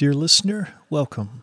Dear 0.00 0.14
listener, 0.14 0.76
welcome. 0.88 1.42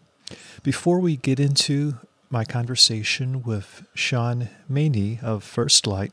Before 0.63 0.99
we 0.99 1.15
get 1.15 1.39
into 1.39 1.99
my 2.31 2.43
conversation 2.43 3.43
with 3.43 3.85
Sean 3.93 4.49
Maney 4.67 5.19
of 5.21 5.43
First 5.43 5.85
Light, 5.85 6.11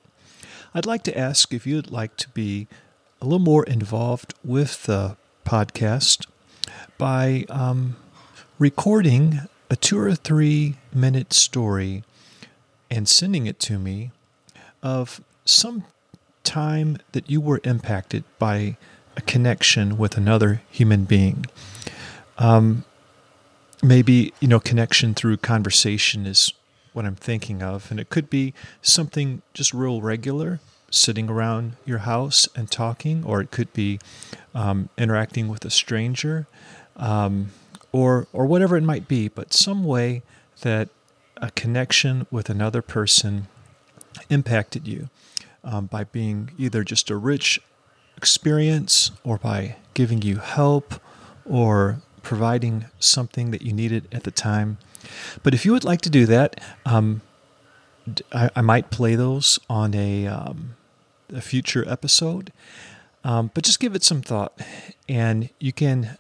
I'd 0.75 0.85
like 0.85 1.03
to 1.05 1.19
ask 1.19 1.55
if 1.55 1.67
you'd 1.67 1.91
like 1.91 2.19
to 2.19 2.29
be 2.29 2.67
a 3.23 3.25
little 3.25 3.39
more 3.39 3.65
involved 3.65 4.35
with 4.45 4.83
the 4.83 5.17
podcast 5.47 6.27
by 6.99 7.47
um, 7.49 7.97
recording 8.59 9.41
a 9.71 9.77
two 9.77 9.99
or 9.99 10.15
three 10.15 10.77
minute 10.93 11.33
story 11.33 12.05
and 12.91 13.09
sending 13.09 13.47
it 13.47 13.59
to 13.61 13.79
me 13.79 14.11
of 14.83 15.23
some 15.47 15.85
time 16.43 16.99
that 17.13 17.31
you 17.31 17.41
were 17.41 17.63
impacted 17.65 18.23
by 18.39 18.77
a 19.17 19.23
connection 19.23 19.97
with 19.97 20.19
another 20.19 20.61
human 20.71 21.05
being. 21.05 21.47
Um, 22.39 22.85
maybe, 23.83 24.33
you 24.41 24.49
know, 24.49 24.61
connection 24.61 25.15
through 25.15 25.39
conversation 25.39 26.27
is 26.27 26.53
what 26.93 27.05
I'm 27.05 27.17
thinking 27.17 27.63
of. 27.63 27.91
And 27.91 28.01
it 28.01 28.09
could 28.09 28.31
be 28.31 28.55
something 28.83 29.43
just 29.53 29.75
real 29.75 30.01
regular, 30.01 30.61
sitting 30.91 31.29
around 31.29 31.73
your 31.85 31.99
house 31.99 32.49
and 32.57 32.71
talking, 32.71 33.25
or 33.25 33.41
it 33.41 33.51
could 33.51 33.73
be 33.73 33.99
um, 34.55 34.89
interacting 34.97 35.49
with 35.49 35.65
a 35.65 35.71
stranger, 35.71 36.47
um, 36.97 37.51
or, 37.93 38.27
or 38.33 38.47
whatever 38.47 38.77
it 38.77 38.83
might 38.83 39.09
be, 39.09 39.29
but 39.29 39.53
some 39.53 39.85
way 39.85 40.23
that 40.63 40.89
a 41.37 41.51
connection 41.51 42.27
with 42.31 42.49
another 42.49 42.81
person 42.81 43.49
impacted 44.31 44.87
you 44.87 45.11
um, 45.65 45.87
by 45.87 46.05
being 46.05 46.51
either 46.59 46.85
just 46.85 47.11
a 47.11 47.17
rich 47.17 47.61
experience 48.17 49.11
or 49.25 49.39
by 49.39 49.77
giving 49.95 50.23
you 50.23 50.37
help 50.37 50.95
or 51.45 52.01
providing 52.25 52.87
something 52.99 53.51
that 53.53 53.63
you 53.63 53.73
needed 53.73 54.09
at 54.11 54.25
the 54.25 54.31
time. 54.31 54.79
But 55.43 55.55
if 55.55 55.65
you 55.65 55.73
would 55.73 55.85
like 55.85 56.01
to 56.03 56.11
do 56.11 56.27
that, 56.27 56.61
um, 56.85 57.21
I, 58.33 58.51
I, 58.57 58.61
might 58.61 58.91
play 58.91 59.15
those 59.15 59.59
on 59.69 59.95
a, 59.95 60.27
um, 60.27 60.77
a 61.33 61.41
future 61.41 61.85
episode. 61.89 62.53
Um, 63.23 63.51
but 63.55 63.65
just 63.65 63.81
give 63.81 63.95
it 63.95 64.03
some 64.03 64.21
thought, 64.21 64.61
and 65.09 65.49
you 65.59 65.73
can 65.73 66.19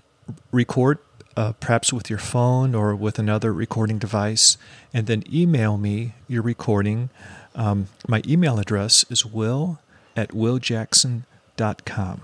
record 0.53 0.99
uh, 1.37 1.53
perhaps 1.53 1.93
with 1.93 2.09
your 2.09 2.19
phone 2.19 2.75
or 2.75 2.95
with 2.95 3.19
another 3.19 3.53
recording 3.53 3.99
device, 3.99 4.57
and 4.93 5.07
then 5.07 5.23
email 5.33 5.77
me 5.77 6.15
your 6.29 6.43
recording. 6.43 7.11
Um, 7.55 7.89
my 8.09 8.23
email 8.27 8.59
address 8.59 9.05
is 9.11 9.27
will 9.27 9.81
at 10.17 10.31
willjackson.com. 10.31 12.21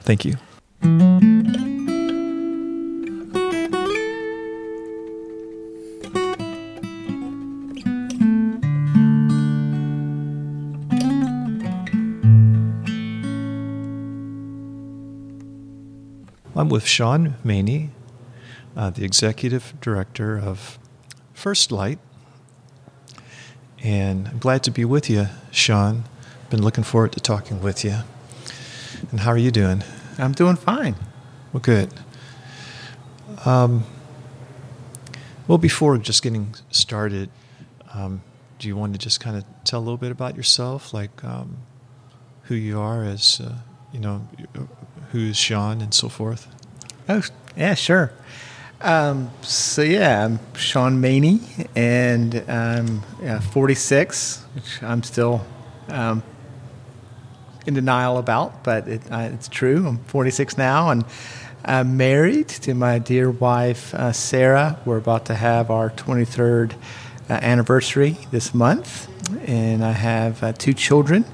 Thank 0.00 0.24
you. 0.24 0.36
I'm 16.62 16.68
with 16.68 16.86
Sean 16.86 17.34
Maney, 17.42 17.90
uh, 18.76 18.90
the 18.90 19.04
executive 19.04 19.74
director 19.80 20.38
of 20.38 20.78
First 21.34 21.72
Light. 21.72 21.98
And 23.82 24.28
I'm 24.28 24.38
glad 24.38 24.62
to 24.62 24.70
be 24.70 24.84
with 24.84 25.10
you, 25.10 25.26
Sean. 25.50 26.04
Been 26.50 26.62
looking 26.62 26.84
forward 26.84 27.10
to 27.14 27.20
talking 27.20 27.60
with 27.60 27.84
you. 27.84 27.96
And 29.10 29.18
how 29.18 29.32
are 29.32 29.36
you 29.36 29.50
doing? 29.50 29.82
I'm 30.18 30.30
doing 30.30 30.54
fine. 30.54 30.94
Well, 31.52 31.62
good. 31.62 31.92
Um, 33.44 33.82
well, 35.48 35.58
before 35.58 35.98
just 35.98 36.22
getting 36.22 36.54
started, 36.70 37.28
um, 37.92 38.22
do 38.60 38.68
you 38.68 38.76
want 38.76 38.92
to 38.92 39.00
just 39.00 39.18
kind 39.18 39.36
of 39.36 39.44
tell 39.64 39.80
a 39.80 39.82
little 39.82 39.96
bit 39.96 40.12
about 40.12 40.36
yourself, 40.36 40.94
like 40.94 41.24
um, 41.24 41.56
who 42.42 42.54
you 42.54 42.78
are 42.78 43.02
as, 43.02 43.40
uh, 43.44 43.56
you 43.92 43.98
know, 43.98 44.28
who's 45.10 45.36
Sean 45.36 45.80
and 45.80 45.92
so 45.92 46.08
forth? 46.08 46.46
Oh, 47.08 47.20
yeah, 47.56 47.74
sure. 47.74 48.12
Um, 48.80 49.30
so 49.42 49.82
yeah, 49.82 50.24
I'm 50.24 50.38
Sean 50.54 51.00
Maney, 51.00 51.40
and 51.74 52.34
I'm 52.48 53.02
yeah, 53.20 53.40
46, 53.40 54.44
which 54.54 54.82
I'm 54.84 55.02
still 55.02 55.44
um, 55.88 56.22
in 57.66 57.74
denial 57.74 58.18
about, 58.18 58.62
but 58.62 58.86
it, 58.86 59.02
it's 59.10 59.48
true. 59.48 59.84
I'm 59.86 59.98
46 59.98 60.56
now, 60.56 60.90
and 60.90 61.04
I'm 61.64 61.96
married 61.96 62.48
to 62.48 62.74
my 62.74 63.00
dear 63.00 63.30
wife 63.30 63.94
uh, 63.94 64.12
Sarah. 64.12 64.78
We're 64.84 64.98
about 64.98 65.26
to 65.26 65.34
have 65.34 65.72
our 65.72 65.90
23rd 65.90 66.74
uh, 67.28 67.32
anniversary 67.32 68.16
this 68.30 68.54
month, 68.54 69.08
and 69.48 69.84
I 69.84 69.92
have 69.92 70.40
uh, 70.42 70.52
two 70.52 70.72
children. 70.72 71.24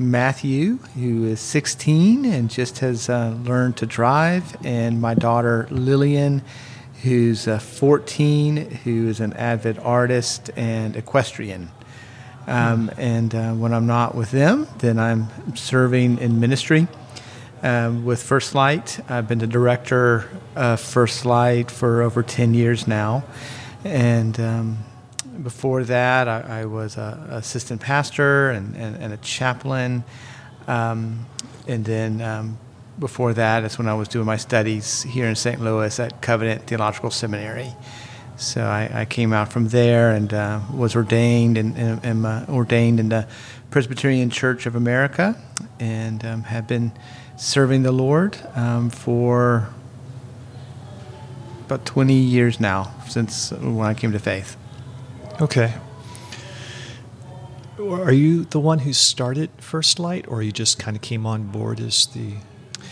Matthew, 0.00 0.78
who 0.96 1.26
is 1.26 1.40
16 1.40 2.24
and 2.24 2.48
just 2.48 2.78
has 2.78 3.10
uh, 3.10 3.36
learned 3.44 3.76
to 3.76 3.86
drive, 3.86 4.56
and 4.64 5.00
my 5.00 5.14
daughter 5.14 5.68
Lillian, 5.70 6.42
who's 7.02 7.46
uh, 7.46 7.58
14, 7.58 8.70
who 8.84 9.08
is 9.08 9.20
an 9.20 9.34
avid 9.34 9.78
artist 9.78 10.50
and 10.56 10.96
equestrian. 10.96 11.70
Um, 12.46 12.90
and 12.96 13.34
uh, 13.34 13.52
when 13.52 13.74
I'm 13.74 13.86
not 13.86 14.14
with 14.14 14.30
them, 14.30 14.66
then 14.78 14.98
I'm 14.98 15.28
serving 15.54 16.18
in 16.18 16.40
ministry 16.40 16.88
um, 17.62 18.04
with 18.04 18.22
First 18.22 18.54
Light. 18.54 18.98
I've 19.08 19.28
been 19.28 19.38
the 19.38 19.46
director 19.46 20.28
of 20.56 20.80
First 20.80 21.26
Light 21.26 21.70
for 21.70 22.02
over 22.02 22.22
10 22.22 22.54
years 22.54 22.88
now. 22.88 23.24
And 23.84 24.40
um, 24.40 24.78
before 25.42 25.84
that, 25.84 26.28
I, 26.28 26.60
I 26.60 26.64
was 26.66 26.96
an 26.96 27.14
assistant 27.30 27.80
pastor 27.80 28.50
and, 28.50 28.76
and, 28.76 28.96
and 28.96 29.12
a 29.12 29.16
chaplain. 29.18 30.04
Um, 30.66 31.26
and 31.66 31.84
then 31.84 32.20
um, 32.20 32.58
before 32.98 33.32
that, 33.34 33.60
that's 33.60 33.78
when 33.78 33.88
I 33.88 33.94
was 33.94 34.08
doing 34.08 34.26
my 34.26 34.36
studies 34.36 35.02
here 35.02 35.26
in 35.26 35.34
St. 35.36 35.60
Louis 35.60 35.98
at 35.98 36.20
Covenant 36.20 36.66
Theological 36.66 37.10
Seminary. 37.10 37.72
So 38.36 38.62
I, 38.62 38.90
I 39.00 39.04
came 39.04 39.32
out 39.32 39.52
from 39.52 39.68
there 39.68 40.10
and 40.12 40.32
uh, 40.32 40.60
was 40.72 40.96
ordained 40.96 41.58
and, 41.58 41.76
and, 41.76 42.04
and 42.04 42.26
uh, 42.26 42.46
ordained 42.48 42.98
in 42.98 43.10
the 43.10 43.28
Presbyterian 43.70 44.30
Church 44.30 44.66
of 44.66 44.74
America, 44.74 45.40
and 45.78 46.24
um, 46.24 46.42
have 46.44 46.66
been 46.66 46.90
serving 47.36 47.82
the 47.82 47.92
Lord 47.92 48.36
um, 48.54 48.90
for 48.90 49.68
about 51.66 51.84
20 51.86 52.14
years 52.14 52.58
now 52.58 52.92
since 53.08 53.52
when 53.52 53.86
I 53.86 53.94
came 53.94 54.10
to 54.12 54.18
faith. 54.18 54.56
Okay. 55.40 55.74
Are 57.78 58.12
you 58.12 58.44
the 58.44 58.60
one 58.60 58.80
who 58.80 58.92
started 58.92 59.50
First 59.56 59.98
Light, 59.98 60.26
or 60.28 60.42
you 60.42 60.52
just 60.52 60.78
kind 60.78 60.96
of 60.96 61.02
came 61.02 61.24
on 61.24 61.44
board 61.44 61.80
as 61.80 62.06
the 62.08 62.34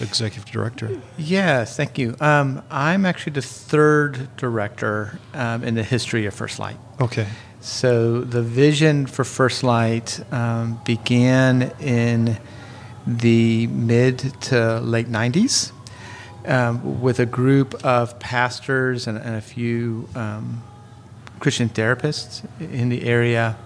executive 0.00 0.50
director? 0.50 0.98
Yes, 1.18 1.76
thank 1.76 1.98
you. 1.98 2.16
Um, 2.20 2.62
I'm 2.70 3.04
actually 3.04 3.32
the 3.32 3.42
third 3.42 4.34
director 4.36 5.18
um, 5.34 5.62
in 5.62 5.74
the 5.74 5.82
history 5.82 6.24
of 6.24 6.32
First 6.32 6.58
Light. 6.58 6.78
Okay. 7.00 7.26
So 7.60 8.20
the 8.20 8.42
vision 8.42 9.06
for 9.06 9.24
First 9.24 9.62
Light 9.62 10.20
um, 10.32 10.80
began 10.84 11.72
in 11.80 12.38
the 13.06 13.66
mid 13.66 14.18
to 14.42 14.80
late 14.80 15.08
90s 15.08 15.72
um, 16.46 17.00
with 17.00 17.18
a 17.20 17.26
group 17.26 17.74
of 17.84 18.18
pastors 18.20 19.06
and, 19.06 19.18
and 19.18 19.36
a 19.36 19.40
few 19.40 20.08
um, 20.14 20.62
Christian 21.38 21.68
therapists 21.68 22.42
in 22.60 22.88
the 22.88 23.04
area 23.04 23.56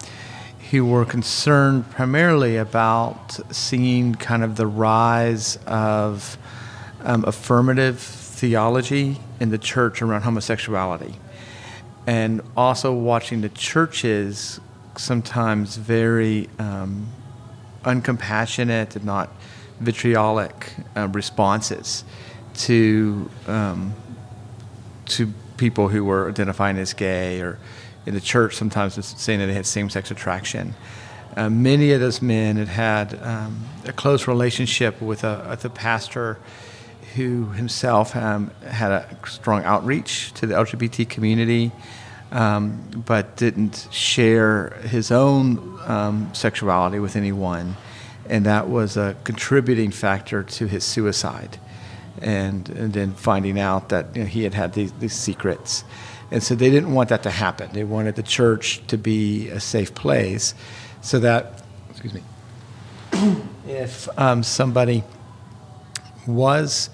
who 0.71 0.87
were 0.87 1.05
concerned 1.05 1.91
primarily 1.91 2.57
about 2.57 3.39
seeing 3.55 4.15
kind 4.15 4.43
of 4.43 4.57
the 4.57 4.67
rise 4.67 5.57
of 5.67 6.39
um, 7.03 7.25
affirmative 7.27 7.99
theology 7.99 9.19
in 9.39 9.51
the 9.51 9.59
church 9.59 10.01
around 10.01 10.23
homosexuality. 10.23 11.15
And 12.07 12.41
also 12.57 12.93
watching 12.93 13.43
the 13.43 13.49
churches 13.51 14.61
sometimes 14.97 15.77
very 15.77 16.49
um, 16.59 17.09
uncompassionate 17.85 18.97
and 18.97 19.05
not 19.05 19.31
vitriolic 19.81 20.73
uh, 20.97 21.09
responses 21.09 22.05
to 22.55 23.31
um, 23.47 23.95
to 25.07 25.33
people 25.63 25.87
who 25.87 26.05
were 26.05 26.29
identifying 26.29 26.77
as 26.77 26.93
gay 26.93 27.41
or 27.41 27.57
in 28.05 28.15
the 28.15 28.21
church 28.21 28.57
sometimes 28.57 28.93
saying 29.07 29.39
that 29.39 29.47
they 29.47 29.55
had 29.55 29.65
same-sex 29.65 30.11
attraction. 30.11 30.75
Uh, 31.37 31.49
many 31.49 31.93
of 31.93 32.01
those 32.01 32.21
men 32.21 32.57
had 32.57 32.67
had 32.67 33.23
um, 33.23 33.65
a 33.87 33.93
close 33.93 34.27
relationship 34.27 35.01
with 35.01 35.23
a, 35.23 35.47
with 35.49 35.65
a 35.65 35.71
pastor 35.71 36.37
who 37.15 37.45
himself 37.51 38.17
um, 38.17 38.51
had 38.67 38.91
a 38.91 39.17
strong 39.25 39.63
outreach 39.63 40.33
to 40.35 40.49
the 40.49 40.55
LGBT 40.57 41.09
community, 41.09 41.71
um, 42.33 43.05
but 43.07 43.37
didn't 43.37 43.87
share 43.93 44.71
his 44.83 45.13
own 45.13 45.79
um, 45.87 46.29
sexuality 46.35 46.99
with 46.99 47.15
anyone. 47.15 47.77
And 48.29 48.47
that 48.47 48.69
was 48.69 48.97
a 48.97 49.15
contributing 49.23 49.93
factor 49.93 50.43
to 50.43 50.67
his 50.67 50.83
suicide. 50.83 51.61
And, 52.21 52.69
and 52.71 52.93
then 52.93 53.13
finding 53.13 53.59
out 53.59 53.89
that 53.89 54.15
you 54.15 54.23
know, 54.23 54.29
he 54.29 54.45
had 54.45 54.55
had 54.55 54.75
these, 54.75 54.93
these 54.93 55.15
secrets. 55.15 55.85
And 56.31 56.43
so 56.43 56.55
they 56.55 56.71
didn't 56.71 56.93
want 56.93 57.09
that 57.11 57.23
to 57.25 57.31
happen. 57.31 57.71
They 57.73 57.85
wanted 57.85 58.17
the 58.17 58.23
church 58.23 58.87
to 58.87 58.97
be 58.97 59.49
a 59.49 59.61
safe 59.61 59.95
place 59.95 60.55
so 61.01 61.19
that, 61.21 61.63
excuse 61.91 62.15
me, 62.15 62.23
if 63.67 64.09
um, 64.19 64.43
somebody 64.43 65.05
was 66.27 66.91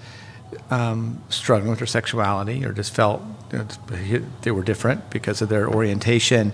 um, 0.71 1.21
struggling 1.29 1.69
with 1.69 1.79
their 1.79 1.87
sexuality 1.87 2.65
or 2.65 2.73
just 2.73 2.93
felt 2.93 3.21
you 3.51 3.59
know, 3.59 4.25
they 4.41 4.51
were 4.51 4.63
different 4.63 5.09
because 5.09 5.41
of 5.41 5.49
their 5.49 5.69
orientation 5.69 6.53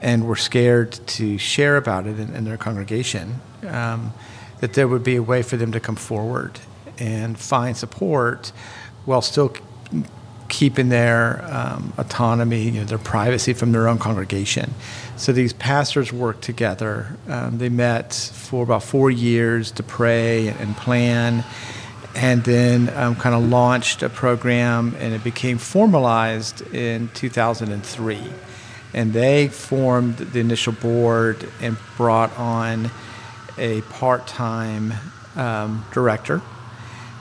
and 0.00 0.26
were 0.26 0.36
scared 0.36 0.92
to 1.06 1.38
share 1.38 1.76
about 1.76 2.06
it 2.06 2.18
in, 2.18 2.34
in 2.34 2.44
their 2.44 2.56
congregation, 2.56 3.40
um, 3.66 4.12
that 4.60 4.74
there 4.74 4.88
would 4.88 5.04
be 5.04 5.16
a 5.16 5.22
way 5.22 5.42
for 5.42 5.56
them 5.56 5.72
to 5.72 5.80
come 5.80 5.96
forward 5.96 6.60
and 7.00 7.38
find 7.38 7.76
support 7.76 8.52
while 9.06 9.22
still 9.22 9.52
keeping 10.50 10.88
their 10.90 11.42
um, 11.50 11.92
autonomy, 11.96 12.62
you 12.62 12.72
know, 12.72 12.84
their 12.84 12.98
privacy 12.98 13.54
from 13.54 13.72
their 13.72 13.88
own 13.88 13.98
congregation. 13.98 14.74
So 15.16 15.32
these 15.32 15.52
pastors 15.52 16.12
worked 16.12 16.42
together. 16.42 17.16
Um, 17.28 17.58
they 17.58 17.68
met 17.68 18.12
for 18.12 18.64
about 18.64 18.82
four 18.82 19.10
years 19.10 19.70
to 19.72 19.82
pray 19.82 20.48
and, 20.48 20.76
plan, 20.76 21.44
and 22.14 22.44
then 22.44 22.92
um, 22.96 23.16
kind 23.16 23.34
of 23.34 23.48
launched 23.48 24.02
a 24.02 24.08
program, 24.08 24.96
and 24.98 25.14
it 25.14 25.24
became 25.24 25.56
formalized 25.56 26.62
in 26.74 27.08
2003. 27.14 28.18
And 28.92 29.12
they 29.12 29.46
formed 29.48 30.16
the 30.16 30.40
initial 30.40 30.72
board 30.72 31.48
and 31.60 31.76
brought 31.96 32.36
on 32.36 32.90
a 33.56 33.82
part-time 33.82 34.94
um, 35.36 35.84
director 35.92 36.42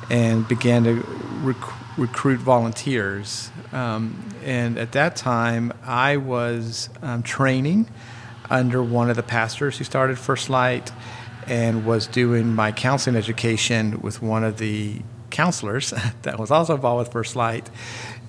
and 0.10 0.48
began 0.48 0.84
to 0.84 0.96
rec- 1.42 1.98
recruit 1.98 2.40
volunteers. 2.40 3.52
Um, 3.72 4.34
and 4.44 4.78
at 4.78 4.94
that 4.94 5.16
time, 5.16 5.74
I 5.84 6.18
was 6.18 6.90
um, 7.02 7.24
training 7.24 7.90
under 8.50 8.82
one 8.82 9.10
of 9.10 9.16
the 9.16 9.24
pastors 9.24 9.78
who 9.78 9.84
started 9.84 10.18
First 10.18 10.50
Light 10.50 10.92
and 11.48 11.86
was 11.86 12.08
doing 12.08 12.54
my 12.54 12.72
counseling 12.72 13.16
education 13.16 14.02
with 14.02 14.22
one 14.22 14.44
of 14.44 14.58
the 14.58 15.02
counselors 15.30 15.94
that 16.24 16.40
was 16.40 16.52
also 16.52 16.76
involved 16.76 17.08
with 17.08 17.14
First 17.14 17.36
Light 17.36 17.70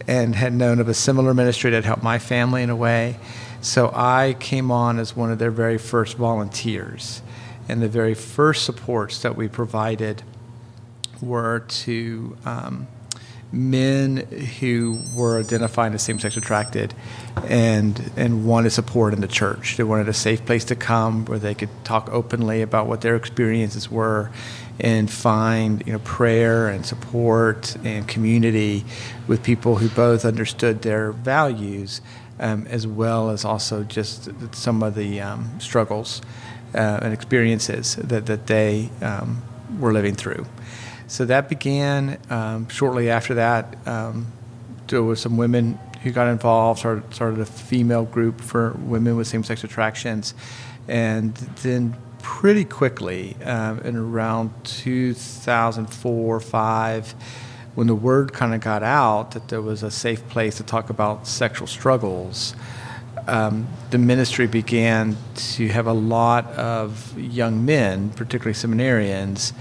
and 0.07 0.35
had 0.35 0.53
known 0.53 0.81
of 0.81 0.89
a 0.89 0.95
similar 0.95 1.35
ministry 1.35 1.71
that 1.71 1.85
helped 1.85 2.03
my 2.03 2.19
family 2.19 2.63
in 2.63 2.71
a 2.71 2.77
way. 2.77 3.17
So 3.61 3.91
I 3.95 4.37
came 4.41 4.71
on 4.71 4.99
as 4.99 5.15
one 5.15 5.31
of 5.31 5.39
their 5.39 5.51
very 5.51 5.79
first 5.79 6.17
volunteers. 6.17 7.23
And 7.69 7.83
the 7.83 7.89
very 7.89 8.15
first 8.15 8.65
supports 8.65 9.23
that 9.23 9.37
we 9.37 9.47
provided 9.47 10.23
were 11.23 11.61
to 11.61 12.37
um, 12.45 12.87
men 13.53 14.19
who 14.61 15.01
were 15.17 15.41
identifying 15.41 15.93
as 15.93 16.03
same-sex 16.03 16.37
attracted 16.37 16.95
and 17.49 18.11
and 18.17 18.47
wanted 18.47 18.71
support 18.71 19.13
in 19.13 19.21
the 19.21 19.29
church. 19.29 19.77
They 19.77 19.83
wanted 19.83 20.09
a 20.09 20.13
safe 20.13 20.45
place 20.47 20.65
to 20.67 20.77
come 20.77 21.25
where 21.25 21.39
they 21.39 21.55
could 21.55 21.71
talk 21.85 22.09
openly 22.11 22.63
about 22.63 22.87
what 22.87 23.01
their 23.01 23.17
experiences 23.17 23.91
were 23.91 24.31
and 24.79 25.11
find 25.11 25.83
you 25.87 25.93
know 25.93 25.99
prayer 26.01 26.69
and 26.69 26.87
support 26.87 27.77
and 27.85 28.07
community 28.07 28.85
with 29.27 29.43
people 29.43 29.77
who 29.77 29.89
both 29.89 30.25
understood 30.25 30.83
their 30.83 31.13
values 31.13 32.01
um, 32.39 32.67
as 32.69 32.87
well 32.87 33.31
as 33.31 33.45
also 33.45 33.85
just 33.85 34.31
some 34.55 34.83
of 34.83 34.95
the 34.95 35.21
um, 35.21 35.61
struggles 35.61 36.23
uh, 36.75 37.01
and 37.03 37.13
experiences 37.13 37.97
that, 37.97 38.27
that 38.27 38.47
they 38.47 38.89
um, 39.03 39.43
were 39.79 39.93
living 39.93 40.15
through. 40.15 40.47
So 41.11 41.25
that 41.25 41.49
began 41.49 42.19
um, 42.31 42.69
shortly 42.69 43.11
after 43.11 43.35
that. 43.35 43.77
Um, 43.85 44.29
there 44.87 45.03
were 45.03 45.17
some 45.17 45.37
women 45.37 45.77
who 46.05 46.13
got 46.13 46.29
involved, 46.29 46.79
started, 46.79 47.13
started 47.13 47.41
a 47.41 47.47
female 47.47 48.05
group 48.05 48.41
for 48.41 48.75
women 48.75 49.17
with 49.17 49.27
same 49.27 49.43
sex 49.43 49.65
attractions. 49.65 50.35
And 50.87 51.35
then 51.35 51.97
pretty 52.23 52.65
quickly, 52.65 53.35
um, 53.45 53.81
in 53.81 53.97
around 53.97 54.53
2004 54.63 56.39
5, 56.39 57.15
when 57.75 57.89
the 57.89 57.95
word 57.97 58.33
kind 58.33 58.55
of 58.55 58.61
got 58.61 58.85
out 58.85 59.33
that 59.33 59.49
there 59.49 59.61
was 59.61 59.83
a 59.83 59.91
safe 59.91 60.29
place 60.29 60.59
to 60.59 60.63
talk 60.63 60.91
about 60.91 61.27
sexual 61.27 61.67
struggles, 61.67 62.55
um, 63.27 63.67
the 63.91 63.99
ministry 63.99 64.47
began 64.47 65.17
to 65.35 65.67
have 65.71 65.89
a 65.89 65.93
lot 65.93 66.47
of 66.53 67.19
young 67.19 67.65
men, 67.65 68.11
particularly 68.11 68.55
seminarians, 68.55 69.53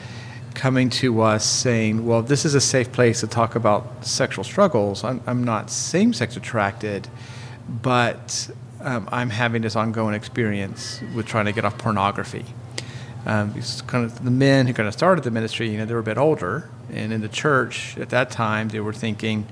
coming 0.60 0.90
to 0.90 1.22
us 1.22 1.46
saying, 1.46 2.06
well, 2.06 2.22
this 2.22 2.44
is 2.44 2.54
a 2.54 2.60
safe 2.60 2.92
place 2.92 3.22
to 3.22 3.28
talk 3.28 3.56
about 3.56 4.06
sexual 4.06 4.44
struggles. 4.44 5.06
I'm, 5.06 5.22
I'm 5.26 5.42
not 5.42 5.70
same 5.70 6.12
sex 6.12 6.36
attracted, 6.36 7.08
but 7.82 8.50
um, 8.82 9.08
I'm 9.10 9.30
having 9.30 9.62
this 9.62 9.78
ongoing 9.78 10.16
experience 10.16 11.02
with 11.16 11.26
trying 11.26 11.46
to 11.46 11.54
get 11.54 11.64
off 11.64 11.78
pornography. 11.78 12.46
Um, 13.26 13.54
kind 13.88 14.04
of 14.04 14.22
the 14.22 14.32
men 14.32 14.68
who 14.68 14.74
kind 14.74 14.88
of 14.88 14.94
started 14.94 15.24
the 15.24 15.32
ministry, 15.32 15.70
you 15.70 15.78
know, 15.78 15.86
they 15.86 15.94
were 15.94 16.02
a 16.02 16.04
bit 16.04 16.18
older, 16.18 16.70
and 16.92 17.14
in 17.14 17.22
the 17.22 17.30
church 17.30 17.98
at 17.98 18.10
that 18.10 18.30
time, 18.30 18.68
they 18.68 18.82
were 18.82 18.94
thinking, 18.94 19.48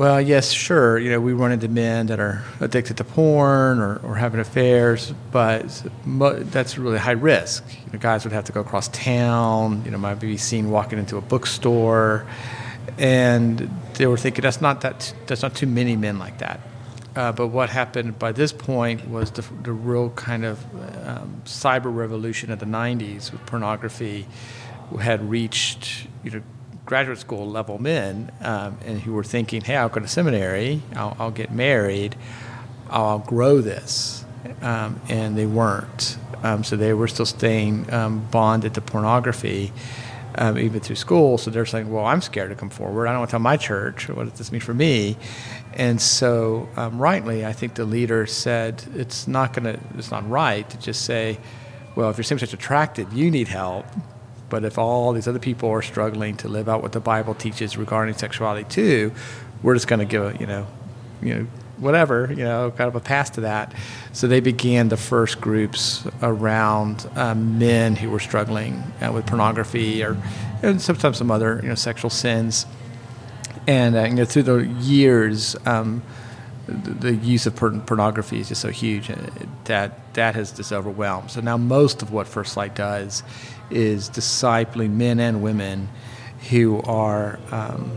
well, 0.00 0.18
yes, 0.18 0.50
sure. 0.50 0.98
You 0.98 1.10
know, 1.10 1.20
we 1.20 1.34
run 1.34 1.52
into 1.52 1.68
men 1.68 2.06
that 2.06 2.18
are 2.18 2.42
addicted 2.58 2.96
to 2.96 3.04
porn 3.04 3.80
or, 3.80 3.96
or 3.96 4.14
having 4.14 4.40
affairs, 4.40 5.12
but 5.30 5.68
that's 6.06 6.78
really 6.78 6.96
high 6.96 7.10
risk. 7.10 7.62
You 7.84 7.92
know, 7.92 7.98
guys 7.98 8.24
would 8.24 8.32
have 8.32 8.44
to 8.44 8.52
go 8.52 8.62
across 8.62 8.88
town. 8.88 9.82
You 9.84 9.90
know, 9.90 9.98
might 9.98 10.14
be 10.14 10.38
seen 10.38 10.70
walking 10.70 10.98
into 10.98 11.18
a 11.18 11.20
bookstore, 11.20 12.26
and 12.96 13.58
they 13.92 14.06
were 14.06 14.16
thinking 14.16 14.40
that's 14.40 14.62
not 14.62 14.80
that 14.80 15.12
that's 15.26 15.42
not 15.42 15.54
too 15.54 15.66
many 15.66 15.96
men 15.96 16.18
like 16.18 16.38
that. 16.38 16.60
Uh, 17.14 17.32
but 17.32 17.48
what 17.48 17.68
happened 17.68 18.18
by 18.18 18.32
this 18.32 18.52
point 18.52 19.06
was 19.06 19.32
the, 19.32 19.42
the 19.64 19.72
real 19.72 20.08
kind 20.08 20.46
of 20.46 20.64
um, 21.06 21.42
cyber 21.44 21.94
revolution 21.94 22.50
of 22.50 22.58
the 22.58 22.64
'90s 22.64 23.30
with 23.32 23.44
pornography 23.44 24.26
had 24.98 25.28
reached 25.28 26.06
you 26.24 26.30
know 26.30 26.42
graduate 26.90 27.18
school 27.18 27.48
level 27.48 27.78
men 27.78 28.32
um, 28.40 28.76
and 28.84 29.00
who 29.00 29.12
were 29.12 29.22
thinking, 29.22 29.60
hey, 29.60 29.76
I'll 29.76 29.88
go 29.88 30.00
to 30.00 30.08
seminary, 30.08 30.82
I'll, 30.96 31.16
I'll 31.20 31.30
get 31.30 31.52
married, 31.52 32.16
I'll 32.88 33.20
grow 33.20 33.60
this. 33.60 34.24
Um, 34.60 35.00
and 35.08 35.38
they 35.38 35.46
weren't. 35.46 36.18
Um, 36.42 36.64
so 36.64 36.74
they 36.74 36.92
were 36.92 37.06
still 37.06 37.26
staying 37.26 37.92
um, 37.92 38.26
bonded 38.32 38.74
to 38.74 38.80
pornography. 38.80 39.72
Um, 40.36 40.58
even 40.58 40.80
through 40.80 40.96
school, 40.96 41.38
so 41.38 41.50
they're 41.50 41.66
saying, 41.66 41.90
"Well, 41.92 42.04
I'm 42.06 42.22
scared 42.22 42.50
to 42.50 42.56
come 42.56 42.70
forward. 42.70 43.08
I 43.08 43.10
don't 43.10 43.18
want 43.18 43.30
to 43.30 43.32
tell 43.32 43.40
my 43.40 43.56
church. 43.56 44.08
What 44.08 44.30
does 44.30 44.38
this 44.38 44.52
mean 44.52 44.60
for 44.60 44.72
me?" 44.72 45.16
And 45.74 46.00
so, 46.00 46.68
um, 46.76 47.02
rightly, 47.02 47.44
I 47.44 47.52
think 47.52 47.74
the 47.74 47.84
leader 47.84 48.26
said, 48.26 48.84
"It's 48.94 49.26
not 49.26 49.52
going 49.52 49.64
to. 49.64 49.80
It's 49.98 50.12
not 50.12 50.22
right 50.30 50.70
to 50.70 50.78
just 50.78 51.02
say, 51.02 51.36
well, 51.96 52.10
if 52.10 52.16
you're 52.16 52.22
same-sex 52.22 52.52
attracted, 52.52 53.12
you 53.12 53.28
need 53.28 53.48
help." 53.48 53.86
But 54.50 54.64
if 54.64 54.76
all 54.76 55.12
these 55.12 55.26
other 55.26 55.38
people 55.38 55.70
are 55.70 55.82
struggling 55.82 56.36
to 56.38 56.48
live 56.48 56.68
out 56.68 56.82
what 56.82 56.92
the 56.92 57.00
Bible 57.00 57.34
teaches 57.34 57.76
regarding 57.76 58.14
sexuality 58.14 58.64
too, 58.68 59.12
we're 59.62 59.74
just 59.74 59.88
going 59.88 60.00
to 60.00 60.04
give 60.04 60.22
a, 60.22 60.38
you 60.38 60.46
know, 60.46 60.66
you 61.22 61.34
know, 61.34 61.46
whatever, 61.78 62.28
you 62.30 62.44
know, 62.44 62.70
kind 62.70 62.88
of 62.88 62.94
a 62.94 63.00
pass 63.00 63.30
to 63.30 63.42
that. 63.42 63.74
So 64.12 64.26
they 64.26 64.40
began 64.40 64.88
the 64.88 64.96
first 64.96 65.40
groups 65.40 66.06
around 66.22 67.08
um, 67.16 67.58
men 67.58 67.96
who 67.96 68.10
were 68.10 68.20
struggling 68.20 68.82
uh, 69.00 69.12
with 69.12 69.26
pornography 69.26 70.02
or 70.02 70.16
and 70.62 70.80
sometimes 70.80 71.16
some 71.16 71.30
other, 71.30 71.60
you 71.62 71.68
know, 71.68 71.74
sexual 71.74 72.10
sins. 72.10 72.66
And 73.66 73.96
uh, 73.96 74.02
you 74.04 74.14
know, 74.14 74.24
through 74.24 74.42
the 74.42 74.66
years, 74.66 75.56
um, 75.66 76.02
the, 76.66 76.90
the 76.90 77.14
use 77.14 77.46
of 77.46 77.56
pornography 77.56 78.40
is 78.40 78.48
just 78.48 78.60
so 78.60 78.70
huge 78.70 79.10
uh, 79.10 79.16
that 79.64 80.14
that 80.14 80.34
has 80.34 80.52
just 80.52 80.72
overwhelmed. 80.72 81.30
So 81.30 81.40
now 81.40 81.56
most 81.56 82.02
of 82.02 82.12
what 82.12 82.26
First 82.26 82.56
Light 82.56 82.74
does 82.74 83.22
is 83.70 84.10
discipling 84.10 84.92
men 84.92 85.20
and 85.20 85.42
women 85.42 85.88
who 86.50 86.80
are 86.82 87.38
um, 87.50 87.96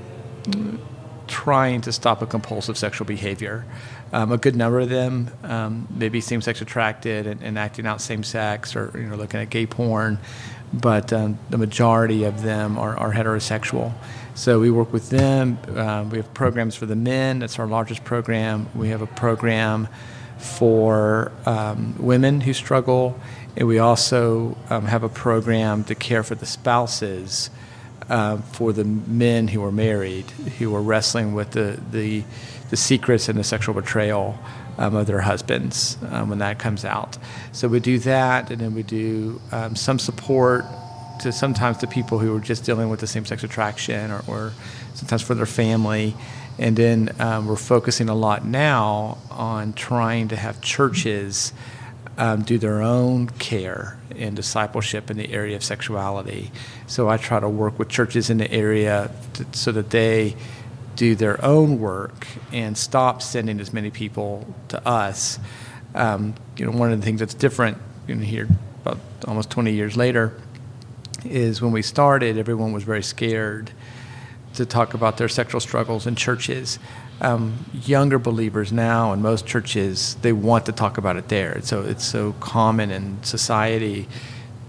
trying 1.27 1.82
to 1.82 1.92
stop 1.92 2.22
a 2.22 2.25
compulsive 2.25 2.77
sexual 2.77 3.06
behavior. 3.06 3.65
Um, 4.12 4.32
a 4.32 4.38
good 4.38 4.56
number 4.56 4.80
of 4.80 4.89
them 4.89 5.32
um, 5.44 5.88
maybe 5.89 6.22
same-sex 6.22 6.62
attracted 6.62 7.25
and, 7.25 7.42
and, 7.42 7.58
acting 7.58 7.88
out 7.88 8.00
same-sex 8.00 8.75
or 8.75 8.92
you 8.94 9.08
know 9.08 9.15
looking 9.15 9.39
at 9.39 9.50
gay 9.50 9.65
porn, 9.65 10.20
but 10.72 11.12
um, 11.12 11.39
the 11.50 11.58
majority 11.58 12.24
of 12.24 12.44
them 12.44 12.77
are, 12.77 12.96
are, 12.98 13.12
heterosexual. 13.12 13.92
So 14.36 14.60
we 14.60 14.70
work 14.70 14.94
with 14.94 15.10
them. 15.10 15.58
Um, 15.75 16.12
we 16.12 16.18
have 16.18 16.32
programs 16.36 16.75
for 16.75 16.86
the 16.86 16.96
men. 16.96 17.39
That's 17.39 17.58
our 17.58 17.65
largest 17.65 18.03
program. 18.03 18.70
We 18.75 18.89
have 18.89 19.01
a 19.01 19.08
program 19.08 19.88
for 20.38 21.32
um, 21.46 21.96
women 21.98 22.42
who 22.42 22.53
struggle 22.53 23.20
and 23.55 23.67
we 23.67 23.79
also 23.79 24.57
um, 24.69 24.86
have 24.86 25.03
a 25.03 25.10
program 25.10 25.83
to 25.86 25.95
care 25.95 26.24
for 26.24 26.36
the 26.36 26.45
spouses 26.45 27.50
uh, 28.10 28.38
for 28.38 28.74
the 28.74 28.83
men 28.83 29.48
who 29.48 29.63
are 29.63 29.72
married, 29.72 30.29
who 30.57 30.75
are 30.75 30.81
wrestling 30.81 31.33
with 31.33 31.51
the, 31.51 31.79
the, 31.91 32.24
the 32.69 32.77
secrets 32.77 33.29
and 33.29 33.38
the 33.39 33.43
sexual 33.43 33.74
betrayal 33.74 34.38
um, 34.77 34.95
of 34.95 35.07
their 35.07 35.22
husbands 35.22 35.98
um, 36.10 36.29
when 36.29 36.39
that 36.39 36.60
comes 36.60 36.83
out. 36.83 37.17
So 37.51 37.67
we 37.67 37.79
do 37.79 38.00
that, 38.00 38.50
and 38.50 38.60
then 38.60 38.74
we 38.74 38.83
do 38.83 39.39
um, 39.51 39.75
some 39.75 40.00
support 40.00 40.65
to 41.19 41.31
sometimes 41.31 41.77
to 41.77 41.88
people 41.88 42.19
who 42.19 42.36
are 42.36 42.39
just 42.39 42.65
dealing 42.65 42.89
with 42.89 43.00
the 43.00 43.07
same 43.07 43.25
sex 43.25 43.43
attraction 43.43 44.12
or, 44.12 44.24
or 44.27 44.53
sometimes 44.95 45.22
for 45.22 45.36
their 45.36 45.45
family. 45.45 46.15
And 46.57 46.75
then 46.75 47.15
um, 47.19 47.48
we're 47.48 47.55
focusing 47.55 48.10
a 48.10 48.15
lot 48.15 48.45
now 48.45 49.17
on 49.29 49.74
trying 49.74 50.27
to 50.29 50.36
have 50.36 50.60
churches 50.62 51.53
um, 52.17 52.43
do 52.43 52.58
their 52.58 52.82
own 52.82 53.27
care 53.27 53.98
and 54.15 54.36
discipleship 54.36 55.10
in 55.10 55.17
the 55.17 55.32
area 55.34 55.55
of 55.55 55.63
sexuality. 55.63 56.51
So 56.88 57.10
I 57.10 57.17
try 57.17 57.39
to 57.39 57.50
work 57.50 57.79
with 57.79 57.89
churches 57.89 58.29
in 58.29 58.38
the 58.38 58.51
area 58.51 59.12
to, 59.34 59.46
so 59.51 59.72
that 59.72 59.89
they 59.89 60.36
do 60.96 61.15
their 61.15 61.43
own 61.43 61.79
work 61.79 62.27
and 62.51 62.77
stop 62.77 63.22
sending 63.22 63.60
as 63.60 63.74
many 63.74 63.89
people 63.89 64.53
to 64.67 64.88
us. 64.88 65.39
Um, 65.96 66.36
you 66.58 66.65
know, 66.65 66.77
one 66.77 66.91
of 66.91 67.00
the 67.00 67.05
things 67.05 67.20
that's 67.20 67.34
different 67.34 67.77
in 68.08 68.22
here 68.22 68.48
about 68.82 69.00
almost 69.27 69.50
20 69.50 69.72
years 69.72 69.98
later 69.98 70.39
is 71.25 71.62
when 71.62 71.72
we 71.72 71.82
started, 71.82 72.38
everyone 72.38 72.74
was 72.74 72.84
very 72.84 73.03
scared 73.03 73.72
to 74.55 74.65
talk 74.65 74.93
about 74.93 75.17
their 75.17 75.29
sexual 75.29 75.60
struggles 75.60 76.05
in 76.05 76.15
churches. 76.15 76.77
Um, 77.22 77.65
younger 77.74 78.20
believers 78.20 78.74
now 78.74 79.13
in 79.13 79.22
most 79.22 79.46
churches 79.46 80.15
they 80.22 80.34
want 80.34 80.65
to 80.65 80.72
talk 80.72 80.98
about 80.98 81.15
it 81.15 81.29
there. 81.29 81.62
So 81.62 81.82
it's 81.84 82.03
so 82.03 82.34
common 82.39 82.91
in 82.91 83.24
society. 83.24 84.08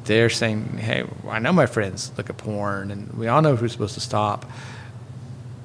They're 0.05 0.31
saying, 0.31 0.79
"Hey, 0.79 1.05
I 1.29 1.39
know 1.39 1.53
my 1.53 1.67
friends 1.67 2.13
look 2.17 2.31
at 2.31 2.37
porn, 2.37 2.91
and 2.91 3.13
we 3.15 3.27
all 3.27 3.43
know 3.43 3.57
who's 3.57 3.73
supposed 3.73 3.95
to 3.95 4.01
stop." 4.01 4.45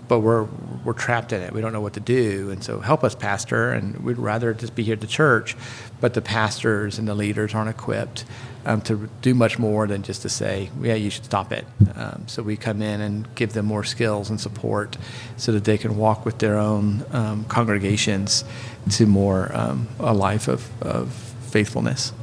but 0.10 0.20
we're 0.20 0.48
we're 0.84 0.94
trapped 0.94 1.32
in 1.32 1.42
it. 1.42 1.54
We 1.54 1.62
don't 1.62 1.72
know 1.72 1.82
what 1.82 1.94
to 1.94 2.00
do, 2.02 2.50
and 2.52 2.62
so 2.64 2.80
help 2.82 3.04
us, 3.04 3.16
pastor. 3.16 3.72
And 3.72 3.98
we'd 4.04 4.18
rather 4.18 4.54
just 4.54 4.76
be 4.76 4.84
here 4.84 4.94
at 4.94 5.02
the 5.02 5.08
church, 5.08 5.56
but 6.02 6.14
the 6.14 6.22
pastors 6.22 6.98
and 6.98 7.08
the 7.08 7.16
leaders 7.16 7.54
aren't 7.54 7.70
equipped 7.70 8.26
um, 8.66 8.82
to 8.82 9.10
do 9.22 9.34
much 9.34 9.58
more 9.58 9.88
than 9.88 10.04
just 10.04 10.22
to 10.24 10.30
say, 10.30 10.70
"Yeah, 10.82 10.96
you 10.96 11.10
should 11.10 11.26
stop 11.26 11.52
it." 11.52 11.66
Um, 11.96 12.24
so 12.28 12.44
we 12.44 12.58
come 12.58 12.82
in 12.82 13.02
and 13.02 13.34
give 13.36 13.54
them 13.54 13.66
more 13.66 13.84
skills 13.84 14.30
and 14.30 14.40
support, 14.40 14.98
so 15.38 15.52
that 15.52 15.64
they 15.64 15.78
can 15.78 15.98
walk 15.98 16.26
with 16.26 16.40
their 16.40 16.58
own 16.58 17.06
um, 17.12 17.46
congregations 17.46 18.44
to 18.92 19.06
more 19.06 19.52
um, 19.54 19.88
a 20.00 20.14
life 20.14 20.48
of, 20.48 20.70
of 20.82 21.14
faithfulness. 21.42 22.14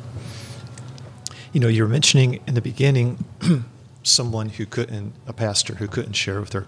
You 1.53 1.61
know, 1.61 1.69
you 1.69 1.83
were 1.83 1.89
mentioning 1.89 2.41
in 2.47 2.55
the 2.55 2.61
beginning 2.61 3.25
someone 4.03 4.51
who 4.51 4.67
couldn't, 4.67 5.15
a 5.27 5.33
pastor 5.33 5.75
who 5.77 5.89
couldn't 5.89 6.13
share 6.13 6.41
with 6.41 6.51
their 6.51 6.67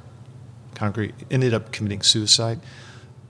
congregate 0.74 1.14
ended 1.30 1.52
up 1.52 1.72
committing 1.72 2.02
suicide. 2.02 2.60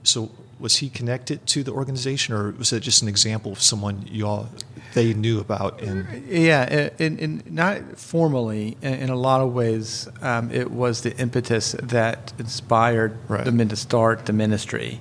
So 0.03 0.31
was 0.59 0.77
he 0.77 0.89
connected 0.89 1.45
to 1.47 1.63
the 1.63 1.71
organization, 1.71 2.35
or 2.35 2.51
was 2.51 2.73
it 2.73 2.81
just 2.81 3.01
an 3.01 3.07
example 3.07 3.53
of 3.53 3.61
someone 3.61 4.05
you 4.11 4.27
all 4.27 4.49
they 4.93 5.13
knew 5.13 5.39
about? 5.39 5.81
And 5.81 6.27
yeah, 6.27 6.89
and, 6.99 7.49
not 7.49 7.97
formally. 7.97 8.77
In 8.81 9.09
a 9.09 9.15
lot 9.15 9.41
of 9.41 9.53
ways, 9.53 10.09
um, 10.21 10.51
it 10.51 10.69
was 10.69 11.01
the 11.01 11.15
impetus 11.17 11.71
that 11.81 12.33
inspired 12.37 13.17
right. 13.29 13.45
the 13.45 13.51
men 13.51 13.69
to 13.69 13.75
start 13.75 14.25
the 14.25 14.33
ministry. 14.33 14.99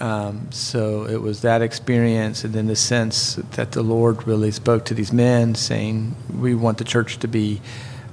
Um, 0.00 0.52
so 0.52 1.06
it 1.06 1.20
was 1.20 1.42
that 1.42 1.60
experience, 1.60 2.44
and 2.44 2.54
then 2.54 2.66
the 2.68 2.76
sense 2.76 3.34
that 3.52 3.72
the 3.72 3.82
Lord 3.82 4.26
really 4.26 4.52
spoke 4.52 4.84
to 4.86 4.94
these 4.94 5.12
men, 5.12 5.56
saying, 5.56 6.14
"We 6.32 6.54
want 6.54 6.78
the 6.78 6.84
church 6.84 7.18
to 7.18 7.28
be." 7.28 7.60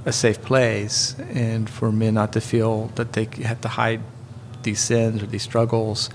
a 0.04 0.12
safe 0.12 0.42
place 0.42 1.16
and 1.30 1.70
for 1.70 1.92
men 1.92 2.16
not 2.16 2.34
to 2.34 2.42
feel 2.42 2.88
that 2.96 3.14
they 3.14 3.28
have 3.44 3.62
to 3.62 3.68
hide 3.68 4.02
these 4.64 4.80
sins 4.80 5.22
or 5.22 5.28
these 5.28 5.44
struggles 5.44 6.10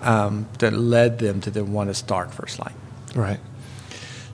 um, 0.00 0.48
that 0.58 0.72
led 0.72 1.18
them 1.18 1.40
to 1.42 1.50
then 1.50 1.72
want 1.72 1.90
to 1.90 1.94
start 1.94 2.32
First 2.32 2.58
Light. 2.58 2.74
Right. 3.14 3.40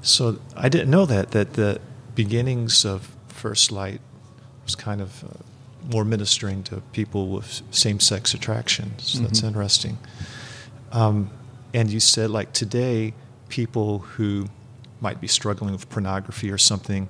So 0.03 0.39
I 0.57 0.69
didn't 0.69 0.91
know 0.91 1.07
that, 1.07 1.31
that 1.31 1.55
the 1.55 1.81
beginnings 2.15 2.85
of 2.85 3.11
First 3.29 3.73
Light 3.73 4.01
was 4.65 4.75
kind 4.75 5.01
of 5.01 5.25
uh, 5.25 5.29
more 5.93 6.05
ministering 6.05 6.63
to 6.65 6.81
people 6.93 7.29
with 7.29 7.63
same 7.71 8.01
sex 8.01 8.35
attractions. 8.35 9.19
That's 9.21 9.39
mm-hmm. 9.39 9.49
interesting. 9.49 9.99
Um, 10.93 11.31
and 11.73 11.91
you 11.91 12.01
said, 12.01 12.31
like 12.31 12.53
today, 12.53 13.15
people 13.49 14.01
who 14.01 14.47
might 15.01 15.21
be 15.21 15.27
struggling 15.27 15.73
with 15.73 15.89
pornography 15.91 16.51
or 16.51 16.59
something, 16.59 17.09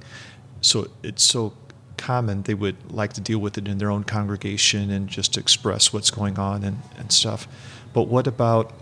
so 0.61 0.89
it's 1.03 1.23
so 1.23 1.53
common, 1.97 2.43
they 2.43 2.55
would 2.55 2.77
like 2.91 3.13
to 3.13 3.21
deal 3.21 3.39
with 3.39 3.59
it 3.59 3.69
in 3.69 3.79
their 3.79 3.91
own 3.91 4.05
congregation 4.05 4.91
and 4.91 5.09
just 5.09 5.37
express 5.37 5.93
what's 5.93 6.11
going 6.11 6.39
on 6.39 6.65
and, 6.65 6.83
and 6.97 7.13
stuff. 7.13 7.47
But 7.95 8.03
what 8.09 8.27
about 8.27 8.75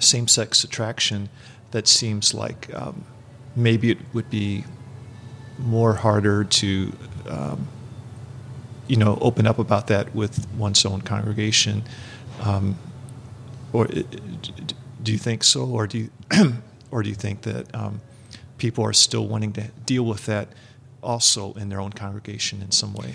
same 0.00 0.26
sex 0.26 0.64
attraction 0.64 1.28
that 1.70 1.86
seems 1.86 2.34
like 2.34 2.74
um, 2.74 3.04
maybe 3.54 3.92
it 3.92 3.98
would 4.12 4.28
be 4.28 4.64
more 5.58 5.94
harder 5.94 6.42
to, 6.42 6.92
um, 7.28 7.68
you 8.88 8.96
know, 8.96 9.16
open 9.20 9.46
up 9.46 9.60
about 9.60 9.86
that 9.86 10.12
with 10.12 10.48
one's 10.56 10.84
own 10.84 11.02
congregation? 11.02 11.84
Um, 12.42 12.76
or 13.72 13.86
do 13.86 15.12
you 15.12 15.18
think 15.18 15.44
so, 15.44 15.64
or 15.66 15.86
do 15.86 15.98
you, 15.98 16.10
or 16.90 17.04
do 17.04 17.08
you 17.08 17.14
think 17.14 17.42
that 17.42 17.72
um, 17.72 18.00
people 18.58 18.84
are 18.84 18.92
still 18.92 19.28
wanting 19.28 19.52
to 19.52 19.68
deal 19.86 20.04
with 20.04 20.26
that? 20.26 20.48
also 21.02 21.52
in 21.54 21.68
their 21.68 21.80
own 21.80 21.92
congregation 21.92 22.62
in 22.62 22.70
some 22.70 22.94
way? 22.94 23.14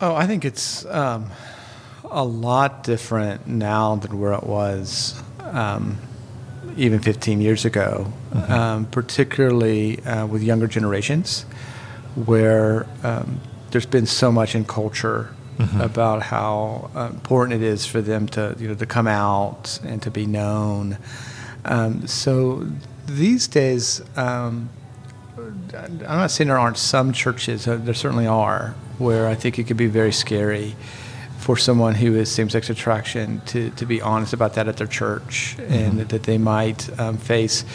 Oh, 0.00 0.14
I 0.14 0.26
think 0.26 0.44
it's 0.44 0.84
um, 0.86 1.30
a 2.10 2.24
lot 2.24 2.84
different 2.84 3.46
now 3.46 3.96
than 3.96 4.18
where 4.20 4.32
it 4.32 4.44
was 4.44 5.20
um, 5.40 5.98
even 6.76 7.00
15 7.00 7.40
years 7.40 7.64
ago, 7.64 8.12
mm-hmm. 8.32 8.52
um, 8.52 8.86
particularly 8.86 10.00
uh, 10.04 10.26
with 10.26 10.42
younger 10.42 10.66
generations, 10.66 11.42
where 12.14 12.86
um, 13.02 13.40
there's 13.70 13.86
been 13.86 14.06
so 14.06 14.30
much 14.30 14.54
in 14.54 14.64
culture 14.64 15.34
mm-hmm. 15.58 15.80
about 15.80 16.22
how 16.22 16.90
important 17.10 17.62
it 17.62 17.66
is 17.66 17.86
for 17.86 18.00
them 18.00 18.26
to 18.28 18.54
you 18.58 18.68
know 18.68 18.74
to 18.74 18.86
come 18.86 19.06
out 19.06 19.78
and 19.84 20.02
to 20.02 20.10
be 20.10 20.26
known. 20.26 20.98
Um, 21.64 22.06
so 22.06 22.66
these 23.06 23.48
days 23.48 24.02
um, 24.16 24.68
I'm 25.36 25.98
not 25.98 26.30
saying 26.30 26.48
there 26.48 26.58
aren't 26.58 26.78
some 26.78 27.12
churches, 27.12 27.66
uh, 27.66 27.76
there 27.76 27.94
certainly 27.94 28.26
are, 28.26 28.74
where 28.98 29.26
I 29.26 29.34
think 29.34 29.58
it 29.58 29.64
could 29.64 29.76
be 29.76 29.86
very 29.86 30.12
scary 30.12 30.76
for 31.44 31.58
someone 31.58 31.94
who 31.94 32.14
is 32.16 32.32
same 32.32 32.48
sex 32.48 32.70
attraction 32.70 33.38
to, 33.44 33.68
to 33.72 33.84
be 33.84 34.00
honest 34.00 34.32
about 34.32 34.54
that 34.54 34.66
at 34.66 34.78
their 34.78 34.86
church 34.86 35.56
mm-hmm. 35.58 35.72
and 35.74 36.00
that 36.08 36.22
they 36.22 36.38
might 36.38 36.88
um, 36.98 37.18
face 37.18 37.66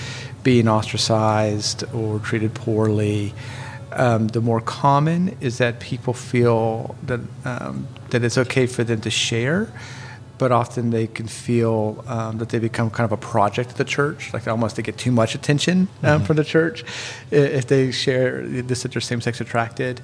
being 0.42 0.68
ostracized 0.68 1.84
or 1.94 2.18
treated 2.18 2.56
poorly. 2.56 3.32
Um, 3.92 4.28
the 4.30 4.42
more 4.42 4.60
common 4.60 5.38
is 5.40 5.60
that 5.60 5.80
people 5.80 6.16
feel 6.16 6.96
that 7.04 7.20
um, 7.46 7.88
that 8.10 8.24
it's 8.24 8.40
okay 8.40 8.66
for 8.66 8.84
them 8.84 9.02
to 9.02 9.12
share, 9.12 9.72
but 10.40 10.52
often 10.52 10.90
they 10.90 11.06
can 11.06 11.28
feel 11.28 12.04
um, 12.08 12.40
that 12.40 12.50
they 12.50 12.58
become 12.58 12.90
kind 12.90 13.06
of 13.06 13.12
a 13.12 13.18
project 13.18 13.70
of 13.72 13.78
the 13.78 13.86
church, 13.86 14.34
like 14.34 14.48
almost 14.48 14.78
they 14.78 14.84
get 14.84 14.98
too 14.98 15.12
much 15.12 15.36
attention 15.36 15.78
um, 15.78 15.88
mm-hmm. 15.88 16.26
from 16.26 16.38
the 16.38 16.44
church 16.44 16.84
if 17.30 17.68
they 17.68 17.92
share 17.92 18.42
this 18.48 18.82
that 18.82 18.94
they're 18.94 19.02
same 19.02 19.22
sex 19.22 19.40
attracted. 19.40 20.02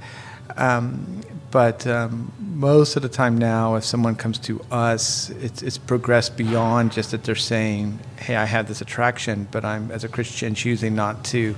Um, 0.57 1.21
but 1.51 1.88
um, 1.88 2.33
most 2.39 2.95
of 2.95 3.01
the 3.01 3.09
time 3.09 3.38
now, 3.38 3.75
if 3.75 3.85
someone 3.85 4.15
comes 4.15 4.38
to 4.39 4.62
us, 4.71 5.29
it's, 5.29 5.62
it's 5.62 5.77
progressed 5.77 6.35
beyond 6.35 6.91
just 6.91 7.12
that 7.12 7.24
they're 7.24 7.35
saying, 7.35 8.00
"Hey, 8.17 8.35
I 8.35 8.45
have 8.45 8.67
this 8.67 8.81
attraction, 8.81 9.47
but 9.51 9.63
I'm 9.63 9.91
as 9.91 10.03
a 10.03 10.09
Christian 10.09 10.55
choosing 10.55 10.95
not 10.95 11.24
to." 11.25 11.55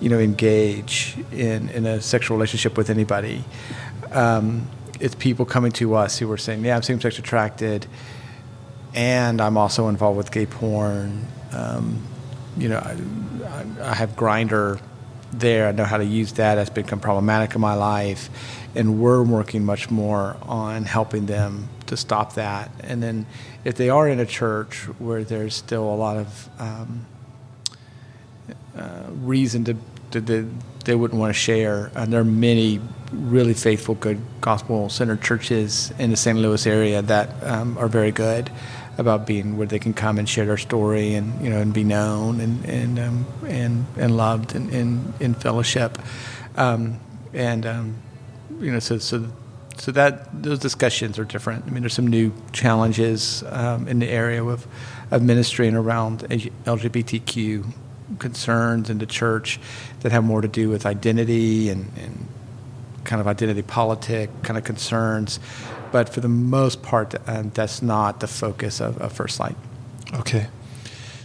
you 0.00 0.10
know, 0.10 0.18
engage 0.18 1.16
in, 1.32 1.70
in 1.70 1.86
a 1.86 2.00
sexual 2.02 2.36
relationship 2.36 2.76
with 2.76 2.90
anybody. 2.90 3.42
Um, 4.12 4.68
it's 5.00 5.14
people 5.14 5.44
coming 5.44 5.72
to 5.72 5.94
us 5.94 6.18
who 6.18 6.30
are 6.30 6.36
saying, 6.36 6.64
"Yeah, 6.64 6.76
I'm 6.76 6.82
same-sex 6.82 7.18
attracted, 7.18 7.86
and 8.94 9.40
I'm 9.40 9.56
also 9.56 9.88
involved 9.88 10.16
with 10.16 10.30
gay 10.30 10.46
porn. 10.46 11.26
Um, 11.52 12.02
you 12.56 12.68
know, 12.68 12.78
I, 12.78 13.64
I 13.82 13.94
have 13.94 14.16
Grindr 14.16 14.80
there. 15.32 15.68
I 15.68 15.72
know 15.72 15.84
how 15.84 15.98
to 15.98 16.04
use 16.04 16.32
that. 16.34 16.56
That's 16.56 16.70
become 16.70 17.00
problematic 17.00 17.54
in 17.54 17.60
my 17.60 17.74
life, 17.74 18.30
and 18.74 19.00
we're 19.00 19.22
working 19.22 19.64
much 19.64 19.90
more 19.90 20.36
on 20.42 20.84
helping 20.84 21.26
them 21.26 21.68
to 21.86 21.96
stop 21.96 22.34
that. 22.34 22.70
And 22.80 23.02
then, 23.02 23.26
if 23.64 23.76
they 23.76 23.90
are 23.90 24.08
in 24.08 24.20
a 24.20 24.26
church 24.26 24.84
where 24.98 25.24
there's 25.24 25.54
still 25.54 25.84
a 25.84 25.96
lot 25.96 26.16
of 26.16 26.48
um, 26.58 27.06
uh, 28.76 29.04
reason 29.08 29.64
to, 29.64 29.76
to, 30.10 30.20
to 30.20 30.50
they 30.86 30.94
wouldn't 30.94 31.20
want 31.20 31.34
to 31.34 31.38
share. 31.38 31.90
And 31.94 32.12
there 32.12 32.20
are 32.20 32.24
many 32.24 32.80
really 33.12 33.54
faithful, 33.54 33.96
good 33.96 34.20
gospel 34.40 34.88
centered 34.88 35.20
churches 35.20 35.92
in 35.98 36.10
the 36.10 36.16
St. 36.16 36.38
Louis 36.38 36.64
area 36.66 37.02
that 37.02 37.42
um, 37.42 37.76
are 37.76 37.88
very 37.88 38.12
good 38.12 38.50
about 38.98 39.26
being 39.26 39.56
where 39.56 39.66
they 39.66 39.78
can 39.78 39.92
come 39.92 40.18
and 40.18 40.28
share 40.28 40.46
their 40.46 40.56
story 40.56 41.14
and 41.14 41.42
you 41.42 41.50
know 41.50 41.60
and 41.60 41.72
be 41.72 41.84
known 41.84 42.40
and 42.40 42.64
and 42.64 42.98
um, 42.98 43.26
and, 43.46 43.86
and 43.96 44.16
loved 44.16 44.54
and 44.54 44.70
in 44.70 45.12
in 45.20 45.34
fellowship. 45.34 45.98
Um, 46.56 47.00
and 47.32 47.66
um, 47.66 47.96
you 48.60 48.72
know 48.72 48.78
so 48.78 48.98
so 48.98 49.28
so 49.78 49.92
that 49.92 50.42
those 50.42 50.58
discussions 50.58 51.18
are 51.18 51.24
different. 51.24 51.66
I 51.66 51.70
mean, 51.70 51.82
there's 51.82 51.94
some 51.94 52.06
new 52.06 52.32
challenges 52.52 53.44
um, 53.48 53.86
in 53.88 53.98
the 53.98 54.08
area 54.08 54.42
of 54.42 54.66
of 55.10 55.22
ministering 55.22 55.74
around 55.74 56.20
LGBTQ 56.20 57.72
concerns 58.18 58.90
in 58.90 58.98
the 58.98 59.06
church 59.06 59.60
that 60.00 60.12
have 60.12 60.24
more 60.24 60.40
to 60.40 60.48
do 60.48 60.68
with 60.68 60.86
identity 60.86 61.68
and, 61.68 61.90
and 61.96 62.26
kind 63.04 63.20
of 63.20 63.26
identity 63.26 63.62
politic 63.62 64.30
kind 64.42 64.56
of 64.58 64.64
concerns. 64.64 65.38
But 65.92 66.08
for 66.08 66.20
the 66.20 66.28
most 66.28 66.82
part, 66.82 67.14
um, 67.28 67.50
that's 67.54 67.82
not 67.82 68.20
the 68.20 68.26
focus 68.26 68.80
of, 68.80 68.98
of 68.98 69.12
First 69.12 69.40
Light. 69.40 69.56
Okay. 70.14 70.48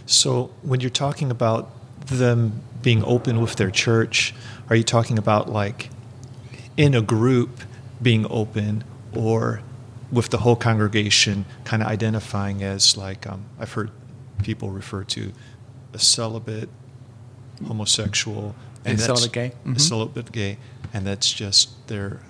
So 0.06 0.50
when 0.62 0.80
you're 0.80 0.90
talking 0.90 1.30
about 1.30 1.70
them 2.06 2.62
being 2.82 3.04
open 3.04 3.40
with 3.40 3.56
their 3.56 3.70
church, 3.70 4.34
are 4.68 4.76
you 4.76 4.82
talking 4.82 5.18
about 5.18 5.48
like 5.48 5.90
in 6.76 6.94
a 6.94 7.02
group 7.02 7.60
being 8.00 8.26
open 8.28 8.84
or 9.14 9.62
with 10.10 10.28
the 10.30 10.38
whole 10.38 10.56
congregation 10.56 11.44
kind 11.64 11.82
of 11.82 11.88
identifying 11.88 12.62
as 12.62 12.96
like 12.96 13.26
um, 13.26 13.44
I've 13.58 13.72
heard 13.72 13.90
people 14.42 14.70
refer 14.70 15.04
to 15.04 15.32
a 15.94 15.98
celibate 15.98 16.68
homosexual 17.66 18.54
and 18.84 19.00
celibate 19.00 19.32
gay, 19.32 19.48
mm-hmm. 19.50 19.76
celibate 19.76 20.32
gay, 20.32 20.58
and 20.92 21.06
that's 21.06 21.32
just 21.32 21.86
their, 21.88 22.20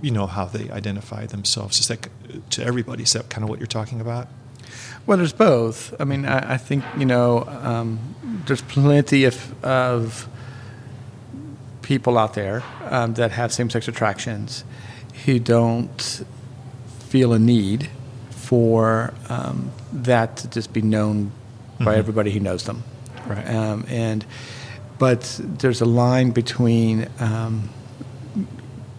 you 0.00 0.10
know, 0.10 0.26
how 0.26 0.44
they 0.44 0.70
identify 0.70 1.26
themselves. 1.26 1.80
Is 1.80 1.88
that 1.88 2.08
to 2.50 2.64
everybody? 2.64 3.02
Is 3.02 3.12
that 3.12 3.30
kind 3.30 3.42
of 3.44 3.48
what 3.50 3.58
you're 3.58 3.66
talking 3.66 4.00
about? 4.00 4.28
Well, 5.06 5.18
there's 5.18 5.32
both. 5.32 5.94
I 6.00 6.04
mean, 6.04 6.26
I, 6.26 6.54
I 6.54 6.56
think 6.56 6.84
you 6.98 7.06
know, 7.06 7.44
um, 7.62 8.14
there's 8.46 8.62
plenty 8.62 9.24
of 9.24 9.64
of 9.64 10.28
people 11.82 12.18
out 12.18 12.34
there 12.34 12.64
um, 12.90 13.14
that 13.14 13.30
have 13.30 13.52
same-sex 13.52 13.86
attractions 13.86 14.64
who 15.24 15.38
don't 15.38 16.24
feel 16.98 17.32
a 17.32 17.38
need 17.38 17.88
for 18.30 19.14
um, 19.28 19.70
that 19.92 20.36
to 20.38 20.50
just 20.50 20.72
be 20.72 20.82
known 20.82 21.30
by 21.78 21.84
mm-hmm. 21.84 21.98
everybody 21.98 22.32
who 22.32 22.40
knows 22.40 22.64
them. 22.64 22.82
Right. 23.26 23.46
Um, 23.48 23.84
and 23.88 24.26
but 24.98 25.40
there's 25.42 25.80
a 25.80 25.84
line 25.84 26.30
between 26.30 27.08
um, 27.20 27.70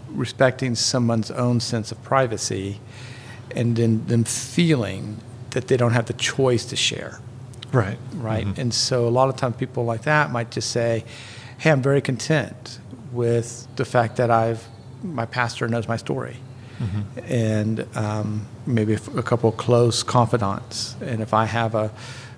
respecting 0.09 0.75
someone's 0.75 1.31
own 1.31 1.59
sense 1.59 1.91
of 1.91 2.01
privacy 2.03 2.79
and 3.55 3.75
then 3.75 4.05
them 4.07 4.23
feeling 4.23 5.17
that 5.51 5.67
they 5.67 5.77
don't 5.77 5.93
have 5.93 6.05
the 6.05 6.13
choice 6.13 6.65
to 6.65 6.75
share. 6.75 7.19
Right. 7.71 7.97
Right. 8.13 8.45
Mm-hmm. 8.45 8.61
And 8.61 8.73
so 8.73 9.07
a 9.07 9.09
lot 9.09 9.29
of 9.29 9.35
times 9.35 9.55
people 9.57 9.85
like 9.85 10.03
that 10.03 10.31
might 10.31 10.51
just 10.51 10.71
say, 10.71 11.03
"Hey, 11.57 11.71
I'm 11.71 11.81
very 11.81 12.01
content 12.01 12.79
with 13.11 13.67
the 13.75 13.85
fact 13.85 14.17
that 14.17 14.31
I've 14.31 14.67
my 15.03 15.25
pastor 15.25 15.67
knows 15.67 15.87
my 15.87 15.97
story." 15.97 16.37
Mm-hmm. 16.79 17.33
And 17.33 17.97
um, 17.97 18.47
maybe 18.65 18.93
a 18.93 19.23
couple 19.23 19.49
of 19.49 19.57
close 19.57 20.03
confidants. 20.03 20.95
And 21.01 21.21
if 21.21 21.33
I 21.33 21.45
have 21.45 21.73
a 21.73 21.91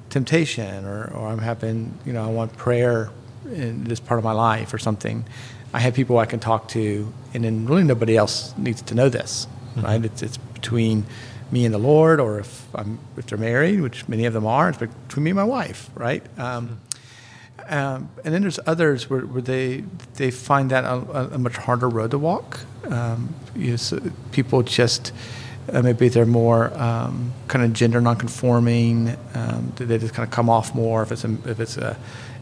temptation 0.09 0.85
or, 0.85 1.11
or 1.13 1.27
I'm 1.27 1.39
having, 1.39 1.97
you 2.05 2.13
know, 2.13 2.23
I 2.23 2.29
want 2.29 2.55
prayer 2.55 3.11
in 3.45 3.83
this 3.83 3.99
part 3.99 4.17
of 4.17 4.23
my 4.23 4.31
life 4.31 4.73
or 4.73 4.77
something, 4.77 5.25
I 5.73 5.79
have 5.79 5.93
people 5.93 6.17
I 6.17 6.25
can 6.25 6.39
talk 6.39 6.67
to, 6.69 7.13
and 7.33 7.43
then 7.43 7.65
really 7.65 7.83
nobody 7.83 8.17
else 8.17 8.53
needs 8.57 8.81
to 8.83 8.95
know 8.95 9.09
this, 9.09 9.47
mm-hmm. 9.75 9.81
right? 9.81 10.05
It's, 10.05 10.21
it's 10.21 10.37
between 10.37 11.05
me 11.51 11.65
and 11.65 11.73
the 11.73 11.79
Lord, 11.79 12.19
or 12.19 12.39
if 12.39 12.65
I'm 12.75 12.99
if 13.17 13.27
they're 13.27 13.37
married, 13.37 13.81
which 13.81 14.07
many 14.07 14.25
of 14.25 14.33
them 14.33 14.45
are, 14.45 14.69
it's 14.69 14.77
between 14.77 15.23
me 15.23 15.31
and 15.31 15.37
my 15.37 15.43
wife, 15.43 15.89
right? 15.95 16.23
Um, 16.37 16.79
mm-hmm. 17.59 17.73
um, 17.73 18.09
and 18.23 18.33
then 18.33 18.41
there's 18.41 18.59
others 18.65 19.09
where, 19.09 19.21
where 19.21 19.41
they 19.41 19.83
they 20.15 20.31
find 20.31 20.71
that 20.71 20.83
a, 20.83 21.35
a 21.35 21.37
much 21.37 21.57
harder 21.57 21.89
road 21.89 22.11
to 22.11 22.17
walk. 22.17 22.61
Um, 22.87 23.33
you 23.55 23.71
know, 23.71 23.75
so 23.77 23.99
people 24.31 24.63
just 24.63 25.11
uh, 25.71 25.81
maybe 25.81 26.09
they're 26.09 26.25
more 26.25 26.75
um, 26.77 27.33
kind 27.47 27.63
of 27.63 27.73
gender 27.73 28.01
nonconforming. 28.01 29.15
Um, 29.33 29.73
they 29.75 29.97
just 29.97 30.13
kind 30.13 30.27
of 30.27 30.33
come 30.33 30.49
off 30.49 30.73
more 30.73 31.03
if 31.03 31.11
it's 31.11 31.23
a, 31.23 31.37
if 31.45 31.59
it's 31.59 31.77
a 31.77 31.97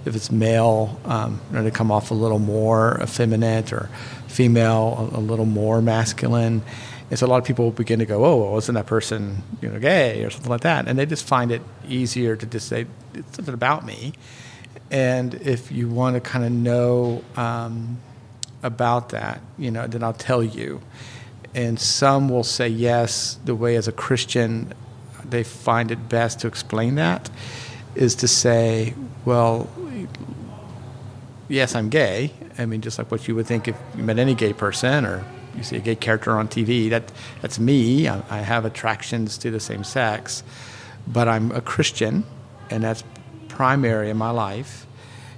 if 0.07 0.15
it's 0.15 0.31
male, 0.31 0.99
um, 1.05 1.39
you 1.49 1.57
know, 1.57 1.63
they 1.63 1.71
come 1.71 1.91
off 1.91 2.11
a 2.11 2.13
little 2.13 2.39
more 2.39 2.99
effeminate 3.01 3.71
or 3.73 3.89
female 4.27 5.11
a, 5.13 5.17
a, 5.17 5.21
little 5.21 5.45
more 5.45 5.81
masculine. 5.81 6.61
And 7.09 7.19
so 7.19 7.25
a 7.25 7.29
lot 7.29 7.37
of 7.37 7.45
people 7.45 7.71
begin 7.71 7.99
to 7.99 8.05
go, 8.05 8.25
oh, 8.25 8.43
well, 8.43 8.57
isn't 8.57 8.75
that 8.75 8.87
person 8.87 9.43
you 9.61 9.69
know 9.69 9.79
gay 9.79 10.23
or 10.23 10.29
something 10.29 10.49
like 10.49 10.61
that? 10.61 10.87
And 10.87 10.97
they 10.97 11.05
just 11.05 11.25
find 11.25 11.51
it 11.51 11.61
easier 11.87 12.35
to 12.35 12.45
just 12.45 12.67
say 12.67 12.87
it's 13.13 13.35
something 13.35 13.53
about 13.53 13.85
me. 13.85 14.13
And 14.89 15.35
if 15.35 15.71
you 15.71 15.89
want 15.89 16.15
to 16.15 16.21
kind 16.21 16.45
of 16.45 16.51
know 16.51 17.23
um, 17.35 17.99
about 18.63 19.09
that, 19.09 19.41
you 19.57 19.71
know, 19.71 19.87
then 19.87 20.03
I'll 20.03 20.13
tell 20.13 20.43
you 20.43 20.81
and 21.57 21.79
some 21.79 22.29
will 22.29 22.43
say 22.43 22.67
yes. 22.67 23.39
The 23.43 23.55
way 23.55 23.75
as 23.77 23.87
a 23.87 23.91
Christian, 23.91 24.73
they 25.25 25.43
find 25.43 25.91
it 25.91 26.07
best 26.07 26.39
to 26.41 26.47
explain 26.47 26.95
that 26.95 27.31
is 27.95 28.13
to 28.13 28.27
say, 28.27 28.93
well, 29.25 29.67
yes, 31.47 31.75
I'm 31.75 31.89
gay. 31.89 32.31
I 32.57 32.65
mean, 32.65 32.81
just 32.81 32.97
like 32.97 33.11
what 33.11 33.27
you 33.27 33.35
would 33.35 33.47
think 33.47 33.67
if 33.67 33.75
you 33.95 34.03
met 34.03 34.19
any 34.19 34.35
gay 34.35 34.53
person 34.53 35.05
or 35.05 35.25
you 35.55 35.63
see 35.63 35.77
a 35.77 35.79
gay 35.79 35.95
character 35.95 36.37
on 36.37 36.47
TV, 36.47 36.89
that 36.89 37.11
that's 37.41 37.59
me. 37.59 38.07
I, 38.07 38.21
I 38.29 38.37
have 38.39 38.65
attractions 38.65 39.37
to 39.39 39.51
the 39.51 39.59
same 39.59 39.83
sex, 39.83 40.43
but 41.07 41.27
I'm 41.27 41.51
a 41.51 41.61
Christian, 41.61 42.25
and 42.69 42.83
that's 42.83 43.03
primary 43.47 44.09
in 44.09 44.17
my 44.17 44.29
life, 44.29 44.85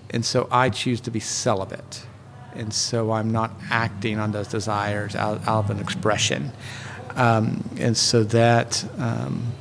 and 0.09 0.25
so 0.25 0.47
I 0.51 0.69
choose 0.69 0.99
to 1.01 1.11
be 1.11 1.19
celibate 1.19 2.05
and 2.53 2.73
so 2.73 3.11
I'm 3.11 3.31
not 3.31 3.51
acting 3.69 4.19
on 4.19 4.31
those 4.31 4.47
desires 4.47 5.15
out, 5.15 5.47
out 5.47 5.65
of 5.65 5.69
an 5.69 5.79
expression. 5.79 6.51
Um, 7.15 7.67
and 7.77 7.97
so 7.97 8.23
that 8.25 8.85
um, 8.97 9.53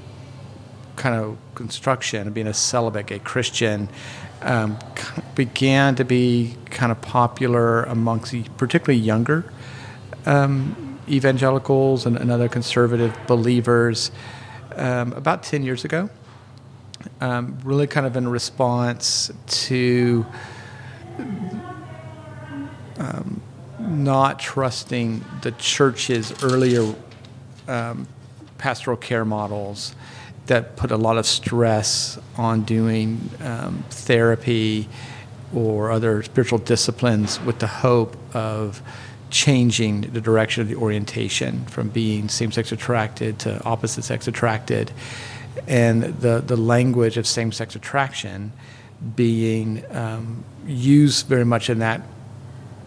kind 0.96 1.14
of 1.14 1.38
construction 1.54 2.26
of 2.26 2.34
being 2.34 2.46
a 2.46 2.54
celibate, 2.54 3.11
a 3.11 3.18
Christian, 3.18 3.88
um, 4.42 4.79
began 5.35 5.94
to 5.96 6.05
be 6.05 6.57
kind 6.66 6.92
of 6.92 7.01
popular 7.01 7.85
amongst 7.85 8.35
particularly 8.57 9.01
younger 9.01 9.44
um, 10.27 10.98
evangelicals 11.09 12.07
and, 12.07 12.16
and, 12.16 12.31
other 12.31 12.48
conservative 12.48 13.16
believers 13.27 14.11
um, 14.77 15.12
about 15.14 15.42
10 15.42 15.62
years 15.62 15.85
ago. 15.85 16.11
Um, 17.20 17.59
really 17.64 17.87
kind 17.87 18.07
of 18.07 18.16
in 18.16 18.29
response 18.29 19.31
to 19.46 20.27
um, 22.98 23.40
not 23.79 24.38
trusting 24.38 25.24
the 25.42 25.53
church's 25.53 26.42
earlier 26.42 26.94
um, 27.68 28.07
pastoral 28.59 28.96
care 28.96 29.24
models 29.24 29.94
that 30.48 30.76
put 30.76 30.90
a 30.90 30.96
lot 30.96 31.16
of 31.16 31.26
stress 31.26 32.18
on 32.37 32.62
doing 32.62 33.30
um, 33.42 33.84
therapy 33.90 34.88
or 35.54 35.90
other 35.90 36.22
spiritual 36.22 36.58
disciplines 36.58 37.40
with 37.40 37.58
the 37.58 37.66
hope 37.66 38.16
of 38.34 38.82
changing 39.30 40.02
the 40.02 40.20
direction 40.20 40.62
of 40.62 40.68
the 40.68 40.74
orientation 40.74 41.64
from 41.66 41.88
being 41.88 42.28
same 42.28 42.50
sex 42.50 42.72
attracted 42.72 43.38
to 43.38 43.62
opposite 43.64 44.02
sex 44.02 44.26
attracted. 44.26 44.90
And 45.66 46.02
the, 46.02 46.40
the 46.40 46.56
language 46.56 47.16
of 47.16 47.26
same 47.26 47.52
sex 47.52 47.76
attraction 47.76 48.52
being 49.16 49.84
um, 49.94 50.44
used 50.66 51.26
very 51.26 51.44
much 51.44 51.70
in 51.70 51.78
that 51.80 52.02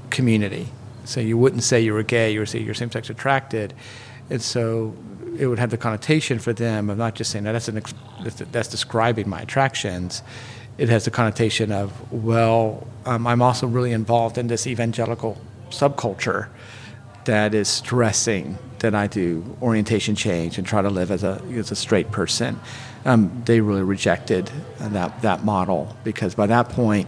community. 0.09 0.67
So 1.05 1.19
you 1.19 1.37
wouldn't 1.37 1.63
say 1.63 1.81
you 1.81 1.93
were 1.93 2.03
gay, 2.03 2.31
you 2.31 2.39
would 2.39 2.49
say 2.49 2.59
you're 2.59 2.73
same 2.73 2.91
sex 2.91 3.09
attracted. 3.09 3.73
And 4.29 4.41
so 4.41 4.95
it 5.37 5.47
would 5.47 5.59
have 5.59 5.69
the 5.69 5.77
connotation 5.77 6.39
for 6.39 6.53
them 6.53 6.89
of 6.89 6.97
not 6.97 7.15
just 7.15 7.31
saying 7.31 7.45
that's, 7.45 7.67
an, 7.67 7.81
that's 8.51 8.67
describing 8.67 9.29
my 9.29 9.41
attractions. 9.41 10.23
It 10.77 10.89
has 10.89 11.05
the 11.05 11.11
connotation 11.11 11.71
of, 11.71 12.11
well, 12.11 12.87
um, 13.05 13.27
I'm 13.27 13.41
also 13.41 13.67
really 13.67 13.91
involved 13.91 14.37
in 14.37 14.47
this 14.47 14.67
evangelical 14.67 15.39
subculture 15.69 16.49
that 17.25 17.53
is 17.53 17.69
stressing 17.69 18.57
that 18.79 18.95
I 18.95 19.07
do 19.07 19.57
orientation 19.61 20.15
change 20.15 20.57
and 20.57 20.65
try 20.65 20.81
to 20.81 20.89
live 20.89 21.11
as 21.11 21.23
a, 21.23 21.41
as 21.53 21.71
a 21.71 21.75
straight 21.75 22.11
person. 22.11 22.59
Um, 23.05 23.43
they 23.45 23.61
really 23.61 23.83
rejected 23.83 24.51
that, 24.79 25.21
that 25.21 25.43
model 25.43 25.95
because 26.03 26.35
by 26.35 26.47
that 26.47 26.69
point, 26.69 27.07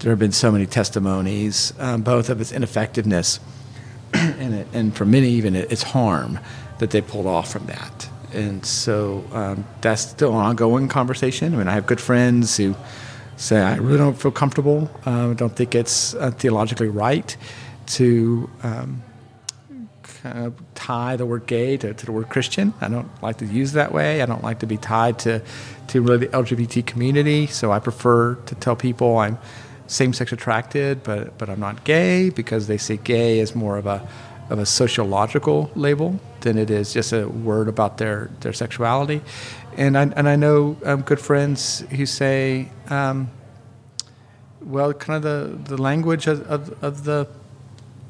there 0.00 0.10
have 0.10 0.18
been 0.18 0.32
so 0.32 0.52
many 0.52 0.66
testimonies, 0.66 1.72
um, 1.78 2.02
both 2.02 2.28
of 2.28 2.40
its 2.40 2.52
ineffectiveness 2.52 3.40
and, 4.12 4.54
it, 4.54 4.68
and 4.74 4.94
for 4.94 5.06
many 5.06 5.30
even 5.30 5.56
its 5.56 5.82
harm 5.82 6.38
that 6.78 6.90
they 6.90 7.00
pulled 7.00 7.26
off 7.26 7.50
from 7.50 7.66
that. 7.66 8.08
And 8.32 8.64
so 8.66 9.24
um, 9.32 9.64
that's 9.80 10.02
still 10.02 10.32
an 10.32 10.44
ongoing 10.44 10.88
conversation. 10.88 11.54
I 11.54 11.56
mean, 11.56 11.68
I 11.68 11.72
have 11.72 11.86
good 11.86 12.00
friends 12.00 12.56
who 12.56 12.74
say, 13.36 13.60
I 13.60 13.76
really 13.76 13.98
don't 13.98 14.20
feel 14.20 14.32
comfortable. 14.32 14.90
I 15.04 15.10
um, 15.10 15.34
don't 15.36 15.54
think 15.54 15.74
it's 15.74 16.14
uh, 16.14 16.30
theologically 16.32 16.88
right 16.88 17.36
to 17.86 18.50
um, 18.62 19.02
kind 20.02 20.46
of 20.46 20.54
tie 20.74 21.16
the 21.16 21.24
word 21.24 21.46
gay 21.46 21.76
to, 21.76 21.94
to, 21.94 22.06
the 22.06 22.12
word 22.12 22.28
Christian. 22.28 22.74
I 22.80 22.88
don't 22.88 23.10
like 23.22 23.38
to 23.38 23.46
use 23.46 23.72
that 23.72 23.92
way. 23.92 24.22
I 24.22 24.26
don't 24.26 24.42
like 24.42 24.60
to 24.60 24.66
be 24.66 24.76
tied 24.76 25.18
to, 25.20 25.42
to 25.88 26.02
really 26.02 26.26
the 26.26 26.28
LGBT 26.28 26.84
community. 26.84 27.46
So 27.46 27.72
I 27.72 27.78
prefer 27.78 28.34
to 28.34 28.54
tell 28.56 28.76
people 28.76 29.18
I'm 29.18 29.38
same 29.86 30.12
sex 30.12 30.32
attracted, 30.32 31.04
but 31.04 31.38
but 31.38 31.48
I'm 31.48 31.60
not 31.60 31.84
gay 31.84 32.30
because 32.30 32.66
they 32.66 32.76
say 32.76 32.96
gay 32.96 33.38
is 33.38 33.54
more 33.54 33.78
of 33.78 33.86
a 33.86 34.06
of 34.50 34.58
a 34.58 34.66
sociological 34.66 35.70
label 35.74 36.20
than 36.40 36.56
it 36.56 36.70
is 36.70 36.92
just 36.92 37.12
a 37.12 37.26
word 37.28 37.68
about 37.68 37.98
their 37.98 38.30
their 38.40 38.52
sexuality. 38.52 39.20
And 39.76 39.96
I 39.98 40.02
and 40.02 40.28
I 40.28 40.36
know 40.36 40.76
um, 40.84 41.02
good 41.02 41.20
friends 41.20 41.84
who 41.90 42.06
say, 42.06 42.70
um, 42.88 43.30
well, 44.60 44.92
kind 44.92 45.16
of 45.16 45.22
the 45.22 45.74
the 45.74 45.82
language 45.82 46.26
of, 46.26 46.42
of, 46.50 46.82
of 46.82 47.04
the 47.04 47.28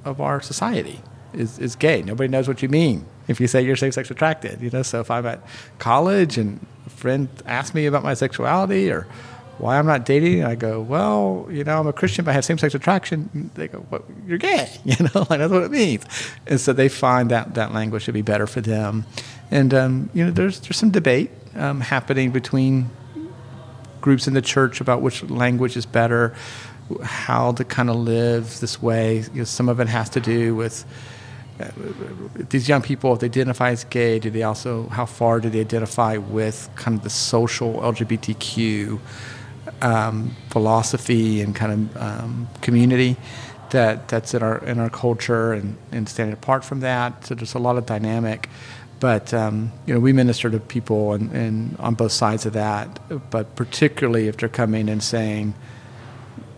of 0.05 0.20
our 0.20 0.40
society 0.40 1.01
is, 1.33 1.59
is 1.59 1.77
gay. 1.77 2.03
Nobody 2.03 2.29
knows 2.29 2.49
what 2.49 2.62
you 2.62 2.68
mean 2.68 3.05
if 3.29 3.40
you 3.40 3.46
say 3.46 3.62
you're 3.62 3.77
same 3.77 3.92
sex 3.92 4.11
attracted. 4.11 4.61
You 4.61 4.70
know, 4.70 4.83
so 4.83 5.01
if 5.01 5.11
I'm 5.11 5.27
at 5.27 5.40
college 5.79 6.38
and 6.38 6.64
a 6.87 6.90
friend 6.90 7.29
asks 7.44 7.75
me 7.75 7.87
about 7.87 8.03
my 8.03 8.14
sexuality 8.14 8.90
or 8.90 9.07
why 9.59 9.79
I'm 9.79 9.87
not 9.87 10.05
dating, 10.05 10.45
I 10.45 10.55
go, 10.55 10.81
well, 10.81 11.47
you 11.51 11.64
know, 11.64 11.81
I'm 11.81 11.87
a 11.87 11.92
Christian, 11.92 12.25
but 12.25 12.33
I 12.33 12.35
have 12.35 12.45
same 12.45 12.59
sex 12.59 12.75
attraction. 12.75 13.51
They 13.55 13.69
go, 13.69 13.87
well, 13.90 14.05
you're 14.27 14.38
gay. 14.38 14.71
You 14.85 14.97
know, 15.01 15.27
like 15.31 15.40
that's 15.40 15.53
what 15.53 15.64
it 15.64 15.71
means. 15.71 16.05
And 16.47 16.61
so 16.61 16.73
they 16.73 16.88
find 16.88 17.31
that 17.31 17.55
that 17.55 17.73
language 17.73 18.05
to 18.05 18.12
be 18.12 18.23
better 18.23 18.47
for 18.47 18.61
them. 18.61 19.05
And 19.51 19.73
um, 19.75 20.11
you 20.12 20.25
know, 20.25 20.31
there's 20.31 20.61
there's 20.61 20.77
some 20.77 20.90
debate 20.90 21.31
um, 21.55 21.81
happening 21.81 22.31
between 22.31 22.90
groups 24.01 24.29
in 24.29 24.35
the 24.35 24.42
church 24.42 24.81
about 24.81 25.03
which 25.03 25.23
language 25.25 25.77
is 25.77 25.87
better, 25.87 26.35
how 27.03 27.53
to 27.53 27.64
kind 27.64 27.90
of 27.90 27.97
live 27.97 28.61
this 28.61 28.81
way. 28.81 29.25
You 29.33 29.38
know, 29.38 29.45
some 29.45 29.69
of 29.69 29.81
it 29.81 29.88
has 29.88 30.09
to 30.11 30.21
do 30.21 30.55
with 30.55 30.85
uh, 31.59 31.71
these 32.51 32.69
young 32.69 32.83
people, 32.83 33.14
if 33.14 33.21
they 33.21 33.27
identify 33.27 33.71
as 33.71 33.85
gay, 33.85 34.19
do 34.19 34.31
they 34.31 34.42
also, 34.42 34.88
how 34.88 35.07
far 35.07 35.40
do 35.40 35.49
they 35.49 35.61
identify 35.61 36.19
with 36.19 36.69
kind 36.77 36.99
of 36.99 37.03
the 37.03 37.11
social 37.11 37.75
LGBTQ 37.81 39.01
um, 39.83 40.37
philosophy 40.51 41.41
and 41.41 41.55
kind 41.55 41.73
of 41.73 42.03
um, 42.03 42.49
community 42.61 43.17
that, 43.71 44.09
that's 44.09 44.35
in 44.35 44.43
our, 44.43 44.59
in 44.65 44.79
our 44.79 44.91
culture 44.91 45.53
and, 45.53 45.77
and 45.93 46.09
standing 46.09 46.33
apart 46.33 46.65
from 46.65 46.81
that? 46.81 47.27
So 47.27 47.35
there's 47.35 47.55
a 47.55 47.59
lot 47.59 47.77
of 47.77 47.87
dynamic. 47.87 48.49
But 48.99 49.35
um, 49.35 49.73
you 49.85 49.95
know, 49.95 50.01
we 50.01 50.12
minister 50.12 50.51
to 50.51 50.59
people 50.59 51.12
and, 51.12 51.31
and 51.33 51.77
on 51.79 51.95
both 51.95 52.12
sides 52.12 52.47
of 52.47 52.55
that. 52.55 52.99
But 53.31 53.55
particularly 53.55 54.29
if 54.29 54.39
they're 54.39 54.49
coming 54.49 54.89
and 54.89 55.03
saying, 55.03 55.55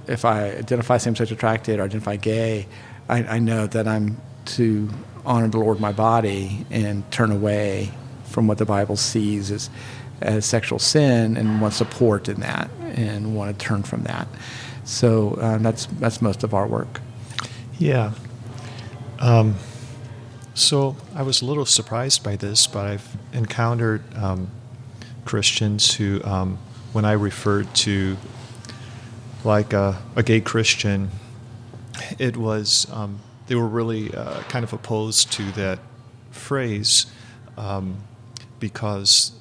if 0.07 0.25
I 0.25 0.51
identify 0.51 0.97
same-sex 0.99 1.31
attracted 1.31 1.81
or 1.81 1.85
identify 1.85 2.17
gay, 2.17 2.67
I, 3.09 3.25
I 3.25 3.39
know 3.39 3.67
that 3.67 3.87
I'm 3.87 4.19
to 4.57 4.89
honor 5.27 5.49
the 5.49 5.59
Lord 5.59 5.81
my 5.81 5.93
body 5.93 6.65
and 6.71 7.11
turn 7.11 7.31
away 7.31 7.91
from 8.25 8.47
what 8.47 8.59
the 8.59 8.65
Bible 8.65 8.97
sees 8.97 9.51
as 9.51 9.69
as 10.21 10.47
sexual 10.47 10.79
sin 10.79 11.37
and 11.37 11.61
want 11.61 11.75
support 11.75 12.29
in 12.29 12.41
that 12.41 12.71
and 12.81 13.37
want 13.37 13.57
to 13.57 13.65
turn 13.65 13.83
from 13.83 14.03
that. 14.05 14.29
So 14.85 15.39
um, 15.41 15.63
that's 15.63 15.87
that's 15.87 16.23
most 16.23 16.43
of 16.45 16.55
our 16.55 16.67
work. 16.67 17.01
Yeah. 17.79 18.13
Um, 19.21 19.57
so 20.55 20.97
I 21.15 21.23
was 21.23 21.43
a 21.43 21.45
little 21.45 21.67
surprised 21.67 22.25
by 22.25 22.37
this, 22.37 22.67
but 22.67 22.87
I've 22.87 23.17
encountered 23.33 24.03
um, 24.17 24.51
Christians 25.25 25.95
who, 25.95 26.23
um, 26.25 26.59
when 26.93 27.05
I 27.05 27.13
referred 27.13 27.73
to 27.77 28.17
like 29.45 29.73
a, 29.73 30.03
a 30.17 30.23
gay 30.23 30.41
Christian, 30.41 31.11
it 32.19 32.37
was 32.37 32.87
um, 32.93 33.21
they 33.47 33.55
were 33.55 33.69
really 33.69 34.13
uh, 34.15 34.41
kind 34.43 34.65
of 34.65 34.73
opposed 34.73 35.33
to 35.33 35.51
that 35.53 35.79
phrase 36.31 37.07
um, 37.57 37.99
because 38.59 39.33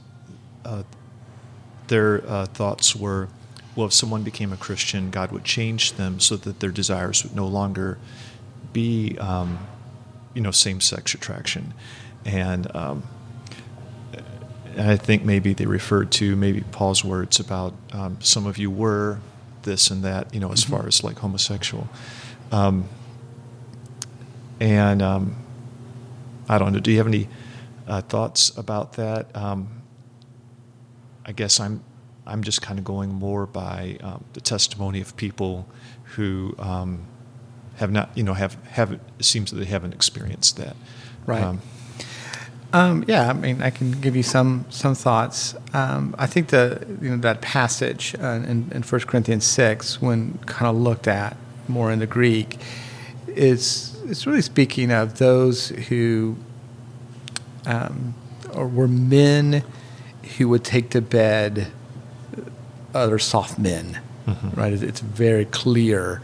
uh, 0.68 0.84
their 1.88 2.24
uh, 2.28 2.46
thoughts 2.46 2.96
were, 2.96 3.28
well, 3.76 3.88
if 3.88 3.94
someone 3.94 4.24
became 4.24 4.54
a 4.54 4.58
Christian, 4.58 5.10
God 5.10 5.32
would 5.32 5.46
change 5.46 5.94
them 5.94 6.20
so 6.20 6.36
that 6.36 6.60
their 6.60 6.72
desires 6.72 7.24
would 7.24 7.36
no 7.36 7.48
longer 7.48 7.98
be, 8.74 9.18
um, 9.20 9.60
you 10.34 10.42
know, 10.42 10.52
same-sex 10.52 11.14
attraction, 11.14 11.74
and 12.26 12.76
um, 12.76 13.04
I 14.78 14.98
think 14.98 15.24
maybe 15.24 15.54
they 15.54 15.66
referred 15.66 16.12
to 16.12 16.36
maybe 16.36 16.62
Paul's 16.72 17.04
words 17.04 17.40
about 17.40 17.74
um, 17.94 18.18
some 18.22 18.46
of 18.46 18.58
you 18.58 18.70
were 18.70 19.20
this 19.64 19.92
and 19.92 20.04
that, 20.04 20.34
you 20.34 20.40
know, 20.40 20.52
as 20.52 20.64
mm-hmm. 20.64 20.76
far 20.76 20.88
as 20.88 21.04
like 21.04 21.20
homosexual. 21.20 21.88
Um, 22.52 22.88
and 24.60 25.02
um, 25.02 25.36
I 26.48 26.58
don't 26.58 26.74
know. 26.74 26.80
Do 26.80 26.92
you 26.92 26.98
have 26.98 27.08
any 27.08 27.28
uh, 27.88 28.02
thoughts 28.02 28.56
about 28.58 28.94
that? 28.94 29.36
I 31.28 31.34
guess 31.34 31.60
I'm 31.60 31.84
I'm 32.26 32.44
just 32.44 32.62
kind 32.62 32.80
of 32.80 32.86
going 32.86 33.14
more 33.14 33.46
by 33.46 33.98
um, 34.02 34.24
the 34.34 34.42
testimony 34.42 35.02
of 35.02 35.16
people 35.16 35.68
who 36.16 36.56
um, 36.60 37.06
have 37.78 37.92
not, 37.92 38.10
you 38.16 38.24
know, 38.24 38.34
have 38.34 38.56
have 38.66 38.94
it 38.94 39.02
seems 39.22 39.52
that 39.52 39.58
they 39.58 39.66
haven't 39.66 39.94
experienced 39.94 40.58
that. 40.58 40.76
Right. 41.26 41.44
Um, 41.44 41.62
um, 42.74 43.06
yeah, 43.08 43.30
I 43.30 43.34
mean, 43.34 43.62
I 43.62 43.70
can 43.70 43.92
give 43.92 44.16
you 44.16 44.24
some 44.24 44.66
some 44.70 44.94
thoughts. 44.94 45.56
Um, 45.74 46.16
I 46.18 46.28
think 46.28 46.50
the 46.50 46.86
you 47.02 47.10
know 47.10 47.18
that 47.18 47.42
passage 47.42 48.14
uh, 48.20 48.42
in, 48.46 48.70
in 48.72 48.84
1 48.84 49.02
Corinthians 49.02 49.46
six, 49.46 50.02
when 50.02 50.38
kind 50.46 50.70
of 50.70 50.76
looked 50.76 51.08
at 51.08 51.38
more 51.68 51.92
in 51.92 52.00
the 52.00 52.08
Greek, 52.08 52.58
is 53.28 53.98
it's 54.06 54.28
really 54.28 54.42
speaking 54.42 54.92
of 54.92 55.18
those 55.18 55.70
who 55.70 56.36
um, 57.66 58.16
or 58.54 58.68
were 58.68 58.88
men 58.88 59.64
who 60.38 60.50
would 60.50 60.64
take 60.64 60.90
to 60.92 61.02
bed 61.02 61.68
other 62.94 63.20
soft 63.20 63.60
men, 63.60 64.00
mm-hmm. 64.26 64.60
right? 64.60 64.74
It's 64.74 65.00
very 65.00 65.46
clear 65.46 66.22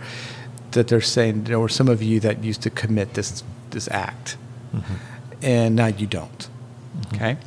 that 0.72 0.88
they're 0.88 1.02
saying 1.02 1.44
there 1.46 1.60
were 1.60 1.70
some 1.70 1.88
of 1.88 2.02
you 2.02 2.20
that 2.22 2.44
used 2.44 2.62
to 2.64 2.70
commit 2.70 3.14
this 3.14 3.44
this 3.72 3.88
act, 3.92 4.38
mm-hmm. 4.74 4.94
and 5.42 5.76
now 5.76 5.88
you 5.88 6.08
don't. 6.08 6.40
Mm-hmm. 6.40 7.16
Okay, 7.16 7.38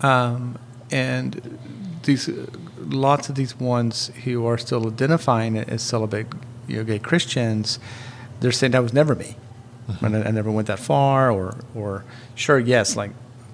um, 0.00 0.58
and 0.90 1.58
these 2.04 2.28
lots 2.78 3.28
of 3.28 3.34
these 3.36 3.58
ones 3.58 4.08
who 4.24 4.46
are 4.46 4.58
still 4.58 4.86
identifying 4.86 5.56
as 5.56 5.82
celibate, 5.82 6.26
you 6.66 6.78
know, 6.78 6.84
gay 6.84 6.98
Christians 6.98 7.78
they're 8.42 8.52
saying 8.52 8.72
that 8.72 8.82
was 8.82 8.92
never 8.92 9.14
me. 9.14 9.36
Mm-hmm. 9.88 10.04
I, 10.04 10.24
I, 10.24 10.30
never 10.30 10.50
went 10.50 10.66
that 10.66 10.78
far, 10.78 11.30
or 11.30 11.56
or 11.74 12.04
sure, 12.34 12.58
yes, 12.58 12.96
like 12.96 13.12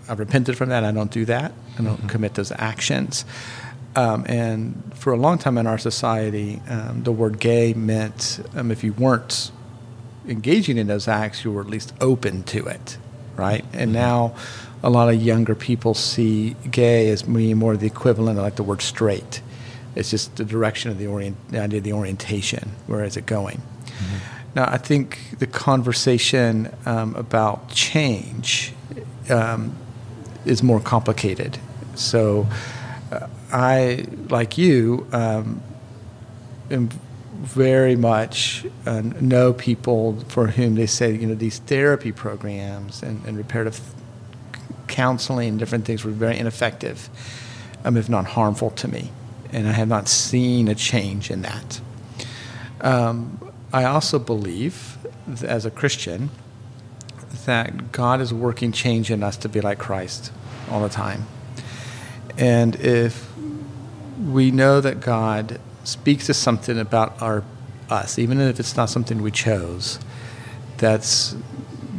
I've 0.08 0.18
repented 0.18 0.56
from 0.56 0.70
that. 0.70 0.84
I 0.84 0.92
don't 0.92 1.10
do 1.10 1.24
that. 1.26 1.52
I 1.78 1.82
don't 1.82 1.96
mm-hmm. 1.96 2.06
commit 2.08 2.34
those 2.34 2.52
actions. 2.52 3.24
Um, 3.96 4.24
and 4.28 4.92
for 4.94 5.12
a 5.12 5.16
long 5.16 5.38
time 5.38 5.58
in 5.58 5.66
our 5.66 5.78
society, 5.78 6.62
um, 6.68 7.02
the 7.02 7.12
word 7.12 7.40
gay 7.40 7.74
meant 7.74 8.40
um, 8.54 8.70
if 8.70 8.84
you 8.84 8.92
weren't 8.92 9.50
engaging 10.26 10.78
in 10.78 10.86
those 10.86 11.08
acts, 11.08 11.44
you 11.44 11.52
were 11.52 11.62
at 11.62 11.68
least 11.68 11.92
open 12.00 12.42
to 12.44 12.66
it, 12.66 12.98
right? 13.36 13.64
And 13.72 13.90
mm-hmm. 13.90 13.92
now 13.92 14.36
a 14.82 14.90
lot 14.90 15.08
of 15.08 15.20
younger 15.20 15.54
people 15.54 15.94
see 15.94 16.54
gay 16.70 17.10
as 17.10 17.22
being 17.22 17.56
more 17.56 17.76
the 17.76 17.86
equivalent 17.86 18.38
of 18.38 18.44
like 18.44 18.56
the 18.56 18.62
word 18.62 18.82
straight. 18.82 19.42
It's 19.94 20.10
just 20.10 20.36
the 20.36 20.44
direction 20.44 20.90
of 20.90 20.98
the 20.98 21.06
orient, 21.08 21.36
the 21.50 21.60
idea 21.60 21.78
of 21.78 21.84
the 21.84 21.92
orientation. 21.92 22.70
Where 22.86 23.02
is 23.02 23.16
it 23.16 23.26
going? 23.26 23.58
Mm-hmm. 23.58 24.16
Now, 24.54 24.64
I 24.68 24.78
think 24.78 25.38
the 25.38 25.46
conversation 25.46 26.72
um, 26.86 27.14
about 27.16 27.70
change 27.70 28.72
um, 29.28 29.76
is 30.44 30.62
more 30.62 30.80
complicated. 30.80 31.58
So, 31.94 32.46
uh, 33.10 33.26
I, 33.52 34.06
like 34.28 34.58
you, 34.58 35.06
um, 35.12 35.62
am 36.70 36.90
very 37.38 37.96
much 37.96 38.66
uh, 38.84 39.00
know 39.20 39.52
people 39.52 40.18
for 40.28 40.48
whom 40.48 40.74
they 40.74 40.86
say, 40.86 41.14
you 41.14 41.26
know, 41.26 41.34
these 41.34 41.58
therapy 41.60 42.12
programs 42.12 43.02
and, 43.02 43.24
and 43.24 43.36
reparative 43.36 43.80
counseling 44.88 45.50
and 45.50 45.58
different 45.58 45.84
things 45.84 46.04
were 46.04 46.10
very 46.10 46.36
ineffective, 46.36 47.08
um, 47.84 47.96
if 47.96 48.08
not 48.08 48.26
harmful 48.26 48.70
to 48.70 48.88
me. 48.88 49.10
And 49.52 49.68
I 49.68 49.72
have 49.72 49.88
not 49.88 50.08
seen 50.08 50.68
a 50.68 50.74
change 50.74 51.30
in 51.30 51.42
that. 51.42 51.80
Um, 52.80 53.52
I 53.72 53.84
also 53.84 54.18
believe, 54.18 54.98
as 55.42 55.64
a 55.64 55.70
Christian, 55.70 56.30
that 57.46 57.92
God 57.92 58.20
is 58.20 58.32
working 58.32 58.72
change 58.72 59.10
in 59.10 59.22
us 59.22 59.36
to 59.38 59.48
be 59.48 59.60
like 59.60 59.78
Christ 59.78 60.32
all 60.70 60.82
the 60.82 60.88
time. 60.88 61.26
And 62.36 62.76
if 62.76 63.30
we 64.18 64.50
know 64.50 64.80
that 64.80 65.00
God 65.00 65.60
speaks 65.84 66.26
to 66.26 66.34
something 66.34 66.78
about 66.78 67.20
our 67.22 67.44
us, 67.90 68.18
even 68.18 68.40
if 68.40 68.60
it's 68.60 68.76
not 68.76 68.90
something 68.90 69.22
we 69.22 69.30
chose, 69.30 69.98
that's 70.76 71.34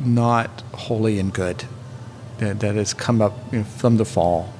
not 0.03 0.61
holy 0.73 1.19
and 1.19 1.33
good, 1.33 1.65
that, 2.37 2.59
that 2.59 2.75
has 2.75 2.93
come 2.93 3.21
up 3.21 3.33
you 3.51 3.59
know, 3.59 3.63
from 3.63 3.97
the 3.97 4.05
fall, 4.05 4.53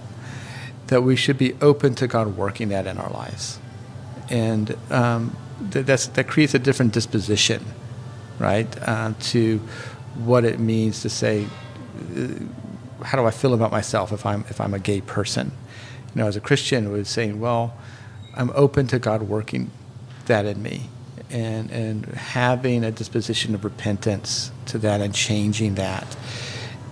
that 0.88 1.02
we 1.02 1.16
should 1.16 1.38
be 1.38 1.54
open 1.62 1.96
to 1.96 2.08
God 2.08 2.36
working 2.36 2.70
that 2.70 2.88
in 2.88 2.98
our 2.98 3.12
lives. 3.12 3.60
And 4.30 4.76
um, 4.90 5.36
that's, 5.62 6.08
that 6.08 6.28
creates 6.28 6.54
a 6.54 6.60
different 6.60 6.94
disposition, 6.94 7.64
right, 8.40 8.68
uh, 8.82 9.14
to 9.20 9.62
what 10.26 10.46
it 10.46 10.60
means 10.60 11.02
to 11.02 11.10
say, 11.10 11.46
uh, 11.46 12.28
how 13.04 13.18
do 13.18 13.26
I 13.26 13.32
feel 13.32 13.54
about 13.54 13.72
myself 13.72 14.12
if 14.12 14.26
I'm 14.26 14.46
if 14.50 14.60
I'm 14.60 14.74
a 14.74 14.80
gay 14.80 15.02
person? 15.02 15.52
You 16.14 16.22
know, 16.22 16.28
as 16.28 16.36
a 16.36 16.42
Christian, 16.42 16.92
was 16.92 17.10
saying, 17.10 17.40
well, 17.40 17.78
I'm 18.36 18.52
open 18.56 18.88
to 18.88 19.00
God 19.00 19.24
working 19.24 19.72
that 20.26 20.46
in 20.46 20.62
me, 20.62 20.90
and 21.30 21.72
and 21.72 22.06
having 22.06 22.84
a 22.84 22.92
disposition 22.92 23.56
of 23.56 23.64
repentance 23.64 24.52
to 24.68 24.78
that 24.80 25.02
and 25.02 25.14
changing 25.14 25.76
that, 25.76 26.16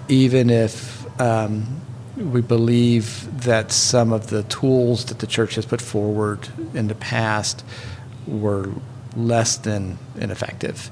even 0.08 0.50
if. 0.50 1.06
Um, 1.20 1.82
we 2.18 2.42
believe 2.42 3.44
that 3.44 3.72
some 3.72 4.12
of 4.12 4.28
the 4.28 4.42
tools 4.44 5.06
that 5.06 5.20
the 5.20 5.28
church 5.28 5.54
has 5.54 5.66
put 5.68 5.80
forward 5.80 6.50
in 6.74 6.88
the 6.88 6.96
past 6.96 7.64
were 8.26 8.72
less 9.16 9.58
than 9.58 9.98
ineffective. 10.16 10.90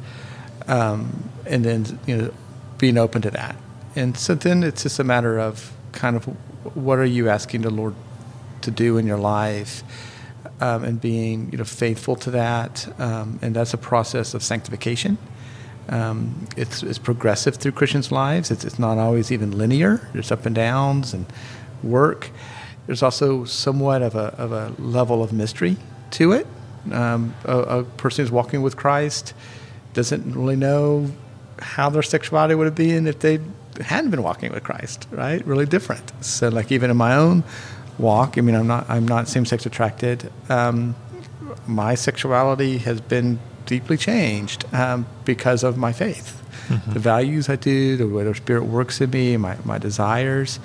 Um, 0.67 1.30
and 1.45 1.63
then, 1.63 1.99
you 2.08 2.17
know, 2.17 2.34
being 2.78 2.97
open 2.97 3.21
to 3.21 3.32
that. 3.32 3.56
And 3.95 4.17
so 4.17 4.36
then 4.36 4.63
it's 4.63 4.84
just 4.84 4.99
a 4.99 5.04
matter 5.04 5.39
of 5.39 5.71
kind 5.91 6.15
of 6.15 6.25
what 6.75 6.99
are 6.99 7.06
you 7.06 7.30
asking 7.30 7.62
the 7.62 7.69
Lord 7.69 7.95
to 8.62 8.71
do 8.71 8.97
in 8.97 9.08
your 9.08 9.17
life, 9.17 9.84
um, 10.60 10.84
and 10.84 10.99
being 10.99 11.51
you 11.51 11.58
know 11.58 11.63
faithful 11.63 12.15
to 12.17 12.32
that. 12.32 12.88
Um, 12.99 13.39
and 13.41 13.56
that's 13.56 13.73
a 13.73 13.78
process 13.78 14.34
of 14.34 14.43
sanctification. 14.43 15.17
Um, 15.88 16.47
it's, 16.58 16.82
it's 16.82 16.97
progressive 16.97 17.56
through 17.56 17.73
Christians' 17.73 18.12
lives. 18.12 18.49
It's, 18.49 18.65
it's 18.65 18.80
not 18.80 18.97
always 18.97 19.32
even 19.32 19.51
linear. 19.51 20.10
There's 20.13 20.32
up 20.32 20.45
and 20.45 20.56
downs 20.56 21.13
and 21.13 21.28
work. 21.84 22.32
There's 22.88 23.04
also 23.04 23.45
somewhat 23.45 24.01
of 24.01 24.15
a, 24.15 24.34
of 24.38 24.51
a 24.51 24.73
level 24.80 25.23
of 25.23 25.32
mystery 25.32 25.78
to 26.12 26.32
it. 26.32 26.47
Um, 26.91 27.36
a, 27.45 27.58
a 27.58 27.84
person 27.84 28.23
who's 28.23 28.32
walking 28.32 28.63
with 28.63 28.75
Christ 28.75 29.34
doesn't 29.95 30.36
really 30.36 30.55
know 30.55 31.10
how 31.60 31.89
their 31.89 32.03
sexuality 32.03 32.53
would 32.53 32.65
have 32.65 32.75
been 32.75 33.08
if 33.08 33.19
they 33.19 33.39
hadn't 33.81 34.12
been 34.12 34.23
walking 34.23 34.51
with 34.51 34.63
Christ, 34.63 35.08
right? 35.12 35.45
Really 35.45 35.65
different. 35.65 36.12
So, 36.23 36.49
like 36.49 36.71
even 36.71 36.91
in 36.91 36.97
my 36.97 37.15
own 37.15 37.43
walk, 37.97 38.38
I 38.38 38.41
mean, 38.41 38.55
I'm 38.55 38.67
not 38.67 38.89
I'm 38.89 39.08
not 39.08 39.27
same 39.27 39.45
sex 39.45 39.65
attracted. 39.65 40.31
Um, 40.49 40.95
my 41.67 41.95
sexuality 41.95 42.77
has 42.79 43.01
been 43.01 43.39
deeply 43.65 43.97
changed 43.97 44.65
um, 44.73 45.08
because 45.23 45.63
of 45.63 45.77
my 45.77 45.91
faith, 45.91 46.41
mm-hmm. 46.67 46.93
the 46.93 46.99
values 46.99 47.49
I 47.49 47.55
do, 47.55 47.97
the 47.97 48.08
way 48.08 48.23
the 48.23 48.36
Spirit 48.36 48.65
works 48.65 49.01
in 49.01 49.10
me, 49.10 49.38
my 49.38 49.58
my 49.63 49.77
desires, 49.77 50.60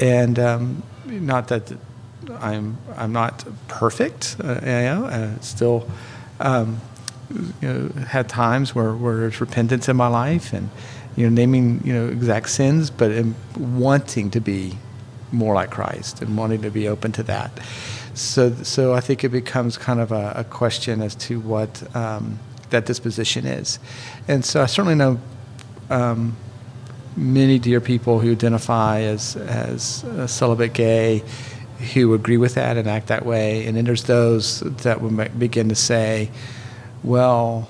and 0.00 0.38
um, 0.38 0.82
not 1.06 1.48
that 1.48 1.72
I'm 2.40 2.78
I'm 2.96 3.12
not 3.12 3.44
perfect. 3.68 4.36
Uh, 4.42 4.54
you 4.62 4.66
know, 4.66 5.04
uh, 5.04 5.40
still. 5.40 5.88
Um, 6.40 6.80
you 7.30 7.68
know, 7.68 7.88
had 8.04 8.28
times 8.28 8.74
where, 8.74 8.94
where 8.94 9.16
there's 9.16 9.40
repentance 9.40 9.88
in 9.88 9.96
my 9.96 10.08
life 10.08 10.52
and 10.52 10.70
you 11.16 11.24
know 11.24 11.30
naming 11.30 11.80
you 11.84 11.92
know 11.92 12.08
exact 12.08 12.50
sins, 12.50 12.90
but 12.90 13.12
wanting 13.56 14.30
to 14.30 14.40
be 14.40 14.78
more 15.32 15.54
like 15.54 15.70
Christ 15.70 16.22
and 16.22 16.36
wanting 16.36 16.62
to 16.62 16.70
be 16.70 16.88
open 16.88 17.12
to 17.12 17.22
that. 17.24 17.50
So 18.14 18.52
so 18.62 18.94
I 18.94 19.00
think 19.00 19.24
it 19.24 19.30
becomes 19.30 19.78
kind 19.78 20.00
of 20.00 20.12
a, 20.12 20.32
a 20.36 20.44
question 20.44 21.02
as 21.02 21.14
to 21.16 21.40
what 21.40 21.94
um, 21.96 22.38
that 22.70 22.86
disposition 22.86 23.46
is, 23.46 23.78
and 24.28 24.44
so 24.44 24.62
I 24.62 24.66
certainly 24.66 24.96
know. 24.96 25.20
Um, 25.90 26.36
many 27.16 27.60
dear 27.60 27.80
people 27.80 28.18
who 28.18 28.32
identify 28.32 29.02
as 29.02 29.36
as 29.36 30.04
celibate 30.26 30.72
gay 30.72 31.22
who 31.92 32.14
agree 32.14 32.36
with 32.36 32.54
that 32.54 32.76
and 32.76 32.88
act 32.88 33.08
that 33.08 33.26
way, 33.26 33.66
and 33.66 33.76
then 33.76 33.84
there's 33.84 34.04
those 34.04 34.60
that 34.60 35.00
would 35.00 35.38
begin 35.38 35.68
to 35.68 35.74
say, 35.74 36.30
well, 37.04 37.68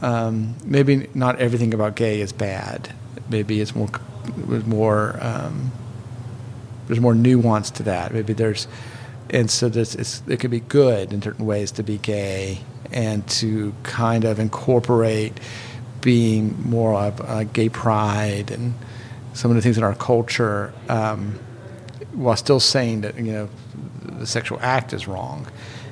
um, 0.00 0.54
maybe 0.64 1.08
not 1.14 1.40
everything 1.40 1.74
about 1.74 1.96
gay 1.96 2.20
is 2.20 2.32
bad. 2.32 2.94
Maybe 3.28 3.60
it's 3.60 3.74
more, 3.74 3.88
more. 4.66 5.18
Um, 5.20 5.72
there's 6.86 7.00
more 7.00 7.14
nuance 7.14 7.70
to 7.72 7.82
that. 7.82 8.14
Maybe 8.14 8.32
there's, 8.32 8.68
and 9.28 9.50
so 9.50 9.68
this 9.68 10.22
it 10.26 10.40
could 10.40 10.50
be 10.50 10.60
good 10.60 11.12
in 11.12 11.20
certain 11.20 11.44
ways 11.44 11.72
to 11.72 11.82
be 11.82 11.98
gay 11.98 12.60
and 12.92 13.26
to 13.28 13.74
kind 13.82 14.24
of 14.24 14.38
incorporate 14.38 15.38
being 16.00 16.56
more 16.62 16.94
of 16.94 17.20
uh, 17.20 17.44
gay 17.44 17.68
pride 17.68 18.50
and 18.50 18.72
some 19.34 19.50
of 19.50 19.56
the 19.56 19.60
things 19.60 19.76
in 19.76 19.84
our 19.84 19.94
culture, 19.94 20.72
um, 20.88 21.38
while 22.12 22.36
still 22.36 22.60
saying 22.60 23.02
that 23.02 23.16
you 23.16 23.32
know 23.32 23.48
the 24.04 24.26
sexual 24.26 24.58
act 24.62 24.92
is 24.92 25.06
wrong 25.06 25.46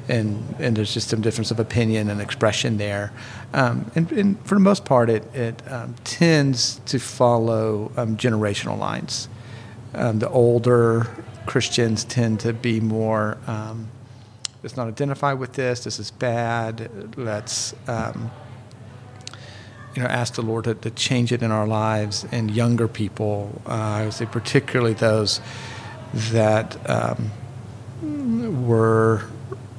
and 0.09 0.55
and 0.59 0.77
there's 0.77 0.95
just 0.95 1.09
some 1.09 1.21
difference 1.21 1.51
of 1.51 1.59
opinion 1.59 2.09
and 2.09 2.21
expression 2.21 2.79
there. 2.79 3.13
Um, 3.53 3.91
and, 3.95 4.11
and, 4.13 4.47
for 4.47 4.55
the 4.55 4.61
most 4.61 4.85
part, 4.85 5.11
it 5.11 5.35
it 5.35 5.63
um, 5.71 5.95
tends 6.05 6.81
to 6.87 6.99
follow 6.99 7.93
um, 7.97 8.17
generational 8.17 8.79
lines. 8.79 9.29
Um, 9.95 10.19
the 10.19 10.29
older 10.29 11.07
Christians 11.47 12.05
tend 12.05 12.41
to 12.41 12.53
be 12.53 12.81
more. 12.81 13.39
Um, 13.47 13.89
let's 14.63 14.77
not 14.77 14.89
identify 14.89 15.33
with 15.33 15.55
this. 15.55 15.85
This 15.85 15.99
is 15.99 16.11
bad. 16.11 17.17
Let's 17.17 17.75
um, 17.89 18.31
you 19.95 20.03
know, 20.03 20.09
ask 20.09 20.35
the 20.35 20.43
Lord 20.43 20.65
to, 20.65 20.75
to, 20.75 20.91
change 20.91 21.33
it 21.33 21.43
in 21.43 21.51
our 21.51 21.67
lives. 21.67 22.27
And 22.31 22.51
younger 22.51 22.87
people, 22.87 23.63
uh, 23.67 23.71
I 23.71 24.05
would 24.05 24.13
say, 24.13 24.27
particularly 24.27 24.93
those 24.93 25.41
that 26.13 26.77
were 28.03 29.25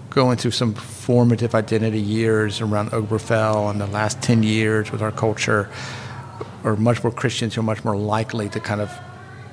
going 0.09 0.37
through 0.37 0.51
some 0.51 0.73
formative 0.73 1.53
identity 1.53 1.99
years 1.99 2.61
around 2.61 2.91
Obergefell 2.91 3.69
and 3.69 3.79
the 3.79 3.87
last 3.87 4.21
10 4.21 4.43
years 4.43 4.91
with 4.91 5.01
our 5.01 5.11
culture 5.11 5.69
are 6.63 6.75
much 6.75 7.03
more 7.03 7.11
Christians 7.11 7.55
who 7.55 7.61
are 7.61 7.63
much 7.63 7.83
more 7.83 7.97
likely 7.97 8.49
to 8.49 8.59
kind 8.59 8.81
of 8.81 8.91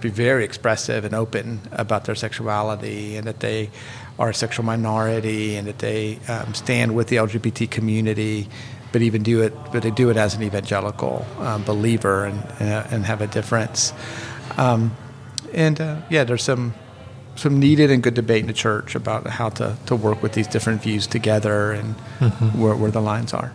be 0.01 0.11
very 0.11 0.45
expressive 0.45 1.05
and 1.05 1.15
open 1.15 1.61
about 1.73 2.05
their 2.05 2.15
sexuality 2.15 3.17
and 3.17 3.27
that 3.27 3.41
they 3.41 3.71
are 4.19 4.31
a 4.31 4.35
sexual 4.35 4.65
minority 4.65 5.57
and 5.57 5.67
that 5.67 5.79
they 5.79 6.19
um, 6.29 6.55
stand 6.55 6.95
with 6.95 7.09
the 7.09 7.17
LGBT 7.17 7.71
community, 7.71 8.49
but 8.93 9.03
even 9.03 9.23
do 9.23 9.43
it, 9.43 9.53
but 9.73 9.83
they 9.83 9.91
do 9.91 10.11
it 10.11 10.17
as 10.17 10.35
an 10.35 10.43
evangelical 10.43 11.27
um, 11.39 11.65
believer 11.65 12.27
and, 12.27 12.45
and 12.61 13.05
have 13.07 13.21
a 13.21 13.27
difference. 13.27 13.93
Um, 14.57 14.97
and 15.53 15.81
uh, 15.81 16.01
yeah, 16.11 16.25
there's 16.25 16.43
some 16.43 16.75
some 17.37 17.59
needed 17.59 17.91
and 17.91 18.03
good 18.03 18.15
debate 18.15 18.41
in 18.41 18.47
the 18.47 18.53
church 18.53 18.95
about 18.95 19.27
how 19.27 19.49
to, 19.51 19.77
to 19.87 19.97
work 19.97 20.23
with 20.23 20.33
these 20.33 20.47
different 20.47 20.83
views 20.83 21.07
together 21.07 21.73
and 21.73 21.97
mm-hmm. 22.19 22.61
where, 22.61 22.77
where 22.77 22.91
the 22.91 23.01
lines 23.01 23.33
are. 23.33 23.53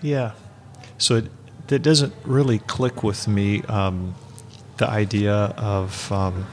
Yeah. 0.00 0.32
So 0.98 1.16
it, 1.16 1.30
it 1.68 1.82
doesn't 1.82 2.14
really 2.24 2.58
click 2.58 3.02
with 3.02 3.26
me 3.26 3.62
um, 3.62 4.14
the 4.76 4.88
idea 4.88 5.32
of 5.32 6.12
um, 6.12 6.46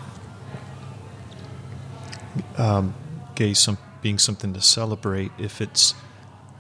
um, 2.58 2.94
gay 3.36 3.54
some, 3.54 3.78
being 4.02 4.18
something 4.18 4.54
to 4.54 4.62
celebrate 4.62 5.32
if 5.38 5.62
it's 5.62 5.94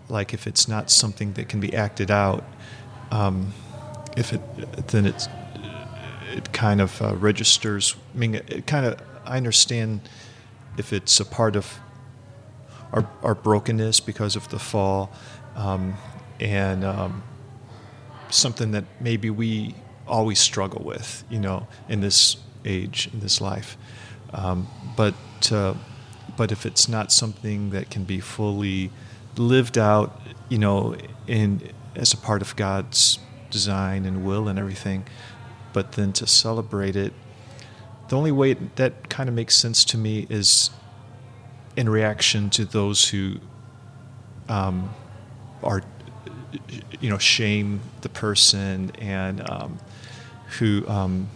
like 0.09 0.33
if 0.33 0.47
it's 0.47 0.67
not 0.67 0.89
something 0.89 1.33
that 1.33 1.47
can 1.47 1.59
be 1.59 1.73
acted 1.73 2.09
out. 2.11 2.43
Um, 3.11 3.53
if 4.17 4.33
it 4.33 4.41
then 4.87 5.05
it's 5.05 5.27
it 6.29 6.53
kind 6.53 6.81
of 6.81 7.01
uh, 7.01 7.15
registers. 7.15 7.95
I 8.13 8.17
mean, 8.17 8.35
it, 8.35 8.49
it 8.49 8.67
kind 8.67 8.85
of 8.85 9.01
I 9.25 9.37
understand 9.37 10.01
if 10.77 10.93
it's 10.93 11.19
a 11.19 11.25
part 11.25 11.55
of 11.55 11.79
our, 12.91 13.07
our 13.21 13.35
brokenness 13.35 13.99
because 13.99 14.35
of 14.35 14.49
the 14.49 14.59
fall 14.59 15.11
um, 15.55 15.95
and 16.39 16.83
um, 16.83 17.23
something 18.29 18.71
that 18.71 18.85
maybe 18.99 19.29
we 19.29 19.75
always 20.07 20.39
struggle 20.39 20.83
with, 20.83 21.23
you 21.29 21.39
know, 21.39 21.67
in 21.87 22.01
this 22.01 22.37
age, 22.65 23.09
in 23.13 23.19
this 23.19 23.41
life. 23.41 23.77
Um, 24.33 24.67
but 24.95 25.15
uh, 25.51 25.75
but 26.37 26.51
if 26.51 26.65
it's 26.65 26.87
not 26.87 27.11
something 27.11 27.71
that 27.71 27.89
can 27.89 28.03
be 28.03 28.19
fully 28.19 28.91
lived 29.35 29.77
out, 29.77 30.21
you 30.47 30.57
know, 30.57 30.95
in 31.27 31.71
as 31.95 32.13
a 32.13 32.17
part 32.17 32.41
of 32.41 32.55
God's 32.55 33.19
design 33.49 34.05
and 34.05 34.23
will 34.23 34.47
and 34.47 34.57
everything, 34.57 35.05
but 35.73 35.93
then 35.93 36.11
to 36.13 36.27
celebrate 36.27 36.95
it 36.95 37.13
the 38.09 38.17
only 38.17 38.31
way 38.31 38.53
that 38.75 39.07
kind 39.09 39.29
of 39.29 39.35
makes 39.35 39.55
sense 39.55 39.85
to 39.85 39.97
me 39.97 40.25
is 40.29 40.71
in 41.77 41.87
reaction 41.87 42.49
to 42.49 42.65
those 42.65 43.09
who 43.09 43.35
um, 44.49 44.93
are, 45.63 45.83
you 46.99 47.09
know, 47.09 47.19
shame 47.19 47.81
the 48.01 48.09
person 48.09 48.91
and 48.99 49.47
um, 49.47 49.77
who 50.57 50.85
um, 50.87 51.29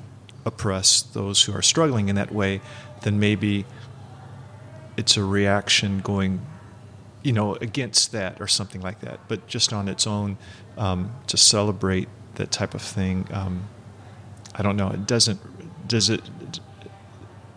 oppress 0.46 1.04
those 1.04 1.44
who 1.44 1.54
are 1.54 1.62
struggling 1.62 2.10
in 2.10 2.16
that 2.16 2.34
way, 2.34 2.60
then 3.04 3.20
maybe 3.20 3.66
it's 4.98 5.16
a 5.16 5.24
reaction 5.24 6.00
going, 6.00 6.44
you 7.22 7.34
know, 7.34 7.54
against 7.56 8.12
that 8.14 8.42
or 8.42 8.48
something 8.48 8.82
like 8.82 9.00
that. 9.02 9.20
But 9.28 9.46
just 9.46 9.72
on 9.72 9.88
its 9.88 10.08
own, 10.08 10.38
um, 10.76 11.14
to 11.28 11.38
celebrate 11.38 12.10
that 12.36 12.52
type 12.52 12.74
of 12.74 12.82
thing, 12.82 13.28
um, 13.32 13.70
I 14.56 14.62
don't 14.62 14.78
know. 14.78 14.90
It 14.90 15.06
doesn't. 15.08 15.40
Does 15.88 16.10
it? 16.10 16.22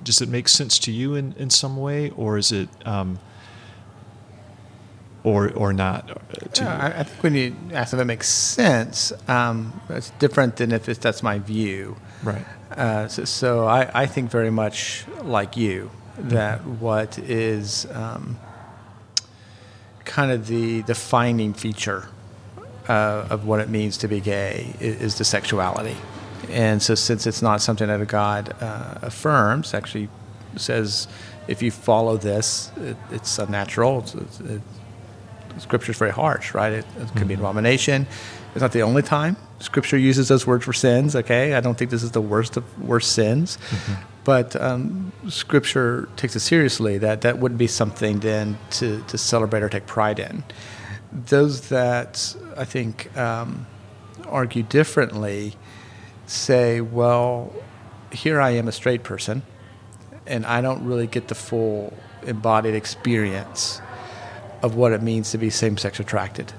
does 0.06 0.22
it 0.22 0.28
make 0.28 0.48
sense 0.48 0.78
to 0.78 0.92
you 0.92 1.16
in, 1.16 1.34
in 1.36 1.50
some 1.50 1.76
way, 1.76 2.10
or 2.10 2.38
is 2.38 2.52
it, 2.52 2.68
um, 2.86 3.18
or 5.24 5.52
or 5.52 5.72
not? 5.72 6.22
Yeah, 6.56 6.78
I, 6.78 7.00
I, 7.00 7.02
think 7.02 7.22
when 7.22 7.34
you 7.34 7.56
ask 7.72 7.92
if 7.92 7.98
it 7.98 8.04
makes 8.04 8.28
sense, 8.28 9.12
um, 9.28 9.78
it's 9.90 10.10
different 10.10 10.56
than 10.56 10.70
if 10.70 10.88
it's, 10.88 11.00
that's 11.00 11.24
my 11.24 11.40
view. 11.40 11.96
Right. 12.22 12.44
Uh, 12.70 13.08
so, 13.08 13.24
so 13.24 13.66
I, 13.66 13.90
I 14.02 14.06
think 14.06 14.30
very 14.30 14.50
much 14.50 15.04
like 15.22 15.56
you 15.56 15.90
that 16.18 16.60
mm-hmm. 16.60 16.78
what 16.78 17.18
is 17.18 17.86
um, 17.92 18.38
kind 20.04 20.30
of 20.30 20.46
the 20.46 20.82
defining 20.82 21.52
feature 21.52 22.08
uh, 22.88 23.26
of 23.28 23.44
what 23.44 23.58
it 23.58 23.68
means 23.68 23.98
to 23.98 24.08
be 24.08 24.20
gay 24.20 24.76
is, 24.78 25.00
is 25.00 25.14
the 25.18 25.24
sexuality. 25.24 25.96
And 26.50 26.82
so, 26.82 26.94
since 26.94 27.26
it's 27.26 27.42
not 27.42 27.60
something 27.60 27.88
that 27.88 28.06
God 28.08 28.54
uh, 28.60 28.98
affirms, 29.02 29.74
actually 29.74 30.08
says, 30.56 31.08
if 31.48 31.62
you 31.62 31.70
follow 31.70 32.16
this, 32.16 32.70
it, 32.76 32.96
it's 33.10 33.38
unnatural. 33.38 34.00
It's, 34.00 34.40
it 34.40 34.62
Scripture 35.58 35.92
is 35.92 35.98
very 35.98 36.10
harsh, 36.10 36.52
right? 36.54 36.72
It, 36.72 36.86
it 36.98 37.14
can 37.14 37.26
be 37.26 37.34
an 37.34 37.40
abomination. 37.40 38.06
It's 38.54 38.60
not 38.60 38.72
the 38.72 38.82
only 38.82 39.02
time 39.02 39.36
Scripture 39.58 39.96
uses 39.96 40.28
those 40.28 40.46
words 40.46 40.64
for 40.64 40.72
sins. 40.72 41.16
Okay, 41.16 41.54
I 41.54 41.60
don't 41.60 41.78
think 41.78 41.90
this 41.90 42.02
is 42.02 42.10
the 42.10 42.20
worst 42.20 42.56
of 42.56 42.82
worst 42.82 43.12
sins, 43.12 43.58
but 44.24 44.54
um, 44.60 45.12
Scripture 45.28 46.08
takes 46.16 46.36
it 46.36 46.40
seriously. 46.40 46.98
That 46.98 47.22
that 47.22 47.38
wouldn't 47.38 47.58
be 47.58 47.66
something 47.66 48.20
then 48.20 48.58
to 48.72 49.02
to 49.08 49.16
celebrate 49.16 49.62
or 49.62 49.68
take 49.68 49.86
pride 49.86 50.18
in. 50.18 50.44
Those 51.10 51.68
that 51.68 52.36
I 52.56 52.64
think 52.64 53.16
um, 53.16 53.66
argue 54.26 54.62
differently 54.62 55.54
say, 56.26 56.80
well, 56.80 57.52
here 58.12 58.40
I 58.40 58.50
am 58.50 58.68
a 58.68 58.72
straight 58.72 59.02
person, 59.02 59.42
and 60.26 60.44
I 60.46 60.60
don't 60.60 60.84
really 60.84 61.06
get 61.06 61.28
the 61.28 61.34
full 61.34 61.92
embodied 62.24 62.74
experience 62.74 63.80
of 64.62 64.74
what 64.74 64.92
it 64.92 65.02
means 65.02 65.30
to 65.30 65.38
be 65.38 65.50
same 65.50 65.76
sex 65.76 66.00
attracted. 66.00 66.52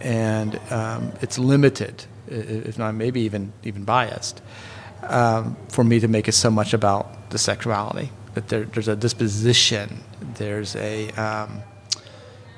And 0.00 0.58
um, 0.70 1.12
it's 1.20 1.38
limited, 1.38 2.04
if 2.28 2.78
not 2.78 2.94
maybe 2.94 3.20
even, 3.22 3.52
even 3.64 3.84
biased, 3.84 4.42
um, 5.02 5.56
for 5.68 5.84
me 5.84 6.00
to 6.00 6.08
make 6.08 6.28
it 6.28 6.32
so 6.32 6.50
much 6.50 6.72
about 6.72 7.30
the 7.30 7.38
sexuality. 7.38 8.10
That 8.34 8.48
there, 8.48 8.64
there's 8.64 8.88
a 8.88 8.96
disposition, 8.96 10.02
there's 10.34 10.76
a 10.76 11.10
um, 11.12 11.62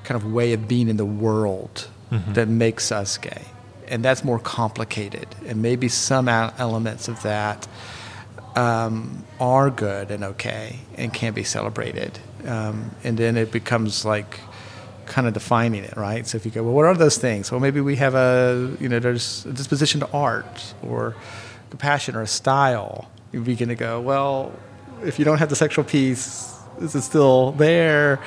kind 0.04 0.22
of 0.22 0.32
way 0.32 0.52
of 0.52 0.68
being 0.68 0.88
in 0.88 0.96
the 0.96 1.06
world 1.06 1.88
mm-hmm. 2.10 2.32
that 2.34 2.48
makes 2.48 2.92
us 2.92 3.16
gay. 3.18 3.44
And 3.90 4.04
that's 4.04 4.24
more 4.24 4.38
complicated. 4.38 5.26
And 5.46 5.60
maybe 5.60 5.88
some 5.88 6.28
elements 6.28 7.08
of 7.08 7.22
that 7.22 7.68
um, 8.56 9.24
are 9.38 9.70
good 9.70 10.10
and 10.10 10.24
okay 10.24 10.78
and 10.96 11.12
can 11.12 11.32
be 11.34 11.44
celebrated. 11.44 12.18
Um, 12.46 12.92
and 13.04 13.18
then 13.18 13.36
it 13.36 13.52
becomes 13.52 14.04
like 14.04 14.40
kind 15.06 15.26
of 15.26 15.34
defining 15.34 15.84
it, 15.84 15.96
right? 15.96 16.26
So 16.26 16.36
if 16.36 16.44
you 16.44 16.52
go, 16.52 16.62
well, 16.62 16.72
what 16.72 16.86
are 16.86 16.94
those 16.94 17.18
things? 17.18 17.50
Well, 17.50 17.60
maybe 17.60 17.80
we 17.80 17.96
have 17.96 18.14
a, 18.14 18.76
you 18.80 18.88
know, 18.88 19.00
there's 19.00 19.44
a 19.44 19.52
disposition 19.52 20.00
to 20.00 20.10
art 20.12 20.74
or 20.82 21.16
compassion 21.68 22.14
or 22.14 22.22
a 22.22 22.26
style. 22.26 23.10
You 23.32 23.40
begin 23.40 23.68
to 23.68 23.74
go, 23.74 24.00
well, 24.00 24.52
if 25.02 25.18
you 25.18 25.24
don't 25.24 25.38
have 25.38 25.48
the 25.48 25.56
sexual 25.56 25.84
piece, 25.84 26.56
is 26.80 26.94
it 26.94 27.02
still 27.02 27.52
there 27.52 28.20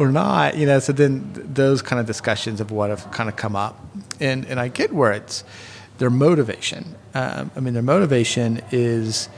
or 0.00 0.12
not? 0.12 0.56
You 0.56 0.66
know, 0.66 0.78
so 0.78 0.92
then 0.92 1.32
those 1.34 1.82
kind 1.82 2.00
of 2.00 2.06
discussions 2.06 2.60
of 2.60 2.70
what 2.70 2.90
have 2.90 3.10
kind 3.10 3.28
of 3.28 3.36
come 3.36 3.56
up. 3.56 3.78
And, 4.20 4.44
and 4.46 4.58
I 4.58 4.68
get 4.68 4.92
where 4.92 5.12
it's 5.12 5.44
their 5.98 6.10
motivation. 6.10 6.94
Um, 7.14 7.50
I 7.56 7.60
mean, 7.60 7.74
their 7.74 7.82
motivation 7.82 8.62
is 8.70 9.28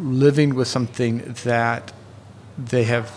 living 0.00 0.54
with 0.54 0.68
something 0.68 1.34
that 1.44 1.92
they 2.56 2.84
have, 2.84 3.12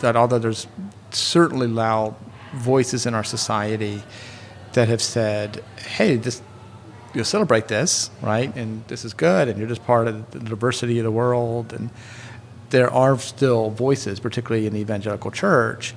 that 0.00 0.16
although 0.16 0.38
there's 0.38 0.66
certainly 1.10 1.66
loud 1.66 2.14
voices 2.54 3.06
in 3.06 3.14
our 3.14 3.24
society 3.24 4.02
that 4.74 4.88
have 4.88 5.02
said, 5.02 5.64
hey, 5.96 6.16
this, 6.16 6.42
you'll 7.14 7.24
celebrate 7.24 7.68
this, 7.68 8.10
right? 8.20 8.54
And 8.54 8.86
this 8.88 9.04
is 9.04 9.14
good, 9.14 9.48
and 9.48 9.58
you're 9.58 9.68
just 9.68 9.84
part 9.84 10.06
of 10.06 10.30
the 10.30 10.38
diversity 10.38 10.98
of 10.98 11.04
the 11.04 11.10
world. 11.10 11.72
And 11.72 11.90
there 12.76 12.92
are 12.92 13.18
still 13.18 13.70
voices, 13.70 14.20
particularly 14.20 14.66
in 14.66 14.74
the 14.74 14.80
evangelical 14.80 15.30
church, 15.30 15.94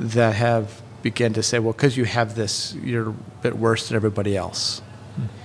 that 0.00 0.34
have 0.34 0.80
begun 1.02 1.34
to 1.34 1.42
say, 1.42 1.58
well, 1.58 1.74
because 1.74 1.98
you 1.98 2.06
have 2.06 2.34
this, 2.34 2.74
you're 2.82 3.10
a 3.10 3.14
bit 3.42 3.58
worse 3.58 3.88
than 3.88 3.96
everybody 3.96 4.34
else. 4.34 4.80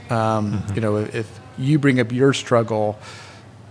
Hmm. 0.07 0.13
Um, 0.13 0.53
mm-hmm. 0.53 0.75
You 0.75 0.81
know, 0.81 0.95
if 0.95 1.39
you 1.57 1.79
bring 1.79 1.99
up 1.99 2.13
your 2.13 2.31
struggle, 2.31 2.97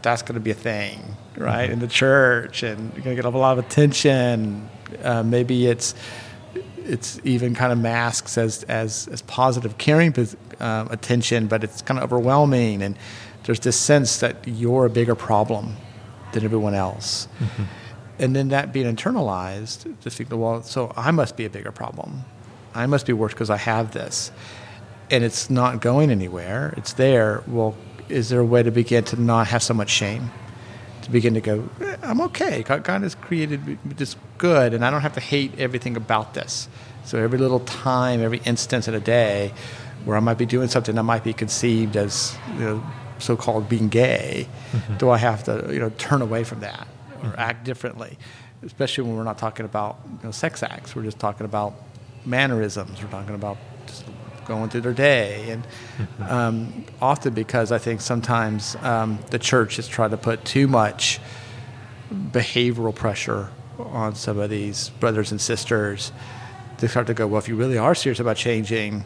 that's 0.02 0.20
going 0.20 0.34
to 0.34 0.40
be 0.40 0.50
a 0.50 0.54
thing, 0.54 1.00
right, 1.38 1.64
mm-hmm. 1.64 1.72
in 1.72 1.78
the 1.78 1.88
church, 1.88 2.62
and 2.62 2.92
you're 2.92 3.04
going 3.04 3.16
to 3.16 3.22
get 3.22 3.24
a 3.24 3.30
lot 3.30 3.58
of 3.58 3.64
attention. 3.64 4.68
Uh, 5.02 5.22
maybe 5.22 5.66
it's 5.66 5.94
it's 6.76 7.20
even 7.24 7.54
kind 7.54 7.72
of 7.72 7.78
masks 7.78 8.36
as 8.36 8.64
as, 8.64 9.08
as 9.08 9.22
positive, 9.22 9.78
caring 9.78 10.14
uh, 10.60 10.86
attention, 10.90 11.46
but 11.46 11.64
it's 11.64 11.80
kind 11.80 11.98
of 11.98 12.04
overwhelming, 12.04 12.82
and 12.82 12.98
there's 13.44 13.60
this 13.60 13.80
sense 13.80 14.20
that 14.20 14.36
you're 14.46 14.84
a 14.84 14.90
bigger 14.90 15.14
problem 15.14 15.74
than 16.32 16.44
everyone 16.44 16.74
else. 16.74 17.28
Mm-hmm. 17.38 17.62
And 18.20 18.34
then 18.34 18.48
that 18.48 18.72
being 18.72 18.92
internalized, 18.94 20.00
to 20.00 20.10
think, 20.10 20.30
well, 20.32 20.62
so 20.62 20.92
I 20.96 21.10
must 21.10 21.36
be 21.36 21.44
a 21.44 21.50
bigger 21.50 21.70
problem. 21.70 22.24
I 22.74 22.86
must 22.86 23.06
be 23.06 23.12
worse 23.12 23.32
because 23.32 23.50
I 23.50 23.56
have 23.56 23.92
this. 23.92 24.32
And 25.10 25.24
it's 25.24 25.48
not 25.48 25.80
going 25.80 26.10
anywhere. 26.10 26.74
It's 26.76 26.92
there. 26.94 27.42
Well, 27.46 27.76
is 28.08 28.28
there 28.28 28.40
a 28.40 28.44
way 28.44 28.62
to 28.62 28.70
begin 28.70 29.04
to 29.04 29.20
not 29.20 29.46
have 29.48 29.62
so 29.62 29.74
much 29.74 29.90
shame? 29.90 30.30
To 31.02 31.10
begin 31.10 31.34
to 31.34 31.40
go, 31.40 31.68
eh, 31.80 31.96
I'm 32.02 32.20
okay. 32.22 32.62
God, 32.62 32.84
God 32.84 33.02
has 33.02 33.14
created 33.14 33.66
me 33.66 33.78
this 33.84 34.16
good, 34.36 34.74
and 34.74 34.84
I 34.84 34.90
don't 34.90 35.00
have 35.00 35.14
to 35.14 35.20
hate 35.20 35.58
everything 35.58 35.96
about 35.96 36.34
this. 36.34 36.68
So 37.04 37.18
every 37.18 37.38
little 37.38 37.60
time, 37.60 38.20
every 38.20 38.38
instance 38.44 38.88
in 38.88 38.94
a 38.94 39.00
day 39.00 39.52
where 40.04 40.16
I 40.16 40.20
might 40.20 40.38
be 40.38 40.46
doing 40.46 40.68
something 40.68 40.94
that 40.94 41.02
might 41.02 41.24
be 41.24 41.32
conceived 41.32 41.96
as 41.96 42.36
you 42.54 42.60
know, 42.60 42.84
so-called 43.18 43.68
being 43.68 43.88
gay, 43.88 44.48
mm-hmm. 44.72 44.96
do 44.96 45.10
I 45.10 45.18
have 45.18 45.44
to 45.44 45.68
you 45.72 45.78
know 45.78 45.90
turn 45.98 46.22
away 46.22 46.44
from 46.44 46.60
that 46.60 46.86
or 47.22 47.30
mm-hmm. 47.30 47.40
act 47.40 47.64
differently? 47.64 48.18
Especially 48.62 49.04
when 49.04 49.16
we're 49.16 49.24
not 49.24 49.38
talking 49.38 49.64
about 49.64 49.98
you 50.04 50.24
know, 50.24 50.30
sex 50.30 50.62
acts, 50.62 50.96
we're 50.96 51.04
just 51.04 51.18
talking 51.18 51.44
about 51.44 51.74
mannerisms. 52.24 53.02
We're 53.02 53.10
talking 53.10 53.34
about 53.34 53.56
just 53.86 54.04
going 54.48 54.70
through 54.70 54.80
their 54.80 54.94
day. 54.94 55.50
And 55.50 55.62
mm-hmm. 55.64 56.22
um, 56.24 56.84
often 57.00 57.34
because 57.34 57.70
I 57.70 57.78
think 57.78 58.00
sometimes 58.00 58.76
um, 58.76 59.20
the 59.30 59.38
church 59.38 59.76
has 59.76 59.86
tried 59.86 60.10
to 60.10 60.16
put 60.16 60.44
too 60.44 60.66
much 60.66 61.20
behavioral 62.12 62.94
pressure 62.94 63.50
on 63.78 64.14
some 64.14 64.38
of 64.38 64.50
these 64.50 64.88
brothers 65.00 65.30
and 65.30 65.40
sisters. 65.40 66.10
They 66.78 66.88
start 66.88 67.06
to 67.08 67.14
go, 67.14 67.26
well, 67.26 67.38
if 67.38 67.48
you 67.48 67.56
really 67.56 67.78
are 67.78 67.94
serious 67.94 68.18
about 68.18 68.36
changing, 68.36 69.04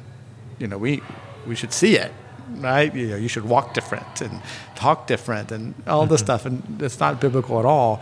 you 0.59 0.67
know, 0.67 0.79
we 0.79 1.03
we 1.47 1.57
should 1.57 1.73
see 1.73 1.97
it, 1.97 2.13
right? 2.61 2.95
You 2.95 3.09
know, 3.09 3.17
you 3.17 3.29
should 3.29 3.45
walk 3.45 3.75
different 3.75 4.21
and 4.21 4.43
talk 4.75 5.07
different 5.07 5.53
and 5.53 5.75
all 5.87 6.07
this 6.07 6.21
mm-hmm. 6.21 6.27
stuff, 6.27 6.47
and 6.47 6.83
it's 6.83 7.01
not 7.01 7.21
biblical 7.21 7.59
at 7.59 7.65
all. 7.65 8.01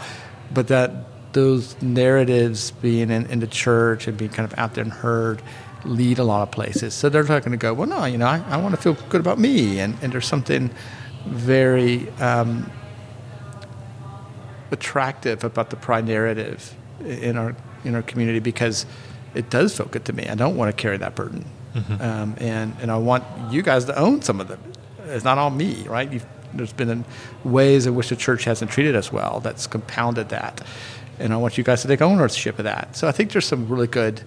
But 0.52 0.68
that 0.68 0.90
those 1.32 1.80
narratives 1.80 2.70
being 2.72 3.10
in, 3.10 3.26
in 3.26 3.40
the 3.40 3.46
church 3.46 4.08
and 4.08 4.16
being 4.16 4.30
kind 4.30 4.50
of 4.50 4.58
out 4.58 4.74
there 4.74 4.82
and 4.82 4.92
heard 4.92 5.42
lead 5.84 6.18
a 6.18 6.24
lot 6.24 6.42
of 6.42 6.50
places. 6.50 6.94
So 6.94 7.08
they're 7.08 7.22
not 7.22 7.42
going 7.42 7.52
to 7.52 7.56
go, 7.56 7.72
well, 7.72 7.88
no, 7.88 8.04
you 8.04 8.18
know, 8.18 8.26
I, 8.26 8.42
I 8.48 8.56
want 8.56 8.74
to 8.74 8.80
feel 8.80 8.94
good 9.08 9.20
about 9.20 9.38
me. 9.38 9.80
And, 9.80 9.96
and 10.02 10.12
there's 10.12 10.26
something 10.26 10.70
very 11.26 12.08
um, 12.20 12.70
attractive 14.70 15.44
about 15.44 15.70
the 15.70 15.76
pride 15.76 16.06
narrative 16.06 16.74
in 17.04 17.36
our, 17.36 17.56
in 17.84 17.94
our 17.94 18.02
community 18.02 18.40
because 18.40 18.86
it 19.34 19.48
does 19.48 19.76
feel 19.76 19.86
good 19.86 20.04
to 20.06 20.12
me. 20.12 20.28
I 20.28 20.34
don't 20.34 20.56
want 20.56 20.76
to 20.76 20.80
carry 20.80 20.96
that 20.98 21.14
burden. 21.14 21.44
Mm-hmm. 21.74 22.02
Um, 22.02 22.34
and, 22.38 22.76
and 22.80 22.90
I 22.90 22.98
want 22.98 23.24
you 23.52 23.62
guys 23.62 23.84
to 23.86 23.98
own 23.98 24.22
some 24.22 24.40
of 24.40 24.48
them. 24.48 24.60
It's 25.06 25.24
not 25.24 25.38
all 25.38 25.50
me, 25.50 25.86
right? 25.88 26.10
You've, 26.12 26.26
there's 26.52 26.72
been 26.72 27.04
ways 27.44 27.86
in 27.86 27.94
which 27.94 28.08
the 28.08 28.16
church 28.16 28.44
hasn't 28.44 28.70
treated 28.70 28.96
us 28.96 29.12
well 29.12 29.40
that's 29.40 29.66
compounded 29.66 30.30
that. 30.30 30.62
And 31.18 31.32
I 31.32 31.36
want 31.36 31.58
you 31.58 31.64
guys 31.64 31.82
to 31.82 31.88
take 31.88 32.02
ownership 32.02 32.58
of 32.58 32.64
that. 32.64 32.96
So 32.96 33.06
I 33.06 33.12
think 33.12 33.32
there's 33.32 33.46
some 33.46 33.68
really 33.68 33.86
good 33.86 34.22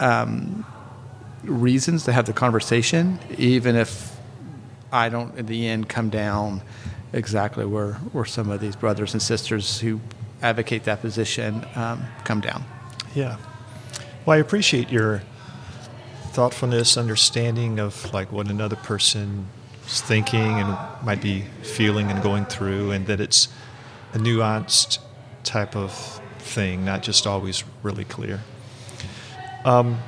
um, 0.00 0.64
reasons 1.42 2.04
to 2.04 2.12
have 2.12 2.26
the 2.26 2.32
conversation, 2.32 3.18
even 3.36 3.76
if 3.76 4.16
I 4.92 5.08
don't, 5.08 5.36
in 5.38 5.46
the 5.46 5.66
end, 5.66 5.88
come 5.88 6.10
down 6.10 6.62
exactly 7.12 7.66
where, 7.66 7.94
where 8.12 8.24
some 8.24 8.50
of 8.50 8.60
these 8.60 8.76
brothers 8.76 9.12
and 9.12 9.22
sisters 9.22 9.80
who 9.80 10.00
advocate 10.42 10.84
that 10.84 11.00
position 11.00 11.66
um, 11.74 12.04
come 12.24 12.40
down. 12.40 12.64
Yeah. 13.14 13.36
Well, 14.24 14.36
I 14.36 14.40
appreciate 14.40 14.90
your 14.90 15.22
thoughtfulness, 16.32 16.96
understanding 16.96 17.78
of 17.78 18.12
like 18.14 18.32
what 18.32 18.48
another 18.48 18.76
person 18.76 19.46
is 19.86 20.00
thinking 20.00 20.40
and 20.60 20.76
might 21.04 21.20
be 21.20 21.44
feeling 21.62 22.10
and 22.10 22.22
going 22.22 22.46
through, 22.46 22.90
and 22.90 23.06
that 23.06 23.20
it's 23.20 23.48
a 24.14 24.18
nuanced 24.18 24.98
type 25.44 25.76
of 25.76 25.92
thing, 26.38 26.84
not 26.84 27.02
just 27.02 27.26
always 27.26 27.64
really 27.82 28.04
clear. 28.04 28.40
Um, 29.64 29.98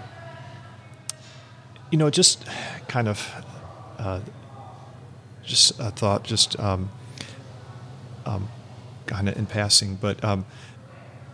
you 1.91 1.99
know, 1.99 2.09
just 2.11 2.45
kind 2.89 3.07
of, 3.07 3.31
uh, 3.99 4.21
just 5.45 5.79
a 5.79 5.91
thought, 5.91 6.25
just 6.25 6.59
um, 6.59 6.91
um, 8.25 8.49
kind 9.07 9.29
of 9.29 9.37
in 9.37 9.47
passing, 9.47 9.97
but 9.97 10.25
um, 10.25 10.47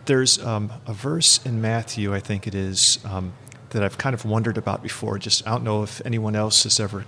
there's 0.05 0.37
um, 0.43 0.71
a 0.85 0.93
verse 0.93 1.43
in 1.45 1.61
Matthew, 1.61 2.13
I 2.13 2.19
think 2.19 2.45
it 2.45 2.53
is, 2.53 2.99
um, 3.05 3.33
that 3.71 3.83
I've 3.83 3.97
kind 3.97 4.13
of 4.13 4.23
wondered 4.25 4.57
about 4.57 4.81
before. 4.81 5.17
Just 5.17 5.45
I 5.47 5.51
don't 5.51 5.63
know 5.63 5.83
if 5.83 6.01
anyone 6.05 6.35
else 6.35 6.63
has 6.63 6.79
ever 6.79 7.05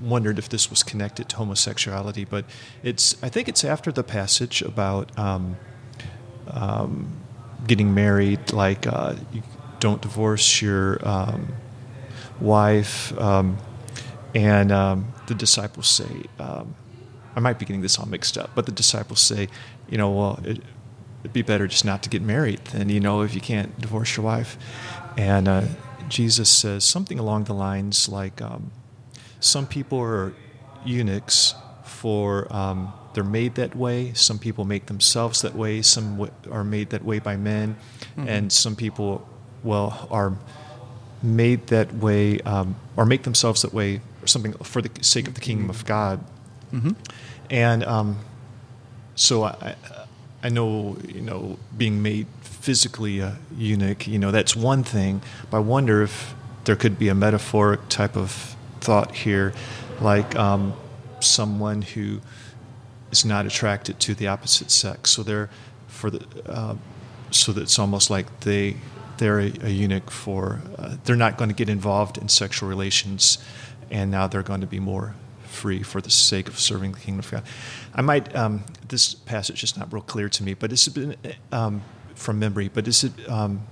wondered 0.00 0.38
if 0.38 0.48
this 0.48 0.70
was 0.70 0.82
connected 0.82 1.28
to 1.30 1.36
homosexuality, 1.36 2.24
but 2.24 2.44
it's 2.82 3.22
I 3.22 3.28
think 3.28 3.48
it's 3.48 3.64
after 3.64 3.92
the 3.92 4.02
passage 4.02 4.62
about 4.62 5.16
um, 5.18 5.56
um, 6.48 7.20
getting 7.66 7.94
married, 7.94 8.52
like 8.52 8.86
uh, 8.86 9.14
you 9.32 9.42
don't 9.78 10.00
divorce 10.02 10.60
your 10.60 10.98
um, 11.06 11.54
wife, 12.40 13.18
um, 13.18 13.58
and 14.34 14.72
um, 14.72 15.12
the 15.26 15.34
disciples 15.34 15.88
say, 15.88 16.24
um, 16.38 16.74
I 17.36 17.40
might 17.40 17.58
be 17.58 17.64
getting 17.64 17.82
this 17.82 17.98
all 17.98 18.06
mixed 18.06 18.36
up, 18.36 18.50
but 18.54 18.66
the 18.66 18.72
disciples 18.72 19.20
say, 19.20 19.48
you 19.88 19.98
know, 19.98 20.10
well, 20.10 20.40
it, 20.44 20.60
it'd 21.20 21.32
be 21.32 21.42
better 21.42 21.66
just 21.66 21.84
not 21.84 22.02
to 22.02 22.08
get 22.08 22.22
married 22.22 22.64
than 22.66 22.88
you 22.88 23.00
know 23.00 23.22
if 23.22 23.34
you 23.34 23.40
can't 23.40 23.78
divorce 23.80 24.16
your 24.16 24.24
wife. 24.24 24.56
And 25.16 25.48
uh, 25.48 25.62
Jesus 26.10 26.50
says 26.50 26.84
something 26.84 27.18
along 27.18 27.44
the 27.44 27.54
lines 27.54 28.08
like, 28.08 28.42
um, 28.42 28.72
"Some 29.38 29.66
people 29.66 29.98
are 30.00 30.34
eunuchs 30.84 31.54
for 31.84 32.46
um, 32.54 32.92
they're 33.14 33.24
made 33.24 33.54
that 33.54 33.74
way. 33.74 34.12
Some 34.14 34.38
people 34.38 34.64
make 34.64 34.86
themselves 34.86 35.40
that 35.42 35.54
way. 35.54 35.82
Some 35.82 36.18
w- 36.18 36.32
are 36.50 36.64
made 36.64 36.90
that 36.90 37.04
way 37.04 37.18
by 37.20 37.36
men, 37.36 37.76
mm-hmm. 38.16 38.28
and 38.28 38.52
some 38.52 38.76
people, 38.76 39.26
well, 39.62 40.08
are 40.10 40.36
made 41.22 41.68
that 41.68 41.94
way 41.94 42.40
um, 42.40 42.74
or 42.96 43.06
make 43.06 43.22
themselves 43.22 43.62
that 43.62 43.72
way 43.72 44.00
or 44.22 44.26
something 44.26 44.52
for 44.64 44.82
the 44.82 44.90
sake 45.02 45.28
of 45.28 45.34
the 45.34 45.40
kingdom 45.40 45.70
of 45.70 45.84
God." 45.84 46.20
Mm-hmm. 46.72 46.92
And 47.50 47.84
um, 47.84 48.18
so 49.14 49.44
I, 49.44 49.74
I 50.42 50.48
know, 50.48 50.96
you 51.06 51.20
know, 51.20 51.58
being 51.76 52.02
made 52.02 52.26
physically 52.60 53.20
a 53.20 53.36
eunuch, 53.56 54.06
you 54.06 54.18
know, 54.18 54.30
that's 54.30 54.54
one 54.54 54.84
thing. 54.84 55.22
But 55.50 55.58
I 55.58 55.60
wonder 55.60 56.02
if 56.02 56.34
there 56.64 56.76
could 56.76 56.98
be 56.98 57.08
a 57.08 57.14
metaphoric 57.14 57.88
type 57.88 58.16
of 58.16 58.54
thought 58.80 59.14
here, 59.14 59.52
like 60.00 60.36
um, 60.36 60.74
someone 61.20 61.82
who 61.82 62.20
is 63.10 63.24
not 63.24 63.46
attracted 63.46 63.98
to 64.00 64.14
the 64.14 64.28
opposite 64.28 64.70
sex. 64.70 65.10
So 65.10 65.22
they're 65.22 65.50
for 65.88 66.10
the 66.10 66.24
uh, 66.46 66.76
so 67.30 67.52
that 67.52 67.62
it's 67.62 67.78
almost 67.78 68.10
like 68.10 68.40
they 68.40 68.76
they're 69.18 69.40
a, 69.40 69.52
a 69.62 69.70
eunuch 69.70 70.10
for 70.10 70.60
uh, 70.78 70.96
they're 71.04 71.16
not 71.16 71.36
going 71.36 71.50
to 71.50 71.56
get 71.56 71.68
involved 71.68 72.18
in 72.18 72.28
sexual 72.28 72.68
relations, 72.68 73.38
and 73.90 74.10
now 74.10 74.26
they're 74.26 74.42
going 74.42 74.60
to 74.60 74.66
be 74.66 74.80
more 74.80 75.14
free 75.44 75.82
for 75.82 76.00
the 76.00 76.10
sake 76.10 76.46
of 76.48 76.58
serving 76.58 76.92
the 76.92 76.98
kingdom 76.98 77.20
of 77.20 77.30
God. 77.30 77.42
I 77.94 78.02
might 78.02 78.34
um, 78.36 78.64
this 78.88 79.14
passage 79.14 79.64
is 79.64 79.76
not 79.76 79.92
real 79.92 80.02
clear 80.02 80.28
to 80.28 80.42
me, 80.42 80.54
but 80.54 80.72
it's 80.72 80.88
been 80.88 81.16
um, 81.52 81.82
from 82.20 82.38
memory. 82.38 82.68
But 82.68 82.86
has 82.86 83.02
it 83.04 83.12
um, 83.28 83.66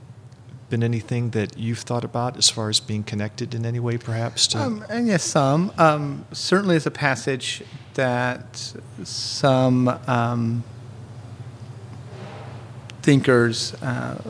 been 0.70 0.82
anything 0.82 1.30
that 1.30 1.56
you've 1.56 1.80
thought 1.80 2.04
about 2.04 2.36
as 2.36 2.48
far 2.48 2.68
as 2.68 2.80
being 2.80 3.04
connected 3.04 3.54
in 3.54 3.64
any 3.64 3.80
way, 3.80 3.98
perhaps? 3.98 4.46
To... 4.48 4.58
Um, 4.58 4.84
and 4.88 5.06
yes, 5.06 5.22
some 5.22 5.72
um, 5.78 6.24
certainly 6.32 6.76
is 6.76 6.86
a 6.86 6.90
passage 6.90 7.62
that 7.94 8.74
some 9.04 9.88
um, 10.06 10.64
thinkers. 13.02 13.74
Uh, 13.74 14.20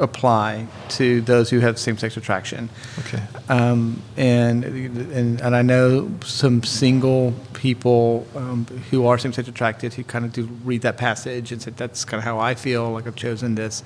apply 0.00 0.66
to 0.88 1.20
those 1.20 1.50
who 1.50 1.60
have 1.60 1.78
same-sex 1.78 2.16
attraction. 2.16 2.70
Okay. 3.00 3.22
Um, 3.48 4.02
and, 4.16 4.64
and 4.64 5.40
and 5.40 5.54
I 5.54 5.62
know 5.62 6.10
some 6.24 6.62
single 6.62 7.34
people 7.52 8.26
um, 8.34 8.66
who 8.90 9.06
are 9.06 9.18
same-sex 9.18 9.48
attracted 9.48 9.94
who 9.94 10.04
kind 10.04 10.24
of 10.24 10.32
do 10.32 10.44
read 10.64 10.82
that 10.82 10.96
passage 10.96 11.52
and 11.52 11.60
say 11.62 11.70
that's 11.76 12.04
kind 12.04 12.18
of 12.18 12.24
how 12.24 12.38
I 12.38 12.54
feel 12.54 12.90
like 12.90 13.06
I've 13.06 13.16
chosen 13.16 13.54
this. 13.54 13.82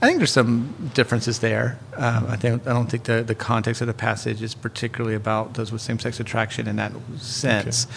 I 0.00 0.06
think 0.06 0.18
there's 0.18 0.32
some 0.32 0.90
differences 0.94 1.40
there. 1.40 1.78
Um, 1.96 2.26
I 2.28 2.36
think 2.36 2.66
I 2.66 2.72
don't 2.72 2.90
think 2.90 3.04
the 3.04 3.22
the 3.22 3.34
context 3.34 3.80
of 3.80 3.86
the 3.86 3.94
passage 3.94 4.42
is 4.42 4.54
particularly 4.54 5.16
about 5.16 5.54
those 5.54 5.72
with 5.72 5.82
same-sex 5.82 6.20
attraction 6.20 6.68
in 6.68 6.76
that 6.76 6.92
sense. 7.18 7.86
Okay. 7.86 7.94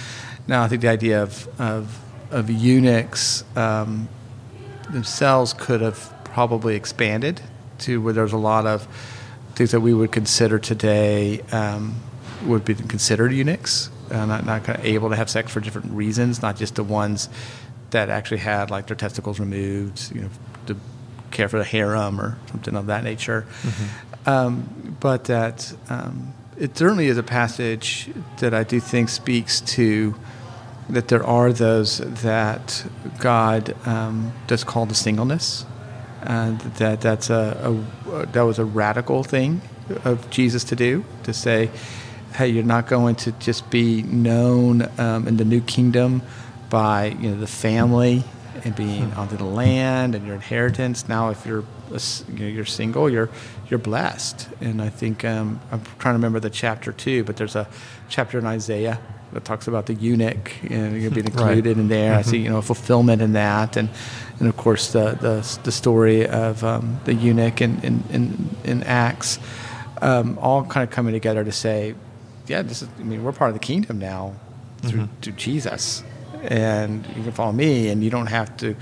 Now 0.48 0.64
I 0.64 0.68
think 0.68 0.82
the 0.82 0.90
idea 0.90 1.22
of 1.22 1.48
of 1.60 2.00
of 2.32 2.50
eunuchs 2.50 3.44
um, 3.56 4.10
themselves 4.90 5.54
could 5.54 5.82
have 5.82 6.14
probably 6.24 6.76
expanded 6.76 7.42
to 7.82 8.02
where 8.02 8.14
there's 8.14 8.34
a 8.34 8.38
lot 8.38 8.66
of 8.66 8.88
things 9.56 9.72
that 9.72 9.82
we 9.82 9.94
would 9.94 10.12
consider 10.12 10.60
today 10.60 11.42
um, 11.52 11.96
would 12.46 12.66
be 12.66 12.74
considered 12.74 13.32
eunuchs, 13.32 13.90
uh, 14.10 14.26
not 14.26 14.46
not 14.46 14.64
kind 14.64 14.80
of 14.80 14.86
able 14.86 15.10
to 15.10 15.16
have 15.16 15.30
sex 15.30 15.52
for 15.52 15.60
different 15.60 15.92
reasons, 15.92 16.42
not 16.42 16.58
just 16.58 16.76
the 16.76 16.84
ones 16.84 17.30
that 17.92 18.10
actually 18.10 18.38
had 18.38 18.72
like 18.72 18.88
their 18.88 18.96
testicles 18.96 19.40
removed, 19.40 20.14
you 20.16 20.22
know, 20.22 20.30
to 20.66 20.78
care 21.32 21.50
for 21.50 21.58
the 21.58 21.66
harem 21.66 22.20
or 22.20 22.38
something 22.50 22.76
of 22.76 22.88
that 22.88 23.04
nature. 23.04 23.46
Mm-hmm. 23.62 24.30
Um, 24.30 24.98
but 25.00 25.26
that 25.26 25.74
um, 25.90 26.34
it 26.58 26.78
certainly 26.78 27.08
is 27.08 27.18
a 27.18 27.24
passage 27.24 28.10
that 28.38 28.54
I 28.54 28.64
do 28.64 28.80
think 28.80 29.10
speaks 29.10 29.62
to 29.62 30.16
that 30.90 31.08
there 31.08 31.24
are 31.24 31.54
those 31.54 32.00
that 32.22 32.86
God 33.20 33.76
um, 33.88 34.34
does 34.48 34.64
call 34.64 34.86
to 34.88 34.94
singleness 34.94 35.66
and 36.24 36.60
that 36.60 37.02
that's 37.02 37.30
a, 37.30 37.76
a, 38.12 38.26
that 38.28 38.42
was 38.42 38.60
a 38.60 38.66
radical 38.66 39.24
thing 39.24 39.62
of 40.06 40.30
Jesus 40.30 40.64
to 40.66 40.76
do 40.76 41.04
to 41.24 41.34
say, 41.34 41.70
hey, 42.34 42.48
you're 42.48 42.64
not 42.64 42.88
going 42.88 43.16
to 43.16 43.32
just 43.34 43.70
be 43.70 44.04
known 44.04 44.88
um, 45.00 45.28
in 45.28 45.38
the 45.38 45.46
new 45.46 45.62
kingdom 45.62 46.22
by 46.70 47.08
you 47.08 47.30
know 47.30 47.40
the 47.40 47.48
family 47.48 48.24
and 48.64 48.76
being 48.76 49.12
hmm. 49.12 49.20
onto 49.20 49.38
the 49.38 49.46
land 49.46 50.16
and 50.16 50.26
your 50.26 50.36
inheritance. 50.36 51.08
Now, 51.08 51.30
if 51.30 51.46
you're 51.46 51.64
a, 51.92 52.00
you 52.30 52.40
know, 52.40 52.48
you're 52.48 52.66
single, 52.66 53.10
you're 53.10 53.30
you're 53.70 53.80
blessed. 53.80 54.50
And 54.60 54.82
I 54.82 54.90
think 54.90 55.26
um, 55.26 55.60
I'm 55.72 55.82
trying 56.00 56.14
to 56.14 56.18
remember 56.18 56.40
the 56.40 56.50
chapter 56.50 56.92
too, 56.92 57.24
but 57.24 57.38
there's 57.38 57.56
a 57.56 57.68
chapter 58.10 58.38
in 58.38 58.46
Isaiah 58.46 59.00
that 59.34 59.46
talks 59.46 59.68
about 59.68 59.86
the 59.86 59.94
eunuch 59.94 60.52
and 60.70 61.02
you're 61.02 61.12
being 61.12 61.26
included 61.28 61.66
right. 61.66 61.78
in 61.78 61.88
there. 61.88 62.12
Mm-hmm. 62.12 62.20
I 62.20 62.24
see 62.24 62.40
you 62.40 62.50
know 62.50 62.62
fulfillment 62.62 63.22
in 63.22 63.34
that, 63.34 63.78
and 63.78 63.90
and 64.42 64.50
of 64.50 64.58
course 64.58 64.92
the 64.92 65.12
the, 65.22 65.60
the 65.64 65.72
story 65.72 66.28
of 66.28 66.64
um, 66.64 67.00
the 67.06 67.14
eunuch 67.14 67.62
in 67.62 67.80
in, 67.84 68.04
in, 68.10 68.50
in 68.64 68.84
Acts, 68.84 69.40
um, 70.02 70.38
all 70.42 70.64
kind 70.66 70.84
of 70.84 70.90
coming 70.90 71.14
together 71.14 71.44
to 71.44 71.52
say, 71.52 71.94
yeah, 72.48 72.64
this 72.64 72.82
is. 72.82 72.90
I 73.00 73.04
mean, 73.04 73.24
we're 73.24 73.32
part 73.32 73.50
of 73.50 73.54
the 73.56 73.66
kingdom 73.66 74.00
now 74.00 74.34
through, 74.82 75.02
mm-hmm. 75.02 75.22
through 75.22 75.34
Jesus, 75.34 76.04
and 76.42 77.06
you 77.16 77.22
can 77.22 77.32
follow 77.32 77.52
me, 77.52 77.90
and 77.90 78.04
you 78.04 78.10
don't 78.10 78.28
have 78.28 78.58
to 78.58 78.76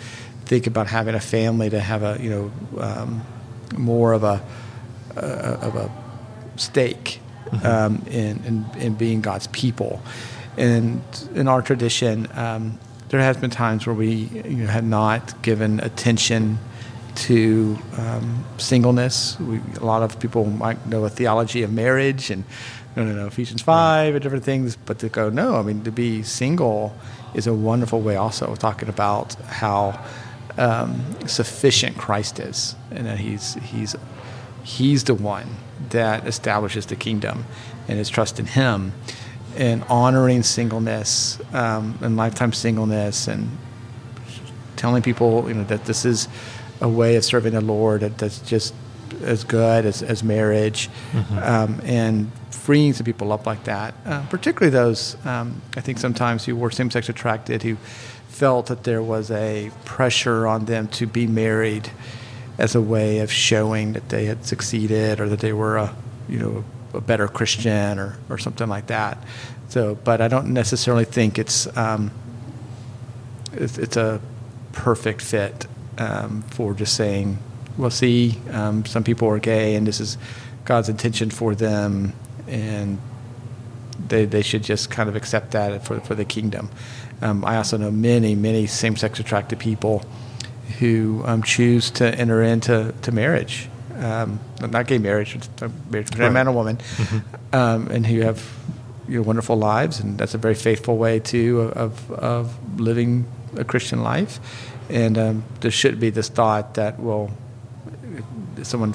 think 0.45 0.65
about 0.65 0.87
having 0.87 1.13
a 1.13 1.19
family 1.19 1.69
to 1.69 1.79
have 1.79 2.03
a 2.03 2.17
you 2.21 2.29
know 2.29 2.51
um, 2.81 3.21
more 3.77 4.13
of 4.13 4.23
a 4.23 4.41
uh, 5.17 5.57
of 5.61 5.75
a 5.75 5.91
stake 6.55 7.19
mm-hmm. 7.45 7.65
um, 7.65 8.03
in, 8.07 8.43
in, 8.45 8.65
in 8.79 8.93
being 8.95 9.21
God's 9.21 9.47
people. 9.47 10.01
And 10.57 11.01
in 11.35 11.47
our 11.47 11.61
tradition, 11.61 12.27
um, 12.33 12.79
there 13.09 13.19
has 13.19 13.37
been 13.37 13.49
times 13.49 13.85
where 13.85 13.95
we 13.95 14.29
you 14.45 14.63
know, 14.63 14.67
had 14.67 14.85
not 14.85 15.41
given 15.41 15.79
attention 15.79 16.59
to 17.15 17.77
um, 17.97 18.45
singleness. 18.57 19.39
We, 19.39 19.59
a 19.77 19.85
lot 19.85 20.03
of 20.03 20.19
people 20.19 20.45
might 20.45 20.85
know 20.87 21.03
a 21.05 21.09
theology 21.09 21.63
of 21.63 21.73
marriage 21.73 22.29
and 22.29 22.43
no, 22.95 23.05
no, 23.05 23.13
no, 23.13 23.27
Ephesians 23.27 23.61
five 23.61 24.15
and 24.15 24.23
different 24.23 24.43
things, 24.43 24.75
but 24.75 24.99
to 24.99 25.09
go 25.09 25.29
no, 25.29 25.55
I 25.55 25.61
mean 25.61 25.83
to 25.83 25.91
be 25.91 26.23
single 26.23 26.95
is 27.33 27.45
a 27.45 27.53
wonderful 27.53 28.01
way 28.01 28.15
also 28.15 28.55
talking 28.55 28.89
about 28.89 29.35
how 29.45 30.03
um, 30.57 31.15
sufficient 31.27 31.97
Christ 31.97 32.39
is, 32.39 32.75
and 32.91 33.05
that 33.05 33.19
he's 33.19 33.53
he's 33.55 33.95
he's 34.63 35.03
the 35.03 35.13
one 35.13 35.57
that 35.89 36.27
establishes 36.27 36.87
the 36.87 36.95
kingdom, 36.95 37.45
and 37.87 37.97
his 37.97 38.09
trust 38.09 38.39
in 38.39 38.47
him 38.47 38.93
and 39.59 39.83
honoring 39.83 40.41
singleness 40.41 41.37
um, 41.53 41.99
and 42.01 42.15
lifetime 42.15 42.53
singleness 42.53 43.27
and 43.27 43.55
telling 44.77 45.03
people 45.03 45.47
you 45.47 45.53
know 45.53 45.65
that 45.65 45.85
this 45.85 46.05
is 46.05 46.27
a 46.81 46.87
way 46.87 47.17
of 47.17 47.25
serving 47.25 47.53
the 47.53 47.61
Lord 47.61 48.01
that, 48.01 48.17
that's 48.17 48.39
just 48.39 48.73
as 49.21 49.43
good 49.43 49.85
as, 49.85 50.01
as 50.01 50.23
marriage 50.23 50.89
mm-hmm. 51.11 51.37
um, 51.39 51.81
and 51.83 52.31
freeing 52.51 52.93
some 52.93 53.03
people 53.03 53.33
up 53.33 53.45
like 53.45 53.65
that 53.65 53.93
uh, 54.05 54.25
particularly 54.27 54.71
those 54.71 55.17
um, 55.25 55.61
I 55.75 55.81
think 55.81 55.97
sometimes 55.97 56.45
who 56.45 56.55
were 56.55 56.71
same-sex 56.71 57.09
attracted 57.09 57.61
who 57.63 57.75
felt 58.29 58.67
that 58.67 58.85
there 58.85 59.03
was 59.03 59.29
a 59.29 59.71
pressure 59.83 60.47
on 60.47 60.65
them 60.65 60.87
to 60.87 61.05
be 61.05 61.27
married 61.27 61.91
as 62.57 62.75
a 62.75 62.81
way 62.81 63.19
of 63.19 63.29
showing 63.29 63.91
that 63.93 64.07
they 64.07 64.25
had 64.25 64.45
succeeded 64.45 65.19
or 65.19 65.27
that 65.27 65.41
they 65.41 65.51
were 65.51 65.75
a 65.75 65.93
you 66.29 66.39
know 66.39 66.63
a 66.93 67.01
better 67.01 67.27
Christian 67.27 67.99
or, 67.99 68.17
or 68.29 68.37
something 68.37 68.67
like 68.67 68.87
that. 68.87 69.17
So, 69.69 69.95
but 69.95 70.21
I 70.21 70.27
don't 70.27 70.47
necessarily 70.47 71.05
think 71.05 71.37
it's 71.37 71.65
um, 71.77 72.11
it's, 73.53 73.77
it's, 73.77 73.97
a 73.97 74.19
perfect 74.71 75.21
fit 75.21 75.67
um, 75.97 76.43
for 76.43 76.73
just 76.73 76.95
saying, 76.95 77.37
well, 77.77 77.89
see, 77.89 78.39
um, 78.51 78.85
some 78.85 79.03
people 79.03 79.27
are 79.27 79.39
gay, 79.39 79.75
and 79.75 79.85
this 79.85 79.99
is 79.99 80.17
God's 80.65 80.89
intention 80.89 81.29
for 81.29 81.55
them, 81.55 82.13
and 82.47 82.99
they 84.07 84.25
they 84.25 84.41
should 84.41 84.63
just 84.63 84.89
kind 84.89 85.07
of 85.09 85.15
accept 85.15 85.51
that 85.51 85.85
for 85.85 85.99
for 85.99 86.15
the 86.15 86.25
kingdom. 86.25 86.69
Um, 87.21 87.45
I 87.45 87.57
also 87.57 87.77
know 87.77 87.91
many 87.91 88.33
many 88.35 88.65
same 88.65 88.95
sex 88.95 89.19
attracted 89.19 89.59
people 89.59 90.03
who 90.79 91.21
um, 91.25 91.43
choose 91.43 91.91
to 91.91 92.15
enter 92.15 92.41
into 92.41 92.93
to 93.01 93.11
marriage 93.11 93.69
um, 93.99 94.39
not 94.61 94.87
gay 94.87 94.97
marriage, 94.97 95.37
marriage 95.89 96.09
between 96.09 96.27
a 96.27 96.31
man 96.31 96.47
and 96.47 96.49
a 96.49 96.51
woman, 96.53 96.77
mm-hmm. 96.77 97.55
um, 97.55 97.87
and 97.87 98.05
who 98.05 98.21
have 98.21 98.47
you 99.07 99.17
know, 99.17 99.21
wonderful 99.23 99.55
lives, 99.57 99.99
and 99.99 100.17
that's 100.17 100.33
a 100.33 100.37
very 100.37 100.55
faithful 100.55 100.97
way 100.97 101.19
too 101.19 101.61
of, 101.75 102.11
of 102.11 102.79
living 102.79 103.25
a 103.57 103.63
Christian 103.63 104.03
life. 104.03 104.39
And 104.89 105.17
um, 105.17 105.43
there 105.61 105.71
should 105.71 105.99
be 105.99 106.09
this 106.09 106.29
thought 106.29 106.75
that 106.75 106.99
well, 106.99 107.31
if 108.57 108.65
someone 108.65 108.93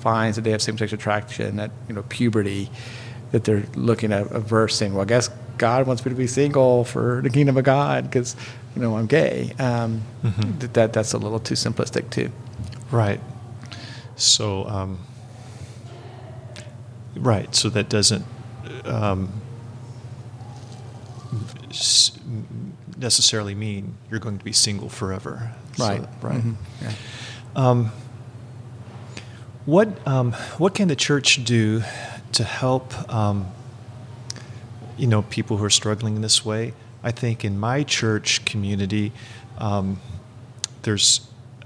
finds 0.00 0.36
that 0.36 0.42
they 0.42 0.50
have 0.50 0.62
same-sex 0.62 0.92
attraction 0.92 1.60
at 1.60 1.70
you 1.88 1.94
know 1.94 2.02
puberty, 2.08 2.70
that 3.32 3.44
they're 3.44 3.64
looking 3.74 4.12
at 4.12 4.30
a 4.30 4.40
verse 4.40 4.76
saying, 4.76 4.94
"Well, 4.94 5.02
I 5.02 5.06
guess 5.06 5.28
God 5.58 5.86
wants 5.86 6.04
me 6.04 6.10
to 6.10 6.16
be 6.16 6.26
single 6.26 6.84
for 6.84 7.20
the 7.22 7.30
kingdom 7.30 7.56
of 7.56 7.64
God 7.64 8.04
because 8.04 8.36
you 8.74 8.82
know, 8.82 8.96
I'm 8.96 9.06
gay. 9.06 9.52
Um, 9.58 10.02
Mhm. 10.24 10.60
th- 10.60 10.72
that 10.72 10.92
that's 10.92 11.12
a 11.12 11.18
little 11.18 11.40
too 11.40 11.54
simplistic 11.54 12.10
too. 12.10 12.30
Right. 12.90 13.20
So, 14.20 14.66
um, 14.68 14.98
right. 17.16 17.54
So 17.54 17.68
that 17.70 17.88
doesn't 17.88 18.24
um, 18.84 19.40
necessarily 22.98 23.54
mean 23.54 23.94
you're 24.10 24.20
going 24.20 24.38
to 24.38 24.44
be 24.44 24.52
single 24.52 24.88
forever. 24.88 25.52
So- 25.76 25.86
Right. 25.86 26.04
right. 26.22 26.40
Mhm. 26.44 26.56
Yeah. 26.82 26.92
Um, 27.56 27.92
what 29.66 30.06
um, 30.06 30.32
what 30.58 30.74
can 30.74 30.88
the 30.88 30.96
church 30.96 31.44
do 31.44 31.82
to 32.32 32.44
help 32.44 32.92
um, 33.12 33.46
you 34.96 35.06
know 35.06 35.22
people 35.22 35.56
who 35.58 35.64
are 35.64 35.70
struggling 35.70 36.16
in 36.16 36.22
this 36.22 36.44
way? 36.44 36.72
I 37.02 37.12
think 37.12 37.44
in 37.44 37.58
my 37.58 37.82
church 37.84 38.44
community, 38.44 39.12
um, 39.58 40.00
there's 40.82 41.20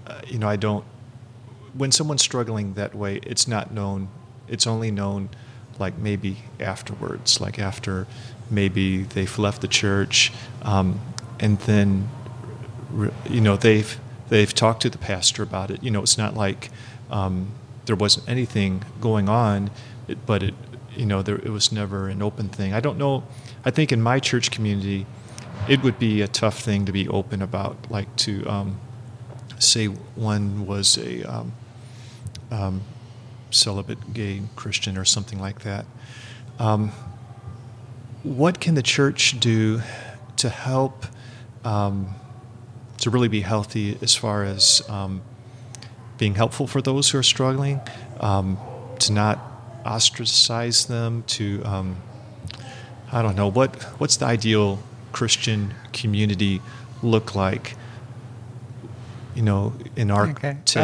uh, 0.06 0.20
you 0.26 0.38
know 0.38 0.48
I 0.48 0.56
don't 0.56 0.84
when 1.76 1.92
someone's 1.92 2.22
struggling 2.22 2.74
that 2.74 2.94
way, 2.94 3.16
it's 3.22 3.46
not 3.48 3.72
known. 3.72 4.08
It's 4.48 4.66
only 4.66 4.90
known 4.90 5.28
like 5.78 5.98
maybe 5.98 6.38
afterwards, 6.60 7.40
like 7.40 7.58
after 7.58 8.06
maybe 8.50 9.02
they've 9.02 9.38
left 9.38 9.60
the 9.60 9.68
church, 9.68 10.32
um, 10.62 11.00
and 11.40 11.58
then 11.60 12.08
you 13.28 13.40
know 13.40 13.56
they've 13.56 13.98
they've 14.28 14.54
talked 14.54 14.82
to 14.82 14.90
the 14.90 14.98
pastor 14.98 15.42
about 15.42 15.70
it. 15.70 15.82
You 15.82 15.90
know, 15.90 16.02
it's 16.02 16.18
not 16.18 16.34
like 16.34 16.70
um, 17.10 17.48
there 17.86 17.96
wasn't 17.96 18.28
anything 18.28 18.84
going 19.00 19.28
on, 19.28 19.70
but 20.26 20.42
it 20.42 20.54
you 20.96 21.06
know 21.06 21.22
there 21.22 21.36
it 21.36 21.50
was 21.50 21.72
never 21.72 22.08
an 22.08 22.22
open 22.22 22.48
thing. 22.48 22.72
I 22.72 22.80
don't 22.80 22.98
know. 22.98 23.24
I 23.64 23.70
think 23.70 23.90
in 23.90 24.00
my 24.00 24.20
church 24.20 24.50
community, 24.50 25.06
it 25.68 25.82
would 25.82 25.98
be 25.98 26.22
a 26.22 26.28
tough 26.28 26.60
thing 26.60 26.84
to 26.84 26.92
be 26.92 27.08
open 27.08 27.42
about, 27.42 27.90
like 27.90 28.14
to 28.16 28.46
um, 28.46 28.80
say 29.58 29.86
one 29.86 30.66
was 30.66 30.98
a 30.98 31.22
um, 31.24 31.52
um, 32.50 32.82
celibate 33.50 34.12
gay 34.12 34.42
Christian 34.56 34.96
or 34.98 35.04
something 35.04 35.40
like 35.40 35.60
that. 35.62 35.86
Um, 36.58 36.92
what 38.22 38.60
can 38.60 38.74
the 38.74 38.82
church 38.82 39.38
do 39.40 39.80
to 40.36 40.48
help 40.48 41.06
um, 41.64 42.14
to 42.98 43.10
really 43.10 43.28
be 43.28 43.40
healthy 43.42 43.98
as 44.02 44.14
far 44.14 44.44
as 44.44 44.82
um, 44.88 45.22
being 46.18 46.34
helpful 46.34 46.66
for 46.66 46.80
those 46.80 47.10
who 47.10 47.18
are 47.18 47.22
struggling, 47.22 47.80
um, 48.20 48.58
to 49.00 49.12
not 49.12 49.38
ostracize 49.84 50.86
them, 50.86 51.22
to 51.26 51.62
um, 51.64 51.96
I 53.12 53.22
don't 53.22 53.36
know 53.36 53.48
what 53.48 53.82
what's 53.98 54.16
the 54.16 54.26
ideal 54.26 54.78
Christian 55.12 55.74
community 55.92 56.60
look 57.02 57.34
like? 57.34 57.76
You 59.34 59.42
know, 59.42 59.74
in 59.96 60.10
our 60.10 60.28
Okay. 60.30 60.58
t- 60.64 60.80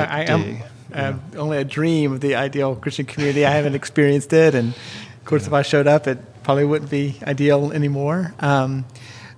I, 0.94 0.98
I 0.98 1.00
day. 1.00 1.08
am 1.08 1.14
you 1.14 1.20
uh, 1.20 1.34
know. 1.34 1.40
only 1.40 1.58
a 1.58 1.64
dream 1.64 2.12
of 2.12 2.20
the 2.20 2.34
ideal 2.34 2.76
Christian 2.76 3.06
community. 3.06 3.44
I 3.46 3.50
haven't 3.50 3.74
experienced 3.74 4.32
it, 4.32 4.54
and 4.54 4.68
of 4.70 5.24
course, 5.24 5.46
if 5.46 5.52
I 5.52 5.62
showed 5.62 5.86
up, 5.86 6.06
it 6.06 6.18
probably 6.42 6.64
wouldn't 6.64 6.90
be 6.90 7.16
ideal 7.22 7.72
anymore. 7.72 8.34
Um, 8.40 8.84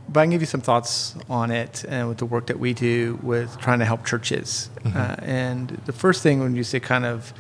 but 0.09 0.21
I 0.21 0.25
can 0.25 0.31
give 0.31 0.43
you 0.43 0.47
some 0.47 0.61
thoughts 0.61 1.15
on 1.31 1.51
it 1.51 1.85
and 1.89 2.09
with 2.09 2.19
the 2.19 2.27
work 2.27 2.47
that 2.47 2.59
we 2.59 2.75
do 2.75 3.19
with 3.23 3.59
trying 3.61 3.79
to 3.79 3.85
help 3.85 4.05
churches. 4.05 4.69
Mhm. 4.85 4.97
Uh, 4.97 5.17
and 5.25 5.69
the 5.87 5.93
first 5.93 6.23
thing 6.23 6.41
when 6.41 6.55
you 6.55 6.65
say 6.65 6.81
kind 6.81 7.05
of, 7.07 7.33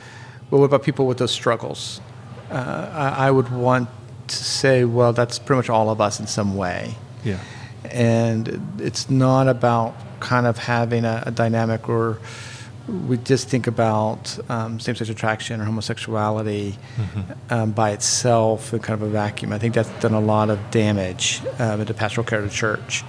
well, 0.50 0.60
what 0.60 0.66
about 0.66 0.82
people 0.82 1.06
with 1.06 1.18
those 1.18 1.32
struggles? 1.32 2.00
Uh, 2.50 3.14
I, 3.16 3.26
I 3.26 3.30
would 3.30 3.50
want 3.50 3.88
to 4.28 4.36
say, 4.36 4.84
well, 4.84 5.12
that's 5.12 5.38
pretty 5.38 5.58
much 5.58 5.68
all 5.68 5.90
of 5.90 6.00
us 6.00 6.20
in 6.20 6.26
some 6.26 6.56
way 6.56 6.94
yeah. 7.24 7.38
and 7.84 8.80
it's 8.80 9.10
not 9.10 9.48
about 9.48 9.94
kind 10.20 10.46
of 10.46 10.58
having 10.58 11.04
a, 11.04 11.22
a 11.26 11.30
dynamic 11.30 11.88
where 11.88 12.18
we 13.08 13.16
just 13.18 13.48
think 13.48 13.66
about 13.68 14.38
um, 14.50 14.80
same-sex 14.80 15.08
attraction 15.08 15.60
or 15.60 15.64
homosexuality 15.64 16.76
Mhm. 16.98 17.24
um, 17.52 17.70
by 17.72 17.90
itself 17.90 18.72
in 18.72 18.80
kind 18.80 19.00
of 19.00 19.08
a 19.08 19.10
vacuum. 19.10 19.52
I 19.52 19.58
think 19.58 19.74
that's 19.74 19.88
done 20.00 20.14
a 20.14 20.20
lot 20.20 20.50
of 20.50 20.58
damage 20.70 21.40
um, 21.60 21.80
into 21.80 21.94
pastoral 21.94 22.26
care 22.26 22.40
of 22.40 22.44
the 22.44 22.54
church. 22.54 23.04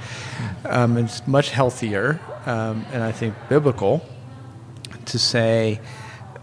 Um, 0.65 0.97
it's 0.97 1.25
much 1.27 1.49
healthier, 1.49 2.19
um, 2.45 2.85
and 2.93 3.01
I 3.03 3.11
think 3.11 3.33
biblical, 3.49 4.05
to 5.05 5.17
say 5.19 5.79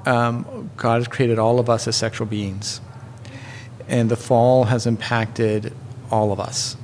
um, 0.07 0.71
God 0.77 0.97
has 0.99 1.09
created 1.09 1.39
all 1.39 1.59
of 1.61 1.71
us 1.71 1.87
as 1.87 1.95
sexual 1.97 2.27
beings, 2.27 2.81
and 3.89 4.11
the 4.11 4.17
fall 4.17 4.65
has 4.65 4.87
impacted 4.87 5.73
all 6.11 6.33
of 6.33 6.41
us 6.41 6.77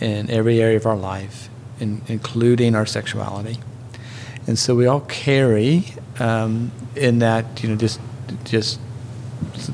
in 0.00 0.28
every 0.30 0.60
area 0.60 0.76
of 0.76 0.86
our 0.86 0.96
life, 0.96 1.48
in, 1.78 2.02
including 2.08 2.74
our 2.74 2.86
sexuality. 2.86 3.58
And 4.46 4.58
so 4.58 4.74
we 4.74 4.86
all 4.86 5.00
carry 5.00 5.84
um, 6.18 6.72
in 6.96 7.20
that, 7.20 7.62
you 7.62 7.68
know, 7.68 7.76
just 7.76 8.00
just 8.44 8.80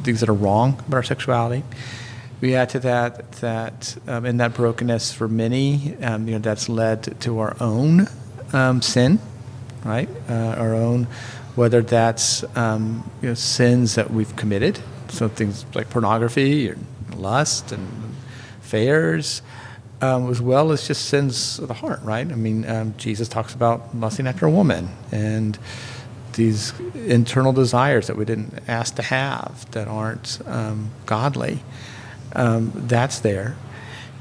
things 0.03 0.21
that 0.21 0.29
are 0.29 0.35
wrong 0.35 0.79
about 0.81 0.95
our 0.95 1.03
sexuality. 1.03 1.63
We 2.41 2.55
add 2.55 2.69
to 2.71 2.81
that 2.81 3.33
that 3.33 3.97
um, 4.07 4.25
in 4.25 4.37
that 4.37 4.55
brokenness 4.55 5.13
for 5.13 5.27
many, 5.27 5.97
um, 6.03 6.29
you 6.29 6.35
know, 6.35 6.39
that's 6.39 6.69
led 6.69 7.21
to, 7.21 7.39
our 7.39 7.57
own 7.61 8.09
um, 8.53 8.83
sin, 8.83 9.19
right? 9.85 10.09
Uh, 10.29 10.55
our 10.59 10.75
own, 10.75 11.05
whether 11.57 11.83
that's 11.83 12.45
um, 12.57 13.11
you 13.23 13.29
know, 13.29 13.35
sins 13.35 13.95
that 13.97 14.11
we've 14.11 14.35
committed, 14.37 14.79
so 15.09 15.29
things 15.29 15.65
like 15.75 15.91
pornography 15.91 16.71
or 16.71 16.77
lust 17.17 17.73
and 17.73 18.15
affairs, 18.61 19.43
um, 20.01 20.31
as 20.31 20.41
well 20.41 20.71
as 20.73 20.87
just 20.87 21.07
sins 21.07 21.59
of 21.59 21.69
the 21.69 21.75
heart, 21.75 22.01
right? 22.03 22.31
I 22.31 22.35
mean, 22.35 22.69
um, 22.69 22.95
Jesus 22.97 23.29
talks 23.29 23.55
about 23.55 23.97
lusting 23.97 24.27
after 24.27 24.47
a 24.47 24.51
woman 24.51 24.89
and 25.11 25.59
these 26.35 26.73
internal 26.95 27.53
desires 27.53 28.07
that 28.07 28.17
we 28.17 28.25
didn't 28.25 28.61
ask 28.69 28.95
to 28.95 29.03
have 29.03 29.69
that 29.73 29.89
aren't 29.89 30.39
um, 30.47 30.91
godly. 31.05 31.61
Um, 32.35 32.73
that's 32.75 33.19
there. 33.21 33.57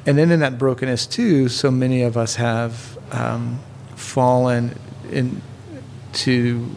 And 0.07 0.17
then 0.17 0.31
in 0.31 0.39
that 0.39 0.57
brokenness, 0.57 1.05
too, 1.05 1.47
so 1.49 1.69
many 1.69 2.01
of 2.01 2.17
us 2.17 2.35
have 2.35 2.97
um, 3.11 3.59
fallen 3.95 4.79
into 5.11 6.69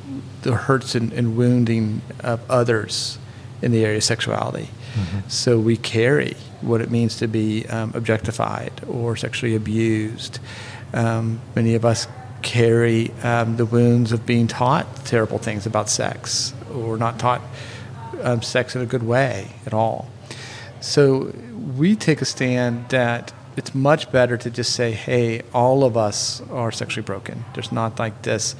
the 0.42 0.54
hurts 0.54 0.94
and, 0.94 1.12
and 1.12 1.36
wounding 1.36 2.02
of 2.20 2.40
others 2.50 3.18
in 3.62 3.72
the 3.72 3.84
area 3.84 3.98
of 3.98 4.04
sexuality. 4.04 4.68
Mhm. 4.94 5.30
So 5.30 5.58
we 5.58 5.76
carry 5.76 6.36
what 6.62 6.80
it 6.80 6.90
means 6.90 7.16
to 7.16 7.28
be 7.28 7.66
um, 7.66 7.92
objectified 7.94 8.72
or 8.88 9.16
sexually 9.16 9.54
abused. 9.54 10.38
Um, 10.92 11.40
many 11.54 11.74
of 11.74 11.84
us 11.84 12.06
carry 12.42 13.10
um, 13.22 13.56
the 13.56 13.66
wounds 13.66 14.12
of 14.12 14.26
being 14.26 14.46
taught 14.46 15.04
terrible 15.04 15.38
things 15.38 15.66
about 15.66 15.88
sex 15.88 16.54
or 16.74 16.96
not 16.96 17.18
taught 17.18 17.42
um, 18.22 18.42
sex 18.42 18.74
in 18.74 18.82
a 18.82 18.86
good 18.86 19.02
way 19.02 19.48
at 19.66 19.74
all. 19.74 20.08
So 20.80 21.32
we 21.76 21.96
take 21.96 22.20
a 22.22 22.24
stand 22.24 22.88
that 22.88 23.32
it's 23.56 23.74
much 23.74 24.10
better 24.10 24.36
to 24.36 24.50
just 24.50 24.72
say, 24.72 24.92
hey, 24.92 25.42
all 25.52 25.84
of 25.84 25.96
us 25.96 26.40
are 26.50 26.72
sexually 26.72 27.04
broken. 27.04 27.44
There's 27.54 27.72
not 27.72 27.98
like 27.98 28.22
this 28.22 28.54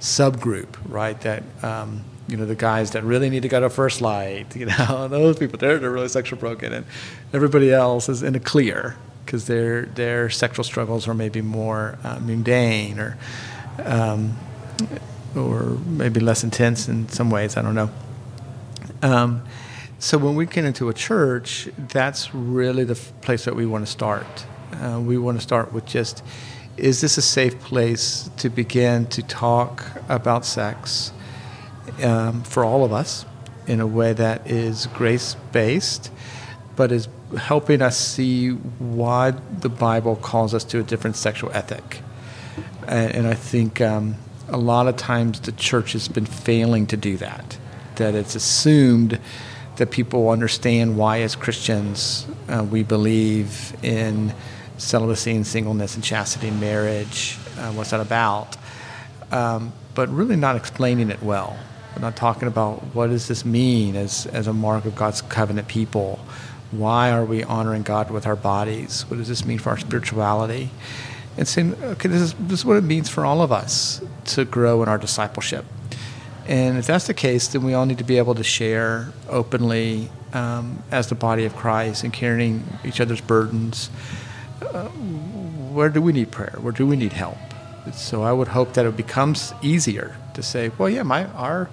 subgroup, 0.00 0.76
right? 0.88 1.20
That, 1.20 1.44
um, 1.62 2.04
you 2.30 2.36
know, 2.36 2.46
the 2.46 2.54
guys 2.54 2.92
that 2.92 3.02
really 3.02 3.28
need 3.28 3.42
to 3.42 3.48
go 3.48 3.60
to 3.60 3.68
first 3.68 4.00
light, 4.00 4.54
you 4.56 4.66
know, 4.66 5.08
those 5.08 5.38
people, 5.38 5.58
they're, 5.58 5.78
they're 5.78 5.90
really 5.90 6.08
sexual 6.08 6.38
broken. 6.38 6.72
And 6.72 6.86
everybody 7.32 7.72
else 7.72 8.08
is 8.08 8.22
in 8.22 8.34
a 8.34 8.40
clear 8.40 8.96
because 9.24 9.46
their, 9.46 9.86
their 9.86 10.30
sexual 10.30 10.64
struggles 10.64 11.06
are 11.06 11.14
maybe 11.14 11.40
more 11.40 11.98
uh, 12.02 12.18
mundane 12.20 12.98
or, 12.98 13.18
um, 13.84 14.36
or 15.36 15.78
maybe 15.86 16.20
less 16.20 16.42
intense 16.42 16.88
in 16.88 17.08
some 17.08 17.30
ways. 17.30 17.56
I 17.56 17.62
don't 17.62 17.74
know. 17.74 17.90
Um, 19.02 19.42
so 19.98 20.18
when 20.18 20.34
we 20.34 20.46
get 20.46 20.64
into 20.64 20.88
a 20.88 20.94
church, 20.94 21.68
that's 21.76 22.34
really 22.34 22.84
the 22.84 22.94
place 22.94 23.44
that 23.44 23.54
we 23.54 23.66
want 23.66 23.84
to 23.84 23.90
start. 23.90 24.46
Uh, 24.72 25.00
we 25.00 25.18
want 25.18 25.36
to 25.36 25.42
start 25.42 25.72
with 25.72 25.84
just, 25.84 26.24
is 26.76 27.00
this 27.00 27.18
a 27.18 27.22
safe 27.22 27.60
place 27.60 28.30
to 28.38 28.48
begin 28.48 29.06
to 29.08 29.22
talk 29.22 29.84
about 30.08 30.46
sex 30.46 31.12
um, 32.02 32.42
for 32.42 32.64
all 32.64 32.84
of 32.84 32.92
us 32.92 33.24
in 33.66 33.80
a 33.80 33.86
way 33.86 34.12
that 34.12 34.50
is 34.50 34.86
grace 34.88 35.36
based, 35.52 36.10
but 36.76 36.90
is 36.90 37.08
helping 37.38 37.82
us 37.82 37.96
see 37.96 38.50
why 38.50 39.30
the 39.30 39.68
Bible 39.68 40.16
calls 40.16 40.54
us 40.54 40.64
to 40.64 40.80
a 40.80 40.82
different 40.82 41.16
sexual 41.16 41.50
ethic. 41.52 42.00
And, 42.88 43.14
and 43.14 43.26
I 43.26 43.34
think 43.34 43.80
um, 43.80 44.16
a 44.48 44.56
lot 44.56 44.88
of 44.88 44.96
times 44.96 45.40
the 45.40 45.52
church 45.52 45.92
has 45.92 46.08
been 46.08 46.26
failing 46.26 46.86
to 46.88 46.96
do 46.96 47.16
that. 47.18 47.58
That 47.96 48.14
it's 48.14 48.34
assumed 48.34 49.20
that 49.76 49.90
people 49.90 50.28
understand 50.30 50.96
why, 50.96 51.20
as 51.20 51.36
Christians, 51.36 52.26
uh, 52.48 52.66
we 52.68 52.82
believe 52.82 53.76
in 53.82 54.34
celibacy 54.78 55.34
and 55.36 55.46
singleness 55.46 55.94
and 55.94 56.02
chastity 56.02 56.48
and 56.48 56.60
marriage, 56.60 57.38
uh, 57.58 57.72
what's 57.72 57.90
that 57.90 58.00
about, 58.00 58.56
um, 59.30 59.72
but 59.94 60.08
really 60.08 60.36
not 60.36 60.56
explaining 60.56 61.10
it 61.10 61.22
well. 61.22 61.58
We're 61.94 62.02
not 62.02 62.16
talking 62.16 62.48
about 62.48 62.94
what 62.94 63.08
does 63.08 63.28
this 63.28 63.44
mean 63.44 63.96
as, 63.96 64.26
as 64.26 64.46
a 64.46 64.52
mark 64.52 64.84
of 64.84 64.94
God's 64.94 65.22
covenant 65.22 65.68
people. 65.68 66.20
Why 66.70 67.10
are 67.10 67.24
we 67.24 67.42
honoring 67.42 67.82
God 67.82 68.10
with 68.10 68.26
our 68.26 68.36
bodies? 68.36 69.02
What 69.08 69.16
does 69.16 69.28
this 69.28 69.44
mean 69.44 69.58
for 69.58 69.70
our 69.70 69.78
spirituality? 69.78 70.70
and 71.36 71.46
saying, 71.46 71.74
okay, 71.82 72.08
this 72.08 72.20
is, 72.20 72.34
this 72.34 72.60
is 72.60 72.64
what 72.64 72.76
it 72.76 72.84
means 72.84 73.08
for 73.08 73.24
all 73.24 73.42
of 73.42 73.52
us 73.52 74.02
to 74.26 74.44
grow 74.44 74.82
in 74.82 74.88
our 74.88 74.98
discipleship. 74.98 75.64
And 76.46 76.78
if 76.78 76.86
that's 76.86 77.06
the 77.06 77.14
case, 77.14 77.48
then 77.48 77.62
we 77.62 77.74
all 77.74 77.86
need 77.86 77.98
to 77.98 78.04
be 78.04 78.18
able 78.18 78.34
to 78.34 78.44
share 78.44 79.12
openly 79.28 80.10
um, 80.32 80.82
as 80.90 81.08
the 81.08 81.14
body 81.14 81.44
of 81.44 81.54
Christ 81.54 82.02
and 82.04 82.12
carrying 82.12 82.64
each 82.84 83.00
other's 83.00 83.20
burdens. 83.20 83.90
Uh, 84.60 84.88
where 84.88 85.88
do 85.88 86.02
we 86.02 86.12
need 86.12 86.30
prayer? 86.30 86.56
Where 86.60 86.72
do 86.72 86.86
we 86.86 86.96
need 86.96 87.12
help? 87.12 87.38
So 87.92 88.22
I 88.22 88.32
would 88.32 88.48
hope 88.48 88.74
that 88.74 88.84
it 88.84 88.96
becomes 88.96 89.54
easier 89.62 90.16
to 90.34 90.42
say, 90.42 90.70
well, 90.78 90.88
yeah, 90.88 91.02
my 91.02 91.24
our 91.32 91.68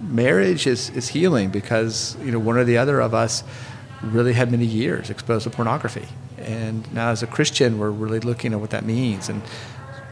marriage 0.00 0.66
is, 0.66 0.90
is 0.90 1.08
healing 1.08 1.50
because 1.50 2.16
you 2.22 2.30
know 2.30 2.38
one 2.38 2.56
or 2.56 2.64
the 2.64 2.78
other 2.78 3.00
of 3.00 3.14
us 3.14 3.42
really 4.02 4.32
had 4.32 4.50
many 4.50 4.64
years 4.64 5.10
exposed 5.10 5.44
to 5.44 5.50
pornography, 5.50 6.06
and 6.38 6.92
now 6.92 7.10
as 7.10 7.22
a 7.22 7.26
Christian, 7.26 7.78
we're 7.78 7.90
really 7.90 8.20
looking 8.20 8.52
at 8.52 8.60
what 8.60 8.70
that 8.70 8.84
means, 8.84 9.28
and 9.28 9.42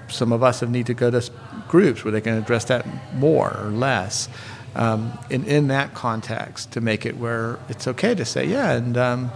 some 0.09 0.33
of 0.33 0.43
us 0.43 0.61
have 0.61 0.71
need 0.71 0.87
to 0.87 0.95
go 0.95 1.11
to 1.11 1.31
groups 1.69 2.05
where 2.05 2.13
they 2.13 2.21
can 2.21 2.35
address 2.35 2.65
that 2.67 2.87
more 3.15 3.57
or 3.59 3.71
less. 3.71 4.29
Um, 4.75 5.19
in, 5.31 5.45
in 5.45 5.69
that 5.69 5.95
context, 5.95 6.73
to 6.73 6.83
make 6.83 7.07
it 7.07 7.17
where 7.17 7.59
it's 7.71 7.89
okay 7.89 8.15
to 8.15 8.27
say, 8.27 8.45
yeah, 8.47 8.73
and 8.73 8.99
um, 8.99 9.33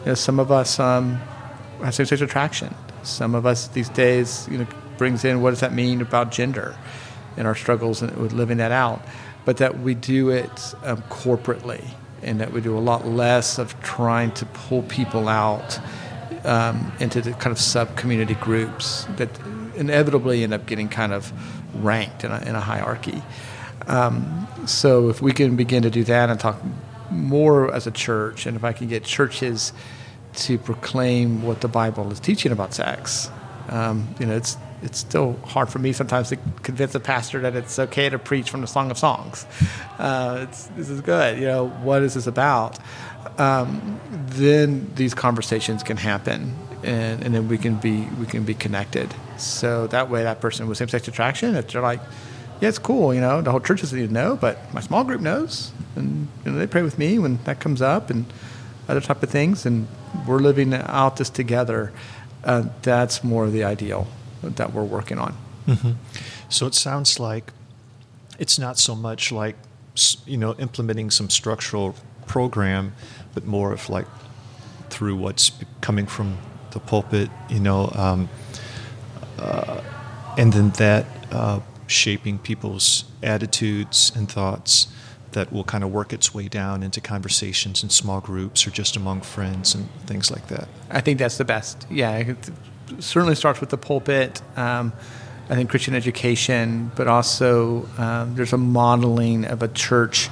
you 0.00 0.06
know, 0.06 0.14
some 0.14 0.38
of 0.38 0.52
us 0.52 0.78
um, 0.78 1.16
have 1.82 1.96
same-sex 1.96 2.20
attraction. 2.20 2.72
Some 3.02 3.34
of 3.34 3.44
us 3.44 3.66
these 3.68 3.88
days, 3.88 4.46
you 4.48 4.58
know, 4.58 4.66
brings 4.96 5.24
in 5.24 5.42
what 5.42 5.50
does 5.50 5.60
that 5.60 5.72
mean 5.72 6.00
about 6.00 6.30
gender 6.30 6.76
and 7.36 7.46
our 7.46 7.54
struggles 7.54 8.02
with 8.02 8.32
living 8.32 8.58
that 8.58 8.72
out 8.72 9.02
but 9.44 9.58
that 9.58 9.80
we 9.80 9.94
do 9.94 10.30
it 10.30 10.74
um, 10.84 11.02
corporately 11.02 11.84
and 12.22 12.40
that 12.40 12.52
we 12.52 12.60
do 12.60 12.76
a 12.76 12.80
lot 12.80 13.06
less 13.06 13.58
of 13.58 13.78
trying 13.82 14.32
to 14.32 14.46
pull 14.46 14.82
people 14.82 15.28
out 15.28 15.78
um, 16.44 16.92
into 17.00 17.20
the 17.20 17.32
kind 17.32 17.52
of 17.52 17.58
sub 17.58 17.96
community 17.96 18.34
groups 18.34 19.06
that 19.16 19.28
inevitably 19.76 20.42
end 20.42 20.54
up 20.54 20.66
getting 20.66 20.88
kind 20.88 21.12
of 21.12 21.32
ranked 21.84 22.24
in 22.24 22.30
a, 22.30 22.38
in 22.40 22.54
a 22.54 22.60
hierarchy. 22.60 23.22
Um, 23.86 24.46
so 24.66 25.08
if 25.10 25.20
we 25.20 25.32
can 25.32 25.56
begin 25.56 25.82
to 25.82 25.90
do 25.90 26.04
that 26.04 26.30
and 26.30 26.40
talk 26.40 26.62
more 27.10 27.72
as 27.72 27.86
a 27.86 27.90
church, 27.90 28.46
and 28.46 28.56
if 28.56 28.64
I 28.64 28.72
can 28.72 28.88
get 28.88 29.04
churches 29.04 29.72
to 30.34 30.58
proclaim 30.58 31.42
what 31.42 31.60
the 31.60 31.68
Bible 31.68 32.10
is 32.10 32.20
teaching 32.20 32.52
about 32.52 32.72
sex, 32.72 33.30
um, 33.68 34.14
you 34.18 34.26
know, 34.26 34.36
it's 34.36 34.56
it's 34.84 34.98
still 34.98 35.36
hard 35.44 35.70
for 35.70 35.78
me 35.78 35.92
sometimes 35.92 36.28
to 36.28 36.36
convince 36.62 36.94
a 36.94 37.00
pastor 37.00 37.40
that 37.40 37.56
it's 37.56 37.78
okay 37.78 38.10
to 38.10 38.18
preach 38.18 38.50
from 38.50 38.60
the 38.60 38.66
Song 38.66 38.90
of 38.90 38.98
Songs. 38.98 39.46
Uh, 39.98 40.44
this 40.76 40.90
is 40.90 41.00
good. 41.00 41.38
You 41.38 41.46
know, 41.46 41.68
what 41.68 42.02
is 42.02 42.14
this 42.14 42.26
about? 42.26 42.78
Um, 43.38 43.98
then 44.26 44.92
these 44.94 45.14
conversations 45.14 45.82
can 45.82 45.96
happen, 45.96 46.54
and, 46.82 47.24
and 47.24 47.34
then 47.34 47.48
we 47.48 47.56
can 47.56 47.76
be 47.76 48.06
we 48.20 48.26
can 48.26 48.44
be 48.44 48.54
connected. 48.54 49.12
So 49.38 49.86
that 49.88 50.10
way, 50.10 50.22
that 50.22 50.40
person 50.40 50.68
with 50.68 50.76
same-sex 50.78 51.08
attraction, 51.08 51.56
if 51.56 51.68
they're 51.68 51.82
like, 51.82 52.00
yeah, 52.60 52.68
it's 52.68 52.78
cool. 52.78 53.14
You 53.14 53.22
know, 53.22 53.40
the 53.40 53.50
whole 53.50 53.60
church 53.60 53.80
doesn't 53.80 53.98
to 53.98 54.12
know, 54.12 54.36
but 54.36 54.72
my 54.74 54.82
small 54.82 55.02
group 55.02 55.22
knows, 55.22 55.72
and 55.96 56.28
you 56.44 56.52
know, 56.52 56.58
they 56.58 56.66
pray 56.66 56.82
with 56.82 56.98
me 56.98 57.18
when 57.18 57.42
that 57.44 57.58
comes 57.58 57.80
up, 57.80 58.10
and 58.10 58.26
other 58.86 59.00
type 59.00 59.22
of 59.22 59.30
things, 59.30 59.64
and 59.64 59.88
we're 60.26 60.38
living 60.38 60.74
out 60.74 61.16
this 61.16 61.30
together. 61.30 61.90
Uh, 62.44 62.68
that's 62.82 63.24
more 63.24 63.48
the 63.48 63.64
ideal 63.64 64.06
that 64.50 64.72
we're 64.72 64.84
working 64.84 65.18
on. 65.18 65.36
Mm-hmm. 65.66 65.92
So 66.48 66.66
it 66.66 66.74
sounds 66.74 67.18
like 67.18 67.52
it's 68.38 68.58
not 68.58 68.78
so 68.78 68.94
much 68.94 69.32
like 69.32 69.56
you 70.26 70.36
know 70.36 70.54
implementing 70.54 71.10
some 71.10 71.30
structural 71.30 71.94
program, 72.26 72.94
but 73.34 73.44
more 73.44 73.72
of 73.72 73.88
like 73.88 74.06
through 74.90 75.16
what's 75.16 75.52
coming 75.80 76.06
from 76.06 76.38
the 76.70 76.80
pulpit, 76.80 77.30
you 77.48 77.60
know, 77.60 77.90
um, 77.94 78.28
uh, 79.38 79.80
and 80.36 80.52
then 80.52 80.70
that 80.70 81.06
uh, 81.30 81.60
shaping 81.86 82.38
people's 82.38 83.04
attitudes 83.22 84.12
and 84.14 84.30
thoughts 84.30 84.88
that 85.32 85.52
will 85.52 85.64
kind 85.64 85.82
of 85.82 85.92
work 85.92 86.12
its 86.12 86.32
way 86.32 86.48
down 86.48 86.82
into 86.82 87.00
conversations 87.00 87.82
in 87.82 87.90
small 87.90 88.20
groups 88.20 88.66
or 88.66 88.70
just 88.70 88.96
among 88.96 89.20
friends 89.20 89.74
and 89.74 89.90
things 90.06 90.30
like 90.30 90.46
that. 90.46 90.68
I 90.90 91.00
think 91.00 91.18
that's 91.18 91.38
the 91.38 91.44
best. 91.44 91.86
Yeah, 91.90 92.34
certainly 92.98 93.34
starts 93.34 93.60
with 93.60 93.70
the 93.70 93.78
pulpit. 93.78 94.42
Um, 94.56 94.92
I 95.48 95.56
think 95.56 95.68
Christian 95.68 95.94
education, 95.94 96.90
but 96.96 97.06
also 97.06 97.86
um, 97.98 98.34
there's 98.34 98.52
a 98.52 98.58
modeling 98.58 99.44
of 99.44 99.62
a 99.62 99.68
church. 99.68 100.30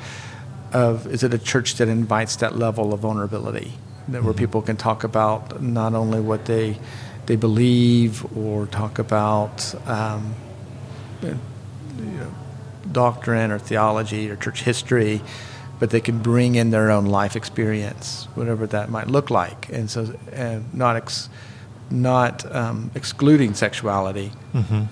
Of 0.72 1.06
is 1.06 1.22
it 1.22 1.34
a 1.34 1.38
church 1.38 1.74
that 1.76 1.88
invites 1.88 2.36
that 2.36 2.56
level 2.56 2.94
of 2.94 3.00
vulnerability, 3.00 3.72
that 4.08 4.22
where 4.22 4.32
mm-hmm. 4.32 4.38
people 4.38 4.62
can 4.62 4.76
talk 4.78 5.04
about 5.04 5.62
not 5.62 5.94
only 5.94 6.18
what 6.18 6.46
they 6.46 6.78
they 7.26 7.36
believe 7.36 8.24
or 8.36 8.66
talk 8.66 8.98
about 8.98 9.74
um, 9.86 10.34
you 11.22 11.38
know, 11.98 12.34
doctrine 12.90 13.50
or 13.50 13.58
theology 13.58 14.30
or 14.30 14.36
church 14.36 14.62
history, 14.62 15.20
but 15.78 15.90
they 15.90 16.00
can 16.00 16.20
bring 16.20 16.54
in 16.54 16.70
their 16.70 16.90
own 16.90 17.04
life 17.04 17.36
experience, 17.36 18.28
whatever 18.34 18.66
that 18.66 18.88
might 18.88 19.08
look 19.08 19.28
like, 19.28 19.68
and 19.68 19.90
so 19.90 20.14
and 20.32 20.72
not. 20.72 20.96
Ex- 20.96 21.28
not 21.92 22.50
um, 22.54 22.90
excluding 22.94 23.54
sexuality, 23.54 24.32
mm-hmm. 24.54 24.82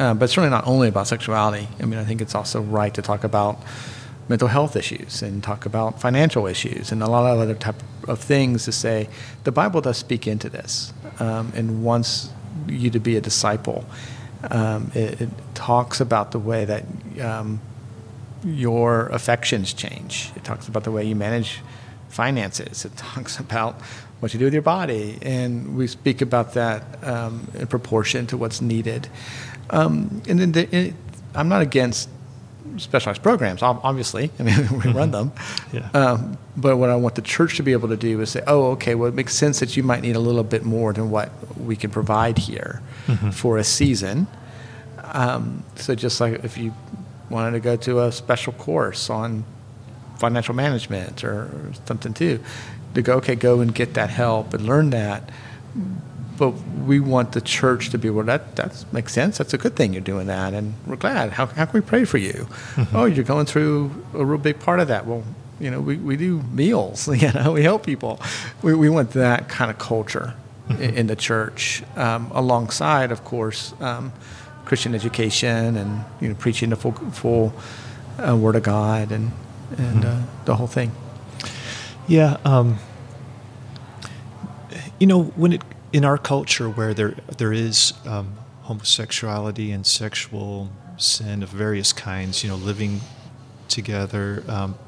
uh, 0.00 0.14
but 0.14 0.30
certainly 0.30 0.50
not 0.50 0.66
only 0.66 0.88
about 0.88 1.06
sexuality. 1.06 1.68
I 1.80 1.86
mean, 1.86 1.98
I 1.98 2.04
think 2.04 2.20
it's 2.20 2.34
also 2.34 2.60
right 2.60 2.94
to 2.94 3.02
talk 3.02 3.24
about 3.24 3.58
mental 4.28 4.48
health 4.48 4.76
issues 4.76 5.22
and 5.22 5.42
talk 5.42 5.66
about 5.66 6.00
financial 6.00 6.46
issues 6.46 6.92
and 6.92 7.02
a 7.02 7.08
lot 7.08 7.30
of 7.32 7.40
other 7.40 7.54
type 7.54 7.82
of 8.06 8.18
things 8.18 8.64
to 8.66 8.72
say 8.72 9.08
the 9.44 9.52
Bible 9.52 9.80
does 9.80 9.96
speak 9.96 10.26
into 10.26 10.48
this 10.48 10.92
um, 11.18 11.50
and 11.54 11.82
wants 11.82 12.30
you 12.66 12.90
to 12.90 12.98
be 12.98 13.16
a 13.16 13.20
disciple. 13.20 13.84
Um, 14.50 14.92
it, 14.94 15.20
it, 15.22 15.30
talks 15.54 16.00
about 16.00 16.30
the 16.30 16.38
way 16.38 16.64
that 16.64 16.84
um, 17.20 17.60
your 18.44 19.08
affections 19.08 19.72
change. 19.72 20.30
It 20.36 20.44
talks 20.44 20.68
about 20.68 20.84
the 20.84 20.92
way 20.92 21.04
you 21.04 21.16
manage 21.16 21.60
finances. 22.08 22.84
It 22.84 22.96
talks 22.96 23.38
about 23.46 23.80
what 24.20 24.32
you 24.34 24.38
do 24.38 24.46
with 24.46 24.54
your 24.54 24.62
body, 24.62 25.18
and 25.22 25.76
we 25.76 25.86
speak 25.86 26.20
about 26.20 26.54
that 26.54 26.82
um, 27.06 27.48
in 27.54 27.66
proportion 27.66 28.26
to 28.28 28.36
what's 28.36 28.60
needed. 28.60 29.08
Um, 29.70 30.22
and 30.28 30.40
then 30.40 30.52
the, 30.52 30.76
it, 30.76 30.94
I'm 31.34 31.48
not 31.48 31.62
against 31.62 32.08
specialized 32.76 33.22
programs, 33.22 33.62
obviously. 33.62 34.30
I 34.38 34.42
mean, 34.42 34.80
we 34.84 34.92
run 34.92 35.10
them. 35.10 35.32
Yeah. 35.72 35.88
Um, 35.94 36.38
but 36.56 36.76
what 36.76 36.90
I 36.90 36.96
want 36.96 37.14
the 37.14 37.22
church 37.22 37.56
to 37.56 37.62
be 37.62 37.72
able 37.72 37.88
to 37.88 37.96
do 37.96 38.20
is 38.20 38.30
say, 38.30 38.42
oh, 38.46 38.72
okay, 38.72 38.94
well, 38.94 39.08
it 39.08 39.14
makes 39.14 39.34
sense 39.34 39.60
that 39.60 39.76
you 39.76 39.82
might 39.82 40.02
need 40.02 40.16
a 40.16 40.20
little 40.20 40.44
bit 40.44 40.64
more 40.64 40.92
than 40.92 41.10
what 41.10 41.30
we 41.58 41.76
can 41.76 41.90
provide 41.90 42.38
here 42.38 42.82
mm-hmm. 43.06 43.30
for 43.30 43.58
a 43.58 43.64
season. 43.64 44.26
Um, 45.04 45.64
so 45.76 45.94
just 45.94 46.20
like 46.20 46.44
if 46.44 46.58
you 46.58 46.74
wanted 47.30 47.52
to 47.52 47.60
go 47.60 47.76
to 47.76 48.02
a 48.02 48.12
special 48.12 48.52
course 48.54 49.10
on 49.10 49.44
financial 50.18 50.54
management 50.54 51.24
or 51.24 51.50
something 51.86 52.12
too, 52.12 52.40
to 52.94 53.02
go, 53.02 53.14
okay, 53.16 53.34
go 53.34 53.60
and 53.60 53.74
get 53.74 53.94
that 53.94 54.10
help 54.10 54.54
and 54.54 54.66
learn 54.66 54.90
that. 54.90 55.30
But 56.36 56.50
we 56.86 57.00
want 57.00 57.32
the 57.32 57.40
church 57.40 57.90
to 57.90 57.98
be, 57.98 58.10
well, 58.10 58.24
that, 58.26 58.56
that 58.56 58.84
makes 58.92 59.12
sense. 59.12 59.38
That's 59.38 59.54
a 59.54 59.58
good 59.58 59.74
thing 59.74 59.92
you're 59.92 60.00
doing 60.00 60.28
that. 60.28 60.54
And 60.54 60.74
we're 60.86 60.96
glad. 60.96 61.32
How, 61.32 61.46
how 61.46 61.66
can 61.66 61.80
we 61.80 61.84
pray 61.84 62.04
for 62.04 62.18
you? 62.18 62.46
Mm-hmm. 62.74 62.96
Oh, 62.96 63.04
you're 63.06 63.24
going 63.24 63.46
through 63.46 64.04
a 64.14 64.24
real 64.24 64.38
big 64.38 64.60
part 64.60 64.80
of 64.80 64.88
that. 64.88 65.06
Well, 65.06 65.24
you 65.60 65.70
know, 65.70 65.80
we, 65.80 65.96
we 65.96 66.16
do 66.16 66.42
meals, 66.52 67.08
you 67.22 67.32
know, 67.32 67.52
we 67.52 67.62
help 67.62 67.84
people. 67.84 68.20
We, 68.62 68.74
we 68.74 68.88
want 68.88 69.10
that 69.10 69.48
kind 69.48 69.70
of 69.70 69.78
culture 69.78 70.34
mm-hmm. 70.68 70.82
in, 70.82 70.94
in, 70.94 71.06
the 71.08 71.16
church, 71.16 71.82
um, 71.96 72.30
alongside, 72.32 73.10
of 73.10 73.24
course, 73.24 73.74
um, 73.80 74.12
Christian 74.64 74.94
education 74.94 75.76
and, 75.76 76.04
you 76.20 76.28
know, 76.28 76.34
preaching 76.34 76.70
the 76.70 76.76
full, 76.76 76.92
full 76.92 77.52
uh, 78.18 78.36
Word 78.36 78.56
of 78.56 78.62
God 78.62 79.10
and, 79.10 79.32
and 79.76 80.04
mm-hmm. 80.04 80.22
uh, 80.22 80.44
the 80.44 80.56
whole 80.56 80.66
thing. 80.66 80.92
Yeah, 82.08 82.38
um, 82.42 82.78
you 84.98 85.06
know, 85.06 85.24
when 85.24 85.52
it 85.52 85.62
in 85.92 86.06
our 86.06 86.16
culture 86.16 86.68
where 86.70 86.94
there 86.94 87.14
there 87.36 87.52
is 87.52 87.92
um, 88.06 88.32
homosexuality 88.62 89.72
and 89.72 89.86
sexual 89.86 90.70
sin 90.96 91.42
of 91.42 91.50
various 91.50 91.92
kinds, 91.92 92.42
you 92.42 92.48
know, 92.48 92.56
living 92.56 93.02
together, 93.68 94.42
um, 94.48 94.78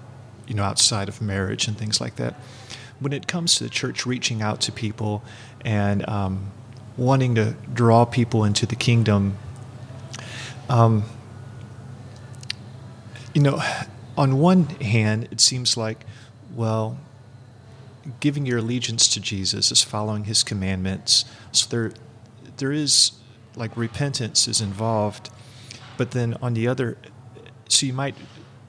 you 0.46 0.54
know, 0.54 0.62
outside 0.62 1.10
of 1.10 1.20
marriage 1.20 1.68
and 1.68 1.76
things 1.76 2.00
like 2.00 2.16
that. 2.16 2.36
When 3.00 3.12
it 3.12 3.26
comes 3.26 3.56
to 3.56 3.64
the 3.64 3.70
church 3.70 4.06
reaching 4.06 4.40
out 4.40 4.62
to 4.62 4.72
people 4.72 5.22
and 5.62 6.08
um, 6.08 6.50
wanting 6.96 7.34
to 7.34 7.54
draw 7.72 8.06
people 8.06 8.44
into 8.44 8.64
the 8.64 8.76
kingdom, 8.76 9.36
um, 10.70 11.04
you 13.34 13.42
know, 13.42 13.62
on 14.16 14.38
one 14.38 14.64
hand, 14.80 15.28
it 15.30 15.40
seems 15.42 15.76
like, 15.76 16.06
well, 16.54 16.98
giving 18.20 18.46
your 18.46 18.58
allegiance 18.58 19.08
to 19.08 19.20
Jesus 19.20 19.70
is 19.70 19.82
following 19.82 20.24
his 20.24 20.42
commandments. 20.42 21.24
So 21.52 21.68
there 21.68 21.92
there 22.56 22.72
is 22.72 23.12
like 23.56 23.76
repentance 23.76 24.46
is 24.48 24.60
involved, 24.60 25.30
but 25.96 26.12
then 26.12 26.36
on 26.42 26.54
the 26.54 26.68
other, 26.68 26.96
so 27.68 27.86
you 27.86 27.92
might 27.92 28.14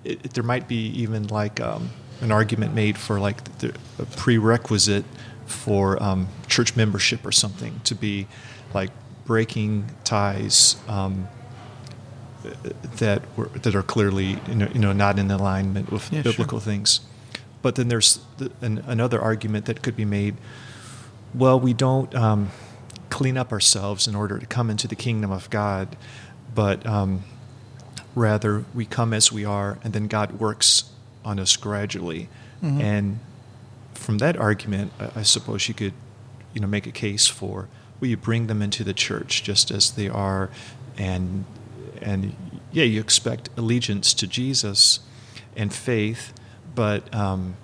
it, 0.04 0.34
there 0.34 0.44
might 0.44 0.68
be 0.68 0.88
even 0.88 1.28
like 1.28 1.60
um, 1.60 1.90
an 2.22 2.32
argument 2.32 2.74
made 2.74 2.98
for 2.98 3.20
like 3.20 3.44
the, 3.60 3.74
a 4.00 4.06
prerequisite 4.06 5.06
for 5.46 6.02
um, 6.02 6.28
church 6.48 6.76
membership 6.76 7.26
or 7.26 7.32
something 7.32 7.82
to 7.84 7.96
be 7.96 8.28
like 8.74 8.92
breaking 9.26 9.86
ties 10.04 10.78
um, 10.88 11.28
that 12.98 13.22
were, 13.38 13.50
that 13.50 13.76
are 13.76 13.84
clearly 13.84 14.40
you 14.48 14.56
know, 14.56 14.68
you 14.74 14.80
know 14.80 14.94
not 14.94 15.20
in 15.20 15.30
alignment 15.30 15.92
with 15.92 16.12
Yeah, 16.12 16.22
biblical 16.24 16.60
sure. 16.60 16.66
things. 16.72 17.02
But 17.62 17.76
then 17.76 17.88
there's 17.88 18.20
the, 18.38 18.52
an, 18.62 18.84
another 18.88 19.22
argument 19.22 19.66
that 19.66 19.82
could 19.82 19.96
be 19.96 20.06
made. 20.06 20.36
Well, 21.34 21.60
we 21.60 21.74
don't 21.74 22.14
um, 22.16 22.52
clean 23.10 23.38
up 23.38 23.52
ourselves 23.52 24.08
in 24.08 24.16
order 24.16 24.40
to 24.40 24.46
come 24.46 24.70
into 24.70 24.88
the 24.88 24.96
kingdom 24.96 25.32
of 25.32 25.50
God, 25.50 25.96
but 26.54 26.86
um, 26.86 27.24
rather 28.16 28.66
we 28.74 28.86
come 28.86 29.14
as 29.14 29.32
we 29.32 29.46
are, 29.46 29.78
and 29.84 29.94
then 29.94 30.08
God 30.08 30.40
works 30.40 30.86
on 31.24 31.40
us 31.40 31.56
gradually. 31.56 32.28
Mhm. 32.64 32.82
And 32.82 33.20
from 33.94 34.18
that 34.18 34.36
argument, 34.38 34.92
I, 35.00 35.20
I 35.20 35.24
suppose 35.24 35.68
you 35.68 35.74
could, 35.74 35.94
you 36.54 36.62
know, 36.62 36.68
make 36.68 36.88
a 36.88 36.92
case 36.92 37.28
for 37.28 37.68
well, 38.00 38.10
you 38.10 38.18
bring 38.18 38.48
them 38.48 38.64
into 38.64 38.84
the 38.84 38.94
church 38.94 39.44
just 39.44 39.70
as 39.70 39.92
they 39.92 40.10
are, 40.10 40.50
and 40.98 41.46
and 42.02 42.36
yeah, 42.72 42.84
you 42.84 43.00
expect 43.00 43.50
allegiance 43.56 44.14
to 44.16 44.26
Jesus 44.28 45.02
and 45.56 45.72
faith, 45.72 46.34
but 46.76 47.14
um, 47.14 47.56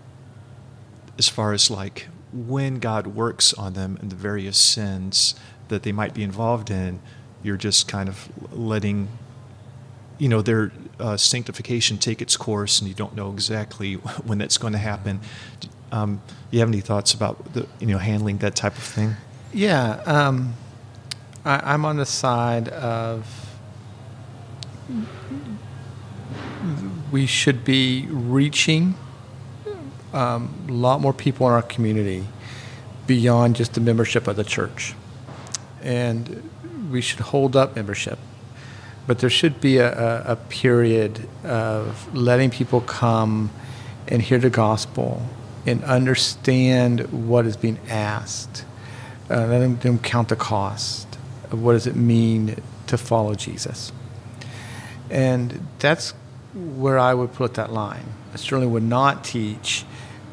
as 1.17 1.29
far 1.29 1.53
as 1.53 1.69
like 1.69 2.07
when 2.33 2.79
God 2.79 3.07
works 3.07 3.53
on 3.53 3.73
them 3.73 3.97
and 4.01 4.11
the 4.11 4.15
various 4.15 4.57
sins 4.57 5.35
that 5.69 5.83
they 5.83 5.91
might 5.91 6.13
be 6.13 6.23
involved 6.23 6.69
in, 6.69 6.99
you're 7.43 7.57
just 7.57 7.87
kind 7.87 8.09
of 8.09 8.29
letting 8.51 9.07
you 10.17 10.27
know 10.27 10.41
their 10.41 10.71
uh, 10.99 11.15
sanctification 11.15 11.97
take 11.97 12.21
its 12.21 12.35
course, 12.35 12.79
and 12.79 12.87
you 12.87 12.95
don't 12.95 13.15
know 13.15 13.31
exactly 13.31 13.93
when 14.25 14.37
that's 14.37 14.57
going 14.57 14.73
to 14.73 14.79
happen. 14.79 15.19
Um, 15.91 16.21
you 16.51 16.59
have 16.59 16.69
any 16.69 16.81
thoughts 16.81 17.13
about 17.13 17.53
the, 17.53 17.67
you 17.79 17.87
know 17.87 17.97
handling 17.97 18.39
that 18.39 18.55
type 18.55 18.77
of 18.77 18.83
thing? 18.83 19.15
Yeah, 19.53 20.01
um, 20.05 20.53
I, 21.45 21.73
I'm 21.73 21.85
on 21.85 21.97
the 21.97 22.05
side 22.05 22.67
of 22.69 23.47
we 27.11 27.25
should 27.25 27.63
be 27.63 28.05
reaching 28.09 28.95
um, 30.13 30.53
a 30.67 30.71
lot 30.71 31.01
more 31.01 31.13
people 31.13 31.47
in 31.47 31.53
our 31.53 31.61
community 31.61 32.25
beyond 33.05 33.55
just 33.55 33.73
the 33.73 33.81
membership 33.81 34.27
of 34.27 34.35
the 34.35 34.43
church. 34.43 34.93
And 35.81 36.49
we 36.91 37.01
should 37.01 37.19
hold 37.19 37.55
up 37.55 37.75
membership. 37.75 38.19
But 39.05 39.19
there 39.19 39.29
should 39.29 39.61
be 39.61 39.77
a, 39.77 39.91
a, 39.91 40.33
a 40.33 40.35
period 40.35 41.27
of 41.43 42.13
letting 42.13 42.49
people 42.49 42.81
come 42.81 43.51
and 44.07 44.21
hear 44.21 44.37
the 44.37 44.49
gospel 44.49 45.21
and 45.65 45.83
understand 45.83 47.27
what 47.27 47.45
is 47.45 47.57
being 47.57 47.79
asked. 47.89 48.65
Uh, 49.29 49.45
letting 49.45 49.75
them 49.77 49.99
count 49.99 50.29
the 50.29 50.35
cost 50.35 51.17
of 51.51 51.61
what 51.61 51.73
does 51.73 51.85
it 51.85 51.95
mean 51.95 52.61
to 52.87 52.97
follow 52.97 53.35
Jesus. 53.35 53.91
And 55.09 55.67
that's 55.79 56.13
where 56.57 56.97
I 56.99 57.13
would 57.13 57.33
put 57.33 57.53
that 57.55 57.71
line. 57.71 58.05
I 58.33 58.37
certainly 58.37 58.67
would 58.67 58.83
not 58.83 59.23
teach, 59.23 59.85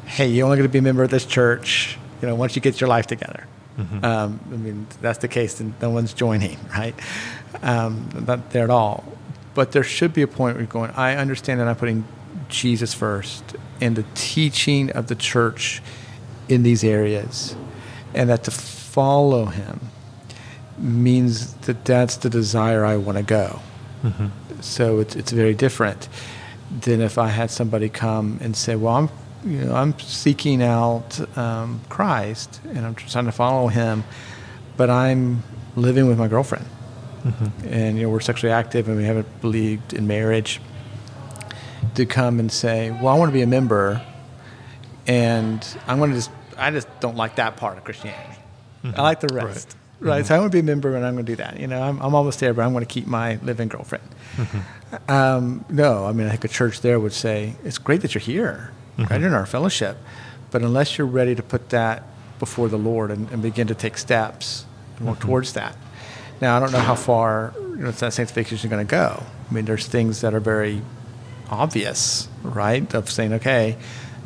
hey, 0.05 0.27
you're 0.27 0.45
only 0.45 0.57
going 0.57 0.67
to 0.67 0.71
be 0.71 0.79
a 0.79 0.81
member 0.81 1.03
of 1.03 1.09
this 1.11 1.25
church, 1.25 1.97
you 2.21 2.27
know, 2.27 2.35
once 2.35 2.55
you 2.55 2.61
get 2.61 2.79
your 2.81 2.87
life 2.87 3.07
together. 3.07 3.45
Mhm. 3.77 4.03
Um, 4.03 4.39
I 4.51 4.55
mean, 4.55 4.87
that's 5.01 5.19
the 5.19 5.27
case, 5.27 5.55
then 5.55 5.75
no 5.81 5.89
one's 5.89 6.13
joining, 6.13 6.57
right? 6.77 6.95
Um, 7.61 8.09
not 8.25 8.51
there 8.51 8.63
at 8.63 8.69
all. 8.69 9.03
But 9.53 9.71
there 9.71 9.83
should 9.83 10.13
be 10.13 10.21
a 10.21 10.27
point 10.27 10.55
where 10.55 10.63
you're 10.63 10.71
going, 10.71 10.91
I 10.91 11.15
understand 11.15 11.59
that 11.59 11.67
I'm 11.67 11.75
putting 11.75 12.05
Jesus 12.49 12.93
first 12.93 13.43
and 13.81 13.95
the 13.95 14.05
teaching 14.13 14.91
of 14.91 15.07
the 15.07 15.15
church 15.15 15.81
in 16.47 16.63
these 16.63 16.83
areas, 16.83 17.55
and 18.13 18.29
that 18.29 18.43
to 18.45 18.51
follow 18.51 19.45
him 19.45 19.79
means 20.77 21.53
that 21.65 21.85
that's 21.85 22.17
the 22.17 22.29
desire 22.29 22.85
I 22.85 22.97
want 22.97 23.17
to 23.17 23.23
go. 23.23 23.59
Mhm. 24.03 24.29
So 24.61 24.99
it's 24.99 25.15
it's 25.15 25.31
very 25.31 25.53
different 25.53 26.07
than 26.81 27.01
if 27.01 27.17
I 27.17 27.27
had 27.27 27.49
somebody 27.51 27.89
come 27.89 28.39
and 28.41 28.55
say, 28.55 28.75
"Well, 28.75 28.95
I'm 28.95 29.09
you 29.45 29.65
know 29.65 29.75
I'm 29.75 29.97
seeking 29.99 30.63
out 30.63 31.19
um, 31.37 31.81
Christ 31.89 32.59
and 32.73 32.85
I'm 32.85 32.95
trying 32.95 33.25
to 33.25 33.31
follow 33.31 33.67
Him, 33.67 34.03
but 34.77 34.89
I'm 34.89 35.43
living 35.75 36.07
with 36.07 36.17
my 36.17 36.27
girlfriend, 36.27 36.65
Mhm. 37.23 37.51
and 37.71 37.97
you 37.97 38.03
know 38.03 38.09
we're 38.09 38.19
sexually 38.21 38.51
active 38.53 38.87
and 38.87 38.97
we 38.97 39.03
haven't 39.05 39.27
believed 39.41 39.93
in 39.93 40.07
marriage." 40.07 40.59
To 41.95 42.05
come 42.05 42.39
and 42.41 42.51
say, 42.51 42.91
"Well, 42.91 43.07
I 43.07 43.17
want 43.17 43.29
to 43.29 43.33
be 43.33 43.41
a 43.43 43.47
member, 43.47 44.01
and 45.07 45.65
I'm 45.87 45.97
going 45.99 46.09
to 46.11 46.15
just 46.17 46.31
I 46.57 46.71
just 46.71 46.87
don't 46.99 47.15
like 47.17 47.35
that 47.35 47.55
part 47.57 47.77
of 47.77 47.83
Christianity. 47.83 48.39
I 48.95 49.01
like 49.01 49.19
the 49.21 49.33
rest." 49.33 49.45
Right, 49.45 49.75
Mhm. 50.05 50.25
so 50.25 50.35
I 50.35 50.39
want 50.39 50.51
to 50.51 50.55
be 50.55 50.59
a 50.59 50.63
member, 50.63 50.95
and 50.95 51.05
I'm 51.05 51.13
going 51.13 51.25
to 51.25 51.31
do 51.31 51.35
that. 51.37 51.59
You 51.59 51.67
know, 51.67 51.81
I'm, 51.81 51.99
I'm 52.01 52.13
almost 52.15 52.39
there, 52.39 52.53
but 52.53 52.63
I'm 52.63 52.71
going 52.73 52.85
to 52.85 52.91
keep 52.93 53.07
my 53.07 53.37
living 53.43 53.67
girlfriend. 53.67 54.03
Mhm. 54.37 55.09
Um, 55.09 55.65
no, 55.69 56.05
I 56.05 56.11
mean, 56.11 56.27
I 56.27 56.31
think 56.31 56.45
a 56.45 56.47
church 56.47 56.81
there 56.81 56.99
would 56.99 57.13
say, 57.13 57.55
it's 57.63 57.77
great 57.77 58.01
that 58.01 58.13
you're 58.15 58.21
here, 58.21 58.71
Mhm. 58.97 59.09
right 59.09 59.21
in 59.21 59.33
our 59.33 59.45
fellowship, 59.45 59.97
but 60.51 60.61
unless 60.61 60.97
you're 60.97 61.07
ready 61.07 61.35
to 61.35 61.43
put 61.43 61.69
that 61.69 62.03
before 62.39 62.67
the 62.69 62.77
Lord 62.77 63.11
and, 63.11 63.29
and 63.31 63.41
begin 63.41 63.67
to 63.67 63.75
take 63.75 63.97
steps 63.97 64.65
and 64.97 65.07
work 65.07 65.17
Mhm. 65.19 65.21
towards 65.27 65.53
that. 65.53 65.75
Now, 66.41 66.57
I 66.57 66.59
don't 66.59 66.71
know 66.71 66.79
how 66.79 66.95
far 66.95 67.53
you 67.59 67.77
know, 67.83 67.91
that 67.91 68.13
sanctification 68.13 68.57
is 68.57 68.65
going 68.69 68.85
to 68.85 68.89
go. 68.91 69.23
I 69.49 69.53
mean, 69.53 69.65
there's 69.65 69.85
things 69.87 70.21
that 70.21 70.33
are 70.33 70.39
very 70.39 70.81
obvious, 71.49 72.27
right? 72.43 72.93
Of 72.93 73.09
saying, 73.11 73.33
okay, 73.33 73.77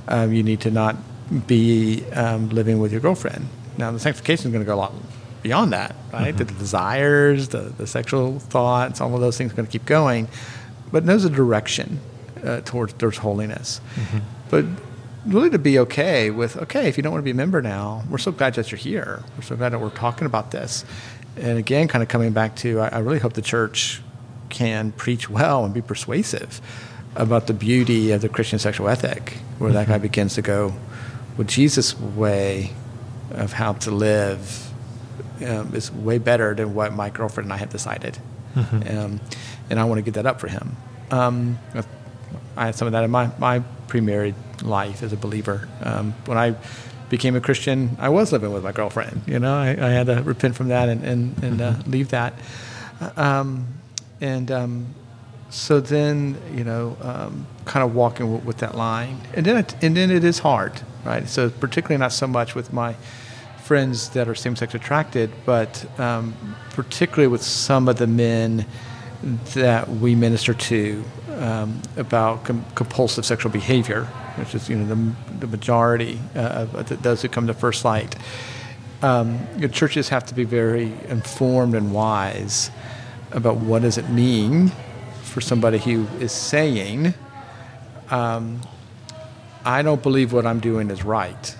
um, 0.08 0.34
you 0.34 0.44
need 0.44 0.62
to 0.62 0.72
not 0.72 0.96
be 1.48 2.04
um, 2.14 2.50
living 2.50 2.80
with 2.80 2.92
your 2.92 3.02
girlfriend. 3.02 3.48
Now, 3.78 3.92
the 3.92 4.00
sanctification 4.00 4.48
is 4.48 4.52
going 4.54 4.64
to 4.66 4.68
go 4.70 4.76
a 4.76 4.82
lot 4.82 4.94
beyond 5.42 5.74
that, 5.74 5.96
right? 6.12 6.36
The 6.36 6.46
desires, 6.46 7.50
the, 7.50 7.62
the 7.78 7.88
sexual 7.88 8.40
thoughts, 8.40 9.02
all 9.02 9.14
of 9.16 9.22
those 9.22 9.38
things 9.38 9.52
are 9.52 9.56
going 9.56 9.66
to 9.66 9.72
keep 9.72 9.86
going. 9.86 10.28
But 10.92 11.06
knows 11.06 11.24
a 11.26 11.30
direction 11.30 12.00
uh, 12.44 12.62
towards 12.62 12.94
towards 12.94 13.18
holiness. 13.18 13.80
Mhm. 13.96 14.22
But 14.50 14.66
really 15.26 15.50
to 15.52 15.60
be 15.60 15.78
okay 15.80 16.32
with, 16.32 16.58
okay, 16.58 16.88
if 16.88 16.98
you 16.98 17.04
don't 17.04 17.12
want 17.14 17.22
to 17.22 17.26
be 17.26 17.32
a 17.32 17.36
member 17.36 17.62
now, 17.62 18.04
we're 18.10 18.18
so 18.18 18.32
glad 18.32 18.56
that 18.56 18.72
you're 18.72 18.80
here. 18.80 19.22
We're 19.38 19.44
so 19.44 19.56
glad 19.56 19.70
that 19.74 19.80
we're 19.80 19.90
talking 19.92 20.26
about 20.26 20.50
this. 20.52 20.86
And 21.38 21.58
again, 21.60 21.88
kind 21.88 22.02
of 22.02 22.10
coming 22.10 22.32
back 22.32 22.56
to, 22.58 22.80
I, 22.80 22.88
I 22.88 23.00
really 23.00 23.20
hope 23.20 23.34
the 23.34 23.42
church 23.42 24.02
can 24.50 24.92
preach 24.94 25.30
well 25.30 25.64
and 25.64 25.74
be 25.74 25.82
persuasive 25.82 26.60
about 27.16 27.46
the 27.48 27.54
beauty 27.54 28.12
of 28.12 28.22
the 28.22 28.30
Christian 28.30 28.58
sexual 28.60 28.90
ethic, 28.90 29.38
where 29.60 29.72
that 29.74 29.88
guy 29.88 30.00
Mhm. 30.00 30.04
begins 30.04 30.34
to 30.36 30.42
go, 30.42 30.74
well, 31.38 31.46
Jesus' 31.46 32.00
way 32.00 32.72
of 33.32 33.54
how 33.54 33.74
to 33.74 33.92
live 33.92 34.69
um, 35.46 35.74
is 35.76 35.92
way 35.92 36.18
better 36.18 36.54
than 36.54 36.74
what 36.74 36.94
my 36.94 37.10
girlfriend 37.10 37.46
and 37.46 37.54
I 37.54 37.58
have 37.58 37.70
decided. 37.70 38.18
Mhm. 38.56 38.98
Um, 38.98 39.20
and 39.70 39.80
I 39.80 39.84
want 39.84 40.00
to 40.00 40.02
give 40.02 40.16
that 40.16 40.26
up 40.26 40.40
for 40.40 40.48
him. 40.48 40.76
Um, 41.12 41.60
I 42.58 42.66
had 42.68 42.76
some 42.76 42.88
of 42.88 42.92
that 42.94 43.04
in 43.04 43.12
my, 43.12 43.30
my 43.38 43.60
pre-married 43.88 44.36
life 44.64 45.04
as 45.04 45.14
a 45.14 45.18
believer. 45.18 45.68
Um, 45.84 46.14
when 46.26 46.38
I 46.38 46.56
became 47.10 47.36
a 47.36 47.42
Christian, 47.42 47.96
I 48.00 48.10
was 48.10 48.32
living 48.32 48.52
with 48.54 48.64
my 48.64 48.72
girlfriend. 48.72 49.22
You 49.26 49.40
know, 49.40 49.54
I, 49.56 49.70
I 49.70 49.90
had 49.90 50.08
to 50.08 50.22
repent 50.24 50.56
from 50.56 50.68
that 50.70 50.90
and, 50.90 51.04
and, 51.04 51.44
and 51.44 51.62
uh, 51.62 51.74
leave 51.88 52.10
that. 52.10 52.34
Um, 53.18 53.68
and 54.22 54.52
um, 54.52 54.88
so 55.50 55.80
then, 55.80 56.38
you 56.54 56.64
know, 56.64 56.98
um, 57.02 57.48
kind 57.66 57.84
of 57.84 57.96
walking 57.96 58.26
w- 58.28 58.46
with 58.46 58.58
that 58.58 58.76
line. 58.76 59.22
And 59.34 59.46
then, 59.46 59.58
it, 59.58 59.76
and 59.82 59.96
then 59.96 60.12
it 60.12 60.24
is 60.24 60.40
hard, 60.40 60.82
right? 61.06 61.28
So 61.28 61.50
particularly 61.50 61.98
not 62.00 62.12
so 62.12 62.28
much 62.28 62.54
with 62.56 62.74
my 62.74 62.96
friends 63.70 64.10
that 64.10 64.28
are 64.28 64.34
same-sex 64.34 64.74
attracted, 64.74 65.30
but 65.46 65.86
um, 66.00 66.34
particularly 66.72 67.28
with 67.28 67.44
some 67.44 67.88
of 67.88 67.98
the 67.98 68.08
men 68.08 68.66
that 69.54 69.88
we 69.88 70.16
minister 70.16 70.56
to 70.56 71.04
um, 71.38 71.80
about 71.96 72.44
com- 72.46 72.66
compulsive 72.74 73.24
sexual 73.24 73.52
behavior, 73.52 74.06
which 74.38 74.56
is 74.56 74.70
you 74.70 74.76
know 74.76 74.88
the, 74.88 75.36
the 75.42 75.46
majority 75.46 76.20
uh, 76.36 76.66
of 76.74 76.88
th- 76.88 77.00
those 77.02 77.22
who 77.22 77.30
come 77.30 77.46
to 77.46 77.54
First 77.54 77.86
Light. 77.86 78.16
Um, 79.04 79.38
your 79.56 79.70
churches 79.70 80.10
have 80.10 80.26
to 80.26 80.34
be 80.34 80.46
very 80.46 80.92
informed 81.08 81.76
and 81.76 81.94
wise 81.94 82.72
about 83.34 83.58
what 83.58 83.84
does 83.84 84.00
it 84.00 84.10
mean 84.10 84.72
for 85.22 85.42
somebody 85.42 85.78
who 85.78 86.08
is 86.20 86.32
saying, 86.32 87.14
um, 88.10 88.62
"I 89.64 89.84
don't 89.84 90.02
believe 90.02 90.34
what 90.34 90.48
I'm 90.48 90.60
doing 90.60 90.90
is 90.90 91.04
right." 91.06 91.56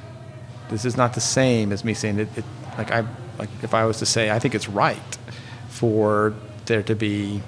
This 0.70 0.86
is 0.86 0.96
not 0.98 1.14
the 1.14 1.22
same 1.22 1.72
as 1.72 1.84
me 1.84 1.94
saying 1.94 2.20
it. 2.20 2.30
it 2.38 2.46
like 2.78 2.92
I 2.92 3.06
like 3.38 3.50
if 3.62 3.74
I 3.74 3.86
was 3.86 4.00
to 4.00 4.06
say 4.06 4.30
I 4.32 4.40
think 4.40 4.56
it's 4.56 4.70
right 4.70 5.18
for 5.70 6.34
there 6.66 6.84
to 6.84 6.96
be 6.96 7.42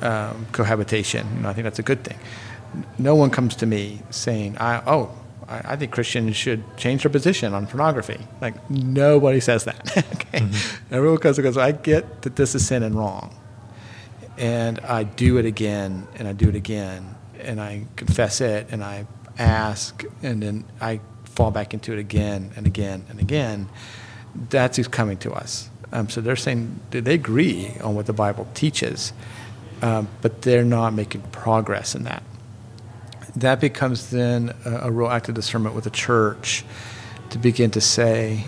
um, 0.00 0.46
cohabitation. 0.52 1.26
You 1.36 1.42
know, 1.42 1.48
I 1.48 1.52
think 1.52 1.64
that's 1.64 1.78
a 1.78 1.82
good 1.82 2.04
thing. 2.04 2.18
No 2.98 3.14
one 3.14 3.30
comes 3.30 3.56
to 3.56 3.66
me 3.66 4.02
saying, 4.10 4.58
"I 4.58 4.82
oh, 4.86 5.10
I, 5.48 5.72
I 5.72 5.76
think 5.76 5.92
Christians 5.92 6.36
should 6.36 6.62
change 6.76 7.02
their 7.02 7.10
position 7.10 7.54
on 7.54 7.66
pornography." 7.66 8.20
Like 8.40 8.70
nobody 8.70 9.40
says 9.40 9.64
that. 9.64 9.96
okay, 10.14 10.46
everyone 10.90 11.18
comes 11.18 11.38
and 11.38 11.44
goes, 11.44 11.56
"I 11.56 11.72
get 11.72 12.22
that 12.22 12.36
this 12.36 12.54
is 12.54 12.66
sin 12.66 12.82
and 12.82 12.94
wrong, 12.94 13.34
and 14.38 14.80
I 14.80 15.04
do 15.04 15.38
it 15.38 15.46
again 15.46 16.06
and 16.16 16.28
I 16.28 16.32
do 16.32 16.48
it 16.48 16.56
again 16.56 17.14
and 17.40 17.60
I 17.60 17.86
confess 17.96 18.40
it 18.40 18.68
and 18.70 18.82
I 18.82 19.06
ask 19.38 20.04
and 20.22 20.42
then 20.42 20.64
I 20.80 21.00
fall 21.36 21.52
back 21.52 21.72
into 21.72 21.92
it 21.92 21.98
again 22.00 22.50
and 22.56 22.66
again 22.66 23.04
and 23.08 23.20
again." 23.20 23.68
That's 24.50 24.76
who's 24.76 24.88
coming 24.88 25.16
to 25.18 25.32
us. 25.32 25.70
Um, 25.92 26.08
so 26.08 26.20
they're 26.20 26.36
saying 26.36 26.80
they 26.90 27.14
agree 27.14 27.72
on 27.82 27.94
what 27.94 28.06
the 28.06 28.12
Bible 28.12 28.46
teaches, 28.54 29.12
um, 29.82 30.08
but 30.20 30.42
they're 30.42 30.64
not 30.64 30.92
making 30.92 31.22
progress 31.32 31.94
in 31.94 32.04
that. 32.04 32.22
That 33.36 33.60
becomes 33.60 34.10
then 34.10 34.54
a, 34.64 34.88
a 34.88 34.90
real 34.90 35.08
act 35.08 35.28
of 35.28 35.34
discernment 35.34 35.74
with 35.74 35.84
the 35.84 35.90
church 35.90 36.64
to 37.30 37.38
begin 37.38 37.70
to 37.72 37.80
say, 37.80 38.44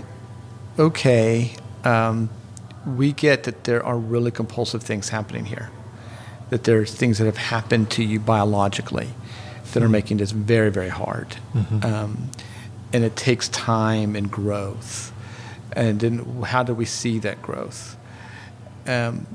okay, 0.78 1.54
um, 1.84 2.30
we 2.86 3.12
get 3.12 3.44
that 3.44 3.64
there 3.64 3.84
are 3.84 3.98
really 3.98 4.30
compulsive 4.30 4.82
things 4.82 5.10
happening 5.10 5.44
here, 5.44 5.70
that 6.50 6.64
there's 6.64 6.94
things 6.94 7.18
that 7.18 7.26
have 7.26 7.36
happened 7.36 7.90
to 7.92 8.02
you 8.02 8.18
biologically 8.18 9.08
that 9.72 9.82
are 9.82 9.88
making 9.88 10.16
this 10.16 10.30
very, 10.30 10.70
very 10.70 10.88
hard. 10.88 11.36
Mm-hmm. 11.54 11.84
Um, 11.84 12.30
and 12.92 13.04
it 13.04 13.16
takes 13.16 13.48
time 13.48 14.16
and 14.16 14.30
growth. 14.30 15.12
And 15.72 16.00
then 16.00 16.42
how 16.42 16.62
do 16.62 16.74
we 16.74 16.84
see 16.84 17.18
that 17.20 17.42
growth? 17.42 17.96
Um, 18.86 19.26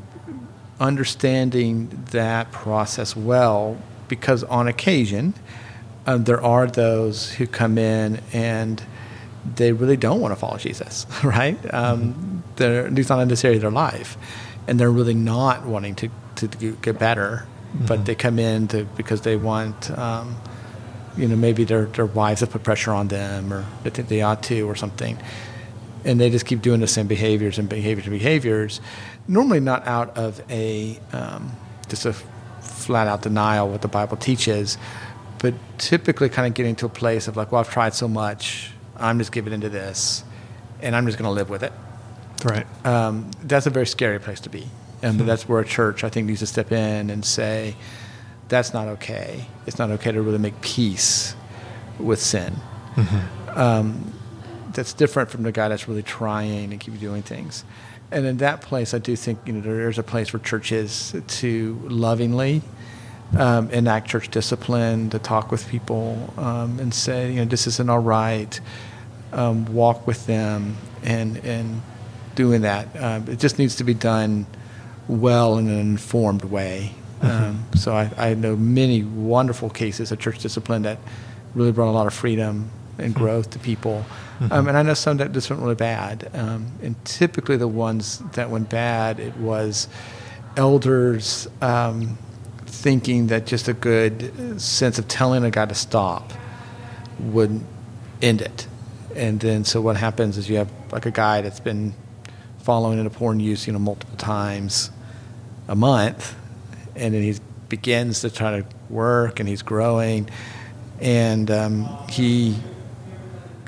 understanding 0.80 2.06
that 2.12 2.52
process 2.52 3.16
well, 3.16 3.78
because 4.08 4.44
on 4.44 4.68
occasion, 4.68 5.34
um, 6.06 6.24
there 6.26 6.42
are 6.42 6.68
those 6.68 7.32
who 7.34 7.48
come 7.48 7.78
in 7.78 8.20
and 8.34 8.84
they 9.56 9.72
really 9.72 9.98
don't 9.98 10.20
want 10.20 10.32
to 10.34 10.36
follow 10.36 10.58
Jesus, 10.58 11.06
right? 11.24 11.58
Um, 11.74 12.14
mm-hmm. 12.14 12.40
They're, 12.56 12.88
it's 12.88 13.10
not 13.10 13.26
necessarily 13.28 13.60
their 13.60 13.72
life, 13.72 14.18
and 14.68 14.80
they're 14.80 14.92
really 14.92 15.14
not 15.14 15.66
wanting 15.66 15.96
to, 15.96 16.10
to 16.36 16.48
get 16.48 17.00
better, 17.00 17.46
mm-hmm. 17.74 17.86
but 17.86 18.06
they 18.06 18.16
come 18.16 18.40
in 18.40 18.68
to, 18.70 18.86
because 18.96 19.22
they 19.22 19.36
want, 19.36 19.90
um, 19.98 20.36
you 21.18 21.28
know, 21.28 21.36
maybe 21.36 21.64
their, 21.64 21.86
their 21.86 22.06
wives 22.06 22.42
have 22.42 22.52
put 22.52 22.64
pressure 22.64 22.92
on 22.92 23.08
them 23.08 23.54
or 23.54 23.66
they 23.84 23.90
think 23.90 24.08
they 24.08 24.22
ought 24.22 24.44
to 24.44 24.62
or 24.62 24.76
something. 24.76 25.18
And 26.06 26.20
they 26.20 26.30
just 26.30 26.46
keep 26.46 26.62
doing 26.62 26.80
the 26.80 26.88
same 26.88 27.08
behaviors 27.08 27.58
and 27.58 27.70
behaviors 27.70 28.06
and 28.08 28.14
behaviors, 28.14 28.82
normally 29.28 29.60
not 29.60 29.88
out 29.88 30.18
of 30.18 30.42
a 30.50 31.00
um, 31.14 31.52
just 31.88 32.06
a 32.06 32.14
flat 32.14 33.08
out 33.08 33.22
denial 33.22 33.70
what 33.70 33.82
the 33.82 33.88
Bible 33.88 34.18
teaches, 34.18 34.78
but 35.40 35.54
typically 35.78 36.30
kind 36.30 36.48
of 36.48 36.54
getting 36.54 36.76
to 36.78 36.86
a 36.86 36.90
place 36.90 37.28
of 37.28 37.38
like, 37.38 37.52
well, 37.52 37.62
I've 37.62 37.70
tried 37.70 37.94
so 37.94 38.08
much, 38.08 38.72
I'm 38.98 39.18
just 39.20 39.32
giving 39.32 39.54
into 39.54 39.70
this, 39.70 40.24
and 40.82 40.96
I'm 40.96 41.06
just 41.06 41.18
going 41.18 41.28
to 41.28 41.34
live 41.34 41.50
with 41.50 41.64
it. 41.64 41.72
Right. 42.44 42.66
Um, 42.86 43.32
that's 43.44 43.66
a 43.66 43.70
very 43.70 43.88
scary 43.88 44.20
place 44.20 44.42
to 44.42 44.50
be, 44.50 44.68
and 45.02 45.18
mm-hmm. 45.18 45.28
that's 45.28 45.48
where 45.48 45.60
a 45.60 45.66
church 45.66 46.04
I 46.04 46.10
think 46.10 46.28
needs 46.28 46.40
to 46.40 46.48
step 46.48 46.72
in 46.72 47.10
and 47.10 47.24
say, 47.24 47.76
that's 48.54 48.74
not 48.74 48.88
okay. 48.88 49.46
It's 49.66 49.80
not 49.80 49.90
okay 49.92 50.12
to 50.12 50.22
really 50.22 50.38
make 50.38 50.60
peace 50.62 51.36
with 52.00 52.20
sin. 52.20 52.56
Mm-hmm. 52.96 53.60
Um, 53.60 54.14
that's 54.74 54.94
different 54.94 55.30
from 55.30 55.44
the 55.44 55.52
guy 55.52 55.68
that's 55.68 55.88
really 55.88 56.04
trying 56.04 56.72
and 56.72 56.80
keep 56.80 57.00
doing 57.00 57.22
things. 57.22 57.64
And 58.12 58.26
in 58.26 58.38
that 58.38 58.62
place, 58.62 58.94
I 58.94 59.00
do 59.00 59.16
think 59.16 59.40
you 59.46 59.54
know 59.54 59.62
there's 59.62 59.98
a 59.98 60.04
place 60.04 60.30
for 60.30 60.40
churches 60.40 61.16
to 61.28 61.80
lovingly 61.84 62.62
um, 63.38 63.70
enact 63.72 64.08
church 64.08 64.30
discipline, 64.30 65.10
to 65.10 65.20
talk 65.20 65.52
with 65.52 65.68
people 65.68 66.34
um, 66.38 66.80
and 66.80 66.94
say, 66.94 67.32
you 67.32 67.38
know, 67.38 67.46
this 67.46 67.66
isn't 67.68 67.90
all 67.90 68.00
right. 68.00 68.60
Um, 69.32 69.66
walk 69.66 70.06
with 70.06 70.28
them 70.28 70.78
and 71.02 71.38
and 71.38 71.82
doing 72.36 72.62
that. 72.62 72.88
Um, 73.02 73.28
it 73.28 73.40
just 73.40 73.58
needs 73.58 73.76
to 73.78 73.84
be 73.84 73.96
done 73.96 74.46
well 75.08 75.58
in 75.58 75.68
an 75.68 75.80
informed 75.80 76.44
way. 76.44 76.94
Um, 77.24 77.66
so 77.76 77.96
I, 77.96 78.12
I, 78.18 78.34
know 78.34 78.56
many 78.56 79.04
wonderful 79.04 79.70
cases 79.70 80.12
of 80.12 80.20
church 80.20 80.40
discipline 80.40 80.82
that 80.84 81.00
really 81.56 81.72
brought 81.72 81.90
a 81.90 81.96
lot 81.96 82.06
of 82.06 82.14
freedom 82.14 82.70
and 82.98 83.14
mm-hmm. 83.14 83.24
growth 83.24 83.50
to 83.52 83.60
people. 83.60 84.06
Mm-hmm. 84.40 84.52
Um, 84.52 84.68
and 84.68 84.78
I 84.78 84.84
know 84.84 84.94
some 84.94 85.18
that 85.18 85.32
just 85.32 85.50
went 85.50 85.62
really 85.62 85.76
bad. 85.76 86.30
and 86.34 86.96
typically 87.06 87.58
the 87.58 87.68
ones 87.68 88.20
that 88.34 88.50
went 88.50 88.70
bad, 88.70 89.20
it 89.20 89.36
was 89.38 89.88
elders 90.58 91.48
um, 91.62 92.18
thinking 92.66 93.28
that 93.28 93.46
just 93.46 93.68
a 93.68 93.74
good 93.74 94.60
sense 94.62 95.00
of 95.00 95.08
telling 95.08 95.44
a 95.44 95.52
guy 95.52 95.66
to 95.66 95.76
stop 95.76 96.34
would 97.20 97.62
end 98.22 98.42
it. 98.42 98.68
And 99.16 99.40
then, 99.40 99.64
so 99.64 99.80
what 99.82 99.96
happens 99.98 100.38
is 100.38 100.50
you 100.50 100.58
have 100.58 100.70
like 100.92 101.06
a 101.06 101.12
guy 101.12 101.42
that's 101.42 101.60
been 101.60 101.94
following 102.60 102.98
into 102.98 103.10
porn 103.10 103.40
use, 103.40 103.68
you 103.68 103.74
know, 103.74 103.80
multiple 103.80 104.18
times 104.18 104.90
a 105.68 105.76
month, 105.76 106.36
and 106.96 107.14
then 107.14 107.22
he 107.22 107.36
begins 107.70 108.22
to 108.22 108.30
try 108.30 108.62
to 108.62 108.66
work, 108.90 109.40
and 109.40 109.50
he's 109.50 109.62
growing, 109.62 110.30
and 111.00 111.50
um, 111.50 111.86
he 112.10 112.56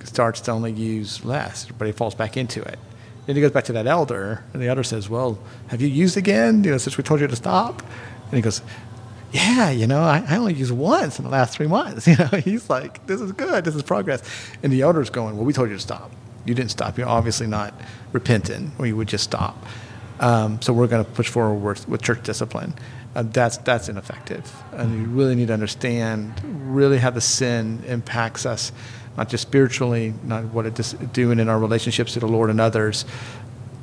starts 0.04 0.42
to 0.42 0.52
only 0.52 0.72
use 0.72 1.26
less, 1.26 1.68
but 1.78 1.86
he 1.86 1.92
falls 1.92 2.16
back 2.16 2.38
into 2.38 2.62
it. 2.62 2.80
Then 3.26 3.36
he 3.36 3.42
goes 3.42 3.52
back 3.52 3.66
to 3.66 3.74
that 3.74 3.88
elder, 3.88 4.44
and 4.54 4.62
the 4.62 4.68
elder 4.68 4.84
says, 4.84 5.10
"Well, 5.10 5.40
have 5.68 5.82
you 5.82 5.88
used 5.88 6.18
again? 6.18 6.64
You 6.64 6.72
know, 6.72 6.78
since 6.78 6.98
we 6.98 7.04
told 7.04 7.22
you 7.22 7.28
to 7.28 7.36
stop." 7.36 7.82
And 8.26 8.34
he 8.34 8.42
goes, 8.42 8.62
yeah, 9.36 9.70
you 9.70 9.86
know, 9.86 10.02
I, 10.02 10.24
I, 10.28 10.38
only 10.38 10.54
used 10.54 10.72
once 10.72 11.20
in 11.20 11.26
the 11.26 11.32
last 11.32 11.56
three 11.56 11.68
months. 11.68 12.08
You 12.16 12.16
know, 12.16 12.28
he's 12.28 12.70
like, 12.70 13.06
this 13.06 13.20
is 13.20 13.34
good, 13.34 13.66
this 13.66 13.76
is 13.76 13.84
progress. 13.84 14.24
And 14.64 14.72
the 14.72 14.82
elder's 14.82 15.10
going, 15.10 15.36
well, 15.36 15.46
we 15.46 15.52
told 15.52 15.70
you 15.70 15.76
to 15.76 15.82
stop. 15.82 16.12
You 16.46 16.54
didn't 16.54 16.72
stop. 16.72 16.98
You're 16.98 17.10
obviously 17.10 17.48
not 17.48 17.74
repentant, 18.14 18.72
or 18.80 18.86
you 18.86 18.96
would 18.96 19.10
just 19.10 19.26
stop. 19.26 19.62
Um, 20.22 20.62
so 20.62 20.72
we're 20.72 20.88
going 20.88 21.04
to 21.04 21.12
push 21.12 21.28
forward 21.28 21.62
with, 21.62 21.90
with 21.90 22.02
church 22.02 22.24
discipline. 22.24 22.74
Uh, 23.16 23.24
that's 23.24 23.58
that's 23.58 23.88
ineffective, 23.88 24.54
and 24.74 24.94
you 24.94 25.06
really 25.06 25.36
need 25.36 25.48
to 25.48 25.54
understand 25.54 26.34
really 26.44 26.98
how 26.98 27.10
the 27.10 27.22
sin 27.22 27.82
impacts 27.88 28.46
us, 28.46 28.74
not 29.16 29.30
just 29.30 29.42
spiritually, 29.42 30.14
not 30.24 30.44
what 30.46 30.66
it's 30.66 30.92
doing 30.94 31.40
in 31.40 31.48
our 31.48 31.58
relationships 31.58 32.14
to 32.14 32.20
the 32.20 32.28
Lord 32.28 32.50
and 32.50 32.60
others, 32.60 33.06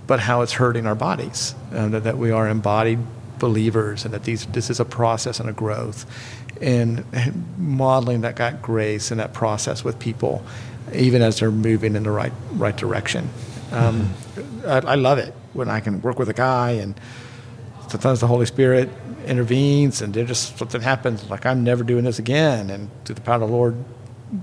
but 0.06 0.20
how 0.20 0.42
it's 0.42 0.52
hurting 0.52 0.86
our 0.86 0.94
bodies. 0.94 1.54
Uh, 1.72 1.88
that, 1.88 2.04
that 2.04 2.18
we 2.18 2.30
are 2.30 2.46
embodied 2.46 2.98
believers 3.42 4.04
and 4.04 4.14
that 4.14 4.22
these, 4.22 4.46
this 4.46 4.70
is 4.70 4.78
a 4.78 4.84
process 4.84 5.40
and 5.40 5.50
a 5.50 5.52
growth. 5.52 6.06
And 6.60 7.04
modeling 7.58 8.20
that 8.20 8.36
God 8.36 8.62
grace 8.62 9.10
and 9.10 9.18
that 9.18 9.32
process 9.32 9.82
with 9.82 9.98
people, 9.98 10.44
even 10.94 11.22
as 11.22 11.40
they're 11.40 11.50
moving 11.50 11.96
in 11.96 12.04
the 12.04 12.10
right, 12.12 12.32
right 12.52 12.76
direction. 12.76 13.30
Um, 13.72 14.14
mm-hmm. 14.36 14.68
I, 14.68 14.92
I 14.92 14.94
love 14.94 15.18
it 15.18 15.34
when 15.54 15.68
I 15.68 15.80
can 15.80 16.00
work 16.02 16.20
with 16.20 16.28
a 16.28 16.34
guy 16.34 16.72
and 16.72 16.94
sometimes 17.88 18.20
the 18.20 18.28
Holy 18.28 18.46
Spirit 18.46 18.88
intervenes 19.24 20.02
and 20.02 20.14
there 20.14 20.24
just 20.24 20.58
something 20.58 20.80
happens 20.80 21.28
like 21.30 21.46
I'm 21.46 21.64
never 21.64 21.84
doing 21.84 22.04
this 22.04 22.18
again. 22.18 22.70
And 22.70 22.90
to 23.06 23.14
the 23.14 23.20
power 23.20 23.36
of 23.36 23.40
the 23.42 23.46
Lord 23.46 23.76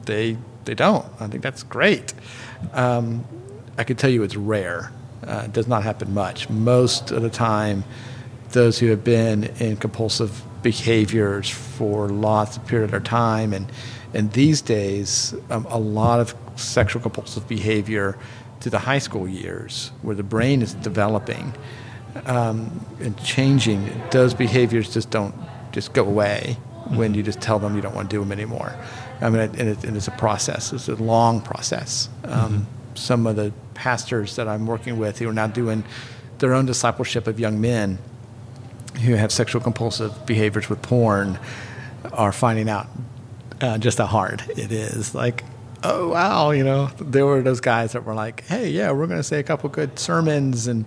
they 0.06 0.38
they 0.66 0.76
don't. 0.76 1.06
I 1.20 1.28
think 1.28 1.42
that's 1.42 1.64
great. 1.64 2.14
Um, 2.74 3.26
I 3.78 3.84
can 3.84 3.96
tell 3.96 4.10
you 4.10 4.24
it's 4.24 4.36
rare. 4.36 4.92
Uh, 5.26 5.44
it 5.46 5.54
does 5.54 5.68
not 5.68 5.84
happen 5.84 6.14
much. 6.14 6.50
Most 6.50 7.12
of 7.12 7.22
the 7.22 7.30
time 7.30 7.84
those 8.52 8.80
who 8.80 8.88
have 8.88 9.04
been 9.04 9.46
in 9.60 9.78
compulsive 9.78 10.44
behaviors 10.62 11.50
for 11.50 12.10
lots 12.10 12.58
of 12.58 12.66
period 12.68 12.94
of 12.94 13.04
time 13.04 13.54
and 13.54 13.72
and 14.14 14.32
these 14.34 14.62
days 14.62 15.36
um, 15.50 15.66
a 15.70 15.78
lot 15.78 16.20
of 16.20 16.36
sexual 16.56 17.02
compulsive 17.02 17.48
behavior 17.48 18.18
to 18.60 18.70
the 18.70 18.80
high 18.80 18.98
school 18.98 19.28
years 19.28 19.92
where 20.02 20.16
the 20.16 20.24
brain 20.24 20.62
is 20.62 20.74
developing 20.74 21.54
um, 22.26 22.86
and 23.00 23.18
changing 23.24 23.90
those 24.12 24.34
behaviors 24.34 24.94
just 24.94 25.10
don't 25.10 25.36
just 25.72 25.94
go 25.94 26.06
away 26.06 26.58
mm-hmm. 26.58 26.98
when 26.98 27.14
you 27.14 27.24
just 27.24 27.40
tell 27.40 27.60
them 27.60 27.76
you 27.76 27.82
don't 27.82 27.96
want 27.96 28.10
to 28.10 28.16
do 28.16 28.20
them 28.20 28.32
anymore 28.32 28.76
I 29.22 29.30
mean, 29.30 29.42
and, 29.42 29.70
it, 29.70 29.84
and 29.84 29.98
it's 29.98 30.08
a 30.08 30.12
process. 30.12 30.72
It's 30.72 30.88
a 30.88 30.96
long 30.96 31.42
process. 31.42 32.10
Um, 32.24 32.32
mm-hmm. 32.32 32.96
Some 32.96 33.28
of 33.28 33.36
the 33.36 33.54
pastors 33.74 34.36
that 34.36 34.48
I'm 34.48 34.66
working 34.66 34.98
with 34.98 35.20
who 35.20 35.30
are 35.30 35.34
now 35.34 35.48
doing 35.48 35.84
their 36.40 36.54
own 36.54 36.66
discipleship 36.66 37.28
of 37.28 37.40
young 37.40 37.60
men 37.60 37.98
who 39.04 39.16
have 39.16 39.32
sexual 39.32 39.62
compulsive 39.62 40.26
behaviors 40.26 40.70
with 40.70 40.82
porn 40.82 41.38
are 42.12 42.32
finding 42.32 42.70
out 42.70 42.88
uh, 43.62 43.78
just 43.78 43.98
how 43.98 44.06
hard 44.06 44.44
it 44.50 44.72
is. 44.72 45.14
Like, 45.14 45.44
oh 45.84 46.10
wow, 46.10 46.52
you 46.52 46.64
know, 46.64 46.88
there 47.00 47.26
were 47.26 47.42
those 47.42 47.62
guys 47.62 47.92
that 47.94 48.06
were 48.06 48.14
like, 48.14 48.46
hey, 48.46 48.70
yeah, 48.70 48.92
we're 48.92 49.08
going 49.08 49.20
to 49.20 49.24
say 49.24 49.40
a 49.40 49.44
couple 49.44 49.70
good 49.70 50.00
sermons 50.00 50.68
and 50.68 50.86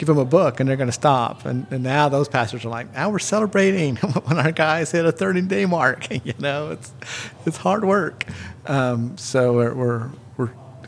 give 0.00 0.06
them 0.06 0.18
a 0.18 0.24
book, 0.24 0.60
and 0.60 0.68
they're 0.68 0.78
going 0.78 0.88
to 0.88 0.92
stop. 0.92 1.44
And, 1.44 1.66
and 1.70 1.84
now 1.84 2.08
those 2.08 2.26
pastors 2.26 2.64
are 2.64 2.70
like, 2.70 2.94
now 2.94 3.10
we're 3.10 3.18
celebrating 3.18 3.96
when 4.24 4.38
our 4.38 4.50
guys 4.50 4.90
hit 4.90 5.04
a 5.04 5.12
30 5.12 5.42
day 5.42 5.66
mark. 5.66 6.08
you 6.24 6.32
know, 6.38 6.70
it's 6.70 6.90
it's 7.44 7.58
hard 7.58 7.84
work. 7.84 8.24
Um, 8.64 9.18
so 9.18 9.52
we're, 9.52 9.74
we're 9.74 10.10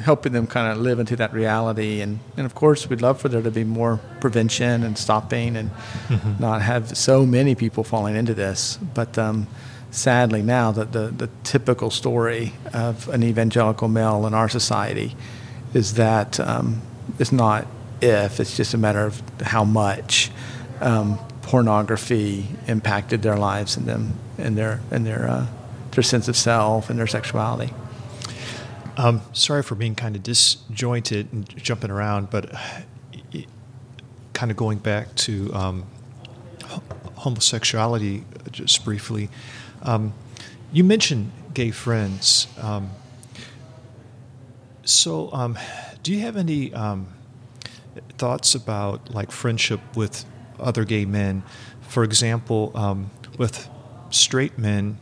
helping 0.00 0.32
them 0.32 0.46
kind 0.46 0.72
of 0.72 0.78
live 0.78 0.98
into 0.98 1.14
that 1.16 1.34
reality. 1.34 2.00
And, 2.00 2.20
and 2.38 2.46
of 2.46 2.54
course, 2.54 2.88
we'd 2.88 3.02
love 3.02 3.20
for 3.20 3.28
there 3.28 3.42
to 3.42 3.50
be 3.50 3.64
more 3.64 4.00
prevention 4.20 4.82
and 4.82 4.96
stopping 4.96 5.56
and 5.56 5.70
mm-hmm. 6.08 6.40
not 6.40 6.62
have 6.62 6.96
so 6.96 7.26
many 7.26 7.54
people 7.54 7.84
falling 7.84 8.16
into 8.16 8.32
this. 8.32 8.78
But 8.94 9.18
um, 9.18 9.46
sadly, 9.90 10.40
now 10.40 10.72
the, 10.72 10.86
the, 10.86 11.08
the 11.08 11.30
typical 11.44 11.90
story 11.90 12.54
of 12.72 13.10
an 13.10 13.22
evangelical 13.22 13.88
male 13.88 14.26
in 14.26 14.32
our 14.32 14.48
society 14.48 15.14
is 15.74 15.94
that 15.94 16.40
um, 16.40 16.80
it's 17.18 17.32
not 17.32 17.66
if, 18.02 18.40
it's 18.40 18.56
just 18.56 18.74
a 18.74 18.78
matter 18.78 19.06
of 19.06 19.22
how 19.40 19.64
much. 19.64 20.30
Um, 20.80 21.18
pornography 21.42 22.46
impacted 22.66 23.20
their 23.22 23.36
lives 23.36 23.76
and 23.76 23.86
them 23.86 24.14
and 24.38 24.56
their 24.56 24.80
and 24.90 25.04
their 25.04 25.28
uh, 25.28 25.46
their 25.90 26.02
sense 26.02 26.28
of 26.28 26.36
self 26.36 26.88
and 26.88 26.98
their 26.98 27.06
sexuality. 27.06 27.72
Um, 28.96 29.22
sorry 29.32 29.62
for 29.62 29.74
being 29.74 29.94
kind 29.94 30.16
of 30.16 30.22
disjointed 30.22 31.32
and 31.32 31.48
jumping 31.56 31.90
around, 31.90 32.30
but 32.30 32.52
kind 34.32 34.50
of 34.50 34.56
going 34.56 34.78
back 34.78 35.14
to 35.14 35.52
um, 35.54 35.86
homosexuality 37.16 38.24
just 38.50 38.84
briefly. 38.84 39.28
Um, 39.82 40.12
you 40.72 40.84
mentioned 40.84 41.30
gay 41.54 41.70
friends. 41.70 42.46
Um, 42.60 42.90
so, 44.84 45.32
um, 45.32 45.58
do 46.02 46.12
you 46.12 46.20
have 46.20 46.36
any 46.36 46.72
um, 46.74 47.08
thoughts 48.18 48.54
about 48.54 49.14
like 49.14 49.30
friendship 49.30 49.80
with 49.96 50.24
other 50.58 50.84
gay 50.84 51.04
men? 51.04 51.42
For 51.80 52.04
example, 52.04 52.72
um, 52.74 53.10
with 53.38 53.68
straight 54.10 54.58
men, 54.58 54.98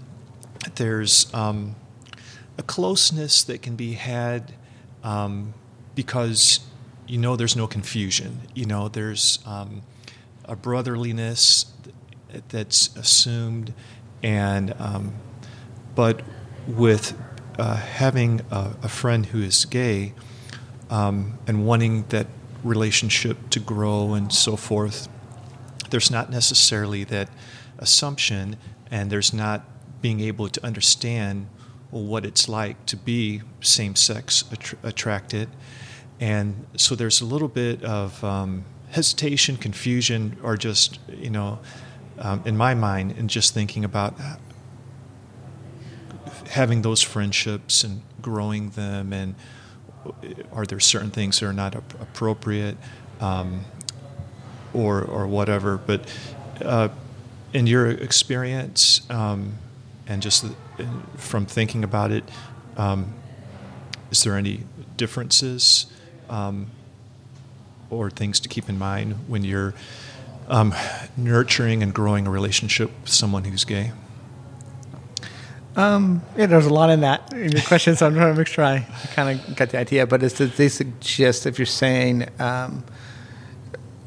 there's 0.77 1.33
um, 1.35 1.77
a 2.59 2.63
closeness 2.63 3.43
that 3.45 3.63
can 3.63 3.77
be 3.77 3.95
had 3.95 4.53
um, 5.03 5.55
because 5.95 6.61
you 7.07 7.19
know 7.19 7.37
there's 7.37 7.57
no 7.57 7.67
confusion. 7.67 8.41
You 8.55 8.67
know 8.67 8.89
there's 8.89 9.39
um, 9.47 9.83
a 10.45 10.57
brotherliness 10.57 11.67
that's 12.49 12.95
assumed, 12.97 13.73
and 14.23 14.75
um, 14.79 15.15
but 15.95 16.23
with 16.67 17.19
uh, 17.59 17.77
having 17.77 18.41
a, 18.51 18.75
a, 18.83 18.89
friend 18.89 19.27
who 19.27 19.43
is 19.43 19.65
gay 19.65 20.15
um, 20.89 21.39
and 21.47 21.67
wanting 21.67 22.05
that 22.09 22.27
relationship 22.63 23.51
to 23.51 23.61
grow 23.61 24.15
and 24.15 24.33
so 24.33 24.57
forth, 24.57 25.09
there's 25.91 26.11
not 26.11 26.31
necessarily 26.31 27.05
that 27.05 27.29
assumption, 27.79 28.57
and 28.91 29.11
there's 29.11 29.33
not 29.33 29.65
being 30.03 30.21
able 30.21 30.49
to 30.49 30.65
understand 30.65 31.47
what 31.91 32.25
it's 32.25 32.49
like 32.49 32.87
to 32.87 32.97
be 32.97 33.43
same 33.61 33.97
sex 33.97 34.45
att- 34.53 34.75
attracted. 34.83 35.49
And 36.21 36.67
so 36.77 36.95
there's 36.95 37.21
a 37.21 37.25
little 37.25 37.49
bit 37.49 37.83
of 37.83 38.23
um, 38.23 38.65
hesitation, 38.91 39.57
confusion, 39.57 40.37
or 40.43 40.57
just, 40.57 40.99
you 41.09 41.31
know, 41.31 41.59
um, 42.19 42.43
in 42.45 42.57
my 42.57 42.75
mind, 42.75 43.13
and 43.19 43.31
just 43.31 43.55
thinking 43.55 43.85
about 43.85 44.15
having 46.51 46.83
those 46.83 47.01
friendships 47.01 47.85
and 47.85 48.03
growing 48.21 48.71
them, 48.71 49.13
and 49.13 49.35
are 50.53 50.67
there 50.67 50.81
certain 50.81 51.11
things 51.11 51.41
that 51.41 51.47
are 51.47 51.53
not 51.53 51.75
appropriate, 51.75 52.77
um, 53.21 53.65
or 54.73 55.03
or 55.03 55.27
whatever. 55.27 55.77
But 55.77 56.13
uh, 56.65 56.89
in 57.53 57.67
your 57.67 57.89
experience, 57.89 59.09
um, 59.11 59.55
and 60.07 60.23
just 60.23 60.47
from 61.17 61.47
thinking 61.47 61.85
about 61.85 62.11
it, 62.11 62.25
um, 62.77 63.15
is 64.11 64.23
there 64.25 64.37
any 64.37 64.65
differences 64.97 65.87
um, 66.29 66.71
or 67.91 68.11
things 68.11 68.41
to 68.41 68.49
keep 68.49 68.69
in 68.69 68.79
mind 68.79 69.15
when 69.29 69.45
you're 69.45 69.75
um, 70.49 70.75
nurturing 71.17 71.83
and 71.83 71.95
growing 71.95 72.27
a 72.27 72.31
relationship 72.31 72.91
with 73.03 73.11
someone 73.11 73.45
who's 73.45 73.65
gay? 73.65 73.93
Um, 75.77 76.23
yeah, 76.37 76.47
there's 76.47 76.67
a 76.67 76.75
lot 76.75 76.91
in 76.91 77.01
that 77.01 77.33
in 77.33 77.53
your 77.53 77.63
question, 77.63 77.95
so 77.97 78.07
I'm 78.07 78.15
trying 78.15 78.33
to 78.35 78.39
make 78.39 78.49
sure 78.49 78.65
I 78.65 78.81
kind 79.15 79.39
of 79.39 79.57
got 79.57 79.71
the 79.71 79.79
idea. 79.79 80.07
But 80.07 80.23
it's 80.23 80.39
they 80.39 80.69
suggest 80.69 81.47
if 81.47 81.59
you're 81.59 81.67
saying 81.67 82.29
um, 82.41 82.85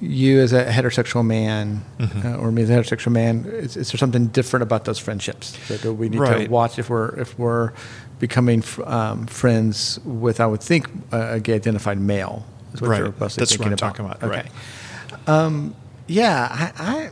you 0.01 0.41
as 0.41 0.51
a 0.51 0.65
heterosexual 0.65 1.25
man 1.25 1.85
mm-hmm. 1.97 2.27
uh, 2.27 2.35
or 2.35 2.51
me 2.51 2.63
as 2.63 2.69
a 2.69 2.73
heterosexual 2.73 3.13
man, 3.13 3.45
is, 3.45 3.77
is, 3.77 3.91
there 3.91 3.97
something 3.97 4.27
different 4.27 4.63
about 4.63 4.85
those 4.85 4.99
friendships 4.99 5.51
that 5.69 5.85
we 5.93 6.09
need 6.09 6.19
right. 6.19 6.45
to 6.45 6.51
watch 6.51 6.77
if 6.77 6.89
we're 6.89 7.17
if 7.19 7.39
we're 7.39 7.71
becoming 8.19 8.63
um, 8.85 9.25
friends 9.27 9.99
with, 10.05 10.39
I 10.39 10.45
would 10.45 10.61
think, 10.61 10.87
a, 11.11 11.33
a 11.33 11.39
gay 11.39 11.55
identified 11.55 11.99
male? 11.99 12.45
Is 12.73 12.81
what 12.81 12.89
right. 12.89 12.99
You're 12.99 13.11
That's 13.11 13.37
what 13.37 13.61
I'm 13.61 13.67
about. 13.67 13.77
talking 13.77 14.05
about. 14.05 14.23
Okay. 14.23 14.43
Right. 14.43 15.29
Um, 15.29 15.75
yeah, 16.07 16.47
I, 16.77 16.93
I, 16.93 17.09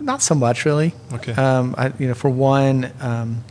not 0.00 0.22
so 0.22 0.34
much 0.34 0.64
really. 0.64 0.94
Okay. 1.12 1.32
Um, 1.32 1.74
I, 1.76 1.92
you 1.98 2.08
know, 2.08 2.14
for 2.14 2.30
one, 2.30 2.92
um, 3.00 3.44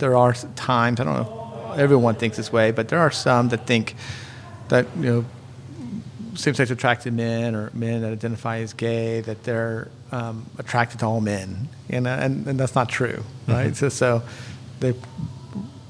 there 0.00 0.16
are 0.16 0.34
times 0.56 1.00
I 1.00 1.04
don't 1.04 1.14
know. 1.14 1.74
Everyone 1.76 2.16
thinks 2.16 2.36
this 2.36 2.52
way, 2.52 2.72
but 2.72 2.88
there 2.88 2.98
are 2.98 3.12
some 3.12 3.48
that 3.50 3.66
think 3.66 3.94
that 4.68 4.86
you 4.96 5.02
know 5.02 5.24
same-sex 6.34 6.70
attracted 6.70 7.12
men 7.12 7.54
or 7.54 7.70
men 7.74 8.02
that 8.02 8.12
identify 8.12 8.58
as 8.58 8.72
gay 8.72 9.20
that 9.20 9.44
they're 9.44 9.88
um, 10.12 10.46
attracted 10.58 11.00
to 11.00 11.06
all 11.06 11.20
men, 11.20 11.68
you 11.88 12.00
know, 12.00 12.10
and, 12.14 12.46
and 12.46 12.58
that's 12.58 12.74
not 12.74 12.88
true, 12.88 13.24
right? 13.46 13.72
Mm-hmm. 13.72 13.74
So, 13.74 13.88
so 13.88 14.22
they 14.80 14.94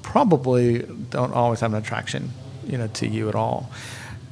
probably 0.02 0.80
don't 1.10 1.32
always 1.32 1.60
have 1.60 1.72
an 1.72 1.78
attraction, 1.78 2.30
you 2.66 2.78
know, 2.78 2.88
to 2.88 3.06
you 3.06 3.28
at 3.28 3.34
all. 3.34 3.70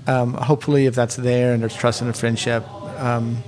Um, 0.07 0.35
hopefully, 0.35 0.87
if 0.87 0.95
that's 0.95 1.17
there 1.17 1.53
and 1.53 1.63
there's 1.63 1.77
trust 1.77 2.01
and 2.01 2.11
a 2.11 2.15
friendship, 2.15 2.67
um, 2.99 3.43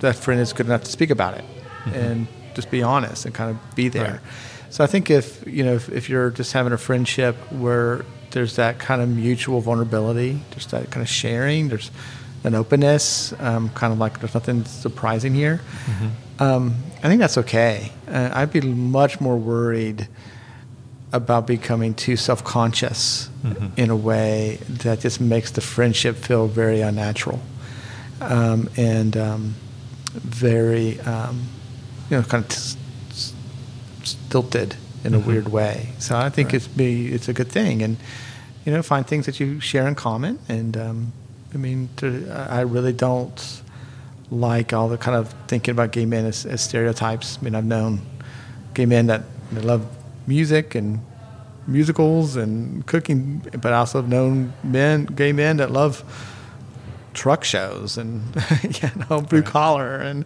that 0.00 0.16
friend 0.16 0.40
is 0.40 0.52
good 0.52 0.66
enough 0.66 0.84
to 0.84 0.90
speak 0.90 1.10
about 1.10 1.34
it 1.34 1.44
mm-hmm. 1.44 1.94
and 1.94 2.26
just 2.54 2.70
be 2.70 2.82
honest 2.82 3.26
and 3.26 3.34
kind 3.34 3.50
of 3.50 3.76
be 3.76 3.88
there. 3.88 4.12
Right. 4.12 4.20
So 4.74 4.82
I 4.82 4.88
think 4.88 5.08
if 5.08 5.46
you 5.46 5.62
know 5.62 5.74
if, 5.74 5.88
if 5.88 6.08
you're 6.08 6.30
just 6.30 6.52
having 6.52 6.72
a 6.72 6.76
friendship 6.76 7.36
where 7.52 8.04
there's 8.32 8.56
that 8.56 8.80
kind 8.80 9.00
of 9.00 9.08
mutual 9.08 9.60
vulnerability, 9.60 10.40
there's 10.50 10.66
that 10.66 10.90
kind 10.90 11.00
of 11.00 11.08
sharing, 11.08 11.68
there's 11.68 11.92
an 12.42 12.56
openness, 12.56 13.32
um, 13.38 13.68
kind 13.68 13.92
of 13.92 14.00
like 14.00 14.18
there's 14.18 14.34
nothing 14.34 14.64
surprising 14.64 15.32
here. 15.32 15.60
Mm-hmm. 15.86 16.42
Um, 16.42 16.74
I 17.04 17.06
think 17.06 17.20
that's 17.20 17.38
okay. 17.38 17.92
Uh, 18.08 18.30
I'd 18.32 18.52
be 18.52 18.62
much 18.62 19.20
more 19.20 19.36
worried 19.36 20.08
about 21.12 21.46
becoming 21.46 21.94
too 21.94 22.16
self-conscious 22.16 23.30
mm-hmm. 23.44 23.80
in 23.80 23.90
a 23.90 23.96
way 23.96 24.58
that 24.68 24.98
just 24.98 25.20
makes 25.20 25.52
the 25.52 25.60
friendship 25.60 26.16
feel 26.16 26.48
very 26.48 26.80
unnatural 26.80 27.40
um, 28.20 28.68
and 28.76 29.16
um, 29.16 29.54
very, 30.14 30.98
um, 31.02 31.44
you 32.10 32.16
know, 32.16 32.24
kind 32.24 32.42
of 32.42 32.50
t- 32.50 32.80
stilted 34.34 34.74
in 35.04 35.12
mm-hmm. 35.12 35.14
a 35.14 35.26
weird 35.26 35.48
way. 35.48 35.90
So 36.00 36.16
I 36.16 36.28
think 36.28 36.48
right. 36.48 36.54
it's 36.54 36.66
be 36.66 37.12
it's 37.12 37.28
a 37.28 37.32
good 37.32 37.52
thing, 37.52 37.82
and 37.82 37.96
you 38.64 38.72
know, 38.72 38.82
find 38.82 39.06
things 39.06 39.26
that 39.26 39.38
you 39.38 39.60
share 39.60 39.86
in 39.86 39.94
common. 39.94 40.40
And 40.48 40.76
um, 40.76 41.12
I 41.54 41.56
mean, 41.56 41.88
to, 41.98 42.28
I 42.32 42.62
really 42.62 42.92
don't 42.92 43.62
like 44.32 44.72
all 44.72 44.88
the 44.88 44.98
kind 44.98 45.16
of 45.16 45.32
thinking 45.46 45.70
about 45.70 45.92
gay 45.92 46.04
men 46.04 46.24
as, 46.24 46.44
as 46.46 46.60
stereotypes. 46.62 47.38
I 47.38 47.44
mean, 47.44 47.54
I've 47.54 47.64
known 47.64 48.00
gay 48.74 48.86
men 48.86 49.06
that 49.06 49.22
love 49.52 49.86
music 50.26 50.74
and 50.74 50.98
musicals 51.68 52.34
and 52.34 52.84
cooking, 52.86 53.46
but 53.52 53.72
I 53.72 53.76
also 53.76 54.00
have 54.02 54.10
known 54.10 54.52
men, 54.64 55.04
gay 55.04 55.32
men 55.32 55.58
that 55.58 55.70
love 55.70 56.02
truck 57.12 57.44
shows 57.44 57.96
and 57.96 58.20
you 58.64 58.90
know 59.08 59.20
blue 59.20 59.38
right. 59.38 59.46
collar 59.46 59.94
and 59.98 60.24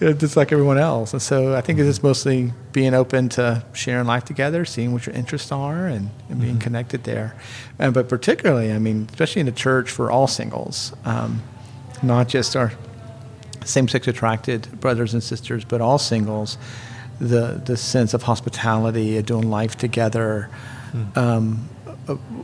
just 0.00 0.36
like 0.36 0.52
everyone 0.52 0.78
else. 0.78 1.12
And 1.12 1.22
so 1.22 1.54
I 1.54 1.60
think 1.60 1.78
it's 1.78 1.88
just 1.88 2.02
mostly 2.02 2.52
being 2.72 2.94
open 2.94 3.28
to 3.30 3.64
sharing 3.72 4.06
life 4.06 4.24
together, 4.24 4.64
seeing 4.64 4.92
what 4.92 5.06
your 5.06 5.14
interests 5.14 5.52
are, 5.52 5.86
and, 5.86 6.10
and 6.28 6.40
being 6.40 6.54
mm-hmm. 6.54 6.60
connected 6.60 7.04
there. 7.04 7.34
And, 7.78 7.94
but 7.94 8.08
particularly, 8.08 8.72
I 8.72 8.78
mean, 8.78 9.06
especially 9.10 9.40
in 9.40 9.46
the 9.46 9.52
church 9.52 9.90
for 9.90 10.10
all 10.10 10.26
singles, 10.26 10.92
um, 11.04 11.42
not 12.02 12.28
just 12.28 12.56
our 12.56 12.72
same-sex 13.64 14.08
attracted 14.08 14.80
brothers 14.80 15.14
and 15.14 15.22
sisters, 15.22 15.64
but 15.64 15.80
all 15.80 15.98
singles. 15.98 16.58
The 17.20 17.62
the 17.64 17.76
sense 17.76 18.12
of 18.12 18.24
hospitality, 18.24 19.16
of 19.18 19.26
doing 19.26 19.48
life 19.48 19.76
together. 19.76 20.50
Mm. 20.92 21.16
Um, 21.16 21.68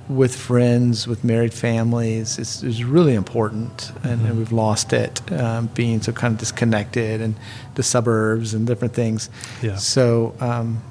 with 0.08 0.34
friends, 0.34 1.06
with 1.06 1.22
married 1.24 1.52
families, 1.52 2.38
is, 2.38 2.62
is 2.62 2.82
really 2.82 3.14
important, 3.14 3.92
and, 4.02 4.20
mm-hmm. 4.20 4.26
and, 4.26 4.38
we've 4.38 4.52
lost 4.52 4.92
it, 4.92 5.20
um, 5.32 5.66
being 5.74 6.00
so 6.00 6.12
kind 6.12 6.34
of 6.34 6.40
disconnected 6.40 7.20
and 7.20 7.34
the 7.74 7.82
suburbs 7.82 8.54
and 8.54 8.66
different 8.66 8.94
things. 8.94 9.28
Yeah. 9.62 9.76
So, 9.76 10.34
um, 10.40 10.82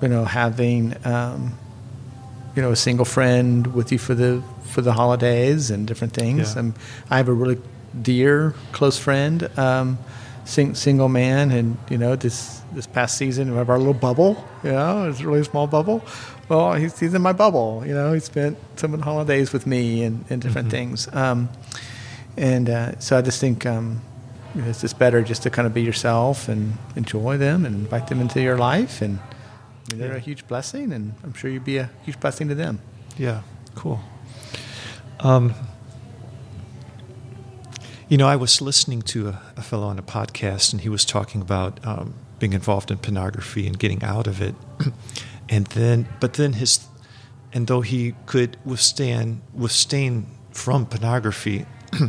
you 0.00 0.08
know, 0.08 0.24
having 0.24 0.94
um, 1.04 1.58
you 2.56 2.62
know 2.62 2.72
a 2.72 2.76
single 2.76 3.04
friend 3.04 3.74
with 3.74 3.92
you 3.92 3.98
for 3.98 4.14
the 4.14 4.42
for 4.64 4.82
the 4.82 4.92
holidays 4.92 5.70
and 5.70 5.86
different 5.86 6.12
things. 6.12 6.54
Yeah. 6.56 6.70
I 7.10 7.16
have 7.16 7.28
a 7.28 7.32
really 7.32 7.60
dear 8.00 8.54
close 8.72 8.98
friend, 8.98 9.48
um, 9.58 9.98
sing, 10.44 10.74
single 10.74 11.08
man, 11.08 11.50
and 11.50 11.76
you 11.88 11.98
know 11.98 12.16
this 12.16 12.60
this 12.72 12.86
past 12.86 13.16
season 13.16 13.50
we 13.50 13.56
have 13.56 13.70
our 13.70 13.78
little 13.78 13.94
bubble. 13.94 14.44
You 14.64 14.72
know, 14.72 15.08
it's 15.08 15.20
a 15.20 15.26
really 15.26 15.44
small 15.44 15.66
bubble 15.66 16.04
well, 16.52 16.74
he's, 16.74 16.98
he's 17.00 17.14
in 17.14 17.22
my 17.22 17.32
bubble. 17.32 17.82
You 17.86 17.94
know, 17.94 18.12
he 18.12 18.20
spent 18.20 18.58
some 18.76 18.92
of 18.92 19.00
the 19.00 19.04
holidays 19.04 19.54
with 19.54 19.66
me 19.66 20.04
and, 20.04 20.24
and 20.28 20.42
different 20.42 20.68
mm-hmm. 20.68 20.76
things. 20.76 21.08
Um, 21.14 21.48
and 22.36 22.68
uh, 22.68 22.98
so 22.98 23.16
I 23.16 23.22
just 23.22 23.40
think 23.40 23.64
um, 23.64 24.02
it's 24.54 24.82
just 24.82 24.98
better 24.98 25.22
just 25.22 25.42
to 25.44 25.50
kind 25.50 25.66
of 25.66 25.72
be 25.72 25.80
yourself 25.82 26.48
and 26.48 26.74
enjoy 26.94 27.38
them 27.38 27.64
and 27.64 27.74
invite 27.74 28.08
them 28.08 28.20
into 28.20 28.42
your 28.42 28.58
life. 28.58 29.00
And 29.00 29.18
I 29.18 29.94
mean, 29.94 30.00
they're 30.00 30.14
a 30.14 30.20
huge 30.20 30.46
blessing, 30.46 30.92
and 30.92 31.14
I'm 31.24 31.32
sure 31.32 31.50
you'd 31.50 31.64
be 31.64 31.78
a 31.78 31.90
huge 32.04 32.20
blessing 32.20 32.48
to 32.48 32.54
them. 32.54 32.80
Yeah, 33.16 33.42
cool. 33.74 34.00
Um, 35.20 35.54
you 38.10 38.18
know, 38.18 38.28
I 38.28 38.36
was 38.36 38.60
listening 38.60 39.00
to 39.02 39.28
a, 39.28 39.42
a, 39.56 39.62
fellow 39.62 39.86
on 39.86 39.98
a 39.98 40.02
podcast, 40.02 40.72
and 40.72 40.82
he 40.82 40.90
was 40.90 41.06
talking 41.06 41.40
about 41.40 41.80
um, 41.86 42.14
being 42.38 42.52
involved 42.52 42.90
in 42.90 42.98
pornography 42.98 43.66
and 43.66 43.78
getting 43.78 44.02
out 44.02 44.26
of 44.26 44.42
it. 44.42 44.54
and 45.52 45.66
then 45.68 46.08
but 46.18 46.34
then 46.34 46.54
his 46.54 46.86
and 47.52 47.66
though 47.68 47.82
he 47.82 48.14
could 48.26 48.56
withstand 48.64 49.40
withstand 49.54 50.26
from 50.50 50.86
pornography 50.86 51.66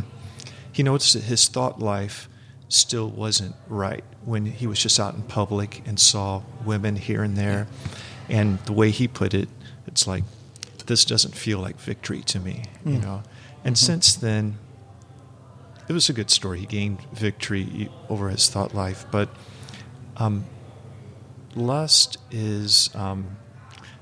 he 0.72 0.82
noticed 0.82 1.12
that 1.12 1.22
his 1.24 1.46
thought 1.46 1.78
life 1.78 2.28
still 2.68 3.08
wasn't 3.08 3.54
right 3.68 4.04
when 4.24 4.46
he 4.46 4.66
was 4.66 4.78
just 4.78 4.98
out 4.98 5.14
in 5.14 5.22
public 5.22 5.82
and 5.86 5.98
saw 6.00 6.42
women 6.64 6.96
here 6.96 7.22
and 7.22 7.36
there. 7.36 7.66
And 8.28 8.58
the 8.60 8.72
way 8.72 8.90
he 8.90 9.06
put 9.06 9.34
it, 9.34 9.48
it's 9.86 10.06
like, 10.06 10.24
this 10.86 11.04
doesn't 11.04 11.34
feel 11.34 11.60
like 11.60 11.78
victory 11.78 12.22
to 12.22 12.40
me, 12.40 12.64
mm. 12.84 12.94
you 12.94 12.98
know. 12.98 13.22
And 13.64 13.76
mm-hmm. 13.76 13.86
since 13.86 14.14
then, 14.14 14.58
it 15.88 15.92
was 15.92 16.08
a 16.08 16.12
good 16.12 16.30
story. 16.30 16.60
He 16.60 16.66
gained 16.66 17.00
victory 17.12 17.90
over 18.08 18.28
his 18.28 18.48
thought 18.48 18.74
life, 18.74 19.06
but 19.10 19.28
um, 20.16 20.44
lust 21.56 22.18
is 22.30 22.90
um, 22.94 23.36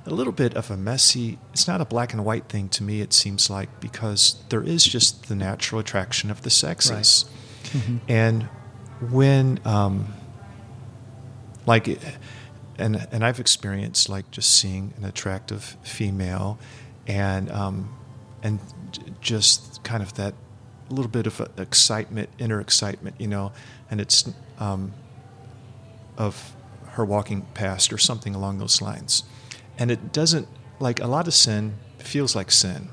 a 0.06 0.10
little 0.10 0.32
bit 0.32 0.54
of 0.54 0.70
a 0.70 0.76
messy. 0.76 1.38
It's 1.52 1.68
not 1.68 1.80
a 1.80 1.84
black 1.84 2.12
and 2.12 2.24
white 2.24 2.48
thing 2.48 2.68
to 2.70 2.82
me. 2.82 3.00
It 3.00 3.12
seems 3.12 3.48
like 3.48 3.80
because 3.80 4.36
there 4.48 4.62
is 4.62 4.84
just 4.84 5.28
the 5.28 5.36
natural 5.36 5.80
attraction 5.80 6.30
of 6.30 6.42
the 6.42 6.50
sexes, 6.50 7.24
right. 7.64 7.70
mm-hmm. 7.72 7.96
and 8.08 8.42
when 9.10 9.60
um, 9.64 10.12
like 11.66 11.88
and 12.78 13.06
and 13.12 13.24
I've 13.24 13.40
experienced 13.40 14.08
like 14.08 14.30
just 14.30 14.54
seeing 14.56 14.94
an 14.96 15.04
attractive 15.04 15.76
female, 15.82 16.58
and 17.06 17.50
um, 17.50 17.96
and 18.42 18.58
just 19.20 19.82
kind 19.84 20.02
of 20.02 20.14
that 20.14 20.34
little 20.90 21.10
bit 21.10 21.26
of 21.26 21.40
excitement, 21.58 22.28
inner 22.38 22.60
excitement, 22.60 23.16
you 23.18 23.26
know, 23.26 23.52
and 23.90 24.00
it's 24.00 24.30
um, 24.58 24.92
of 26.18 26.54
her 26.92 27.04
walking 27.04 27.42
past 27.54 27.92
or 27.92 27.98
something 27.98 28.34
along 28.34 28.58
those 28.58 28.80
lines, 28.80 29.24
and 29.78 29.90
it 29.90 30.12
doesn't 30.12 30.48
like 30.78 31.00
a 31.00 31.06
lot 31.06 31.26
of 31.26 31.34
sin 31.34 31.74
feels 31.98 32.34
like 32.34 32.50
sin. 32.50 32.88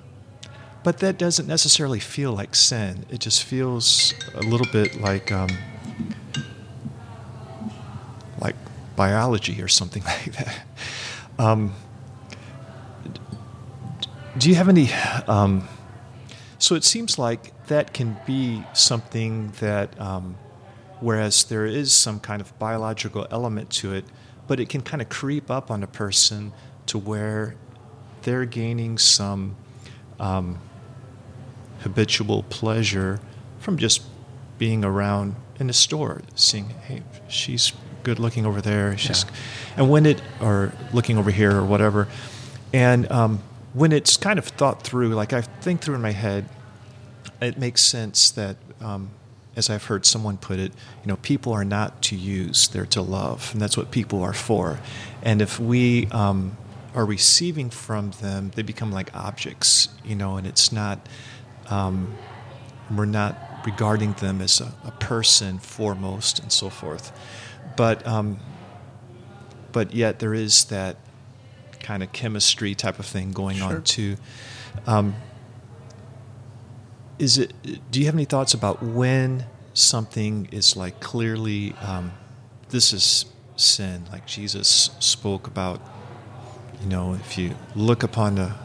But 0.83 0.99
that 0.99 1.17
doesn't 1.17 1.47
necessarily 1.47 1.99
feel 1.99 2.31
like 2.31 2.55
sin. 2.55 3.05
It 3.09 3.19
just 3.19 3.43
feels 3.43 4.13
a 4.33 4.41
little 4.41 4.67
bit 4.71 5.01
like 5.01 5.31
um, 5.31 5.49
like 8.39 8.55
biology 8.95 9.61
or 9.61 9.67
something 9.67 10.03
like 10.05 10.33
that. 10.37 10.65
Um, 11.37 11.73
do 14.37 14.49
you 14.49 14.55
have 14.55 14.69
any? 14.69 14.91
Um, 15.27 15.67
so 16.59 16.75
it 16.75 16.83
seems 16.83 17.17
like 17.17 17.53
that 17.67 17.93
can 17.93 18.17
be 18.25 18.63
something 18.73 19.51
that, 19.59 19.99
um, 19.99 20.35
whereas 20.99 21.43
there 21.45 21.65
is 21.65 21.93
some 21.93 22.19
kind 22.19 22.41
of 22.41 22.57
biological 22.59 23.27
element 23.31 23.69
to 23.69 23.93
it, 23.93 24.05
but 24.47 24.59
it 24.59 24.69
can 24.69 24.81
kind 24.81 25.01
of 25.01 25.09
creep 25.09 25.49
up 25.49 25.71
on 25.71 25.83
a 25.83 25.87
person 25.87 26.51
to 26.87 26.97
where 26.97 27.55
they're 28.23 28.45
gaining 28.45 28.97
some 28.97 29.55
um, 30.19 30.59
habitual 31.81 32.43
pleasure 32.43 33.19
from 33.59 33.77
just 33.77 34.01
being 34.57 34.83
around 34.83 35.35
in 35.59 35.69
a 35.69 35.73
store, 35.73 36.21
seeing, 36.35 36.69
hey, 36.69 37.03
she's 37.27 37.71
good 38.03 38.19
looking 38.19 38.45
over 38.45 38.61
there. 38.61 38.97
She's, 38.97 39.23
yeah. 39.23 39.29
and 39.77 39.89
when 39.89 40.05
it 40.05 40.21
or 40.41 40.73
looking 40.93 41.17
over 41.17 41.31
here 41.31 41.55
or 41.55 41.65
whatever, 41.65 42.07
and 42.73 43.09
um, 43.11 43.41
when 43.73 43.91
it's 43.91 44.17
kind 44.17 44.39
of 44.39 44.45
thought 44.45 44.83
through, 44.83 45.09
like 45.09 45.31
I 45.33 45.41
think 45.41 45.81
through 45.81 45.95
in 45.95 46.01
my 46.01 46.11
head, 46.11 46.49
it 47.41 47.57
makes 47.57 47.81
sense 47.81 48.31
that. 48.31 48.57
Um, 48.81 49.11
as 49.55 49.69
I've 49.69 49.85
heard 49.85 50.05
someone 50.05 50.37
put 50.37 50.59
it, 50.59 50.71
you 51.03 51.07
know, 51.07 51.17
people 51.17 51.53
are 51.53 51.65
not 51.65 52.01
to 52.03 52.15
use; 52.15 52.67
they're 52.67 52.85
to 52.87 53.01
love, 53.01 53.49
and 53.53 53.61
that's 53.61 53.77
what 53.77 53.91
people 53.91 54.23
are 54.23 54.33
for. 54.33 54.79
And 55.21 55.41
if 55.41 55.59
we 55.59 56.07
um, 56.07 56.57
are 56.93 57.05
receiving 57.05 57.69
from 57.69 58.11
them, 58.21 58.51
they 58.55 58.61
become 58.61 58.91
like 58.91 59.13
objects, 59.15 59.89
you 60.03 60.15
know, 60.15 60.37
and 60.37 60.47
it's 60.47 60.71
not. 60.71 61.07
Um, 61.69 62.15
we're 62.89 63.05
not 63.05 63.37
regarding 63.67 64.13
them 64.13 64.41
as 64.41 64.59
a, 64.59 64.73
a, 64.83 64.89
person 64.93 65.59
foremost, 65.59 66.39
and 66.39 66.51
so 66.51 66.71
forth 66.71 67.11
but 67.79 68.05
um, 68.05 68.41
but 69.71 69.93
yet 69.93 70.19
there 70.19 70.33
is 70.33 70.65
that 70.65 70.97
kind 71.79 72.03
of 72.03 72.11
chemistry 72.11 72.75
type 72.75 72.99
of 72.99 73.05
thing 73.05 73.31
going 73.31 73.55
sure. 73.55 73.67
on 73.67 73.83
too. 73.83 74.17
Um, 74.85 75.15
is 77.19 77.37
it? 77.37 77.53
Do 77.91 77.99
you 77.99 78.05
have 78.05 78.15
any 78.15 78.25
thoughts 78.25 78.53
about 78.53 78.81
when 78.81 79.45
something 79.73 80.47
is 80.51 80.75
like 80.75 80.99
clearly 81.01 81.73
um, 81.81 82.13
this 82.69 82.93
is 82.93 83.25
sin? 83.57 84.05
Like 84.11 84.25
Jesus 84.25 84.89
spoke 84.99 85.45
about, 85.45 85.81
you 86.81 86.87
know, 86.87 87.13
if 87.13 87.37
you 87.37 87.55
look 87.75 88.01
upon 88.01 88.37
a, 88.37 88.57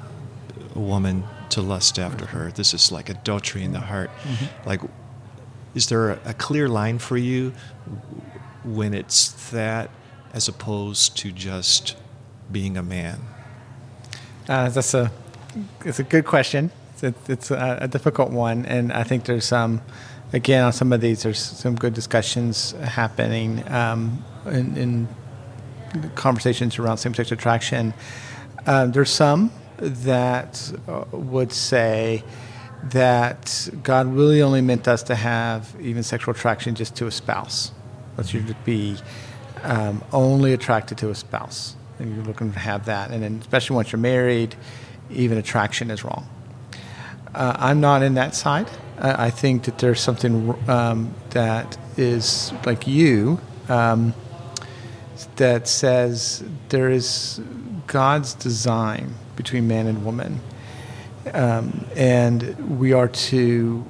a 0.74 0.78
woman 0.78 1.24
to 1.50 1.60
lust 1.60 1.98
after 1.98 2.26
her, 2.26 2.52
this 2.52 2.72
is 2.72 2.90
like 2.92 3.08
adultery 3.08 3.64
in 3.64 3.72
the 3.72 3.80
heart. 3.80 4.10
Mm-hmm. 4.22 4.68
Like, 4.68 4.80
is 5.74 5.88
there 5.88 6.10
a, 6.10 6.20
a 6.26 6.34
clear 6.34 6.68
line 6.68 6.98
for 7.00 7.16
you 7.16 7.52
when 8.64 8.94
it's 8.94 9.50
that 9.50 9.90
as 10.32 10.48
opposed 10.48 11.16
to 11.18 11.32
just 11.32 11.96
being 12.50 12.76
a 12.76 12.82
man? 12.82 13.20
Uh, 14.48 14.68
that's 14.68 14.94
a 14.94 15.10
it's 15.84 15.98
a 15.98 16.04
good 16.04 16.24
question. 16.24 16.70
It's, 17.02 17.28
it's 17.28 17.50
a, 17.50 17.78
a, 17.82 17.88
difficult 17.88 18.30
one, 18.30 18.66
and 18.66 18.92
I 18.92 19.02
think 19.02 19.24
there's 19.24 19.44
some 19.44 19.82
again 20.32 20.64
on 20.64 20.72
some 20.72 20.92
of 20.92 21.00
these 21.00 21.22
there's 21.22 21.38
some 21.38 21.74
good 21.74 21.94
discussions 21.94 22.72
happening 22.72 23.66
um, 23.70 24.24
in, 24.46 24.76
in, 24.76 25.08
conversations 26.14 26.78
around 26.78 26.98
same-sex 26.98 27.30
attraction. 27.30 27.94
Uh, 28.66 28.86
there's 28.86 29.10
some 29.10 29.52
that 29.78 30.72
uh, 30.88 31.04
would 31.12 31.52
say 31.52 32.24
that 32.84 33.68
God 33.82 34.06
really 34.06 34.42
only 34.42 34.60
meant 34.60 34.88
us 34.88 35.02
to 35.04 35.14
have 35.14 35.74
even 35.80 36.02
sexual 36.02 36.34
attraction 36.34 36.74
just 36.74 36.96
to 36.96 37.06
a 37.06 37.10
spouse 37.10 37.72
that 38.16 38.32
you 38.32 38.42
to 38.42 38.54
be 38.64 38.96
um, 39.62 40.02
only 40.12 40.52
attracted 40.52 40.98
to 40.98 41.10
a 41.10 41.14
spouse, 41.14 41.76
and 41.98 42.14
you're 42.14 42.24
looking 42.24 42.52
to 42.52 42.58
have 42.58 42.84
that. 42.86 43.10
And 43.10 43.22
then, 43.22 43.38
especially 43.40 43.76
once 43.76 43.92
you're 43.92 44.00
married, 44.00 44.54
even 45.10 45.38
attraction 45.38 45.90
is 45.90 46.04
wrong. 46.04 46.28
Uh, 47.34 47.56
I'm 47.58 47.80
not 47.80 48.02
in 48.02 48.14
that 48.14 48.34
side. 48.34 48.68
I, 48.98 49.26
I 49.26 49.30
think 49.30 49.64
that 49.64 49.78
there's 49.78 50.00
something 50.00 50.56
um, 50.68 51.14
that 51.30 51.76
is 51.96 52.52
like 52.64 52.86
you 52.86 53.40
um, 53.68 54.14
that 55.36 55.68
says 55.68 56.44
there 56.68 56.90
is 56.90 57.40
God's 57.86 58.34
design 58.34 59.14
between 59.36 59.66
man 59.66 59.86
and 59.86 60.04
woman, 60.04 60.40
um, 61.32 61.86
and 61.96 62.78
we 62.78 62.92
are 62.92 63.08
to 63.08 63.84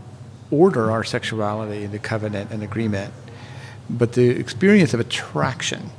order 0.51 0.91
our 0.91 1.05
sexuality 1.05 1.85
into 1.85 1.99
covenant 1.99 2.51
and 2.51 2.63
agreement 2.63 3.13
but 3.89 4.13
the 4.13 4.31
experience 4.31 4.95
of 4.95 5.01
attraction 5.01 5.91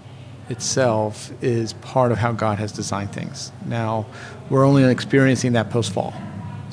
itself 0.50 1.32
is 1.44 1.74
part 1.74 2.12
of 2.12 2.18
how 2.20 2.32
God 2.32 2.60
has 2.60 2.72
designed 2.72 3.12
things. 3.12 3.52
Now, 3.66 4.06
we're 4.50 4.66
only 4.66 4.84
experiencing 4.84 5.54
that 5.54 5.70
post 5.70 5.92
fall. 5.94 6.14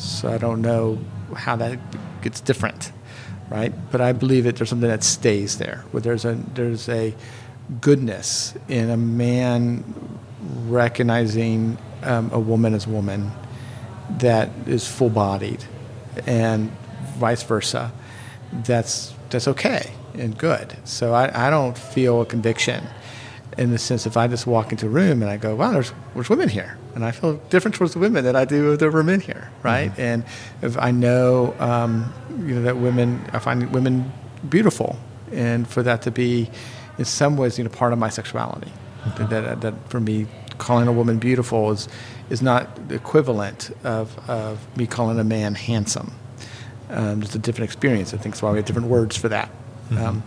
So 0.03 0.29
I 0.29 0.39
don't 0.39 0.63
know 0.63 0.99
how 1.35 1.57
that 1.57 1.79
gets 2.23 2.41
different, 2.41 2.93
right? 3.51 3.73
But 3.93 4.01
I 4.01 4.13
believe 4.13 4.45
that 4.45 4.57
there's 4.57 4.69
something 4.69 4.89
that 4.89 5.05
stays 5.05 5.59
there, 5.59 5.85
where 5.93 6.01
there's 6.01 6.25
a, 6.25 6.35
there's 6.55 6.89
a 6.89 7.15
goodness 7.81 8.55
in 8.69 8.91
a 8.91 8.97
man 8.97 9.85
recognizing 10.67 11.79
um, 12.03 12.31
a 12.33 12.41
woman 12.41 12.75
as 12.75 12.87
woman 12.87 13.31
that 14.19 14.51
is 14.67 14.87
full 14.87 15.09
bodied 15.09 15.65
and 16.27 16.71
vice 17.17 17.45
versa. 17.45 17.93
That's, 18.53 19.15
that's 19.31 19.47
okay 19.49 19.93
and 20.15 20.37
good. 20.37 20.77
So 20.85 21.15
I, 21.15 21.47
I 21.47 21.51
don't 21.51 21.79
feel 21.79 22.21
a 22.21 22.27
conviction 22.27 22.85
in 23.57 23.71
the 23.71 23.79
sense 23.79 24.07
if 24.07 24.17
I 24.17 24.27
just 24.27 24.47
walk 24.47 24.73
into 24.73 24.87
a 24.87 24.91
room 24.91 25.23
and 25.23 25.31
I 25.31 25.37
go, 25.37 25.55
wow, 25.55 25.73
there's, 25.73 25.93
there's 26.15 26.29
women 26.29 26.49
here. 26.49 26.77
And 26.95 27.05
I 27.05 27.11
feel 27.11 27.35
different 27.49 27.75
towards 27.75 27.95
the 27.95 27.99
women 27.99 28.25
than 28.25 28.37
I 28.37 28.45
do 28.45 28.77
there 28.77 28.91
were 28.91 29.03
men 29.03 29.21
here, 29.21 29.51
right? 29.63 29.91
Mm-hmm. 29.91 30.01
And 30.01 30.25
if 30.61 30.77
I 30.79 30.91
know, 30.91 31.55
um, 31.59 32.13
you 32.31 32.55
know, 32.55 32.63
that 32.63 32.77
women, 32.77 33.25
I 33.33 33.39
find 33.39 33.73
women 33.73 34.13
beautiful. 34.49 34.99
And 35.33 35.67
for 35.67 35.83
that 35.83 36.03
to 36.03 36.11
be, 36.11 36.51
in 36.99 37.05
some 37.05 37.37
ways, 37.37 37.57
you 37.57 37.65
know, 37.65 37.71
part 37.71 37.93
of 37.93 37.99
my 37.99 38.11
sexuality. 38.11 38.71
Mm-hmm. 39.05 39.29
That, 39.29 39.61
that, 39.63 39.75
for 39.89 40.01
me, 40.01 40.27
calling 40.59 40.87
a 40.87 40.93
woman 40.93 41.19
beautiful 41.19 41.71
is, 41.71 41.89
is 42.31 42.43
not 42.43 42.89
the 42.89 42.95
equivalent 42.95 43.71
of, 43.85 44.17
of 44.29 44.59
me 44.77 44.87
calling 44.87 45.19
a 45.19 45.25
man 45.25 45.55
handsome. 45.55 46.13
Um, 46.91 47.23
it's 47.23 47.35
a 47.35 47.39
different 47.39 47.71
experience. 47.71 48.13
I 48.13 48.19
think 48.19 48.35
that's 48.35 48.43
why 48.43 48.51
we 48.51 48.59
have 48.59 48.67
different 48.67 48.89
words 48.89 49.17
for 49.17 49.29
that. 49.31 49.49
Mm-hmm. 49.89 49.99
Um, 49.99 50.23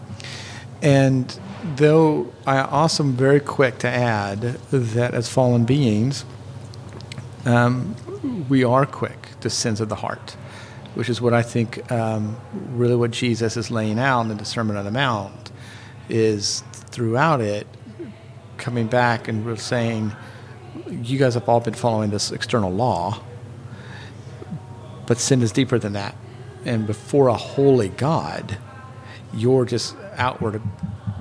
and 0.81 1.39
though 1.77 2.33
I 2.45 2.61
also 2.61 3.03
am 3.03 3.13
very 3.13 3.39
quick 3.39 3.77
to 3.79 3.87
add 3.87 4.41
that 4.71 5.13
as 5.13 5.29
fallen 5.29 5.65
beings, 5.65 6.25
um, 7.45 7.95
we 8.49 8.63
are 8.63 8.85
quick 8.85 9.30
to 9.41 9.49
sins 9.49 9.81
of 9.81 9.89
the 9.89 9.95
heart, 9.95 10.31
which 10.95 11.09
is 11.09 11.22
what 11.22 11.34
I 11.34 11.41
think 11.41 11.91
um, 11.91 12.38
really 12.72 12.95
what 12.95 13.11
Jesus 13.11 13.57
is 13.57 13.72
laying 13.72 13.99
out 13.99 14.30
in 14.30 14.38
the 14.38 14.45
Sermon 14.45 14.76
on 14.76 14.85
the 14.85 14.91
Mount 14.91 15.51
is 16.09 16.63
throughout 16.72 17.41
it 17.41 17.67
coming 18.57 18.88
back 18.88 19.27
and 19.27 19.59
saying, 19.59 20.11
you 20.89 21.17
guys 21.17 21.34
have 21.34 21.47
all 21.47 21.59
been 21.59 21.73
following 21.73 22.09
this 22.09 22.31
external 22.31 22.72
law, 22.72 23.22
but 25.07 25.17
sin 25.17 25.41
is 25.41 25.51
deeper 25.51 25.80
than 25.80 25.93
that 25.93 26.15
and 26.65 26.88
before 26.88 27.27
a 27.27 27.35
holy 27.35 27.89
God, 27.89 28.57
your 29.34 29.65
just 29.65 29.95
outward 30.17 30.61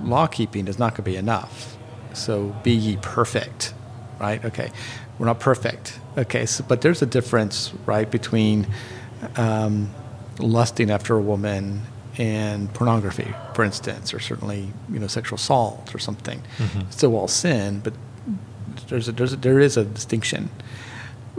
law 0.01 0.27
keeping 0.27 0.67
is 0.67 0.79
not 0.79 0.91
going 0.91 0.97
to 0.97 1.01
be 1.03 1.15
enough. 1.15 1.77
So 2.13 2.55
be 2.63 2.71
ye 2.71 2.97
perfect, 2.97 3.73
right? 4.19 4.43
Okay, 4.43 4.71
we're 5.19 5.25
not 5.25 5.39
perfect. 5.39 5.99
Okay, 6.17 6.45
so, 6.45 6.63
but 6.67 6.81
there's 6.81 7.01
a 7.01 7.05
difference, 7.05 7.73
right, 7.85 8.09
between 8.09 8.67
um, 9.35 9.93
lusting 10.39 10.91
after 10.91 11.15
a 11.15 11.21
woman 11.21 11.81
and 12.17 12.73
pornography, 12.73 13.33
for 13.53 13.63
instance, 13.63 14.13
or 14.13 14.19
certainly 14.19 14.71
you 14.89 14.99
know 14.99 15.07
sexual 15.07 15.35
assault 15.35 15.93
or 15.93 15.99
something. 15.99 16.41
Mm-hmm. 16.57 16.79
It's 16.81 16.97
still 16.97 17.15
all 17.15 17.27
sin, 17.27 17.81
but 17.81 17.93
there's 18.87 19.07
a, 19.07 19.11
there's 19.11 19.33
a, 19.33 19.37
there 19.37 19.59
is 19.59 19.77
a 19.77 19.85
distinction. 19.85 20.49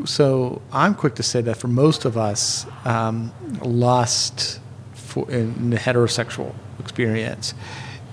So 0.05 0.61
I'm 0.73 0.94
quick 0.94 1.15
to 1.15 1.23
say 1.23 1.40
that 1.43 1.57
for 1.57 1.69
most 1.69 2.05
of 2.05 2.19
us, 2.19 2.66
um, 2.85 3.32
lust 3.62 4.61
for, 4.93 5.31
in 5.31 5.70
the 5.70 5.78
heterosexual 5.78 6.55
experience, 6.78 7.55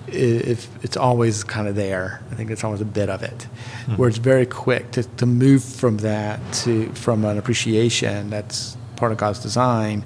if 0.08 0.68
it's 0.84 0.96
always 0.96 1.44
kind 1.44 1.68
of 1.68 1.74
there. 1.74 2.22
I 2.30 2.34
think 2.34 2.50
it's 2.50 2.64
always 2.64 2.80
a 2.80 2.86
bit 2.86 3.08
of 3.08 3.22
it, 3.22 3.36
mm-hmm. 3.38 3.96
where 3.96 4.08
it's 4.08 4.18
very 4.18 4.46
quick 4.46 4.90
to, 4.92 5.02
to 5.02 5.26
move 5.26 5.62
from 5.62 5.98
that 5.98 6.40
to 6.64 6.90
from 6.92 7.24
an 7.24 7.38
appreciation 7.38 8.30
that's 8.30 8.76
part 8.96 9.12
of 9.12 9.18
God's 9.18 9.40
design 9.40 10.04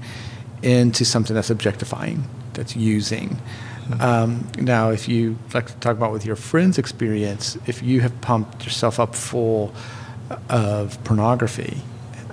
into 0.63 1.05
something 1.05 1.35
that's 1.35 1.51
objectifying, 1.51 2.25
that's 2.55 2.77
using. 2.77 3.31
Mm-hmm. 3.89 4.01
Um, 4.03 4.49
now, 4.59 4.91
if 4.91 5.09
you 5.09 5.39
like 5.55 5.67
to 5.67 5.75
talk 5.75 5.97
about 5.97 6.13
with 6.13 6.27
your 6.27 6.37
friend's 6.37 6.79
experience, 6.79 7.57
if 7.67 7.83
you 7.83 8.01
have 8.01 8.21
pumped 8.21 8.65
yourself 8.65 9.01
up 9.01 9.15
full 9.15 9.75
of 10.49 11.03
pornography, 11.05 11.81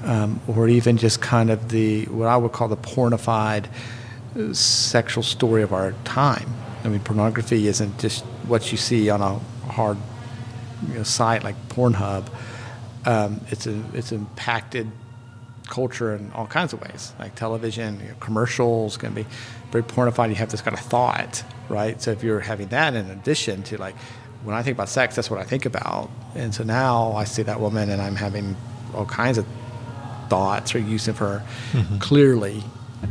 um, 0.03 0.39
or 0.47 0.67
even 0.67 0.97
just 0.97 1.21
kind 1.21 1.49
of 1.49 1.69
the 1.69 2.05
what 2.05 2.27
I 2.27 2.37
would 2.37 2.51
call 2.51 2.67
the 2.67 2.77
pornified 2.77 3.65
uh, 4.37 4.53
sexual 4.53 5.23
story 5.23 5.63
of 5.63 5.73
our 5.73 5.93
time. 6.03 6.53
I 6.85 6.89
mean, 6.89 6.99
pornography 6.99 7.67
isn't 7.67 7.99
just 7.99 8.23
what 8.47 8.71
you 8.71 8.77
see 8.77 9.09
on 9.09 9.21
a 9.21 9.39
hard 9.71 9.97
you 10.87 10.95
know, 10.95 11.03
site 11.03 11.43
like 11.43 11.55
Pornhub. 11.69 12.29
Um, 13.05 13.41
it's 13.49 13.67
a 13.67 13.81
it's 13.93 14.11
impacted 14.11 14.91
culture 15.67 16.15
in 16.15 16.31
all 16.33 16.45
kinds 16.45 16.73
of 16.73 16.81
ways, 16.81 17.13
like 17.19 17.35
television, 17.35 17.99
you 17.99 18.09
know, 18.09 18.13
commercials 18.19 18.97
can 18.97 19.13
be 19.13 19.25
very 19.71 19.83
pornified. 19.83 20.29
You 20.29 20.35
have 20.35 20.51
this 20.51 20.61
kind 20.61 20.77
of 20.77 20.83
thought, 20.83 21.43
right? 21.69 21.99
So 22.01 22.11
if 22.11 22.23
you're 22.23 22.39
having 22.39 22.67
that 22.67 22.93
in 22.93 23.09
addition 23.09 23.63
to 23.63 23.77
like 23.77 23.95
when 24.43 24.55
I 24.55 24.61
think 24.61 24.77
about 24.77 24.89
sex, 24.89 25.15
that's 25.15 25.29
what 25.29 25.39
I 25.39 25.43
think 25.43 25.65
about. 25.65 26.09
And 26.35 26.53
so 26.53 26.63
now 26.63 27.13
I 27.13 27.23
see 27.23 27.41
that 27.43 27.59
woman 27.59 27.89
and 27.89 28.01
I'm 28.01 28.15
having 28.15 28.55
all 28.93 29.05
kinds 29.05 29.39
of 29.39 29.45
thoughts 30.29 30.75
or 30.75 30.79
use 30.79 31.07
of 31.07 31.17
her. 31.17 31.43
Mm-hmm. 31.71 31.97
Clearly, 31.97 32.63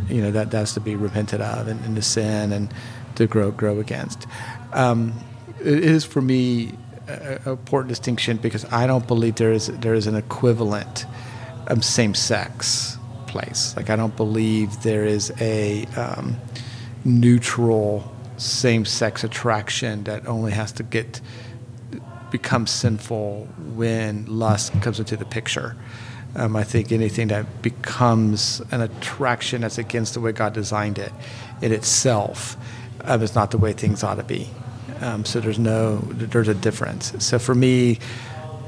you 0.08 0.22
know, 0.22 0.30
that 0.30 0.52
that's 0.52 0.74
to 0.74 0.80
be 0.80 0.94
repented 0.94 1.40
of 1.40 1.66
and, 1.66 1.84
and 1.84 1.96
to 1.96 2.02
sin 2.02 2.52
and 2.52 2.72
to 3.16 3.26
grow 3.26 3.50
grow 3.50 3.78
against. 3.80 4.26
Um, 4.72 5.14
it 5.60 5.84
is 5.84 6.04
for 6.04 6.20
me 6.20 6.72
a 7.08 7.50
important 7.50 7.88
distinction 7.88 8.36
because 8.38 8.64
I 8.72 8.86
don't 8.86 9.06
believe 9.06 9.36
there 9.36 9.52
is 9.52 9.66
there 9.66 9.94
is 9.94 10.06
an 10.06 10.14
equivalent 10.14 11.06
um, 11.68 11.82
same 11.82 12.14
sex 12.14 12.98
place. 13.26 13.76
Like 13.76 13.90
I 13.90 13.96
don't 13.96 14.16
believe 14.16 14.82
there 14.82 15.04
is 15.04 15.32
a 15.40 15.86
um, 15.96 16.36
neutral 17.04 18.10
same 18.36 18.84
sex 18.84 19.22
attraction 19.22 20.04
that 20.04 20.26
only 20.26 20.52
has 20.52 20.72
to 20.72 20.82
get 20.82 21.20
become 22.30 22.66
sinful 22.66 23.46
when 23.74 24.26
lust 24.26 24.72
comes 24.82 24.98
into 24.98 25.16
the 25.16 25.24
picture. 25.24 25.76
Um, 26.36 26.56
I 26.56 26.64
think 26.64 26.90
anything 26.90 27.28
that 27.28 27.62
becomes 27.62 28.60
an 28.72 28.80
attraction 28.80 29.60
that's 29.60 29.78
against 29.78 30.14
the 30.14 30.20
way 30.20 30.32
God 30.32 30.52
designed 30.52 30.98
it 30.98 31.12
in 31.62 31.70
itself 31.70 32.56
is 33.06 33.34
not 33.34 33.50
the 33.50 33.58
way 33.58 33.72
things 33.72 34.02
ought 34.02 34.16
to 34.16 34.24
be. 34.24 34.48
Um, 35.00 35.24
so 35.24 35.40
there's 35.40 35.58
no 35.58 35.98
there's 35.98 36.48
a 36.48 36.54
difference. 36.54 37.12
So 37.24 37.38
for 37.38 37.54
me, 37.54 37.98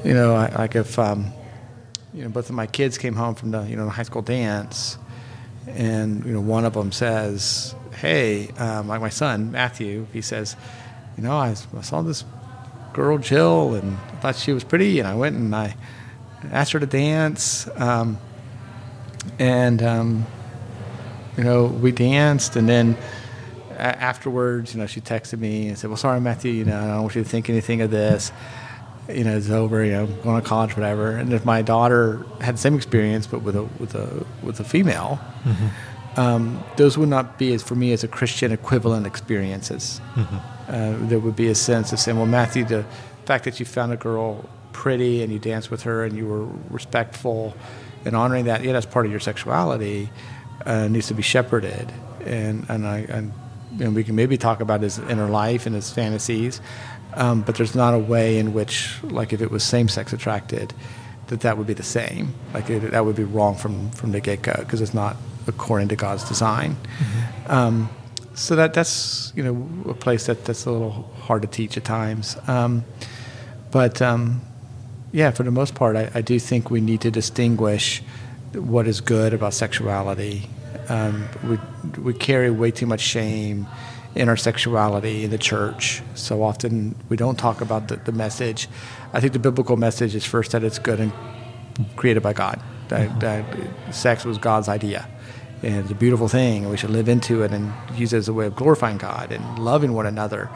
you 0.04 0.14
know, 0.14 0.34
like 0.34 0.74
if 0.74 0.98
um, 0.98 1.32
you 2.12 2.22
know 2.22 2.28
both 2.28 2.48
of 2.48 2.54
my 2.54 2.66
kids 2.66 2.98
came 2.98 3.14
home 3.14 3.34
from 3.34 3.50
the 3.52 3.62
you 3.62 3.76
know 3.76 3.88
high 3.88 4.02
school 4.02 4.22
dance, 4.22 4.98
and 5.66 6.24
you 6.24 6.32
know 6.32 6.40
one 6.40 6.64
of 6.64 6.74
them 6.74 6.92
says, 6.92 7.74
hey, 7.96 8.48
um, 8.58 8.88
like 8.88 9.00
my 9.00 9.08
son 9.08 9.52
Matthew, 9.52 10.06
he 10.12 10.20
says, 10.20 10.56
you 11.16 11.22
know, 11.22 11.36
I, 11.36 11.50
I, 11.76 11.80
saw 11.80 12.02
this 12.02 12.24
girl 12.92 13.18
Jill 13.18 13.74
and 13.74 13.96
I 13.96 14.16
thought 14.16 14.36
she 14.36 14.52
was 14.52 14.64
pretty, 14.64 14.98
and 14.98 15.08
I 15.08 15.14
went 15.14 15.36
and 15.36 15.54
I 15.54 15.76
asked 16.50 16.72
her 16.72 16.80
to 16.80 16.86
dance, 16.86 17.68
um, 17.76 18.18
and 19.38 19.82
um, 19.82 20.26
you 21.36 21.44
know 21.44 21.66
we 21.66 21.92
danced, 21.92 22.56
and 22.56 22.68
then 22.68 22.96
afterwards, 23.76 24.74
you 24.74 24.80
know, 24.80 24.86
she 24.86 25.00
texted 25.00 25.38
me 25.38 25.68
and 25.68 25.78
said, 25.78 25.88
"Well, 25.90 25.96
sorry, 25.96 26.20
Matthew, 26.20 26.52
you 26.52 26.64
know, 26.64 26.78
I 26.78 26.86
don't 26.86 27.02
want 27.02 27.14
you 27.14 27.22
to 27.22 27.28
think 27.28 27.48
anything 27.50 27.80
of 27.80 27.90
this." 27.90 28.32
you 29.08 29.22
know, 29.22 29.36
it's 29.36 29.50
over, 29.50 29.84
you 29.84 29.92
know, 29.92 30.06
going 30.08 30.42
to 30.42 30.48
college, 30.48 30.76
whatever. 30.76 31.12
And 31.12 31.32
if 31.32 31.44
my 31.44 31.62
daughter 31.62 32.26
had 32.40 32.56
the 32.56 32.58
same 32.58 32.74
experience, 32.74 33.28
but 33.28 33.40
with 33.42 33.54
a 33.54 33.62
with 33.78 33.94
a 33.94 34.26
with 34.42 34.58
a 34.58 34.64
female, 34.64 35.20
mm-hmm 35.44 35.68
um, 36.16 36.62
those 36.76 36.96
would 36.96 37.08
not 37.08 37.38
be, 37.38 37.52
as 37.52 37.62
for 37.62 37.74
me, 37.74 37.92
as 37.92 38.02
a 38.02 38.08
Christian 38.08 38.50
equivalent 38.52 39.06
experiences. 39.06 40.00
Mm-hmm. 40.14 40.36
Uh, 40.68 41.08
there 41.08 41.18
would 41.18 41.36
be 41.36 41.48
a 41.48 41.54
sense 41.54 41.92
of 41.92 42.00
saying, 42.00 42.16
well, 42.16 42.26
Matthew, 42.26 42.64
the 42.64 42.84
fact 43.26 43.44
that 43.44 43.60
you 43.60 43.66
found 43.66 43.92
a 43.92 43.96
girl 43.96 44.48
pretty 44.72 45.22
and 45.22 45.32
you 45.32 45.38
danced 45.38 45.70
with 45.70 45.82
her 45.82 46.04
and 46.04 46.16
you 46.16 46.26
were 46.26 46.46
respectful 46.70 47.54
and 48.04 48.16
honoring 48.16 48.46
that, 48.46 48.64
yeah, 48.64 48.72
that's 48.72 48.86
part 48.86 49.04
of 49.04 49.10
your 49.10 49.20
sexuality, 49.20 50.10
uh, 50.64 50.88
needs 50.88 51.08
to 51.08 51.14
be 51.14 51.22
shepherded. 51.22 51.92
And, 52.24 52.66
and, 52.68 52.86
I, 52.86 52.98
and, 53.00 53.32
and 53.80 53.94
we 53.94 54.04
can 54.04 54.14
maybe 54.14 54.36
talk 54.36 54.60
about 54.60 54.82
his 54.82 54.98
inner 54.98 55.28
life 55.28 55.66
and 55.66 55.74
his 55.74 55.90
fantasies, 55.90 56.60
um, 57.14 57.42
but 57.42 57.56
there's 57.56 57.74
not 57.74 57.94
a 57.94 57.98
way 57.98 58.38
in 58.38 58.52
which, 58.52 59.02
like 59.04 59.32
if 59.32 59.40
it 59.40 59.50
was 59.50 59.64
same 59.64 59.88
sex 59.88 60.12
attracted, 60.12 60.74
that 61.28 61.40
that 61.40 61.58
would 61.58 61.66
be 61.66 61.74
the 61.74 61.82
same. 61.82 62.34
Like 62.54 62.70
it, 62.70 62.90
that 62.90 63.04
would 63.04 63.16
be 63.16 63.24
wrong 63.24 63.56
from, 63.56 63.90
from 63.90 64.12
the 64.12 64.20
get 64.20 64.42
go 64.42 64.54
because 64.58 64.80
it's 64.80 64.94
not 64.94 65.16
according 65.46 65.88
to 65.88 65.96
God's 65.96 66.28
design. 66.28 66.74
Mm-hmm. 66.74 67.52
Um, 67.52 67.90
so 68.34 68.54
that 68.56 68.74
that's 68.74 69.32
you 69.34 69.42
know 69.42 69.90
a 69.90 69.94
place 69.94 70.26
that 70.26 70.44
that's 70.44 70.66
a 70.66 70.70
little 70.70 71.10
hard 71.20 71.42
to 71.42 71.48
teach 71.48 71.76
at 71.76 71.84
times. 71.84 72.36
Um, 72.46 72.84
but 73.70 74.00
um, 74.02 74.42
yeah, 75.12 75.30
for 75.30 75.42
the 75.42 75.50
most 75.50 75.74
part, 75.74 75.96
I, 75.96 76.10
I, 76.14 76.20
do 76.20 76.38
think 76.38 76.70
we 76.70 76.80
need 76.80 77.00
to 77.00 77.10
distinguish 77.10 78.02
what 78.52 78.86
is 78.86 79.00
good 79.00 79.32
about 79.32 79.54
sexuality. 79.54 80.48
Um, 80.88 81.28
we 81.44 81.58
we 82.00 82.14
carry 82.14 82.50
way 82.50 82.70
too 82.70 82.86
much 82.86 83.00
shame 83.00 83.66
in 84.14 84.28
our 84.28 84.36
sexuality 84.36 85.24
in 85.24 85.30
the 85.30 85.38
church. 85.38 86.02
So 86.14 86.42
often 86.42 86.94
we 87.08 87.16
don't 87.16 87.38
talk 87.38 87.60
about 87.60 87.88
the, 87.88 87.96
the 87.96 88.12
message. 88.12 88.68
I 89.12 89.20
think 89.20 89.32
the 89.32 89.38
biblical 89.38 89.76
message 89.76 90.14
is 90.14 90.24
first 90.24 90.52
that 90.52 90.64
it's 90.64 90.78
good 90.78 91.00
and 91.00 91.12
created 91.96 92.22
by 92.22 92.32
God. 92.32 92.60
That, 92.88 93.10
mm-hmm. 93.10 93.18
that 93.18 93.94
sex 93.94 94.24
was 94.24 94.38
God's 94.38 94.68
idea 94.68 95.06
and 95.62 95.76
it's 95.76 95.90
a 95.90 95.94
beautiful 95.94 96.28
thing, 96.28 96.62
and 96.62 96.70
we 96.70 96.76
should 96.76 96.90
live 96.90 97.08
into 97.08 97.42
it 97.42 97.52
and 97.52 97.72
use 97.94 98.12
it 98.12 98.18
as 98.18 98.28
a 98.28 98.32
way 98.32 98.46
of 98.46 98.54
glorifying 98.54 98.98
God 98.98 99.32
and 99.32 99.58
loving 99.58 99.94
one 99.94 100.06
another. 100.06 100.50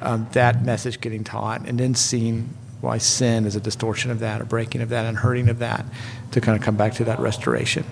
Um, 0.00 0.28
that 0.32 0.64
message 0.64 1.00
getting 1.00 1.24
taught, 1.24 1.66
and 1.66 1.78
then 1.78 1.94
seeing 1.94 2.50
why 2.80 2.98
sin 2.98 3.46
is 3.46 3.56
a 3.56 3.60
distortion 3.60 4.10
of 4.10 4.20
that, 4.20 4.40
a 4.40 4.44
breaking 4.44 4.80
of 4.80 4.90
that, 4.90 5.06
and 5.06 5.18
hurting 5.18 5.48
of 5.48 5.58
that, 5.58 5.84
to 6.32 6.40
kind 6.40 6.56
of 6.56 6.62
come 6.62 6.76
back 6.76 6.94
to 6.94 7.04
that 7.04 7.18
restoration. 7.18 7.84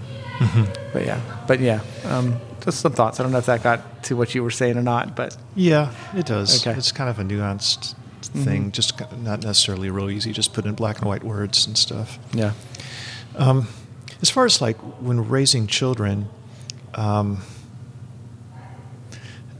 Mm-hmm. 0.42 0.92
But 0.92 1.06
yeah, 1.06 1.20
but 1.46 1.60
yeah, 1.60 1.80
um, 2.04 2.40
just 2.60 2.80
some 2.80 2.92
thoughts. 2.92 3.20
I 3.20 3.22
don't 3.22 3.32
know 3.32 3.38
if 3.38 3.46
that 3.46 3.62
got 3.62 4.02
to 4.04 4.16
what 4.16 4.34
you 4.34 4.42
were 4.42 4.50
saying 4.50 4.76
or 4.76 4.82
not, 4.82 5.14
but 5.14 5.36
yeah, 5.54 5.92
it 6.14 6.26
does. 6.26 6.66
Okay. 6.66 6.76
It's 6.76 6.92
kind 6.92 7.08
of 7.08 7.18
a 7.18 7.22
nuanced 7.22 7.94
thing, 8.22 8.62
mm-hmm. 8.62 8.70
just 8.70 9.00
not 9.18 9.42
necessarily 9.42 9.90
real 9.90 10.10
easy. 10.10 10.32
Just 10.32 10.52
put 10.52 10.64
in 10.64 10.74
black 10.74 10.98
and 10.98 11.06
white 11.06 11.24
words 11.24 11.66
and 11.66 11.76
stuff. 11.76 12.18
Yeah. 12.32 12.52
Um, 13.36 13.68
as 14.20 14.30
far 14.30 14.44
as 14.44 14.60
like 14.60 14.76
when 15.00 15.28
raising 15.28 15.66
children, 15.66 16.28
um, 16.94 17.42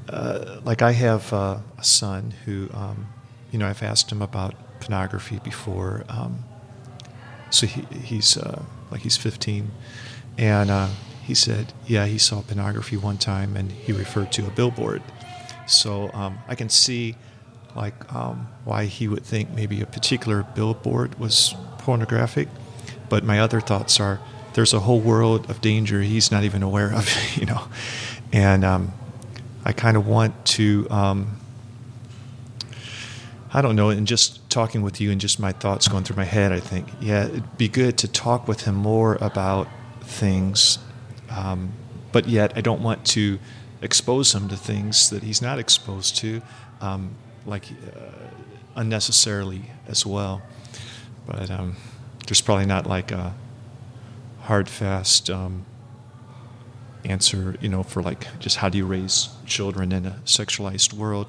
uh, 0.08 0.60
like 0.64 0.82
I 0.82 0.92
have 0.92 1.32
uh, 1.32 1.58
a 1.78 1.84
son 1.84 2.34
who, 2.44 2.68
um, 2.74 3.08
you 3.50 3.58
know, 3.58 3.66
I've 3.66 3.82
asked 3.82 4.12
him 4.12 4.22
about 4.22 4.54
pornography 4.80 5.38
before. 5.38 6.04
Um, 6.08 6.44
so 7.50 7.66
he, 7.66 7.82
he's 7.96 8.36
uh, 8.36 8.62
like 8.90 9.00
he's 9.02 9.16
15, 9.16 9.70
and 10.38 10.70
uh, 10.70 10.88
he 11.22 11.34
said, 11.34 11.72
yeah, 11.86 12.06
he 12.06 12.18
saw 12.18 12.42
pornography 12.42 12.96
one 12.96 13.18
time, 13.18 13.56
and 13.56 13.70
he 13.70 13.92
referred 13.92 14.32
to 14.32 14.46
a 14.46 14.50
billboard. 14.50 15.02
So 15.66 16.10
um, 16.12 16.38
I 16.48 16.54
can 16.54 16.68
see 16.68 17.16
like 17.74 18.12
um, 18.14 18.48
why 18.64 18.84
he 18.84 19.08
would 19.08 19.24
think 19.24 19.50
maybe 19.50 19.80
a 19.80 19.86
particular 19.86 20.42
billboard 20.54 21.18
was 21.18 21.54
pornographic, 21.78 22.48
but 23.08 23.24
my 23.24 23.40
other 23.40 23.60
thoughts 23.60 23.98
are 24.00 24.20
there's 24.54 24.74
a 24.74 24.80
whole 24.80 25.00
world 25.00 25.48
of 25.48 25.60
danger 25.60 26.02
he's 26.02 26.30
not 26.30 26.44
even 26.44 26.62
aware 26.62 26.92
of, 26.92 27.08
you 27.36 27.46
know. 27.46 27.62
And 28.32 28.64
um, 28.64 28.92
I 29.64 29.72
kind 29.72 29.96
of 29.96 30.06
want 30.06 30.44
to, 30.46 30.86
um, 30.90 31.38
I 33.52 33.62
don't 33.62 33.76
know, 33.76 33.90
and 33.90 34.06
just 34.06 34.48
talking 34.50 34.82
with 34.82 35.00
you 35.00 35.10
and 35.10 35.20
just 35.20 35.38
my 35.38 35.52
thoughts 35.52 35.88
going 35.88 36.04
through 36.04 36.16
my 36.16 36.24
head, 36.24 36.52
I 36.52 36.60
think, 36.60 36.88
yeah, 37.00 37.26
it'd 37.26 37.58
be 37.58 37.68
good 37.68 37.98
to 37.98 38.08
talk 38.08 38.48
with 38.48 38.62
him 38.62 38.74
more 38.74 39.16
about 39.20 39.68
things 40.12 40.78
um, 41.36 41.72
but 42.12 42.28
yet 42.28 42.52
I 42.56 42.60
don't 42.60 42.82
want 42.82 43.04
to 43.06 43.38
expose 43.80 44.34
him 44.34 44.48
to 44.48 44.56
things 44.56 45.10
that 45.10 45.22
he's 45.22 45.42
not 45.42 45.58
exposed 45.58 46.16
to, 46.18 46.42
um, 46.80 47.14
like 47.46 47.64
uh, 47.70 48.28
unnecessarily 48.76 49.62
as 49.88 50.06
well. 50.06 50.42
But 51.26 51.50
um, 51.50 51.76
there's 52.26 52.40
probably 52.40 52.66
not 52.66 52.86
like 52.86 53.10
a 53.10 53.34
hard, 54.42 54.68
fast 54.68 55.30
um, 55.30 55.64
answer, 57.04 57.56
you 57.60 57.68
know, 57.68 57.82
for 57.82 58.02
like 58.02 58.26
just 58.38 58.58
how 58.58 58.68
do 58.68 58.78
you 58.78 58.86
raise 58.86 59.30
children 59.46 59.90
in 59.90 60.06
a 60.06 60.20
sexualized 60.24 60.92
world. 60.92 61.26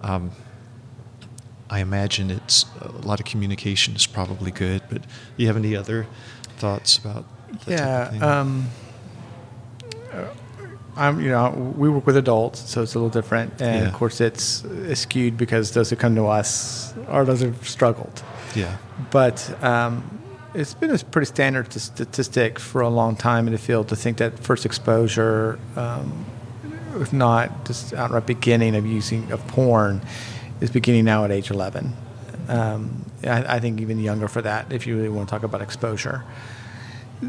Um, 0.00 0.32
I 1.70 1.80
imagine 1.80 2.30
it's 2.30 2.66
a 2.80 2.88
lot 2.88 3.20
of 3.20 3.26
communication 3.26 3.94
is 3.94 4.06
probably 4.06 4.50
good, 4.50 4.82
but 4.88 5.02
do 5.02 5.08
you 5.36 5.46
have 5.46 5.56
any 5.56 5.74
other 5.74 6.06
thoughts 6.56 6.96
about 6.98 7.24
yeah. 7.66 7.76
type 7.78 8.06
of 8.06 8.10
thing? 8.12 8.22
Um, 8.22 8.66
uh, 10.12 10.24
I'm, 10.96 11.20
you 11.20 11.28
know, 11.28 11.50
we 11.76 11.88
work 11.88 12.06
with 12.06 12.16
adults, 12.16 12.60
so 12.70 12.82
it's 12.82 12.94
a 12.94 12.98
little 12.98 13.10
different, 13.10 13.60
and 13.60 13.82
Yeah. 13.82 13.88
of 13.88 13.94
course, 13.94 14.20
it's, 14.20 14.62
it's 14.64 15.00
skewed 15.00 15.36
because 15.36 15.72
those 15.72 15.90
who 15.90 15.96
come 15.96 16.14
to 16.14 16.26
us 16.28 16.94
are 17.08 17.24
those 17.24 17.40
who've 17.40 17.68
struggled. 17.68 18.22
yeah. 18.54 18.76
But 19.10 19.60
um, 19.64 20.20
it's 20.54 20.72
been 20.74 20.92
a 20.92 20.98
pretty 20.98 21.26
standard 21.26 21.68
t- 21.70 21.80
statistic 21.80 22.60
for 22.60 22.80
a 22.80 22.88
long 22.88 23.16
time 23.16 23.48
in 23.48 23.52
the 23.52 23.58
field 23.58 23.88
to 23.88 23.96
think 23.96 24.18
that 24.18 24.38
first 24.38 24.64
exposure, 24.64 25.58
um, 25.74 26.24
if 27.00 27.12
not 27.12 27.66
just 27.66 27.92
outright 27.92 28.24
beginning 28.26 28.76
of 28.76 28.86
using 28.86 29.32
of 29.32 29.44
porn, 29.48 30.00
is 30.60 30.70
beginning 30.70 31.04
now 31.06 31.24
at 31.24 31.32
age 31.32 31.50
11. 31.50 31.92
Um, 32.48 33.04
I, 33.24 33.56
I 33.56 33.58
think 33.58 33.80
even 33.80 33.98
younger 33.98 34.28
for 34.28 34.42
that, 34.42 34.72
if 34.72 34.86
you 34.86 34.94
really 34.96 35.08
want 35.08 35.28
to 35.28 35.32
talk 35.34 35.42
about 35.42 35.60
exposure. 35.60 36.22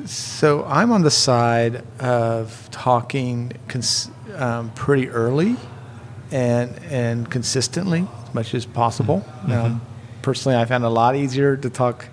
So 0.06 0.64
I'm 0.66 0.92
on 0.92 1.02
the 1.04 1.12
side 1.12 1.84
of 2.00 2.70
talking 2.72 3.52
cons- 3.68 4.10
um, 4.36 4.72
pretty 4.72 5.10
early 5.10 5.56
and 6.32 6.78
and 6.90 7.30
consistently 7.30 8.08
as 8.28 8.34
much 8.34 8.54
as 8.54 8.66
possible. 8.66 9.26
Now, 9.48 9.80
personally, 10.22 10.58
I 10.58 10.66
found 10.66 10.84
it 10.84 10.88
a 10.88 10.90
lot 10.90 11.16
easier 11.16 11.56
to 11.58 11.70
talk 11.70 12.06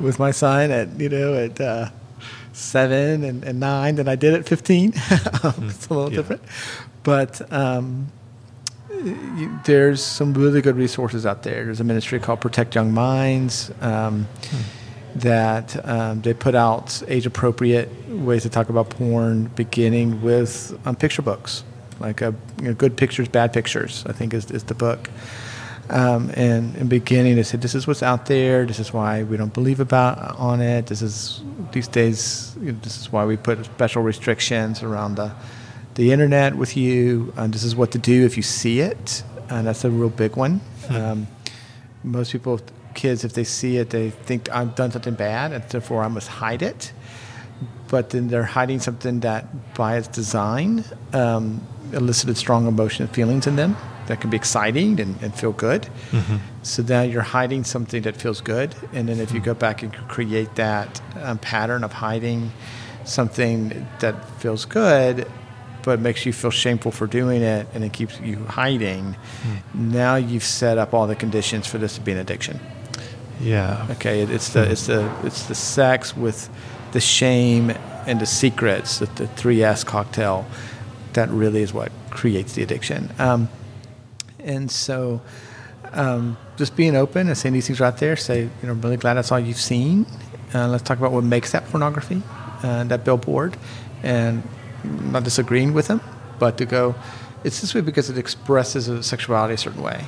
with 0.00 0.18
my 0.18 0.30
son 0.32 0.70
at 0.70 1.00
you 1.00 1.08
know 1.08 1.34
at 1.34 1.60
uh, 1.60 1.90
seven 2.52 3.24
and, 3.24 3.44
and 3.44 3.60
nine 3.60 3.94
than 3.96 4.08
I 4.08 4.16
did 4.16 4.34
at 4.34 4.46
fifteen. 4.48 4.92
it's 4.94 5.86
a 5.88 5.94
little 5.94 6.10
Yeah. 6.10 6.16
different, 6.16 6.42
but. 7.02 7.52
Um, 7.52 8.12
you, 9.04 9.60
there's 9.66 10.02
some 10.02 10.32
really 10.32 10.62
good 10.62 10.76
resources 10.76 11.26
out 11.26 11.42
there. 11.42 11.64
There's 11.66 11.80
a 11.80 11.84
ministry 11.84 12.18
called 12.18 12.40
Protect 12.40 12.74
Young 12.74 12.90
Minds 12.94 13.70
um, 13.82 14.26
that 15.14 15.88
um, 15.88 16.22
they 16.22 16.34
put 16.34 16.54
out 16.54 17.02
age 17.08 17.26
appropriate 17.26 17.88
ways 18.08 18.42
to 18.42 18.50
talk 18.50 18.68
about 18.68 18.90
porn, 18.90 19.44
beginning 19.54 20.22
with 20.22 20.78
um, 20.86 20.96
picture 20.96 21.22
books, 21.22 21.64
like 22.00 22.20
a, 22.20 22.34
you 22.60 22.68
know, 22.68 22.74
good 22.74 22.96
pictures, 22.96 23.28
bad 23.28 23.52
pictures. 23.52 24.04
I 24.06 24.12
think 24.12 24.34
is, 24.34 24.50
is 24.50 24.64
the 24.64 24.74
book. 24.74 25.10
Um, 25.90 26.30
and, 26.34 26.74
and 26.76 26.88
beginning 26.88 27.36
to 27.36 27.44
say 27.44 27.58
this 27.58 27.74
is 27.74 27.86
what's 27.86 28.02
out 28.02 28.24
there. 28.26 28.64
This 28.64 28.78
is 28.78 28.92
why 28.92 29.22
we 29.22 29.36
don't 29.36 29.52
believe 29.52 29.80
about 29.80 30.38
on 30.38 30.60
it. 30.62 30.86
This 30.86 31.02
is 31.02 31.42
these 31.72 31.88
days. 31.88 32.56
You 32.60 32.72
know, 32.72 32.78
this 32.82 32.98
is 32.98 33.12
why 33.12 33.26
we 33.26 33.36
put 33.36 33.64
special 33.66 34.02
restrictions 34.02 34.82
around 34.82 35.16
the 35.16 35.32
the 35.94 36.10
internet 36.10 36.56
with 36.56 36.76
you. 36.76 37.32
And 37.36 37.52
this 37.52 37.64
is 37.64 37.76
what 37.76 37.92
to 37.92 37.98
do 37.98 38.24
if 38.24 38.36
you 38.36 38.42
see 38.42 38.80
it, 38.80 39.22
and 39.50 39.66
that's 39.66 39.84
a 39.84 39.90
real 39.90 40.08
big 40.08 40.36
one. 40.36 40.60
Um, 40.88 41.26
most 42.02 42.32
people, 42.32 42.60
kids, 42.94 43.24
if 43.24 43.32
they 43.32 43.44
see 43.44 43.76
it, 43.76 43.90
they 43.90 44.10
think 44.10 44.50
I've 44.50 44.74
done 44.74 44.90
something 44.90 45.14
bad, 45.14 45.52
and 45.52 45.62
therefore 45.64 46.02
I 46.04 46.08
must 46.08 46.28
hide 46.28 46.62
it. 46.62 46.92
But 47.88 48.10
then 48.10 48.28
they're 48.28 48.44
hiding 48.44 48.80
something 48.80 49.20
that, 49.20 49.74
by 49.74 49.96
its 49.96 50.08
design, 50.08 50.84
um, 51.12 51.60
elicited 51.92 52.36
strong 52.36 52.66
emotion 52.66 53.04
and 53.04 53.14
feelings 53.14 53.46
in 53.46 53.56
them 53.56 53.76
that 54.06 54.20
can 54.20 54.30
be 54.30 54.36
exciting 54.36 55.00
and, 55.00 55.22
and 55.22 55.34
feel 55.34 55.52
good. 55.52 55.86
So 56.62 56.82
now 56.82 57.02
you're 57.02 57.22
hiding 57.22 57.64
something 57.64 58.02
that 58.02 58.16
feels 58.16 58.40
good, 58.40 58.74
and 58.92 59.08
then 59.08 59.20
if 59.20 59.32
you 59.32 59.40
go 59.40 59.54
back 59.54 59.82
and 59.82 59.92
create 60.08 60.54
that 60.56 61.00
um, 61.22 61.38
pattern 61.38 61.84
of 61.84 61.92
hiding 61.92 62.52
something 63.04 63.86
that 64.00 64.14
feels 64.40 64.64
good, 64.64 65.26
but 65.82 66.00
makes 66.00 66.24
you 66.24 66.32
feel 66.32 66.50
shameful 66.50 66.90
for 66.90 67.06
doing 67.06 67.42
it, 67.42 67.66
and 67.74 67.84
it 67.84 67.92
keeps 67.92 68.18
you 68.20 68.44
hiding, 68.46 69.14
now 69.74 70.16
you've 70.16 70.42
set 70.42 70.78
up 70.78 70.94
all 70.94 71.06
the 71.06 71.14
conditions 71.14 71.66
for 71.66 71.78
this 71.78 71.94
to 71.96 72.00
be 72.00 72.12
an 72.12 72.18
addiction. 72.18 72.58
Yeah. 73.40 73.86
Okay, 73.90 74.22
it, 74.22 74.30
it's 74.30 74.50
the 74.50 74.70
it's 74.70 74.86
the 74.86 75.12
it's 75.24 75.44
the 75.44 75.54
sex 75.54 76.16
with 76.16 76.48
the 76.92 77.00
shame 77.00 77.70
and 78.06 78.20
the 78.20 78.26
secrets, 78.26 78.98
the, 78.98 79.06
the 79.06 79.26
three 79.26 79.62
S 79.62 79.82
cocktail, 79.84 80.46
that 81.14 81.28
really 81.30 81.62
is 81.62 81.72
what 81.72 81.90
creates 82.10 82.54
the 82.54 82.62
addiction. 82.62 83.12
Um, 83.18 83.48
and 84.38 84.70
so, 84.70 85.20
um, 85.92 86.36
just 86.56 86.76
being 86.76 86.96
open 86.96 87.28
and 87.28 87.36
saying 87.36 87.54
these 87.54 87.66
things 87.66 87.80
out 87.80 87.98
there. 87.98 88.16
Say, 88.16 88.42
you 88.42 88.50
know, 88.62 88.72
I'm 88.72 88.80
really 88.80 88.96
glad 88.96 89.14
that's 89.14 89.32
all 89.32 89.40
you've 89.40 89.56
seen. 89.56 90.06
Uh, 90.54 90.68
let's 90.68 90.82
talk 90.82 90.98
about 90.98 91.12
what 91.12 91.24
makes 91.24 91.52
that 91.52 91.68
pornography, 91.70 92.22
uh, 92.62 92.84
that 92.84 93.04
billboard, 93.04 93.56
and 94.02 94.42
not 94.84 95.24
disagreeing 95.24 95.72
with 95.72 95.88
them, 95.88 96.00
but 96.38 96.58
to 96.58 96.66
go, 96.66 96.94
it's 97.42 97.60
this 97.60 97.74
way 97.74 97.80
because 97.80 98.10
it 98.10 98.18
expresses 98.18 98.86
a 98.86 99.02
sexuality 99.02 99.54
a 99.54 99.58
certain 99.58 99.82
way, 99.82 100.04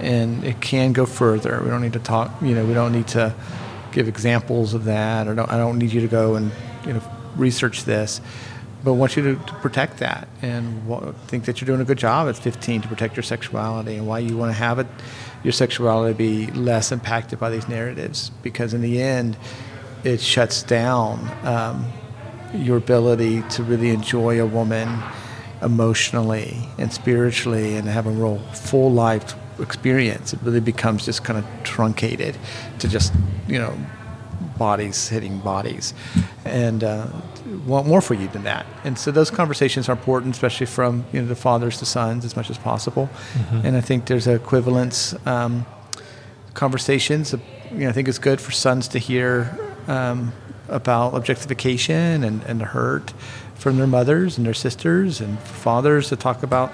and 0.00 0.44
it 0.44 0.60
can 0.60 0.92
go 0.92 1.06
further. 1.06 1.60
We 1.62 1.70
don't 1.70 1.82
need 1.82 1.92
to 1.94 1.98
talk. 1.98 2.30
You 2.42 2.54
know, 2.54 2.64
we 2.64 2.74
don't 2.74 2.92
need 2.92 3.08
to 3.08 3.34
give 3.92 4.08
examples 4.08 4.74
of 4.74 4.84
that, 4.84 5.28
or 5.28 5.34
don't, 5.34 5.50
I 5.50 5.56
don't 5.56 5.78
need 5.78 5.92
you 5.92 6.00
to 6.00 6.08
go 6.08 6.34
and 6.34 6.50
you 6.86 6.94
know 6.94 7.02
research 7.36 7.84
this. 7.84 8.20
But 8.82 8.92
I 8.92 8.94
want 8.96 9.16
you 9.16 9.22
to, 9.22 9.46
to 9.46 9.52
protect 9.54 9.98
that 9.98 10.28
and 10.42 10.86
wa- 10.86 11.12
think 11.26 11.46
that 11.46 11.58
you're 11.58 11.66
doing 11.66 11.80
a 11.80 11.86
good 11.86 11.96
job 11.96 12.28
at 12.28 12.36
15 12.36 12.82
to 12.82 12.88
protect 12.88 13.16
your 13.16 13.22
sexuality 13.22 13.96
and 13.96 14.06
why 14.06 14.18
you 14.18 14.36
want 14.36 14.50
to 14.50 14.58
have 14.58 14.78
it, 14.78 14.86
your 15.42 15.52
sexuality 15.52 16.12
be 16.12 16.52
less 16.52 16.92
impacted 16.92 17.40
by 17.40 17.48
these 17.48 17.66
narratives. 17.66 18.30
Because 18.42 18.74
in 18.74 18.82
the 18.82 19.00
end, 19.00 19.38
it 20.04 20.20
shuts 20.20 20.62
down 20.62 21.30
um, 21.46 21.90
your 22.52 22.76
ability 22.76 23.40
to 23.50 23.62
really 23.62 23.88
enjoy 23.88 24.38
a 24.38 24.46
woman 24.46 25.02
emotionally 25.62 26.68
and 26.76 26.92
spiritually 26.92 27.76
and 27.76 27.88
have 27.88 28.06
a 28.06 28.10
real 28.10 28.38
full 28.52 28.92
life 28.92 29.34
experience. 29.58 30.32
It 30.32 30.40
really 30.42 30.60
becomes 30.60 31.04
just 31.04 31.24
kind 31.24 31.38
of 31.38 31.44
truncated 31.62 32.36
to 32.78 32.88
just, 32.88 33.12
you 33.48 33.58
know, 33.58 33.76
bodies 34.58 35.08
hitting 35.08 35.40
bodies 35.40 35.94
and 36.44 36.84
uh, 36.84 37.06
want 37.66 37.86
more 37.86 38.00
for 38.00 38.14
you 38.14 38.28
than 38.28 38.44
that. 38.44 38.66
And 38.84 38.98
so 38.98 39.10
those 39.10 39.30
conversations 39.30 39.88
are 39.88 39.92
important, 39.92 40.34
especially 40.34 40.66
from, 40.66 41.04
you 41.12 41.20
know, 41.20 41.26
the 41.26 41.34
fathers 41.34 41.78
to 41.78 41.86
sons 41.86 42.24
as 42.24 42.36
much 42.36 42.50
as 42.50 42.58
possible. 42.58 43.08
And 43.64 43.76
I 43.76 43.80
think 43.80 44.06
there's 44.06 44.26
equivalence 44.26 45.14
um, 45.26 45.66
conversations. 46.54 47.32
You 47.72 47.78
know, 47.78 47.88
I 47.88 47.92
think 47.92 48.08
it's 48.08 48.20
good 48.20 48.40
for 48.40 48.52
sons 48.52 48.88
to 48.88 48.98
hear 48.98 49.58
um, 49.88 50.32
about 50.68 51.14
objectification 51.14 52.22
and, 52.24 52.42
and 52.44 52.60
the 52.60 52.66
hurt 52.66 53.12
from 53.54 53.76
their 53.76 53.86
mothers 53.86 54.36
and 54.36 54.46
their 54.46 54.54
sisters, 54.54 55.20
and 55.20 55.38
fathers 55.40 56.08
to 56.10 56.16
talk 56.16 56.42
about 56.42 56.72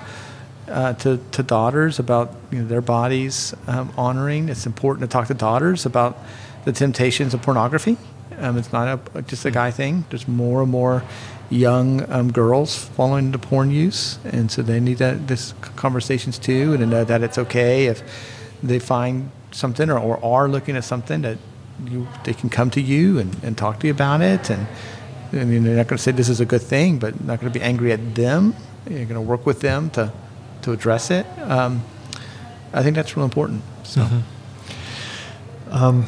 uh, 0.70 0.94
to, 0.94 1.20
to 1.32 1.42
daughters 1.42 1.98
about 1.98 2.34
you 2.50 2.60
know, 2.60 2.66
their 2.66 2.80
bodies 2.80 3.54
um, 3.66 3.92
honoring. 3.96 4.48
It's 4.48 4.66
important 4.66 5.08
to 5.08 5.12
talk 5.12 5.28
to 5.28 5.34
daughters 5.34 5.84
about 5.84 6.18
the 6.64 6.72
temptations 6.72 7.34
of 7.34 7.42
pornography. 7.42 7.96
Um, 8.38 8.56
it's 8.56 8.72
not 8.72 9.00
a, 9.14 9.22
just 9.22 9.44
a 9.44 9.50
guy 9.50 9.70
thing. 9.70 10.04
There's 10.08 10.26
more 10.26 10.62
and 10.62 10.70
more 10.70 11.02
young 11.50 12.10
um, 12.10 12.32
girls 12.32 12.84
falling 12.84 13.26
into 13.26 13.38
porn 13.38 13.70
use, 13.70 14.18
and 14.24 14.50
so 14.50 14.62
they 14.62 14.80
need 14.80 14.98
that, 14.98 15.26
this 15.26 15.52
conversations 15.76 16.38
too, 16.38 16.72
and 16.72 16.78
to 16.80 16.86
know 16.86 17.04
that 17.04 17.22
it's 17.22 17.38
okay 17.38 17.86
if 17.86 18.02
they 18.62 18.78
find 18.78 19.30
something 19.50 19.90
or, 19.90 19.98
or 19.98 20.24
are 20.24 20.48
looking 20.48 20.76
at 20.76 20.84
something 20.84 21.22
that 21.22 21.38
you 21.86 22.06
they 22.24 22.34
can 22.34 22.50
come 22.50 22.70
to 22.70 22.80
you 22.80 23.18
and, 23.18 23.36
and 23.42 23.58
talk 23.58 23.80
to 23.80 23.86
you 23.88 23.92
about 23.92 24.20
it, 24.20 24.48
and 24.48 24.66
I 25.32 25.44
mean 25.44 25.64
they're 25.64 25.76
not 25.76 25.88
going 25.88 25.96
to 25.96 26.02
say 26.02 26.12
this 26.12 26.28
is 26.28 26.40
a 26.40 26.46
good 26.46 26.62
thing, 26.62 26.98
but 26.98 27.22
not 27.24 27.40
going 27.40 27.52
to 27.52 27.58
be 27.58 27.64
angry 27.64 27.92
at 27.92 28.14
them. 28.14 28.54
You're 28.88 29.04
going 29.04 29.14
to 29.14 29.20
work 29.20 29.44
with 29.44 29.60
them 29.60 29.90
to 29.90 30.12
to 30.62 30.72
address 30.72 31.10
it. 31.10 31.26
Um, 31.40 31.84
I 32.72 32.82
think 32.82 32.96
that's 32.96 33.16
real 33.16 33.24
important. 33.24 33.62
So. 33.84 34.06
Um, 35.70 36.06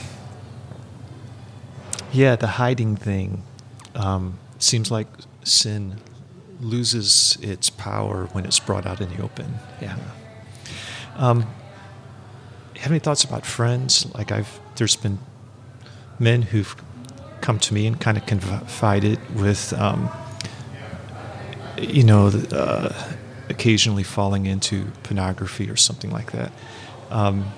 yeah, 2.13 2.37
the 2.37 2.47
hiding 2.47 2.97
thing 2.97 3.43
um, 3.95 4.39
seems 4.59 4.91
like 4.91 5.07
sin 5.45 5.99
loses 6.61 7.39
its 7.41 7.71
power 7.71 8.27
when 8.33 8.45
it's 8.45 8.59
brought 8.59 8.87
out 8.87 9.01
in 9.01 9.09
the 9.09 9.23
open. 9.23 9.55
Yeah. 9.81 9.97
Um, 11.17 11.47
have 12.77 12.91
any 12.91 12.99
thoughts 12.99 13.25
about 13.25 13.47
friends? 13.47 14.13
Like 14.15 14.33
I've, 14.33 14.61
there's 14.77 14.97
been 14.97 15.19
men 16.19 16.43
who've 16.43 16.75
come 17.41 17.59
to 17.61 17.75
me 17.75 17.87
and 17.87 18.01
kind 18.01 18.17
of 18.17 18.27
confided 18.27 19.19
with, 19.37 19.73
um, 19.75 20.11
you 21.79 22.03
know, 22.03 22.27
uh, 22.51 23.13
occasionally 23.53 24.03
falling 24.03 24.47
into 24.47 24.87
pornography 25.05 25.71
or 25.71 25.77
something 25.77 26.11
like 26.11 26.33
that. 26.33 26.51
Um, 27.11 27.53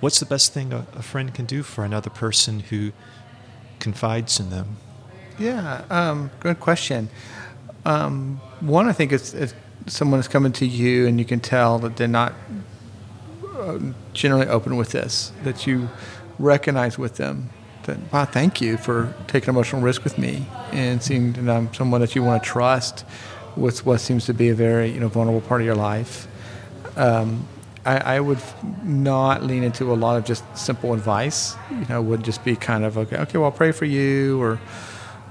what's 0.00 0.20
the 0.20 0.26
best 0.26 0.52
thing 0.54 0.72
a, 0.72 0.86
a, 0.94 1.02
friend 1.02 1.34
can 1.34 1.44
do 1.44 1.62
for 1.62 1.84
another 1.84 2.08
person 2.08 2.60
who 2.60 2.92
confides 3.80 4.40
in 4.40 4.50
them? 4.50 4.76
Yeah, 5.38 5.84
um, 5.90 6.30
good 6.40 6.60
question. 6.60 7.10
Um, 7.84 8.40
one, 8.60 8.88
I 8.88 8.92
think 8.92 9.12
is 9.12 9.34
if 9.34 9.54
someone 9.86 10.20
is 10.20 10.28
coming 10.28 10.52
to 10.52 10.66
you 10.66 11.06
and 11.06 11.18
you 11.18 11.24
can 11.24 11.40
tell 11.40 11.78
that 11.80 11.96
they're 11.96 12.08
not 12.08 12.34
uh, 13.56 13.78
generally 14.12 14.46
open 14.46 14.76
with 14.76 14.90
this, 14.90 15.32
that 15.42 15.66
you 15.66 15.88
recognize 16.38 16.98
with 16.98 17.16
them 17.16 17.50
that, 17.84 17.96
wow, 18.12 18.24
thank 18.24 18.60
you 18.60 18.76
for 18.76 19.14
taking 19.26 19.48
emotional 19.48 19.82
risk 19.82 20.04
with 20.04 20.18
me 20.18 20.46
and 20.72 21.02
seeing 21.02 21.32
that 21.32 21.48
I'm 21.48 21.72
someone 21.74 22.00
that 22.00 22.14
you 22.14 22.22
want 22.22 22.42
to 22.42 22.48
trust 22.48 23.04
with 23.58 23.84
what 23.84 24.00
seems 24.00 24.26
to 24.26 24.34
be 24.34 24.48
a 24.48 24.54
very 24.54 24.90
you 24.90 25.00
know 25.00 25.08
vulnerable 25.08 25.40
part 25.40 25.60
of 25.60 25.66
your 25.66 25.76
life. 25.76 26.26
Um, 26.96 27.46
I, 27.84 28.16
I, 28.16 28.20
would 28.20 28.40
not 28.82 29.44
lean 29.44 29.62
into 29.62 29.92
a 29.92 29.94
lot 29.94 30.16
of 30.16 30.24
just 30.24 30.44
simple 30.56 30.92
advice. 30.92 31.54
You 31.70 31.86
know, 31.88 32.02
would 32.02 32.24
just 32.24 32.44
be 32.44 32.56
kind 32.56 32.84
of 32.84 32.98
okay. 32.98 33.16
Okay, 33.16 33.38
well, 33.38 33.46
I'll 33.46 33.56
pray 33.56 33.72
for 33.72 33.84
you, 33.84 34.40
or 34.42 34.60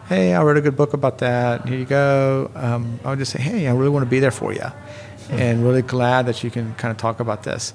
hey, 0.07 0.33
I 0.33 0.41
read 0.43 0.57
a 0.57 0.61
good 0.61 0.77
book 0.77 0.93
about 0.93 1.19
that. 1.19 1.67
Here 1.67 1.77
you 1.77 1.85
go. 1.85 2.49
Um, 2.55 2.99
I 3.03 3.09
would 3.09 3.19
just 3.19 3.31
say, 3.31 3.41
hey, 3.41 3.67
I 3.67 3.73
really 3.73 3.89
want 3.89 4.03
to 4.03 4.09
be 4.09 4.19
there 4.19 4.31
for 4.31 4.53
you, 4.53 4.61
hmm. 4.61 5.33
and 5.33 5.63
really 5.63 5.81
glad 5.81 6.25
that 6.27 6.43
you 6.43 6.49
can 6.49 6.73
kind 6.75 6.91
of 6.91 6.97
talk 6.97 7.19
about 7.19 7.43
this. 7.43 7.73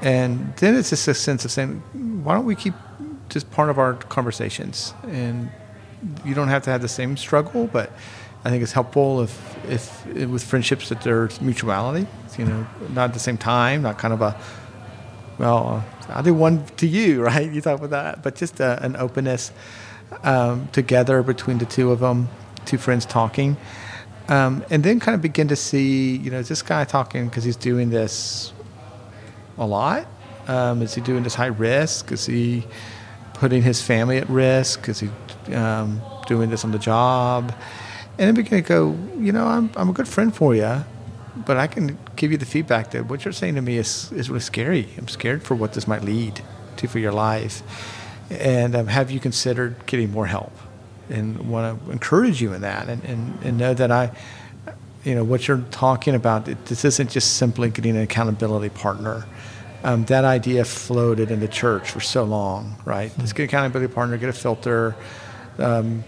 And 0.00 0.54
then 0.56 0.74
it's 0.76 0.90
just 0.90 1.08
a 1.08 1.14
sense 1.14 1.44
of 1.44 1.50
saying, 1.50 1.82
why 2.22 2.34
don't 2.34 2.44
we 2.44 2.54
keep 2.54 2.74
just 3.28 3.50
part 3.50 3.68
of 3.68 3.78
our 3.78 3.94
conversations? 3.94 4.94
And 5.04 5.50
you 6.24 6.34
don't 6.34 6.48
have 6.48 6.62
to 6.62 6.70
have 6.70 6.82
the 6.82 6.88
same 6.88 7.16
struggle, 7.16 7.66
but 7.66 7.90
I 8.44 8.50
think 8.50 8.62
it's 8.62 8.72
helpful 8.72 9.22
if, 9.22 9.56
if 9.68 10.06
with 10.06 10.44
friendships 10.44 10.88
that 10.90 11.02
there's 11.02 11.40
mutuality. 11.40 12.06
You 12.38 12.44
know, 12.44 12.66
not 12.90 13.10
at 13.10 13.14
the 13.14 13.20
same 13.20 13.36
time, 13.36 13.82
not 13.82 13.98
kind 13.98 14.14
of 14.14 14.22
a 14.22 14.40
well, 15.38 15.84
I'll 16.08 16.22
do 16.22 16.34
one 16.34 16.64
to 16.76 16.86
you, 16.86 17.22
right? 17.30 17.50
You 17.50 17.60
talk 17.60 17.78
about 17.78 17.90
that, 17.90 18.22
but 18.22 18.34
just 18.34 18.60
a, 18.60 18.82
an 18.84 18.96
openness 18.96 19.52
um, 20.22 20.68
together 20.68 21.22
between 21.22 21.58
the 21.58 21.66
two 21.66 21.92
of 21.92 22.00
them, 22.00 22.28
two 22.64 22.78
friends 22.78 23.06
talking, 23.06 23.56
um, 24.28 24.64
and 24.70 24.84
then 24.84 25.00
kind 25.00 25.14
of 25.14 25.22
begin 25.22 25.48
to 25.48 25.56
see, 25.56 26.16
you 26.16 26.30
know, 26.30 26.38
is 26.38 26.48
this 26.48 26.62
guy 26.62 26.84
talking 26.84 27.28
because 27.28 27.44
he's 27.44 27.56
doing 27.56 27.90
this 27.90 28.52
a 29.56 29.66
lot? 29.66 30.06
Um, 30.46 30.82
is 30.82 30.94
he 30.94 31.00
doing 31.00 31.22
this 31.22 31.34
high 31.34 31.46
risk? 31.46 32.12
Is 32.12 32.26
he 32.26 32.66
putting 33.34 33.62
his 33.62 33.80
family 33.80 34.18
at 34.18 34.28
risk? 34.28 34.88
Is 34.88 35.00
he 35.00 35.10
um, 35.54 36.00
doing 36.26 36.50
this 36.50 36.64
on 36.64 36.72
the 36.72 36.78
job? 36.78 37.54
And 38.18 38.36
then 38.36 38.44
to 38.44 38.60
go, 38.62 38.96
you 39.16 39.30
know, 39.30 39.46
I'm, 39.46 39.70
I'm 39.76 39.88
a 39.88 39.92
good 39.92 40.08
friend 40.08 40.34
for 40.34 40.54
you, 40.54 40.84
but 41.46 41.56
I 41.56 41.68
can 41.68 41.96
give 42.16 42.32
you 42.32 42.36
the 42.36 42.46
feedback 42.46 42.90
that 42.90 43.06
what 43.06 43.24
you're 43.24 43.32
saying 43.32 43.54
to 43.54 43.62
me 43.62 43.76
is, 43.76 44.10
is 44.10 44.28
really 44.28 44.40
scary. 44.40 44.88
I'm 44.98 45.06
scared 45.06 45.44
for 45.44 45.54
what 45.54 45.74
this 45.74 45.86
might 45.86 46.02
lead 46.02 46.42
to 46.78 46.88
for 46.88 46.98
your 46.98 47.12
life. 47.12 47.62
And 48.30 48.74
um, 48.74 48.88
have 48.88 49.12
you 49.12 49.20
considered 49.20 49.86
getting 49.86 50.10
more 50.10 50.26
help? 50.26 50.52
And 51.08 51.48
want 51.48 51.84
to 51.86 51.90
encourage 51.90 52.42
you 52.42 52.52
in 52.52 52.60
that 52.62 52.88
and, 52.88 53.02
and, 53.04 53.38
and 53.42 53.56
know 53.56 53.72
that 53.72 53.90
I, 53.90 54.10
you 55.04 55.14
know, 55.14 55.24
what 55.24 55.48
you're 55.48 55.64
talking 55.70 56.14
about, 56.14 56.44
this 56.44 56.84
isn't 56.84 57.10
just 57.10 57.36
simply 57.36 57.70
getting 57.70 57.96
an 57.96 58.02
accountability 58.02 58.68
partner. 58.68 59.24
Um, 59.84 60.04
that 60.06 60.24
idea 60.24 60.64
floated 60.64 61.30
in 61.30 61.38
the 61.38 61.48
church 61.48 61.92
for 61.92 62.00
so 62.00 62.24
long, 62.24 62.76
right? 62.84 63.12
Let's 63.16 63.32
get 63.32 63.44
an 63.44 63.48
accountability 63.48 63.94
partner, 63.94 64.18
get 64.18 64.28
a 64.28 64.32
filter. 64.32 64.96
Um, 65.56 66.04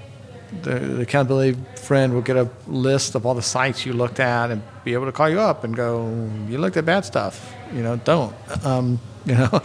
the, 0.63 0.79
the, 0.79 1.03
accountability 1.03 1.59
friend 1.77 2.15
will 2.15 2.23
get 2.23 2.37
a 2.37 2.49
list 2.67 3.15
of 3.15 3.27
all 3.27 3.35
the 3.35 3.43
sites 3.43 3.87
you 3.87 3.93
looked 3.93 4.21
at 4.21 4.51
and 4.51 4.63
be 4.85 4.95
able 4.95 5.07
to 5.07 5.13
call 5.13 5.29
you 5.29 5.41
up 5.41 5.65
and 5.65 5.75
go, 5.75 6.09
"You 6.49 6.59
looked 6.59 6.77
at 6.77 6.85
bad 6.85 7.05
stuff. 7.05 7.55
You 7.73 7.83
know, 7.83 7.97
don't." 7.97 8.35
Um, 8.65 9.01
you 9.25 9.35
know, 9.35 9.49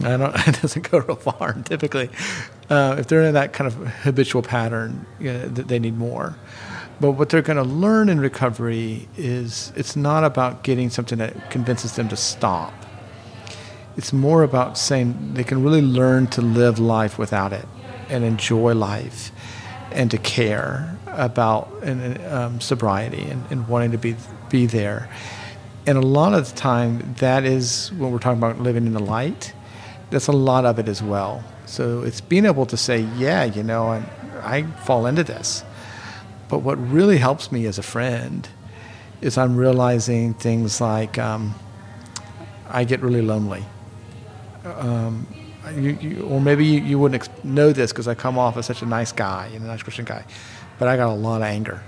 I 0.00 0.16
don't. 0.16 0.34
It 0.48 0.60
doesn't 0.60 0.90
go 0.90 0.98
real 0.98 1.16
far. 1.16 1.52
Typically, 1.64 2.10
uh, 2.68 2.96
if 2.98 3.06
they're 3.08 3.22
in 3.22 3.34
that 3.34 3.52
kind 3.52 3.66
of 3.68 3.74
habitual 3.74 4.42
pattern, 4.42 5.06
you 5.18 5.32
know, 5.32 5.48
they 5.48 5.78
need 5.78 5.96
more. 5.96 6.36
But 7.00 7.12
what 7.12 7.30
they're 7.30 7.42
going 7.42 7.56
to 7.56 7.62
learn 7.62 8.10
in 8.10 8.20
recovery 8.20 9.08
is 9.16 9.72
it's 9.74 9.96
not 9.96 10.22
about 10.22 10.62
getting 10.62 10.90
something 10.90 11.16
that 11.18 11.50
convinces 11.50 11.96
them 11.96 12.08
to 12.08 12.16
stop. 12.16 12.74
It's 13.96 14.12
more 14.12 14.42
about 14.42 14.76
saying 14.76 15.34
they 15.34 15.44
can 15.44 15.62
really 15.62 15.80
learn 15.80 16.26
to 16.28 16.42
live 16.42 16.78
life 16.78 17.18
without 17.18 17.54
it 17.54 17.66
and 18.10 18.22
enjoy 18.22 18.74
life 18.74 19.32
and 19.92 20.10
to 20.10 20.18
care 20.18 20.96
about 21.06 21.72
and, 21.82 22.24
um, 22.26 22.60
sobriety 22.60 23.22
and, 23.22 23.44
and 23.50 23.68
wanting 23.68 23.90
to 23.92 23.98
be 23.98 24.16
be 24.48 24.66
there. 24.66 25.08
And 25.86 25.96
a 25.96 26.02
lot 26.02 26.34
of 26.34 26.50
the 26.50 26.56
time, 26.56 27.14
that 27.18 27.44
is 27.44 27.92
when 27.92 28.10
we're 28.10 28.18
talking 28.18 28.38
about 28.38 28.58
living 28.60 28.86
in 28.86 28.92
the 28.92 29.00
light 29.00 29.52
that's 30.10 30.26
a 30.26 30.32
lot 30.32 30.64
of 30.64 30.78
it 30.78 30.88
as 30.88 31.02
well. 31.02 31.42
So 31.66 32.02
it's 32.02 32.20
being 32.20 32.44
able 32.44 32.66
to 32.66 32.76
say, 32.76 33.00
yeah, 33.16 33.44
you 33.44 33.62
know, 33.62 33.88
I, 33.88 34.02
I 34.42 34.62
fall 34.84 35.06
into 35.06 35.24
this. 35.24 35.64
But 36.48 36.58
what 36.58 36.76
really 36.76 37.18
helps 37.18 37.52
me 37.52 37.66
as 37.66 37.78
a 37.78 37.82
friend 37.82 38.48
is 39.20 39.38
I'm 39.38 39.56
realizing 39.56 40.34
things 40.34 40.80
like 40.80 41.16
um, 41.18 41.54
I 42.68 42.84
get 42.84 43.00
really 43.00 43.22
lonely. 43.22 43.64
Um, 44.64 45.28
you, 45.74 45.98
you, 46.00 46.22
or 46.22 46.40
maybe 46.40 46.64
you, 46.64 46.80
you 46.80 46.98
wouldn't 46.98 47.22
ex- 47.22 47.44
know 47.44 47.72
this 47.72 47.92
because 47.92 48.08
I 48.08 48.14
come 48.14 48.38
off 48.38 48.56
as 48.56 48.66
such 48.66 48.82
a 48.82 48.86
nice 48.86 49.12
guy 49.12 49.50
and 49.54 49.64
a 49.64 49.66
nice 49.66 49.82
Christian 49.82 50.04
guy, 50.04 50.24
but 50.78 50.88
I 50.88 50.96
got 50.96 51.08
a 51.08 51.14
lot 51.14 51.36
of 51.36 51.42
anger, 51.42 51.82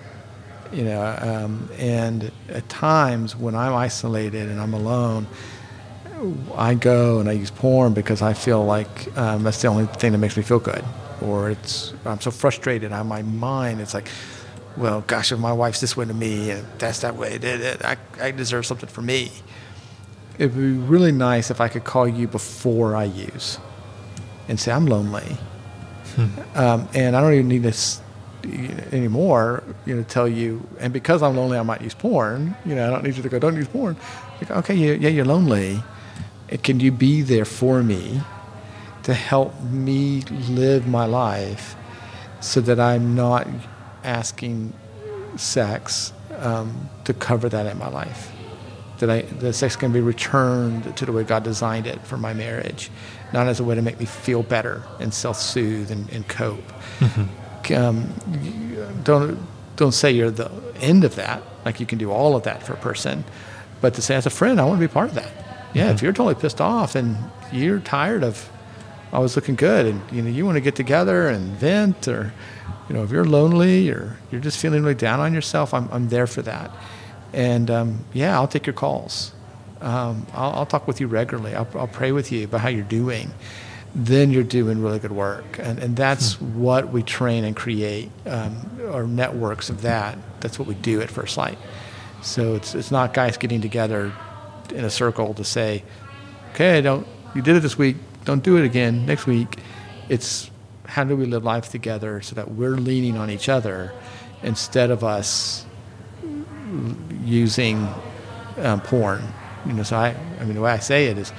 you 0.73 0.85
know. 0.85 1.03
Um, 1.21 1.69
and 1.79 2.31
at 2.49 2.69
times 2.69 3.37
when 3.37 3.55
I'm 3.55 3.75
isolated 3.75 4.49
and 4.49 4.61
I'm 4.61 4.75
alone, 4.75 5.27
I 6.55 6.75
go 6.75 7.19
and 7.21 7.29
I 7.29 7.33
use 7.33 7.51
porn 7.51 7.95
because 7.95 8.23
I 8.23 8.33
feel 8.35 8.65
like 8.65 9.17
um, 9.19 9.43
that's 9.43 9.61
the 9.61 9.69
only 9.69 9.87
thing 9.87 10.13
that 10.13 10.19
makes 10.19 10.37
me 10.37 10.43
feel 10.43 10.61
good. 10.61 10.85
Or 11.21 11.51
it's 11.51 11.93
I'm 12.05 12.21
so 12.21 12.31
frustrated 12.31 12.93
on 12.93 13.07
my 13.07 13.23
mind. 13.23 13.81
It's 13.81 13.95
like, 13.95 14.09
well, 14.77 15.03
gosh, 15.07 15.33
if 15.33 15.39
my 15.39 15.53
wife's 15.53 15.81
this 15.81 15.97
way 15.97 16.05
to 16.05 16.15
me 16.15 16.51
and 16.51 16.67
that's 16.79 17.01
that 17.01 17.17
way, 17.17 17.39
I, 17.85 17.97
I 18.21 18.31
deserve 18.31 18.67
something 18.67 18.89
for 18.89 19.03
me. 19.03 19.31
It'd 20.39 20.55
be 20.55 20.73
really 20.73 21.13
nice 21.13 21.51
if 21.51 21.61
I 21.61 21.69
could 21.69 21.85
call 21.85 22.09
you 22.09 22.27
before 22.27 22.97
I 22.97 23.05
use 23.05 23.59
and 24.49 24.59
say 24.59 24.73
I'm 24.73 24.87
lonely, 24.87 25.37
hmm. 26.15 26.27
um, 26.55 26.89
and 26.95 27.17
I 27.17 27.21
don't 27.21 27.35
even 27.35 27.49
need 27.49 27.63
this 27.63 28.01
anymore. 28.93 29.63
You 29.87 29.97
know, 29.97 30.03
tell 30.03 30.29
you, 30.29 30.67
and 30.81 30.93
because 30.93 31.23
I'm 31.23 31.37
lonely, 31.37 31.59
I 31.59 31.63
might 31.63 31.83
use 31.83 31.95
porn. 31.95 32.57
You 32.65 32.75
know, 32.75 32.87
I 32.87 32.91
don't 32.91 33.05
need 33.05 33.17
you 33.17 33.23
to 33.23 33.29
go, 33.29 33.39
don't 33.39 33.57
use 33.57 33.69
porn. 33.69 33.97
Like, 34.41 34.51
okay, 34.51 34.75
yeah, 34.75 34.95
yeah, 34.95 35.09
you're 35.09 35.25
lonely 35.25 35.83
can 36.59 36.81
you 36.81 36.93
be 36.93 37.23
there 37.23 37.45
for 37.45 37.83
me 37.83 38.21
to 39.05 39.15
help 39.15 39.59
me 39.63 40.21
live 40.49 40.87
my 40.87 41.05
life 41.05 41.75
so 42.41 42.61
that 42.61 42.79
I'm 42.79 43.15
not 43.15 43.47
asking 44.05 44.73
sex 45.37 46.13
um, 46.37 46.91
to 47.05 47.15
cover 47.15 47.49
that 47.49 47.67
in 47.67 47.79
my 47.79 47.89
life? 47.89 48.31
That 48.99 49.11
I, 49.11 49.23
the 49.23 49.53
sex 49.53 49.77
can 49.77 49.93
be 49.93 50.01
returned 50.01 50.97
to 50.97 51.07
the 51.07 51.13
way 51.13 51.25
God 51.25 51.43
designed 51.43 51.87
it 51.87 52.01
for 52.07 52.17
my 52.17 52.35
marriage, 52.35 52.91
not 53.33 53.47
as 53.49 53.61
a 53.61 53.65
way 53.65 53.75
to 53.75 53.83
make 53.83 53.99
me 53.99 54.07
feel 54.07 54.43
better 54.43 54.83
and 55.01 55.13
self-soothe 55.13 55.91
and, 55.91 56.11
and 56.11 56.29
cope. 56.29 56.73
Mm-hmm. 56.99 57.75
Um, 57.75 58.13
don't 59.05 59.39
don't 59.77 59.93
say 59.93 60.11
you're 60.11 60.31
the 60.31 60.51
end 60.81 61.05
of 61.05 61.15
that. 61.15 61.43
Like 61.65 61.81
you 61.81 61.87
can 61.87 61.99
do 61.99 62.11
all 62.11 62.35
of 62.37 62.43
that 62.43 62.63
for 62.63 62.73
a 62.73 62.77
person, 62.77 63.25
but 63.81 63.95
to 63.95 64.03
say 64.03 64.15
as 64.15 64.27
a 64.27 64.31
friend, 64.31 64.61
I 64.61 64.65
want 64.65 64.81
to 64.81 64.87
be 64.87 64.93
part 64.93 65.09
of 65.09 65.15
that 65.15 65.43
yeah, 65.75 65.85
mm-hmm. 65.85 65.95
if 65.95 66.03
you're 66.03 66.13
totally 66.13 66.35
pissed 66.35 66.61
off 66.61 66.95
and 66.95 67.17
you're 67.51 67.81
tired 67.81 68.25
of 68.25 68.51
I 69.13 69.19
was 69.19 69.37
looking 69.37 69.57
good 69.57 69.87
and 69.87 70.01
you 70.11 70.23
know 70.23 70.31
you 70.31 70.45
want 70.45 70.57
to 70.57 70.61
get 70.61 70.75
together 70.75 71.29
and 71.29 71.51
vent 71.57 72.09
or 72.09 72.33
you 72.89 72.95
know 72.95 73.03
if 73.03 73.11
you're 73.11 73.25
lonely 73.25 73.91
or 73.91 74.19
you're 74.31 74.41
just 74.41 74.59
feeling 74.59 74.83
really 74.83 74.95
down 74.95 75.21
on 75.21 75.35
yourself, 75.35 75.75
I'm 75.75 75.89
I'm 75.91 76.09
there 76.09 76.27
for 76.27 76.43
that. 76.43 76.71
And 77.33 77.71
um, 77.71 78.05
yeah, 78.13 78.35
I'll 78.35 78.49
take 78.49 78.67
your 78.67 78.75
calls. 78.75 79.33
Um, 79.83 80.27
I'll, 80.33 80.53
I'll, 80.53 80.67
talk 80.67 80.87
with 80.87 81.01
you 81.01 81.09
regularly. 81.09 81.55
I'll, 81.55 81.69
I'll, 81.75 81.89
pray 81.89 82.13
with 82.13 82.31
you 82.31 82.45
about 82.45 82.61
how 82.61 82.69
you're 82.69 82.85
doing. 82.85 83.33
Then 83.95 84.31
you're 84.31 84.45
doing 84.45 84.81
really 84.81 85.01
good 85.01 85.13
work, 85.13 85.59
and 85.59 85.79
and 85.79 85.97
that's 85.97 86.35
hmm. 86.35 86.61
what 86.61 86.93
we 86.93 87.03
train 87.03 87.45
and 87.45 87.55
create, 87.55 88.11
um, 88.27 88.81
or 88.91 89.07
networks 89.07 89.69
of 89.69 89.83
that. 89.83 90.17
That's 90.41 90.59
what 90.59 90.67
we 90.69 90.75
do 90.75 91.03
at 91.03 91.11
First 91.11 91.37
Light. 91.37 91.59
So 92.23 92.55
it's 92.55 92.75
it's 92.75 92.91
not 92.91 93.13
guys 93.13 93.37
getting 93.37 93.61
together 93.61 94.13
in 94.71 94.85
a 94.85 94.91
circle 94.91 95.35
to 95.35 95.45
say, 95.45 95.83
okay, 96.53 96.81
don't 96.81 97.07
you 97.35 97.43
did 97.43 97.57
it 97.57 97.61
this 97.61 97.77
week, 97.77 97.97
don't 98.25 98.43
do 98.43 98.57
it 98.57 98.65
again 98.65 99.05
next 99.05 99.27
week. 99.27 99.59
It's 100.09 100.51
how 100.87 101.05
do 101.05 101.17
we 101.17 101.27
live 101.27 101.45
life 101.45 101.71
together 101.71 102.21
so 102.23 102.35
that 102.35 102.53
we're 102.53 102.77
leaning 102.77 103.17
on 103.17 103.31
each 103.31 103.49
other 103.49 103.93
instead 104.43 104.91
of 104.91 105.03
us 105.03 105.65
using 107.25 107.89
um, 108.59 108.81
porn. 108.81 109.23
You 109.67 109.73
know, 109.73 109.83
so 109.83 109.97
I, 109.97 110.17
I 110.41 110.45
mean, 110.45 110.55
the 110.55 110.61
way 110.61 110.73
I 110.73 110.79
say 110.79 111.07
it 111.07 111.19
is, 111.19 111.33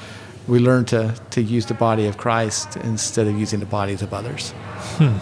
we 0.48 0.60
learn 0.60 0.86
to 0.86 1.16
to 1.32 1.41
use 1.41 1.66
the 1.66 1.74
body 1.74 2.06
of 2.08 2.18
Christ 2.18 2.76
instead 2.78 3.28
of 3.28 3.38
using 3.38 3.60
the 3.60 3.66
bodies 3.66 4.02
of 4.02 4.14
others. 4.14 4.52
Hmm. 4.98 5.18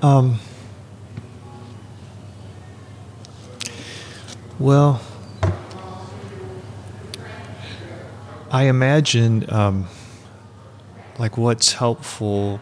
Um, 0.00 0.38
Well, 4.58 5.00
I 8.50 8.64
imagine 8.64 9.48
um, 9.52 9.86
like 11.16 11.38
what's 11.38 11.74
helpful 11.74 12.60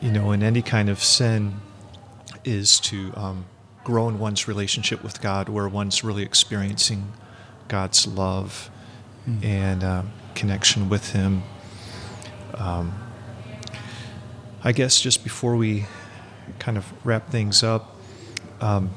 you 0.00 0.12
know, 0.12 0.32
in 0.32 0.42
any 0.42 0.60
kind 0.60 0.90
of 0.90 1.02
sin 1.02 1.60
is 2.44 2.78
to 2.78 3.12
um, 3.16 3.46
grow 3.84 4.08
in 4.08 4.18
one's 4.18 4.48
relationship 4.48 5.04
with 5.04 5.20
God, 5.20 5.48
where 5.48 5.68
one's 5.68 6.02
really 6.02 6.22
experiencing 6.22 7.12
God's 7.68 8.06
love 8.06 8.70
mm. 9.28 9.44
and 9.44 9.84
um, 9.84 10.12
connection 10.34 10.88
with 10.88 11.12
Him. 11.12 11.42
Um, 12.54 12.94
I 14.62 14.72
guess 14.72 15.00
just 15.00 15.22
before 15.22 15.56
we 15.56 15.84
kind 16.58 16.78
of 16.78 16.90
wrap 17.06 17.30
things 17.30 17.62
up, 17.62 17.94
um, 18.60 18.90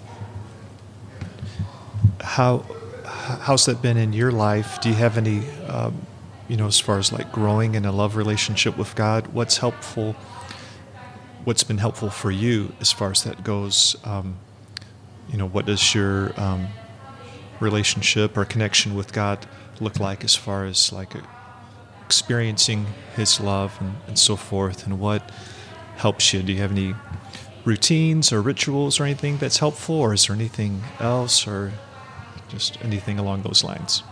how 2.22 2.66
how's 3.06 3.66
that 3.66 3.82
been 3.82 3.98
in 3.98 4.14
your 4.14 4.32
life? 4.32 4.80
Do 4.80 4.90
you 4.90 4.96
have 4.96 5.18
any, 5.18 5.48
um, 5.68 6.06
you 6.48 6.56
know, 6.56 6.68
as 6.68 6.80
far 6.80 6.98
as 6.98 7.12
like 7.12 7.32
growing 7.32 7.76
in 7.76 7.86
a 7.86 7.92
love 7.92 8.16
relationship 8.16 8.78
with 8.78 8.96
God? 8.96 9.28
What's 9.34 9.58
helpful? 9.58 10.14
What's 11.44 11.64
been 11.64 11.78
helpful 11.78 12.10
for 12.10 12.32
you 12.32 12.74
as 12.80 12.92
far 12.92 13.12
as 13.12 13.24
that 13.24 13.44
goes? 13.44 13.96
You 15.32 15.38
know, 15.38 15.48
what 15.48 15.66
does 15.66 15.94
your 15.94 16.40
um, 16.40 16.68
relationship 17.60 18.38
or 18.38 18.46
connection 18.46 18.96
with 18.96 19.14
God 19.14 19.46
look 19.80 20.00
like 20.00 20.24
as 20.24 20.36
far 20.36 20.66
as 20.66 20.92
like 20.92 21.14
experiencing 22.06 22.88
His 23.16 23.40
love 23.40 23.78
and, 23.80 23.96
and 24.08 24.20
so 24.20 24.36
forth? 24.36 24.86
And 24.86 25.00
what 25.00 25.32
helps 25.98 26.34
you? 26.34 26.42
Do 26.44 26.54
you 26.54 26.60
have 26.60 26.72
any 26.72 26.96
routines 27.66 28.32
or 28.32 28.42
rituals 28.42 29.00
or 29.00 29.04
anything 29.04 29.38
that's 29.38 29.58
helpful, 29.58 29.96
or 29.96 30.14
is 30.14 30.28
there 30.28 30.36
anything 30.36 30.84
else, 31.00 31.46
or 31.46 31.74
just 32.48 32.78
anything 32.84 33.20
along 33.20 33.42
those 33.42 33.64
lines? 33.64 34.04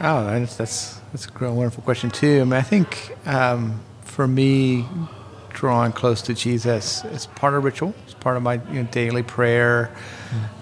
Oh, 0.00 0.26
that's 0.26 0.56
that's, 0.56 1.00
that's 1.12 1.26
a 1.26 1.52
wonderful 1.52 1.82
question 1.82 2.10
too. 2.10 2.40
I 2.42 2.44
mean, 2.44 2.52
I 2.52 2.62
think 2.62 3.16
um, 3.26 3.80
for 4.02 4.28
me, 4.28 4.84
drawing 5.56 5.90
close 5.90 6.20
to 6.20 6.34
Jesus 6.34 7.02
is 7.06 7.26
part 7.26 7.54
of 7.54 7.64
ritual. 7.64 7.94
It's 8.04 8.12
part 8.12 8.36
of 8.36 8.42
my 8.42 8.60
you 8.70 8.82
know, 8.82 8.88
daily 8.90 9.22
prayer, 9.22 9.90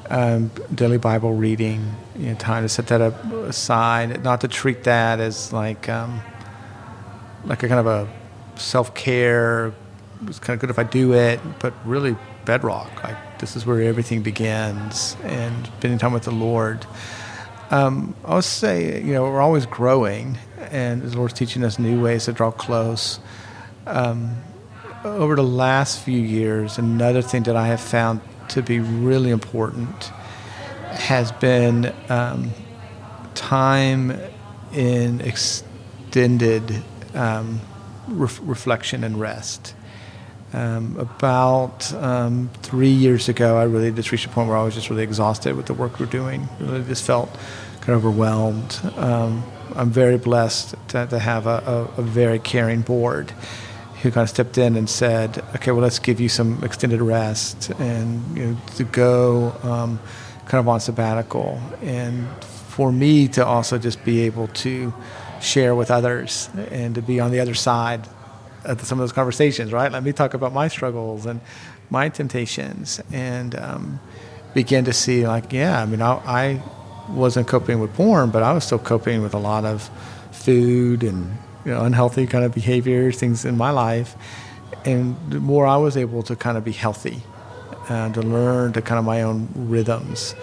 um, 0.08 0.52
daily 0.72 0.98
Bible 0.98 1.34
reading. 1.34 1.94
You 2.16 2.28
know, 2.28 2.34
time 2.36 2.62
to 2.62 2.68
set 2.68 2.86
that 2.86 3.00
up 3.00 3.24
aside, 3.32 4.22
not 4.22 4.40
to 4.42 4.48
treat 4.48 4.84
that 4.84 5.18
as 5.18 5.52
like 5.52 5.88
um, 5.88 6.20
like 7.44 7.64
a 7.64 7.68
kind 7.68 7.80
of 7.80 7.86
a 7.86 8.08
self 8.58 8.94
care. 8.94 9.74
It's 10.28 10.38
kind 10.38 10.54
of 10.54 10.60
good 10.60 10.70
if 10.70 10.78
I 10.78 10.84
do 10.84 11.12
it, 11.12 11.40
but 11.58 11.74
really 11.84 12.16
bedrock. 12.44 13.02
Like 13.02 13.40
this 13.40 13.56
is 13.56 13.66
where 13.66 13.82
everything 13.82 14.22
begins, 14.22 15.16
and 15.24 15.66
spending 15.78 15.98
time 15.98 16.12
with 16.12 16.22
the 16.22 16.30
Lord. 16.30 16.86
Um, 17.72 18.14
I 18.24 18.36
would 18.36 18.44
say, 18.44 19.02
you 19.02 19.12
know, 19.12 19.24
we're 19.24 19.40
always 19.40 19.66
growing, 19.66 20.38
and 20.70 21.02
the 21.02 21.16
Lord's 21.16 21.34
teaching 21.34 21.64
us 21.64 21.80
new 21.80 22.00
ways 22.00 22.26
to 22.26 22.32
draw 22.32 22.52
close. 22.52 23.18
Um, 23.86 24.36
over 25.04 25.36
the 25.36 25.42
last 25.42 26.00
few 26.00 26.18
years, 26.18 26.78
another 26.78 27.20
thing 27.20 27.42
that 27.44 27.56
I 27.56 27.66
have 27.66 27.80
found 27.80 28.20
to 28.48 28.62
be 28.62 28.80
really 28.80 29.30
important 29.30 30.04
has 30.90 31.30
been 31.32 31.92
um, 32.08 32.50
time 33.34 34.18
in 34.72 35.20
extended 35.20 36.82
um, 37.14 37.60
re- 38.08 38.28
reflection 38.42 39.04
and 39.04 39.20
rest. 39.20 39.74
Um, 40.52 40.96
about 40.98 41.92
um, 41.94 42.48
three 42.62 42.88
years 42.88 43.28
ago, 43.28 43.58
I 43.58 43.64
really 43.64 43.90
just 43.90 44.12
reached 44.12 44.26
a 44.26 44.28
point 44.28 44.48
where 44.48 44.56
I 44.56 44.62
was 44.62 44.74
just 44.74 44.88
really 44.88 45.02
exhausted 45.02 45.56
with 45.56 45.66
the 45.66 45.74
work 45.74 45.98
we're 45.98 46.06
doing. 46.06 46.48
Really 46.60 46.84
just 46.84 47.04
felt 47.04 47.28
kind 47.80 47.90
of 47.90 48.04
overwhelmed. 48.04 48.80
Um, 48.96 49.42
I'm 49.74 49.90
very 49.90 50.16
blessed 50.16 50.76
to, 50.88 51.06
to 51.06 51.18
have 51.18 51.46
a, 51.46 51.90
a, 51.96 52.00
a, 52.00 52.02
very 52.02 52.38
caring 52.38 52.82
board 52.82 53.32
who 54.04 54.10
kind 54.10 54.22
of 54.22 54.28
stepped 54.28 54.58
in 54.58 54.76
and 54.76 54.88
said, 54.88 55.42
"Okay, 55.56 55.70
well, 55.72 55.80
let's 55.80 55.98
give 55.98 56.20
you 56.20 56.28
some 56.28 56.62
extended 56.62 57.00
rest 57.00 57.70
and 57.78 58.36
you 58.36 58.44
know, 58.44 58.56
to 58.76 58.84
go 58.84 59.56
um, 59.62 59.98
kind 60.46 60.60
of 60.60 60.68
on 60.68 60.78
sabbatical." 60.78 61.58
And 61.82 62.28
for 62.44 62.92
me 62.92 63.28
to 63.28 63.46
also 63.46 63.78
just 63.78 64.04
be 64.04 64.20
able 64.22 64.48
to 64.48 64.92
share 65.40 65.74
with 65.74 65.90
others 65.90 66.50
and 66.70 66.94
to 66.96 67.02
be 67.02 67.18
on 67.18 67.30
the 67.30 67.40
other 67.40 67.54
side 67.54 68.06
of 68.64 68.80
some 68.82 68.98
of 68.98 69.02
those 69.02 69.12
conversations, 69.12 69.72
right? 69.72 69.90
Let 69.90 70.02
me 70.02 70.12
talk 70.12 70.34
about 70.34 70.52
my 70.52 70.68
struggles 70.68 71.24
and 71.24 71.40
my 71.88 72.10
temptations, 72.10 73.00
and 73.10 73.54
um, 73.54 74.00
begin 74.52 74.84
to 74.84 74.92
see 74.92 75.26
like, 75.26 75.50
yeah, 75.52 75.80
I 75.80 75.86
mean, 75.86 76.02
I, 76.02 76.12
I, 76.12 76.62
wasn't 77.08 77.46
coping 77.46 77.80
with 77.80 77.92
porn, 77.92 78.30
but 78.30 78.42
I 78.42 78.54
was 78.54 78.64
still 78.64 78.78
coping 78.78 79.20
with 79.20 79.34
a 79.34 79.38
lot 79.38 79.66
of 79.66 79.90
food 80.32 81.02
and 81.02 81.36
you 81.64 81.72
know 81.72 81.84
unhealthy 81.84 82.26
kind 82.26 82.44
of 82.44 82.52
behaviors, 82.54 83.18
things 83.18 83.44
in 83.44 83.56
my 83.56 83.70
life, 83.70 84.16
and 84.84 85.16
the 85.30 85.40
more 85.40 85.66
I 85.66 85.76
was 85.76 85.96
able 85.96 86.22
to 86.24 86.36
kind 86.36 86.56
of 86.56 86.64
be 86.64 86.72
healthy, 86.72 87.22
uh, 87.88 88.12
to 88.12 88.22
learn 88.22 88.72
to 88.74 88.82
kind 88.82 88.98
of 88.98 89.04
my 89.04 89.22
own 89.22 89.48
rhythms, 89.54 90.34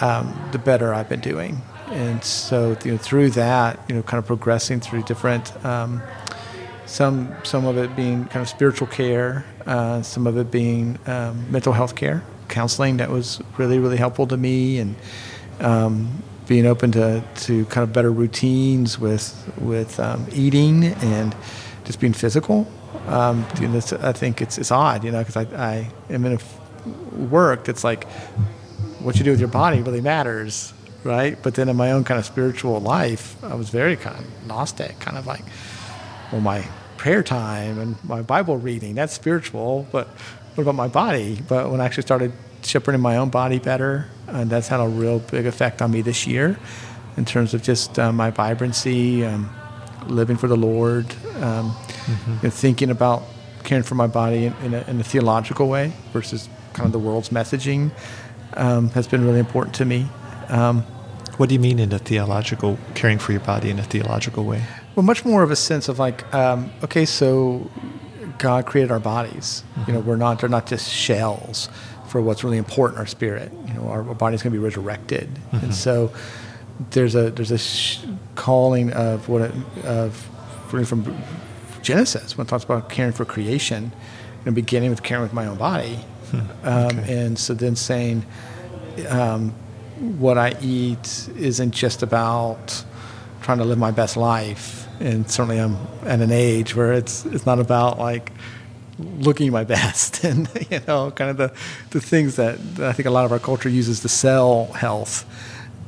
um, 0.00 0.36
the 0.52 0.58
better 0.58 0.94
I've 0.94 1.08
been 1.08 1.20
doing. 1.20 1.62
And 1.90 2.22
so 2.24 2.76
you 2.84 2.92
know, 2.92 2.98
through 2.98 3.30
that, 3.30 3.78
you 3.88 3.94
know, 3.94 4.02
kind 4.02 4.18
of 4.18 4.26
progressing 4.26 4.80
through 4.80 5.02
different 5.04 5.52
um, 5.64 6.02
some 6.86 7.34
some 7.42 7.66
of 7.66 7.76
it 7.76 7.94
being 7.94 8.24
kind 8.26 8.42
of 8.42 8.48
spiritual 8.48 8.86
care, 8.86 9.44
uh, 9.66 10.02
some 10.02 10.26
of 10.26 10.36
it 10.36 10.50
being 10.50 10.98
um, 11.06 11.50
mental 11.50 11.72
health 11.72 11.94
care, 11.94 12.22
counseling 12.48 12.96
that 12.96 13.10
was 13.10 13.40
really 13.58 13.78
really 13.78 13.96
helpful 13.96 14.26
to 14.26 14.36
me, 14.36 14.78
and 14.78 14.96
um, 15.60 16.22
being 16.46 16.66
open 16.66 16.92
to, 16.92 17.22
to 17.34 17.64
kind 17.66 17.82
of 17.82 17.92
better 17.92 18.12
routines 18.12 18.98
with 18.98 19.52
with 19.58 19.98
um, 20.00 20.26
eating 20.32 20.84
and 20.84 21.34
just 21.84 22.00
being 22.00 22.12
physical. 22.12 22.66
Um, 23.06 23.46
you 23.60 23.68
know, 23.68 23.80
I 24.00 24.12
think 24.12 24.40
it's 24.40 24.58
it's 24.58 24.70
odd, 24.70 25.04
you 25.04 25.10
know, 25.10 25.22
because 25.24 25.36
I, 25.36 25.42
I 25.56 25.90
am 26.10 26.24
in 26.24 26.38
a 26.38 26.88
work 27.16 27.64
that's 27.64 27.84
like 27.84 28.04
what 29.00 29.16
you 29.16 29.24
do 29.24 29.30
with 29.30 29.40
your 29.40 29.48
body 29.48 29.82
really 29.82 30.00
matters, 30.00 30.72
right? 31.04 31.40
But 31.42 31.54
then 31.54 31.68
in 31.68 31.76
my 31.76 31.92
own 31.92 32.04
kind 32.04 32.18
of 32.18 32.24
spiritual 32.24 32.80
life, 32.80 33.42
I 33.44 33.54
was 33.54 33.70
very 33.70 33.96
kind 33.96 34.18
of 34.18 34.46
gnostic, 34.46 34.98
kind 35.00 35.16
of 35.16 35.26
like 35.26 35.44
well, 36.32 36.40
my 36.40 36.66
prayer 36.96 37.22
time 37.22 37.78
and 37.78 38.02
my 38.04 38.22
Bible 38.22 38.56
reading, 38.56 38.94
that's 38.94 39.12
spiritual, 39.12 39.86
but 39.92 40.08
what 40.54 40.62
about 40.62 40.74
my 40.74 40.88
body? 40.88 41.40
But 41.46 41.70
when 41.70 41.80
I 41.80 41.84
actually 41.84 42.02
started 42.02 42.32
shepherding 42.66 43.00
my 43.00 43.16
own 43.16 43.30
body 43.30 43.58
better, 43.58 44.06
and 44.26 44.50
that's 44.50 44.68
had 44.68 44.80
a 44.80 44.88
real 44.88 45.18
big 45.18 45.46
effect 45.46 45.82
on 45.82 45.90
me 45.90 46.02
this 46.02 46.26
year 46.26 46.58
in 47.16 47.24
terms 47.24 47.54
of 47.54 47.62
just 47.62 47.98
uh, 47.98 48.12
my 48.12 48.30
vibrancy, 48.30 49.24
um, 49.24 49.50
living 50.06 50.36
for 50.36 50.48
the 50.48 50.56
Lord, 50.56 51.06
um, 51.36 51.70
mm-hmm. 51.70 52.32
you 52.32 52.38
know, 52.42 52.50
thinking 52.50 52.90
about 52.90 53.22
caring 53.64 53.82
for 53.82 53.94
my 53.94 54.06
body 54.06 54.46
in, 54.46 54.54
in, 54.62 54.74
a, 54.74 54.84
in, 54.88 55.00
a, 55.00 55.02
theological 55.02 55.68
way 55.68 55.92
versus 56.12 56.48
kind 56.72 56.86
of 56.86 56.92
the 56.92 56.98
world's 56.98 57.30
messaging 57.30 57.90
um, 58.54 58.90
has 58.90 59.08
been 59.08 59.24
really 59.24 59.40
important 59.40 59.74
to 59.76 59.84
me. 59.84 60.06
Um, 60.48 60.82
what 61.38 61.48
do 61.48 61.54
you 61.54 61.60
mean 61.60 61.78
in 61.78 61.92
a 61.92 61.98
theological, 61.98 62.78
caring 62.94 63.18
for 63.18 63.32
your 63.32 63.40
body 63.40 63.70
in 63.70 63.78
a 63.78 63.82
theological 63.82 64.44
way? 64.44 64.62
Well, 64.94 65.04
much 65.04 65.24
more 65.24 65.42
of 65.42 65.50
a 65.50 65.56
sense 65.56 65.88
of 65.88 65.98
like, 65.98 66.32
um, 66.32 66.70
okay, 66.84 67.04
so 67.04 67.70
God 68.38 68.66
created 68.66 68.90
our 68.90 69.00
bodies. 69.00 69.62
Mm-hmm. 69.74 69.90
You 69.90 69.96
know, 69.96 70.00
we're 70.00 70.16
not 70.16 70.40
they're 70.40 70.48
not 70.48 70.66
just 70.66 70.90
shells 70.90 71.68
for 72.16 72.22
what's 72.22 72.42
really 72.42 72.56
important. 72.56 72.98
Our 72.98 73.06
spirit. 73.06 73.52
You 73.68 73.74
know, 73.74 73.88
our, 73.88 74.06
our 74.08 74.14
body's 74.14 74.42
going 74.42 74.52
to 74.52 74.58
be 74.58 74.64
resurrected, 74.64 75.28
mm-hmm. 75.28 75.66
and 75.66 75.74
so 75.74 76.12
there's 76.90 77.14
a 77.14 77.30
there's 77.30 77.50
a 77.50 77.58
sh- 77.58 78.00
calling 78.34 78.92
of 78.92 79.28
what 79.28 79.42
it, 79.42 79.54
of 79.84 80.16
from 80.68 81.22
Genesis 81.82 82.36
when 82.36 82.46
it 82.46 82.50
talks 82.50 82.64
about 82.64 82.88
caring 82.88 83.12
for 83.12 83.24
creation, 83.24 83.92
and 84.46 84.54
beginning 84.54 84.90
with 84.90 85.02
caring 85.02 85.22
with 85.22 85.34
my 85.34 85.46
own 85.46 85.58
body, 85.58 85.96
hmm. 86.30 86.38
um, 86.64 86.86
okay. 86.86 87.24
and 87.24 87.38
so 87.38 87.54
then 87.54 87.76
saying. 87.76 88.24
Um, 89.08 89.54
what 90.18 90.36
I 90.36 90.54
eat 90.60 91.30
isn't 91.38 91.70
just 91.70 92.02
about 92.02 92.84
trying 93.40 93.56
to 93.58 93.64
live 93.64 93.78
my 93.78 93.90
best 93.90 94.14
life 94.14 94.86
and 95.00 95.30
certainly 95.30 95.58
I'm 95.58 95.76
at 96.02 96.20
an 96.20 96.30
age 96.30 96.74
where 96.74 96.92
it's 96.92 97.24
it's 97.26 97.46
not 97.46 97.58
about 97.58 97.98
like 97.98 98.30
looking 98.98 99.52
my 99.52 99.64
best 99.76 100.24
and 100.30 100.48
you 100.70 100.80
know 100.86 101.10
kind 101.10 101.30
of 101.30 101.36
the 101.36 101.52
the 101.90 102.00
things 102.00 102.36
that, 102.36 102.58
I 102.80 102.92
think 102.92 103.06
a 103.06 103.10
lot 103.10 103.24
of 103.24 103.32
our 103.32 103.38
culture 103.38 103.68
uses 103.68 104.00
to 104.00 104.08
sell 104.08 104.66
health. 104.72 105.24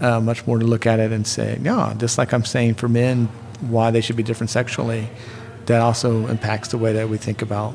Uh, 0.00 0.20
much 0.20 0.46
more 0.46 0.60
to 0.60 0.64
look 0.64 0.86
at 0.86 1.00
it 1.00 1.10
and 1.10 1.26
say, 1.26 1.58
no 1.60 1.92
just 1.98 2.18
like 2.18 2.32
I'm 2.32 2.44
saying 2.44 2.74
for 2.74 2.88
men 2.88 3.28
why 3.60 3.90
they 3.90 4.00
should 4.00 4.16
be 4.16 4.22
different 4.22 4.50
sexually, 4.50 5.08
that 5.66 5.80
also 5.80 6.26
impacts 6.28 6.68
the 6.68 6.78
way 6.78 6.92
that 6.92 7.08
we 7.08 7.16
think 7.16 7.42
about 7.42 7.74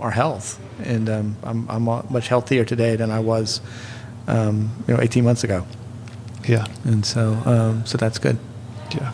our 0.00 0.10
health. 0.10 0.60
And 0.82 1.08
um, 1.08 1.36
I'm, 1.42 1.70
I'm 1.70 1.84
much 1.84 2.28
healthier 2.28 2.64
today 2.64 2.96
than 2.96 3.10
I 3.10 3.20
was, 3.20 3.60
um, 4.26 4.70
you 4.88 4.94
know, 4.94 5.00
18 5.00 5.24
months 5.24 5.44
ago. 5.44 5.66
Yeah. 6.46 6.66
And 6.84 7.06
so, 7.06 7.34
um, 7.44 7.86
so 7.86 7.96
that's 7.96 8.18
good. 8.18 8.38
Yeah. 8.90 9.12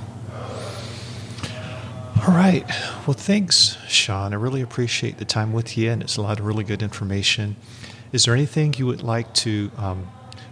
All 2.27 2.35
right. 2.35 2.69
Well, 3.07 3.15
thanks, 3.15 3.79
Sean. 3.89 4.35
I 4.35 4.37
really 4.37 4.61
appreciate 4.61 5.17
the 5.17 5.25
time 5.25 5.55
with 5.55 5.79
you, 5.79 5.91
and 5.91 6.03
it's 6.03 6.19
a 6.19 6.23
lot 6.23 6.39
of 6.39 6.45
really 6.45 6.65
good 6.65 6.83
information. 6.83 7.57
Is 8.13 8.27
there 8.27 8.35
anything 8.35 8.75
you 8.77 8.85
would 8.85 9.03
like 9.03 9.33
to 9.37 9.71
um, 9.79 10.07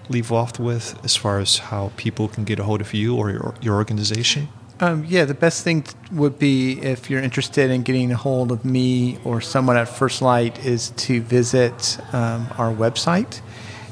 leave 0.09 0.33
off 0.33 0.59
with 0.59 0.99
as 1.05 1.15
far 1.15 1.41
as 1.41 1.59
how 1.59 1.93
people 1.99 2.27
can 2.27 2.45
get 2.45 2.59
a 2.59 2.65
hold 2.65 2.81
of 2.81 2.95
you 2.95 3.17
or 3.17 3.31
your, 3.31 3.55
your 3.61 3.75
organization? 3.75 4.49
Um, 4.81 5.05
yeah, 5.07 5.27
the 5.27 5.35
best 5.35 5.63
thing 5.63 5.85
would 6.11 6.39
be 6.39 6.81
if 6.81 7.11
you're 7.11 7.21
interested 7.21 7.71
in 7.71 7.83
getting 7.83 8.13
a 8.13 8.17
hold 8.17 8.51
of 8.51 8.65
me 8.65 9.19
or 9.23 9.43
someone 9.43 9.77
at 9.77 9.91
First 9.91 10.23
Light 10.23 10.65
is 10.65 10.91
to 10.91 11.21
visit 11.21 11.99
um, 12.15 12.47
our 12.57 12.73
website 12.73 13.43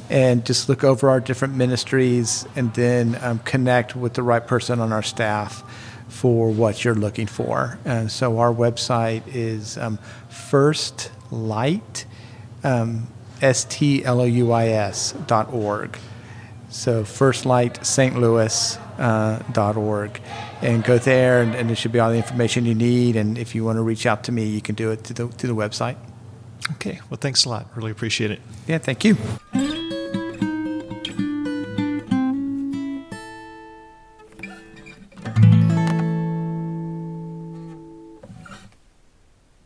and 0.09 0.47
just 0.47 0.71
look 0.71 0.83
over 0.83 1.11
our 1.11 1.21
different 1.21 1.55
ministries 1.55 2.47
and 2.57 2.73
then 2.73 3.19
um, 3.21 3.41
connect 3.41 3.95
with 3.95 4.15
the 4.15 4.23
right 4.23 4.47
person 4.47 4.81
on 4.81 4.93
our 4.93 5.03
staff 5.03 5.63
for 6.17 6.51
what 6.51 6.83
you're 6.83 6.95
looking 6.95 7.27
for. 7.27 7.79
And 7.85 8.11
so 8.11 8.39
our 8.39 8.53
website 8.53 9.23
is 9.27 9.77
um, 9.77 9.99
First 10.31 11.11
Light, 11.31 12.07
um, 12.65 13.09
S 13.43 13.65
T 13.65 14.05
L 14.05 14.21
O 14.21 14.25
U 14.25 14.53
I 14.53 14.69
S 14.69 15.13
dot 15.27 15.53
org. 15.53 15.99
So 16.71 17.05
firstlightstlouis.org. 17.05 18.83
Uh, 18.99 19.41
dot 19.53 19.77
org. 19.77 20.21
and 20.63 20.83
go 20.83 20.97
there, 20.97 21.43
and, 21.43 21.55
and 21.55 21.69
there 21.69 21.77
should 21.77 21.93
be 21.93 22.01
all 22.01 22.11
the 22.11 22.17
information 22.17 22.65
you 22.65 22.75
need. 22.75 23.15
And 23.15 23.37
if 23.37 23.55
you 23.55 23.63
want 23.63 23.77
to 23.77 23.83
reach 23.83 24.07
out 24.07 24.25
to 24.25 24.33
me, 24.33 24.47
you 24.47 24.63
can 24.63 24.75
do 24.75 24.91
it 24.91 25.05
to 25.05 25.13
the, 25.13 25.29
to 25.29 25.47
the 25.47 25.55
website. 25.55 25.97
Okay. 26.73 27.01
Well, 27.11 27.19
thanks 27.21 27.45
a 27.45 27.51
lot. 27.51 27.67
Really 27.77 27.91
appreciate 27.91 28.31
it. 28.31 28.41
Yeah, 28.67 28.79
thank 28.79 29.05
you. 29.05 29.19